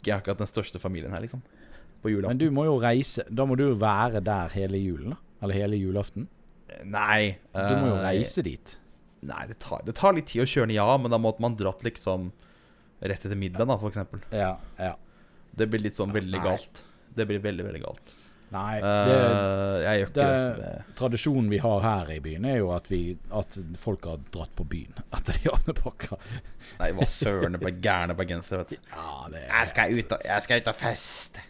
ikke 0.05 0.19
akkurat 0.19 0.41
den 0.43 0.49
største 0.49 0.79
familien 0.81 1.13
her, 1.15 1.23
liksom. 1.23 1.41
På 2.01 2.11
julaften. 2.11 2.35
Men 2.35 2.41
du 2.41 2.53
må 2.53 2.67
jo 2.67 2.75
reise 2.81 3.25
Da 3.33 3.47
må 3.49 3.57
du 3.57 3.63
jo 3.65 3.75
være 3.81 4.21
der 4.25 4.53
hele 4.53 4.77
julen, 4.77 5.15
da? 5.15 5.21
Eller 5.45 5.57
hele 5.57 5.79
julaften? 5.79 6.27
Nei. 6.83 7.37
Uh, 7.55 7.61
du 7.69 7.73
må 7.81 7.93
jo 7.93 8.01
reise 8.03 8.43
dit. 8.45 8.75
Nei, 9.25 9.45
det 9.49 9.57
tar, 9.63 9.81
det 9.85 9.95
tar, 9.97 10.13
litt 10.13 10.29
tid 10.29 10.43
å 10.43 10.49
kjøre 10.49 10.69
ned, 10.69 10.77
ja, 10.77 10.97
men 11.01 11.13
da 11.13 11.17
måtte 11.21 11.41
man 11.41 11.55
dratt 11.57 11.81
liksom 11.85 12.29
rett 13.01 13.25
etter 13.25 13.37
middagen, 13.37 13.71
da, 13.71 13.77
for 13.81 13.89
eksempel. 13.89 14.21
Ja, 14.33 14.51
ja. 14.77 14.93
Det 15.55 15.67
blir 15.71 15.81
litt 15.81 15.97
sånn 15.97 16.13
veldig 16.13 16.37
Nei. 16.37 16.43
galt. 16.45 16.83
Det 17.15 17.25
blir 17.29 17.41
veldig, 17.41 17.65
veldig 17.65 17.81
galt. 17.81 18.13
Nei, 18.53 18.75
det, 18.79 19.15
uh, 19.17 19.77
jeg 19.81 19.99
gjør 19.99 20.11
ikke 20.11 20.27
det, 20.27 20.43
det. 20.59 20.95
Tradisjonen 20.99 21.49
vi 21.51 21.59
har 21.63 21.81
her 21.83 22.11
i 22.13 22.19
byen, 22.23 22.45
er 22.47 22.59
jo 22.59 22.69
at, 22.75 22.87
vi, 22.91 23.01
at 23.35 23.57
folk 23.81 24.05
har 24.07 24.21
dratt 24.31 24.53
på 24.55 24.67
byen 24.69 25.01
etter 25.17 25.41
de 25.41 25.51
andre 25.51 25.75
pakka. 25.79 26.19
Nei, 26.79 26.91
hva 26.95 27.09
søren, 27.09 27.57
det 27.57 27.63
ble 27.63 27.73
gærne 27.83 28.15
bergensere, 28.17 28.63
vet 28.63 28.77
du. 28.77 28.89
Ja, 28.95 29.27
jeg, 29.33 29.69
skal 29.73 29.97
ut 29.97 30.17
og, 30.17 30.25
jeg 30.29 30.45
skal 30.45 30.61
ut 30.63 30.71
og 30.71 30.79
feste. 30.79 31.45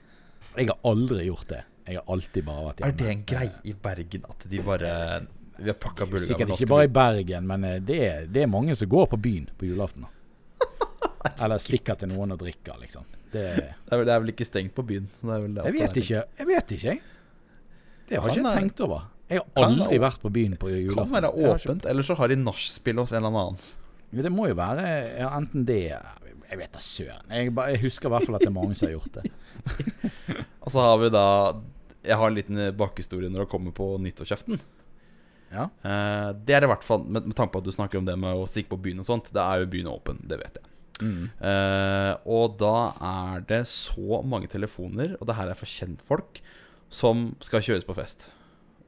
Jeg 0.55 0.71
har 0.71 0.91
aldri 0.91 1.27
gjort 1.27 1.49
det. 1.51 1.63
Jeg 1.85 1.99
har 1.99 2.13
alltid 2.15 2.45
bare 2.47 2.69
vært 2.69 2.81
hjemme. 2.81 2.93
Er 2.95 3.01
det 3.01 3.09
en 3.11 3.25
greie 3.29 3.57
i 3.67 3.73
Bergen 3.85 4.29
at 4.31 4.47
de 4.49 4.61
bare 4.65 4.93
vi 5.57 5.69
har 5.69 5.77
pakka 5.79 6.05
bulgar 6.05 6.25
Sikkert 6.25 6.49
ikke 6.55 6.67
bare 6.67 6.87
i 6.87 6.91
Bergen, 6.91 7.47
men 7.47 7.63
eh, 7.63 7.79
det 7.79 7.99
det 8.33 8.43
er, 8.43 8.51
mange 8.51 8.75
som 8.75 8.89
går 8.91 9.07
på 9.13 9.17
byen 9.17 9.49
på 9.57 9.69
julaften. 9.69 10.07
Eller 11.43 11.61
stikker 11.61 11.97
til 11.99 12.11
noen 12.13 12.35
og 12.35 12.41
drikker, 12.41 12.77
liksom. 12.81 13.07
Det, 13.31 13.41
det, 13.41 13.65
er, 13.91 13.97
vel, 13.97 14.05
det 14.07 14.13
er, 14.13 14.21
vel, 14.23 14.31
ikke 14.31 14.47
stengt 14.47 14.75
på 14.75 14.85
byen? 14.87 15.09
jeg 15.21 15.75
vet 15.75 15.99
ikke. 16.01 16.21
Jeg 16.39 16.47
vet 16.49 16.75
ikke, 16.77 16.93
jeg. 16.93 17.01
Det 18.09 18.21
har 18.21 18.31
ikke 18.31 18.53
tenkt 18.53 18.83
over. 18.85 19.09
Jeg 19.25 19.41
har 19.41 19.65
aldri 19.65 19.97
vært 20.01 20.21
på 20.21 20.29
byen 20.29 20.53
på 20.61 20.69
julaften. 20.69 21.09
Kan 21.09 21.15
være 21.17 21.31
åpent, 21.49 21.87
eller 21.89 22.05
så 22.05 22.17
har 22.19 22.29
de 22.29 22.37
nachspiel 22.37 23.01
hos 23.01 23.13
en 23.15 23.23
eller 23.23 23.33
annen. 23.33 23.73
Det 24.15 24.31
må 24.31 24.45
jo 24.47 24.55
være 24.55 24.83
ja, 25.17 25.31
enten 25.35 25.65
det 25.67 25.79
Jeg 25.89 26.59
vet 26.59 26.75
da 26.75 26.81
søren. 26.83 27.25
Jeg, 27.33 27.49
jeg, 27.51 27.79
husker 27.81 28.07
i 28.07 28.13
hvert 28.13 28.27
fall 28.29 28.37
at 28.37 28.45
det 28.45 28.51
er 28.51 28.55
mange 28.55 28.77
som 28.77 28.87
har 28.87 28.93
gjort 28.93 29.17
det. 29.17 29.31
Og 30.63 30.71
så 30.71 30.85
har 30.85 30.99
vi 31.01 31.09
da 31.11 31.25
Jeg 32.05 32.19
har 32.21 32.29
en 32.29 32.37
liten 32.37 32.61
bakhistorie 32.77 33.31
når 33.33 33.43
det 33.43 33.51
kommer 33.51 33.75
på 33.75 33.89
nyttårsaften. 34.05 34.61
Ja. 35.49 35.67
Eh, 35.81 36.29
det 36.45 36.55
er 36.55 36.65
i 36.65 36.69
hvert 36.69 36.85
fall 36.85 37.03
med, 37.05 37.25
med, 37.25 37.35
tanke 37.37 37.55
på 37.55 37.63
at 37.63 37.67
du 37.67 37.73
snakker 37.73 38.01
om 38.01 38.07
det 38.07 38.15
med 38.19 38.37
å 38.37 38.47
stikke 38.49 38.75
på 38.75 38.81
byen 38.87 39.01
og 39.01 39.09
sånt. 39.09 39.33
Det 39.33 39.41
er 39.41 39.63
jo 39.63 39.71
byen 39.73 39.89
åpen, 39.89 40.21
det 40.29 40.39
vet 40.41 40.61
jeg. 40.61 40.71
Mm. 41.01 41.27
Uh, 41.41 42.13
og 42.37 42.57
da 42.61 42.75
er 43.03 43.45
det 43.49 43.63
så 43.71 44.21
mange 44.23 44.49
telefoner, 44.51 45.17
og 45.19 45.29
det 45.29 45.37
her 45.37 45.51
er 45.51 45.59
for 45.59 45.69
kjentfolk, 45.69 46.41
som 46.93 47.31
skal 47.43 47.63
kjøres 47.65 47.87
på 47.87 47.97
fest. 47.97 48.29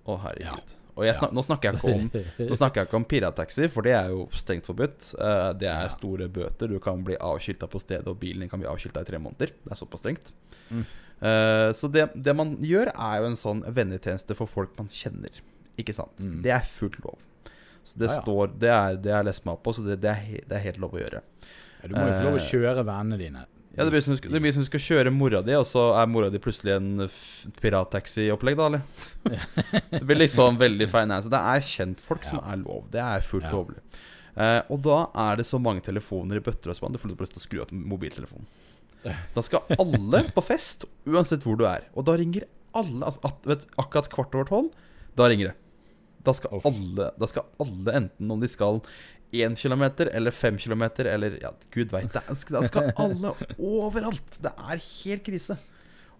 Å, 0.07 0.19
herregud. 0.23 0.75
Ja. 0.75 0.83
Og 0.97 1.05
snak, 1.13 1.33
nå, 1.35 1.43
snakker 1.45 1.69
jeg 1.69 1.77
ikke 1.77 1.91
om, 1.93 2.05
nå 2.49 2.57
snakker 2.57 2.81
jeg 2.81 2.89
ikke 2.89 2.97
om 2.97 3.05
pirattaxi, 3.05 3.67
for 3.69 3.85
det 3.85 3.93
er 3.93 4.13
jo 4.13 4.23
strengt 4.33 4.65
forbudt. 4.65 5.11
Eh, 5.13 5.49
det 5.61 5.69
er 5.69 5.91
store 5.93 6.25
bøter. 6.33 6.71
Du 6.71 6.81
kan 6.81 7.03
bli 7.05 7.19
avskilta 7.21 7.69
på 7.69 7.81
stedet, 7.83 8.07
og 8.09 8.17
bilen 8.21 8.41
din 8.41 8.49
kan 8.49 8.61
bli 8.61 8.69
avskilta 8.69 9.03
i 9.05 9.09
tre 9.09 9.19
måneder. 9.21 9.53
Det 9.61 9.75
er 9.75 9.77
såpass 9.77 10.01
strengt. 10.01 10.31
Mm. 10.71 10.81
Eh, 11.19 11.67
så 11.77 11.89
det, 11.93 12.07
det, 12.15 12.33
man 12.37 12.55
gjør, 12.65 12.89
er 12.95 13.21
jo 13.21 13.29
en 13.29 13.37
sånn 13.37 13.61
vennetjeneste 13.77 14.37
for 14.39 14.49
folk 14.49 14.73
man 14.79 14.89
kjenner. 14.89 15.37
Ikke 15.77 15.93
sant? 15.93 16.25
Mm. 16.25 16.41
Det 16.45 16.55
er 16.57 16.65
fullt 16.65 16.97
lov. 17.05 17.21
Så 17.87 18.01
det 18.01 18.09
ja, 18.09 18.17
ja. 18.17 18.23
står 18.25 18.57
Det 18.59 18.73
er 18.73 18.97
det 18.99 19.13
jeg 19.13 19.29
lest 19.29 19.45
meg 19.45 19.53
opp 19.53 19.63
på, 19.67 19.77
så 19.77 19.85
det, 19.85 20.01
det, 20.03 20.17
er, 20.17 20.41
det, 20.41 20.55
er, 20.57 20.65
helt 20.65 20.81
lov 20.81 20.97
å 20.97 21.03
gjøre. 21.03 21.21
Du 21.89 21.95
må 21.97 22.07
jo 22.07 22.17
få 22.17 22.25
lov 22.27 22.39
å 22.39 22.43
kjøre 22.47 22.83
vennene 22.87 23.21
dine. 23.21 23.45
Ja, 23.77 23.85
Det 23.85 23.93
blir 23.93 24.01
som 24.01 24.15
du, 24.17 24.51
som 24.51 24.63
du 24.63 24.67
skal 24.71 24.81
kjøre 24.81 25.11
mora 25.13 25.43
di, 25.45 25.53
og 25.53 25.67
så 25.69 25.91
er 25.99 26.07
mora 26.09 26.31
di 26.33 26.39
plutselig 26.41 26.73
en 26.79 27.03
pirattaxi-opplegg, 27.61 28.57
da, 28.57 28.71
eller? 28.71 29.41
det 29.91 30.01
blir 30.01 30.17
liksom 30.23 30.57
veldig 30.57 30.87
finance. 30.89 31.29
Det 31.29 31.41
er 31.53 31.65
kjentfolk 31.67 32.25
ja. 32.25 32.31
som 32.31 32.41
er 32.41 32.57
lov. 32.63 32.87
Det 32.93 33.03
er 33.03 33.27
fullt 33.27 33.45
ja. 33.45 33.53
lovlig. 33.53 33.83
Eh, 34.33 34.61
og 34.73 34.81
da 34.85 34.97
er 35.27 35.37
det 35.37 35.45
så 35.49 35.61
mange 35.61 35.85
telefoner 35.85 36.39
i 36.39 36.43
bøtter 36.45 36.73
og 36.73 36.79
spann 36.79 36.97
du 36.97 37.01
får 37.01 37.13
lyst 37.13 37.37
til 37.37 37.43
å 37.43 37.45
skru 37.45 37.61
av 37.67 37.75
mobiltelefonen. 37.93 38.49
Da 39.35 39.43
skal 39.45 39.77
alle 39.77 40.23
på 40.35 40.43
fest, 40.43 40.87
uansett 41.07 41.45
hvor 41.45 41.57
du 41.59 41.67
er. 41.69 41.85
Og 41.93 42.07
da 42.07 42.17
ringer 42.19 42.47
alle 42.77 43.05
altså, 43.05 43.21
at, 43.29 43.45
vet, 43.47 43.69
Akkurat 43.79 44.09
kvart 44.11 44.35
over 44.35 44.49
tolv, 44.49 44.89
da 45.17 45.29
ringer 45.29 45.51
det. 45.51 45.57
Da 46.27 46.33
skal, 46.35 46.59
alle, 46.67 47.11
da 47.15 47.29
skal 47.29 47.45
alle, 47.63 47.93
enten 48.01 48.31
om 48.33 48.41
de 48.41 48.49
skal 48.51 48.81
én 49.35 49.55
kilometer 49.59 50.11
eller 50.15 50.31
fem 50.31 50.57
kilometer 50.57 51.09
eller 51.11 51.39
ja, 51.41 51.51
gud 51.73 51.91
veit. 51.91 52.13
Da 52.13 52.35
skal 52.35 52.93
alle 52.95 53.33
overalt. 53.57 54.39
Det 54.43 54.53
er 54.53 54.79
helt 54.81 55.25
krise. 55.25 55.57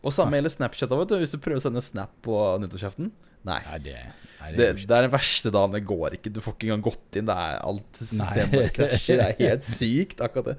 Og 0.04 0.14
samme 0.14 0.38
gjelder 0.38 0.54
Snapchat. 0.54 0.92
Vet 0.92 1.14
du, 1.14 1.18
hvis 1.22 1.34
du 1.34 1.40
prøver 1.42 1.62
å 1.62 1.64
sende 1.64 1.84
snap 1.84 2.14
på 2.26 2.36
nyttårsaften 2.62 3.12
Nei. 3.48 3.62
nei, 3.64 3.78
det, 3.80 3.96
nei 4.42 4.50
det, 4.52 4.58
det, 4.58 4.86
det, 4.90 4.92
er 4.92 5.06
den 5.06 5.14
verste 5.14 5.52
dagen. 5.54 5.76
Det 5.76 5.84
går 5.88 6.18
ikke. 6.18 6.32
Du 6.36 6.42
får 6.44 6.58
ikke 6.58 6.68
engang 6.68 6.86
gått 6.90 7.20
inn. 7.20 7.28
Det 7.30 7.36
er 7.38 7.60
Alt 7.64 8.02
systemet 8.02 8.56
bare 8.56 8.74
krasjer. 8.76 9.22
Det 9.22 9.28
er 9.28 9.38
helt 9.46 9.68
sykt, 9.68 10.24
akkurat 10.26 10.52
det. 10.52 10.58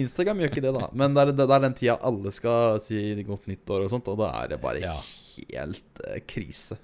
Instagram 0.00 0.42
gjør 0.42 0.52
ikke 0.52 0.62
det, 0.62 0.74
da. 0.76 0.90
Men 0.94 1.16
det 1.16 1.24
er, 1.24 1.32
det 1.40 1.46
er 1.48 1.64
den 1.64 1.74
tida 1.80 1.96
alle 2.06 2.30
skal 2.34 2.78
si 2.82 3.00
godt 3.26 3.50
nyttår 3.50 3.86
og 3.86 3.90
sånt, 3.90 4.12
og 4.12 4.20
da 4.20 4.30
er 4.44 4.52
det 4.52 4.60
bare 4.62 4.84
ja. 4.84 4.94
helt 5.40 6.04
uh, 6.04 6.20
krise. 6.30 6.78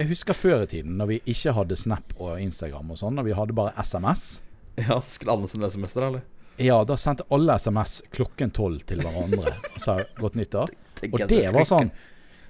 Jeg 0.00 0.08
husker 0.08 0.32
før 0.32 0.62
i 0.64 0.68
tiden, 0.70 0.94
når 0.96 1.08
vi 1.10 1.16
ikke 1.28 1.52
hadde 1.52 1.76
Snap 1.76 2.14
og 2.16 2.38
Instagram 2.40 2.94
og 2.94 2.96
sånn, 2.96 3.18
når 3.18 3.26
vi 3.26 3.34
hadde 3.36 3.56
bare 3.56 3.74
SMS. 3.84 4.38
Ja, 4.80 4.96
alle 4.96 5.48
sende 5.50 5.68
SMS 5.68 5.96
eller? 6.00 6.22
Ja, 6.60 6.78
da 6.88 6.96
sendte 6.96 7.26
alle 7.32 7.58
SMS 7.60 7.98
klokken 8.12 8.52
tolv 8.56 8.80
til 8.88 9.02
hverandre 9.04 9.52
og 9.52 9.76
sa 9.84 9.98
'godt 10.16 10.38
nyttår'. 10.40 10.72
Og 11.12 11.26
det 11.28 11.42
var 11.52 11.68
sånn 11.68 11.92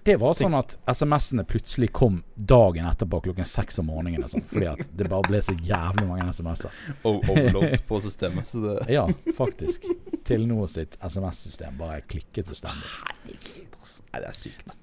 Det 0.07 0.15
var 0.17 0.33
sånn 0.33 0.55
at 0.57 0.79
SMS-ene 0.89 1.43
plutselig 1.45 1.91
kom 1.93 2.23
dagen 2.35 2.87
etterpå 2.89 3.19
klokken 3.27 3.45
seks 3.45 3.79
om 3.83 3.91
morgenen. 3.91 4.25
Sånt, 4.33 4.47
fordi 4.49 4.71
at 4.71 4.95
det 4.97 5.11
bare 5.13 5.27
ble 5.29 5.43
så 5.45 5.53
jævlig 5.53 6.07
mange 6.09 6.25
SMS-er. 6.33 6.73
Overload 7.05 7.83
på 7.87 8.01
systemet. 8.07 8.55
ja, 8.89 9.05
faktisk. 9.37 9.85
Telenor 10.25 10.71
sitt 10.73 10.97
SMS-system 11.05 11.77
bare 11.83 12.01
klikket 12.09 12.49
bestandig. 12.49 12.89
Nei, 13.27 14.23
det 14.23 14.25
er 14.31 14.39
sykt. 14.39 14.80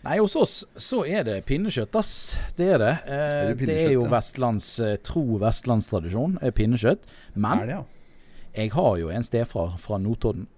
Nei, 0.00 0.16
hos 0.16 0.32
oss 0.40 0.54
så 0.80 1.02
er 1.04 1.26
det 1.26 1.34
pinnekjøtt, 1.48 1.96
ass. 2.00 2.12
Det 2.56 2.70
er 2.72 2.80
det. 2.80 2.92
Eh, 3.04 3.18
er 3.20 3.50
det, 3.52 3.66
det, 3.68 3.74
er 3.82 3.90
jo 3.98 4.06
vestlands, 4.08 4.72
eh, 4.80 4.94
tro 5.04 5.24
vestlandstradisjon, 5.42 6.38
er 6.40 6.54
pinnekjøtt. 6.56 7.04
Men 7.34 7.66
er 7.66 7.68
det, 7.68 7.76
ja? 7.76 7.82
jeg 8.62 8.72
har 8.78 8.96
jo 9.02 9.12
en 9.12 9.26
stefar 9.26 9.76
fra 9.82 10.00
Notodden. 10.00 10.48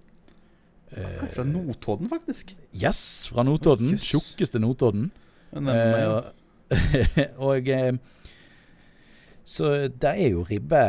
Eh, 0.95 1.26
fra 1.34 1.45
Notodden, 1.49 2.11
faktisk? 2.12 2.55
Yes, 2.70 3.26
fra 3.32 3.43
Notodden. 3.43 3.97
Tjukkeste 3.99 4.62
Notodden. 4.62 5.11
Eh, 5.53 6.22
og 7.49 7.68
eh, 7.68 7.99
så 9.45 9.68
det 9.90 10.11
er 10.11 10.28
jo 10.30 10.45
ribbe 10.47 10.80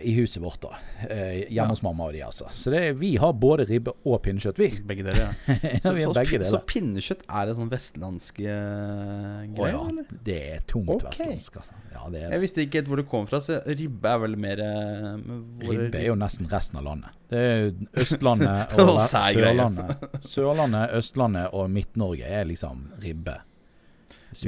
i 0.00 0.14
huset 0.16 0.40
vårt, 0.40 0.62
da. 0.62 0.78
Eh, 1.12 1.42
hjemme 1.52 1.74
hos 1.74 1.82
mamma 1.84 2.06
og 2.08 2.14
de, 2.16 2.22
altså. 2.24 2.46
Så 2.56 2.72
det, 2.72 2.80
vi 3.02 3.10
har 3.20 3.34
både 3.36 3.66
ribbe 3.68 3.92
og 4.08 4.22
pinnekjøtt, 4.24 4.60
vi. 4.62 4.70
Begge 4.88 5.04
deler, 5.04 5.26
ja. 5.26 5.56
så, 5.84 5.92
ja 5.92 6.08
begge 6.16 6.38
deler. 6.38 6.48
så, 6.48 6.62
pinnekjøtt 6.64 7.26
er 7.28 7.50
det 7.50 7.58
sånn 7.58 7.68
vestlandske 7.72 8.46
greier, 8.48 9.60
oh, 9.60 9.68
ja. 9.68 9.84
eller? 9.92 10.16
Det 10.24 10.38
er 10.54 10.64
tungt 10.70 10.94
okay. 10.96 11.10
vestlandsk, 11.10 11.60
altså. 11.60 11.76
Ja, 11.92 12.08
det 12.14 12.24
er 12.24 12.34
Jeg 12.38 12.44
visste 12.46 12.64
ikke 12.64 12.80
helt 12.80 12.90
hvor 12.94 13.02
det 13.02 13.06
kom 13.12 13.28
fra, 13.28 13.42
så 13.44 13.60
ribbe 13.68 14.16
er 14.16 14.24
vel 14.24 14.40
mer 14.40 14.64
eh, 14.64 15.22
Ribbe 15.68 16.00
er 16.00 16.08
jo 16.08 16.16
nesten 16.16 16.48
resten 16.48 16.80
av 16.80 16.88
landet. 16.88 17.22
Det 17.28 17.44
er 17.44 17.70
Østlandet 18.00 18.76
og 18.88 18.96
Sørlandet. 19.04 20.08
Sørlandet, 20.24 20.96
Østlandet 20.96 21.52
og 21.52 21.68
Midt-Norge 21.76 22.36
er 22.40 22.48
liksom 22.48 22.86
ribbe. 23.04 23.36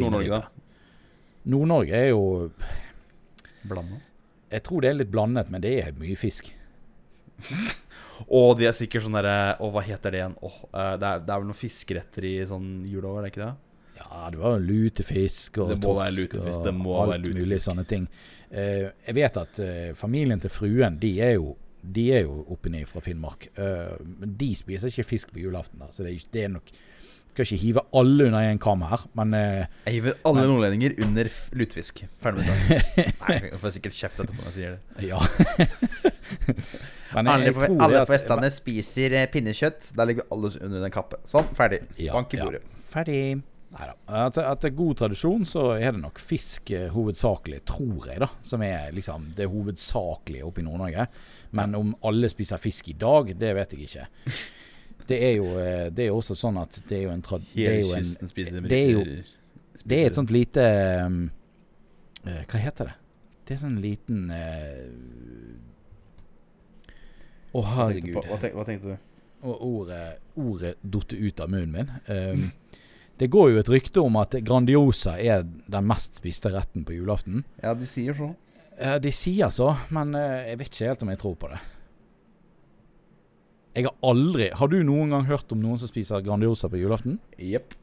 Nord-Norge, 0.00 0.38
da? 0.38 0.70
Nord-Norge 1.50 1.96
er 1.96 2.14
jo 2.14 2.22
Blanda? 3.62 4.00
Jeg 4.50 4.64
tror 4.66 4.82
det 4.82 4.90
er 4.90 4.98
litt 4.98 5.12
blandet, 5.12 5.50
men 5.52 5.62
det 5.62 5.76
er 5.82 5.96
mye 5.98 6.18
fisk. 6.18 6.50
og 8.40 8.58
de 8.58 8.66
er 8.68 8.76
sikkert 8.76 9.06
sånn 9.06 9.14
derre 9.16 9.54
Å, 9.56 9.68
hva 9.72 9.80
heter 9.80 10.12
det 10.12 10.18
igjen? 10.20 10.34
Åh, 10.44 10.58
det, 10.68 10.82
er, 10.82 10.98
det, 11.00 11.08
er, 11.14 11.38
vel 11.38 11.48
noen 11.48 11.56
fiskeretter 11.56 12.26
i 12.28 12.34
sånn 12.50 12.68
jula 12.88 13.14
er 13.16 13.24
det 13.24 13.32
ikke 13.32 13.46
det? 13.46 13.54
Ja, 14.00 14.26
det 14.32 14.40
var 14.40 14.60
lutefisk 14.64 15.60
og 15.62 15.72
torsk 15.80 16.36
og 16.40 17.00
alt 17.04 17.26
mulig 17.36 17.58
sånne 17.60 17.84
ting. 17.88 18.06
Uh, 18.50 18.88
jeg 19.06 19.16
vet 19.16 19.40
at 19.40 19.60
uh, 19.60 19.90
familien 19.96 20.40
til 20.40 20.52
fruen, 20.52 20.96
de 21.00 21.14
er 21.24 21.36
jo 21.36 21.54
de 21.80 22.06
er 22.12 22.26
jo 22.26 22.42
oppe 22.52 22.68
ned 22.72 22.88
fra 22.88 23.00
Finnmark. 23.04 23.46
Uh, 23.56 23.96
men 24.20 24.34
de 24.40 24.50
spiser 24.56 24.92
ikke 24.92 25.06
fisk 25.14 25.30
på 25.32 25.40
julaften. 25.40 25.80
Da, 25.80 25.88
så 25.94 26.04
det 26.04 26.12
er, 26.12 26.24
det 26.32 26.42
er 26.44 26.52
nok 26.56 26.72
skal 27.30 27.46
ikke 27.46 27.60
hive 27.62 27.82
alle 27.96 28.26
under 28.26 28.46
én 28.50 28.58
kam 28.62 28.82
her, 28.86 29.04
men 29.18 29.34
eh, 29.38 29.66
Jeg 29.86 29.96
hiver 29.98 30.16
alle 30.28 30.42
men, 30.42 30.50
nordlendinger 30.50 30.96
under 31.06 31.30
lutefisk. 31.56 32.02
Ferdig 32.22 32.42
med 32.42 32.48
saken. 32.50 33.12
Nei, 33.22 33.36
jeg 33.46 33.60
får 33.62 33.74
sikkert 33.76 33.98
kjeft 33.98 34.24
etterpå 34.24 34.40
når 34.40 34.50
jeg 34.50 34.56
sier 34.58 34.74
det. 34.74 35.06
Ja. 35.06 35.20
men 37.14 37.30
alle 37.34 37.54
på, 37.54 37.68
alle 37.70 38.02
på 38.02 38.14
Vestlandet 38.16 38.56
spiser 38.56 39.16
eh, 39.20 39.30
pinnekjøtt. 39.30 39.92
Der 39.96 40.10
ligger 40.10 40.26
alle 40.34 40.52
under 40.58 40.84
den 40.86 40.94
kappe. 40.94 41.22
Sånn, 41.28 41.48
ferdig. 41.56 41.84
Ja, 42.00 42.18
Bank 42.18 42.34
i 42.34 42.42
bordet. 42.42 42.66
Ja. 42.66 42.84
Ferdig. 42.90 43.22
Neida. 43.70 43.94
Etter, 44.26 44.46
etter 44.50 44.72
god 44.74 44.96
tradisjon 44.98 45.44
så 45.46 45.68
er 45.76 45.94
det 45.94 46.02
nok 46.02 46.18
fisk 46.18 46.72
eh, 46.74 46.88
hovedsakelig, 46.90 47.62
tror 47.70 48.08
jeg, 48.10 48.18
da. 48.24 48.30
Som 48.42 48.64
er 48.66 48.90
liksom 48.96 49.30
det 49.38 49.46
hovedsakelige 49.52 50.48
oppe 50.48 50.64
i 50.64 50.66
Nord-Norge. 50.66 51.06
Men 51.54 51.76
om 51.78 51.94
alle 52.06 52.30
spiser 52.30 52.58
fisk 52.62 52.90
i 52.90 52.98
dag, 52.98 53.30
det 53.38 53.54
vet 53.54 53.74
jeg 53.74 53.86
ikke. 53.86 54.08
Det 55.10 55.18
er 55.26 55.36
jo 55.40 55.50
eh, 55.58 55.88
det 55.90 56.06
er 56.06 56.14
også 56.14 56.36
sånn 56.38 56.60
at 56.60 56.78
det 56.86 57.00
er 57.00 57.04
jo 57.08 57.12
en 57.14 57.22
trad... 57.24 57.44
Hele 57.54 57.82
kysten 57.90 58.30
spiser 58.30 58.60
det 58.62 58.78
er 58.78 58.90
jo 58.94 59.04
Det 59.82 59.98
er 59.98 60.10
et 60.10 60.18
sånt 60.18 60.32
lite 60.34 60.64
um, 61.06 61.22
uh, 62.26 62.42
Hva 62.46 62.60
heter 62.62 62.92
det? 62.92 62.96
Det 63.48 63.56
er 63.56 63.62
sånn 63.64 63.80
liten 63.82 64.28
Å, 64.30 64.36
uh, 67.58 67.58
oh, 67.58 67.72
herregud. 67.74 68.20
Hva, 68.20 68.38
tenk, 68.38 68.54
hva, 68.54 68.66
tenkte 68.68 68.94
du? 68.94 68.96
Og 69.40 69.64
ordet, 69.64 70.04
ordet 70.38 70.74
datt 70.84 71.14
ut 71.16 71.40
av 71.40 71.48
munnen 71.50 71.72
min. 71.74 71.88
Um, 72.06 72.50
det 73.18 73.30
går 73.32 73.50
jo 73.50 73.60
et 73.62 73.70
rykte 73.72 74.04
om 74.04 74.18
at 74.20 74.36
Grandiosa 74.46 75.16
er 75.18 75.42
den 75.42 75.88
mest 75.88 76.20
spiste 76.20 76.52
retten 76.54 76.84
på 76.86 76.94
julaften. 76.94 77.42
Ja, 77.64 77.74
de 77.74 77.88
sier 77.88 78.14
så. 78.16 78.30
Ja, 78.76 78.98
de 79.02 79.12
sier 79.16 79.50
så, 79.52 79.72
men 79.90 80.14
uh, 80.14 80.44
jeg 80.46 80.60
vet 80.60 80.70
ikke 80.70 80.92
helt 80.92 81.02
om 81.04 81.10
jeg 81.16 81.22
tror 81.24 81.36
på 81.40 81.50
det. 81.50 81.58
Jeg 83.76 83.86
har 83.86 83.94
aldri 84.02 84.50
Har 84.56 84.70
du 84.70 84.80
noen 84.86 85.12
gang 85.14 85.26
hørt 85.28 85.52
om 85.54 85.60
noen 85.62 85.78
som 85.78 85.90
spiser 85.90 86.24
Grandiosa 86.26 86.70
på 86.70 86.80
julaften? 86.80 87.18
Jepp. 87.38 87.76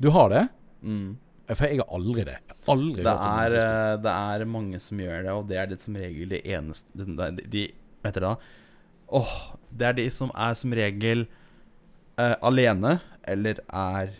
Du 0.00 0.10
har 0.14 0.30
det? 0.32 0.44
Mm. 0.80 1.18
For 1.48 1.64
jeg 1.64 1.80
har 1.80 1.90
aldri 1.96 2.24
det. 2.28 2.36
Aldri 2.68 3.04
det, 3.04 3.12
er, 3.12 3.56
eh, 3.56 3.94
det 4.04 4.14
er 4.14 4.44
mange 4.48 4.80
som 4.84 5.00
gjør 5.00 5.22
det, 5.24 5.32
og 5.32 5.46
det 5.48 5.58
er 5.60 5.68
det 5.70 5.78
som 5.80 5.96
regel 5.96 6.32
det 6.34 6.42
eneste 6.44 7.06
De, 7.08 7.28
de 7.48 7.66
Vet 8.04 8.14
dere 8.14 8.34
da? 8.34 8.54
Åh, 9.18 9.34
det 9.72 9.88
er 9.88 9.96
de 9.96 10.06
som 10.12 10.30
er 10.36 10.56
som 10.60 10.74
regel 10.76 11.24
uh, 12.20 12.36
alene, 12.44 12.98
eller 13.24 13.62
er 13.64 14.12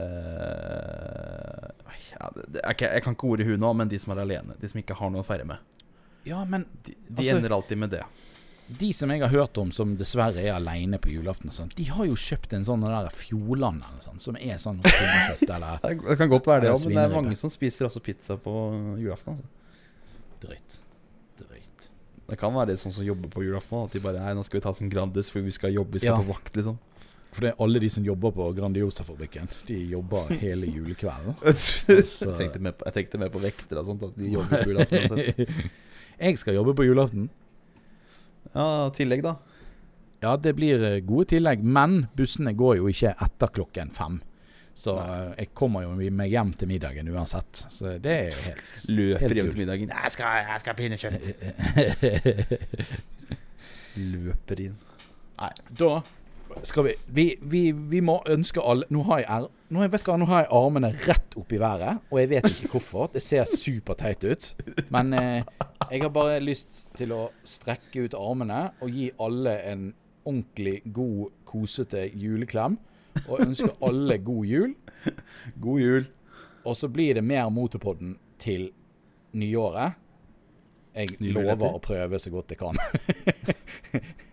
uh, 0.00 1.68
ja, 2.14 2.30
det, 2.32 2.62
jeg, 2.62 2.78
jeg, 2.88 3.04
kan 3.04 3.12
ikke 3.14 3.28
ordet 3.28 3.46
huet 3.50 3.60
nå, 3.60 3.70
men 3.76 3.92
de 3.92 4.00
som 4.00 4.16
er 4.16 4.22
alene. 4.24 4.56
De 4.58 4.70
som 4.70 4.80
ikke 4.80 4.96
har 4.96 5.12
noe 5.12 5.20
å 5.20 5.28
feire 5.28 5.44
med. 5.46 5.60
Ja, 6.24 6.40
men 6.48 6.64
De, 6.86 6.96
de 6.96 7.20
altså, 7.20 7.36
ender 7.36 7.52
alltid 7.58 7.82
med 7.84 7.92
det 7.98 8.02
de 8.66 8.92
som 8.96 9.10
jeg 9.12 9.20
har 9.20 9.28
hørt 9.28 9.58
om 9.60 9.72
som 9.76 9.92
dessverre 10.00 10.40
er 10.40 10.54
aleine 10.56 10.96
på 11.02 11.10
julaften, 11.12 11.52
sånt, 11.52 11.74
de 11.76 11.84
har 11.90 12.06
jo 12.08 12.16
kjøpt 12.16 12.54
en 12.56 12.64
sånn 12.64 12.86
der 12.86 13.10
Fjordland 13.12 13.82
eller 13.84 14.04
sånn, 14.04 14.22
som 14.22 14.38
er 14.40 14.56
sånn 14.62 14.80
kjøtt, 14.80 15.44
eller, 15.50 15.82
Det 16.08 16.16
kan 16.20 16.32
godt 16.32 16.48
være 16.48 16.70
det, 16.70 16.78
men 16.86 16.96
det 16.96 17.04
er 17.04 17.12
mange 17.12 17.36
som 17.40 17.52
spiser 17.52 17.90
også 17.90 18.00
pizza 18.04 18.38
på 18.40 18.54
julaften. 19.02 19.36
Altså. 19.36 19.44
Drøyt. 20.44 20.78
Drøyt. 21.42 21.86
Det 22.30 22.40
kan 22.40 22.56
være 22.56 22.72
det 22.72 22.80
sånn 22.80 22.96
som 22.96 23.04
jobber 23.04 23.28
på 23.32 23.44
julaften. 23.44 23.84
At 23.84 23.92
de 23.92 24.02
bare 24.04 24.24
Nei, 24.24 24.32
nå 24.38 24.46
skal 24.48 24.60
vi 24.60 24.64
ta 24.64 24.72
sånn 24.76 24.92
Grandis, 24.92 25.28
for 25.32 25.44
vi 25.44 25.52
skal 25.54 25.76
jobbe, 25.76 25.98
vi 25.98 26.06
skal 26.06 26.14
ja. 26.14 26.18
på 26.24 26.32
vakt, 26.32 26.56
liksom. 26.56 26.80
For 27.34 27.44
det 27.44 27.50
er 27.50 27.62
alle 27.66 27.80
de 27.82 27.88
som 27.90 28.04
jobber 28.06 28.30
på 28.32 28.48
Grandiosa-fabrikken, 28.54 29.48
de 29.66 29.80
jobber 29.90 30.28
hele 30.38 30.68
julekvelden. 30.70 31.34
jeg, 31.44 32.34
tenkte 32.38 32.62
mer 32.62 32.76
på, 32.78 33.38
på 33.40 33.42
vekter 33.42 33.80
og 33.80 33.88
sånt, 33.90 34.04
at 34.06 34.20
de 34.20 34.36
jobber 34.36 34.62
på 34.62 34.70
julaften. 34.70 35.64
jeg 36.28 36.38
skal 36.40 36.62
jobbe 36.62 36.76
på 36.78 36.86
julaften. 36.86 37.26
Ja, 38.54 38.90
tillegg, 38.94 39.24
da? 39.24 39.34
Ja, 40.24 40.36
det 40.40 40.54
blir 40.56 40.82
eh, 40.82 41.00
gode 41.04 41.26
tillegg. 41.34 41.64
Men 41.64 42.06
bussene 42.16 42.54
går 42.56 42.78
jo 42.80 42.88
ikke 42.92 43.12
etter 43.26 43.52
klokken 43.58 43.90
fem. 43.94 44.20
Så 44.74 44.96
Nei. 44.98 45.34
jeg 45.38 45.50
kommer 45.54 45.84
jo 45.84 45.92
meg 45.94 46.32
hjem 46.32 46.50
til 46.58 46.70
middagen 46.70 47.10
uansett. 47.12 47.60
Så 47.70 47.94
det 48.02 48.14
er 48.14 48.32
jo 48.32 48.40
helt 48.48 48.88
Løper 48.90 49.36
hjem 49.38 49.50
til 49.52 49.60
middagen. 49.62 49.92
Jeg 49.94 50.14
skal, 50.16 50.48
jeg 50.48 50.64
skal 50.64 50.72
ha 50.72 50.78
pinnekjøtt. 50.80 51.24
Løper 54.14 54.64
inn. 54.64 54.74
Nei. 55.38 55.52
Da 55.78 55.92
skal 56.62 56.84
vi 56.84 56.94
Vi, 57.06 57.26
vi, 57.40 57.62
vi 57.72 58.00
må 58.00 58.18
ønske 58.30 58.62
alle 58.62 58.86
Nå 58.92 59.02
har 59.08 59.24
jeg, 59.24 59.50
nå, 59.68 59.82
jeg 59.82 59.92
vet 59.92 60.06
hva, 60.06 60.16
nå 60.20 60.28
har 60.30 60.44
jeg 60.44 60.52
armene 60.54 60.90
rett 61.06 61.36
opp 61.40 61.52
i 61.52 61.60
været, 61.60 62.00
og 62.10 62.20
jeg 62.20 62.30
vet 62.30 62.48
ikke 62.50 62.70
hvorfor. 62.76 63.08
Det 63.14 63.22
ser 63.24 63.48
superteit 63.50 64.24
ut. 64.24 64.46
Men 64.94 65.12
eh, 65.18 65.42
jeg 65.90 66.04
har 66.04 66.12
bare 66.14 66.38
lyst 66.42 66.84
til 66.94 67.14
å 67.16 67.26
strekke 67.48 68.06
ut 68.06 68.14
armene 68.18 68.68
og 68.84 68.94
gi 68.94 69.08
alle 69.18 69.56
en 69.72 69.88
ordentlig 70.24 70.80
god, 70.94 71.32
kosete 71.48 72.06
juleklem. 72.14 72.78
Og 73.28 73.42
ønske 73.44 73.70
alle 73.84 74.18
god 74.22 74.46
jul. 74.46 74.76
God 75.60 75.82
jul. 75.82 76.08
Og 76.64 76.78
så 76.78 76.88
blir 76.88 77.18
det 77.18 77.24
mer 77.26 77.50
Motorpodden 77.52 78.16
til 78.42 78.70
nyåret. 79.34 79.98
Jeg 80.94 81.18
lover 81.34 81.74
å 81.74 81.82
prøve 81.82 82.20
så 82.22 82.30
godt 82.30 82.54
jeg 82.54 82.60
kan. 82.62 82.78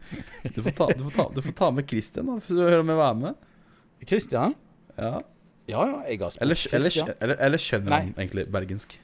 du, 0.56 0.62
får 0.64 0.76
ta, 0.78 0.88
du, 0.98 1.04
får 1.04 1.14
ta, 1.16 1.28
du, 1.36 1.42
får 1.46 1.56
ta, 1.58 1.70
med 1.76 1.88
Christian, 1.90 2.28
da, 2.28 2.40
hvis 2.40 2.52
du 2.52 2.62
hører 2.64 2.88
meg 2.88 3.00
være 3.00 3.20
med. 3.22 3.48
Christian? 4.08 4.58
Ja. 4.98 5.20
Ja, 5.70 5.86
ja, 5.86 6.02
jeg 6.10 6.20
har 6.20 6.34
spurt 6.34 6.44
eller, 6.44 6.56
Christian. 6.56 7.14
Eller, 7.22 7.38
eller, 7.38 7.62
skjønner 7.62 7.86
skjønner 7.86 7.98
han 7.98 8.14
egentlig 8.18 8.48
bergensk? 8.52 8.98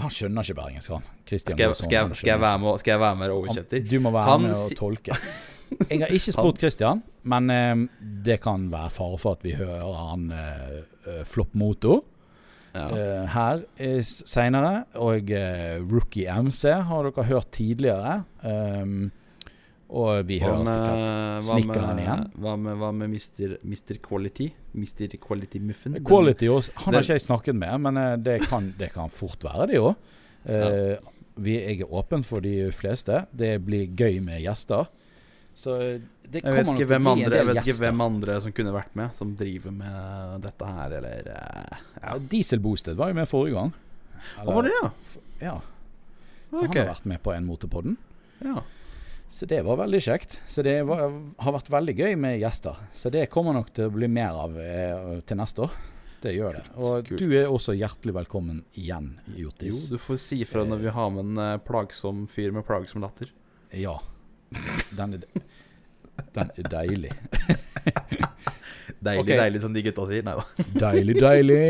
Han 0.00 0.12
skjønner 0.12 0.46
ikke 0.46 0.58
bergensk, 0.58 0.92
han. 0.96 1.06
Christian 1.28 1.56
skal, 1.56 1.64
jeg, 1.66 1.78
skal, 1.78 1.96
jeg, 1.96 2.18
skal, 2.18 2.32
jeg 2.32 2.42
være 2.42 2.60
med, 2.62 2.82
skal 2.82 2.94
jeg 2.94 3.02
være 3.04 3.20
med 3.20 3.32
og 3.32 3.40
oversette? 3.42 3.80
Du 3.86 3.96
må 4.02 4.12
være 4.14 4.28
han 4.32 4.46
med 4.48 4.58
og 4.58 4.76
tolke. 4.78 5.16
Jeg 5.70 6.00
har 6.00 6.10
ikke 6.10 6.32
spurt 6.34 6.56
Christian, 6.58 6.98
men 7.30 7.50
eh, 7.54 7.82
det 8.26 8.40
kan 8.42 8.64
være 8.72 8.90
fare 8.90 9.18
for 9.22 9.38
at 9.38 9.44
vi 9.46 9.52
hører 9.54 9.92
han 10.00 10.24
eh, 10.34 11.20
flopp 11.30 11.52
moto 11.54 12.00
ja. 12.74 12.88
uh, 12.90 13.28
her 13.30 13.62
seinere. 14.02 14.82
Og 14.98 15.30
Rookie 15.92 16.26
MC 16.42 16.74
har 16.90 17.06
dere 17.06 17.26
hørt 17.28 17.52
tidligere. 17.54 18.16
Um, 18.42 19.12
og 19.90 20.26
vi 20.28 20.38
hører 20.42 20.62
sikkert 20.68 21.46
Snikkeren 21.48 21.98
igjen. 22.02 22.24
Hva 22.38 22.54
med, 22.60 22.78
hva 22.78 22.90
med 22.94 23.10
Mr. 23.10 23.56
Mr. 23.66 23.98
Quality? 24.04 24.50
Mr. 24.78 25.16
Quality 25.22 25.58
Muffen? 25.64 25.98
Quality 26.06 26.50
også, 26.52 26.76
Han 26.84 26.94
har 26.94 27.06
ikke 27.06 27.18
jeg 27.18 27.26
snakket 27.26 27.58
med, 27.58 27.86
men 27.88 28.00
det 28.22 28.38
kan, 28.46 28.70
det 28.78 28.92
kan 28.94 29.10
fort 29.10 29.42
være 29.46 29.72
det 29.72 29.82
òg. 29.82 30.14
Uh, 30.46 30.94
jeg 31.40 31.80
er 31.80 31.92
åpen 31.92 32.24
for 32.26 32.44
de 32.44 32.70
fleste. 32.76 33.24
Det 33.32 33.56
blir 33.64 33.90
gøy 33.96 34.20
med 34.24 34.40
gjester. 34.44 34.88
Så 35.54 35.76
det 36.22 36.42
kommer 36.44 36.64
nok 36.70 36.78
til 36.78 36.86
å 36.86 36.88
bli 36.88 36.98
andre, 37.10 37.36
Jeg 37.40 37.48
vet 37.48 37.60
ikke 37.64 37.78
hvem 37.80 38.02
andre 38.04 38.36
som 38.44 38.54
kunne 38.54 38.72
vært 38.74 38.94
med, 38.98 39.14
som 39.18 39.32
driver 39.36 39.74
med 39.74 40.44
dette 40.46 40.68
her, 40.76 40.94
eller 41.00 41.30
ja. 41.32 42.14
Dieselboosted 42.32 42.98
var 42.98 43.10
jo 43.10 43.18
med 43.18 43.28
forrige 43.28 43.58
gang. 43.58 43.72
Eller, 44.38 44.52
var 44.52 44.68
det, 44.68 44.74
ja? 44.76 44.90
Ja. 45.40 45.56
Så 46.50 46.62
okay. 46.62 46.68
han 46.68 46.78
har 46.78 46.92
vært 46.94 47.08
med 47.12 47.22
på 47.24 47.34
en 47.34 47.48
motorpodden. 47.48 47.96
Ja. 48.46 48.62
Så 49.30 49.46
det 49.46 49.62
var 49.62 49.78
veldig 49.78 50.00
kjekt. 50.02 50.40
Så 50.46 50.62
det 50.66 50.82
var, 50.88 51.06
har 51.38 51.54
vært 51.54 51.70
veldig 51.70 51.94
gøy 51.94 52.16
med 52.18 52.40
gjester. 52.40 52.76
Så 52.92 53.12
det 53.14 53.28
kommer 53.30 53.54
nok 53.54 53.70
til 53.76 53.86
å 53.86 53.94
bli 53.94 54.08
mer 54.10 54.36
av 54.42 54.58
eh, 54.58 55.20
til 55.26 55.38
neste 55.38 55.64
år. 55.68 55.76
Det 56.20 56.32
gjør 56.34 56.58
det. 56.58 56.64
Og 56.76 57.06
Kult. 57.06 57.22
du 57.22 57.36
er 57.38 57.48
også 57.48 57.72
hjertelig 57.78 58.12
velkommen 58.18 58.60
igjen, 58.76 59.14
Jotis. 59.38 59.86
Jo, 59.86 59.96
du 59.96 60.02
får 60.02 60.18
si 60.20 60.40
ifra 60.44 60.66
når 60.68 60.82
vi 60.82 60.92
har 60.92 61.12
med 61.14 61.30
en 61.30 61.42
eh, 61.46 61.60
plagsom 61.64 62.26
fyr 62.28 62.50
med 62.52 62.66
plagsom 62.68 63.00
latter. 63.06 63.30
Ja. 63.72 63.94
Den 64.98 65.14
er, 65.16 65.24
den 66.34 66.50
er 66.50 66.68
deilig. 66.74 67.12
deilig, 69.06 69.22
okay. 69.22 69.36
deilig, 69.38 69.62
som 69.62 69.72
de 69.76 69.84
gutta 69.86 70.08
sier. 70.10 70.26
Nei 70.26 70.34
da. 70.36 70.66
deilig, 70.90 71.16
deilig. 71.22 71.62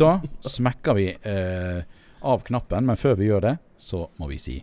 Da 0.00 0.14
smekker 0.46 0.96
vi 0.96 1.10
eh, 1.12 1.82
av 2.24 2.46
knappen, 2.46 2.86
men 2.86 3.02
før 3.02 3.18
vi 3.20 3.28
gjør 3.28 3.50
det, 3.50 3.56
så 3.82 4.06
må 4.22 4.30
vi 4.30 4.40
si 4.40 4.62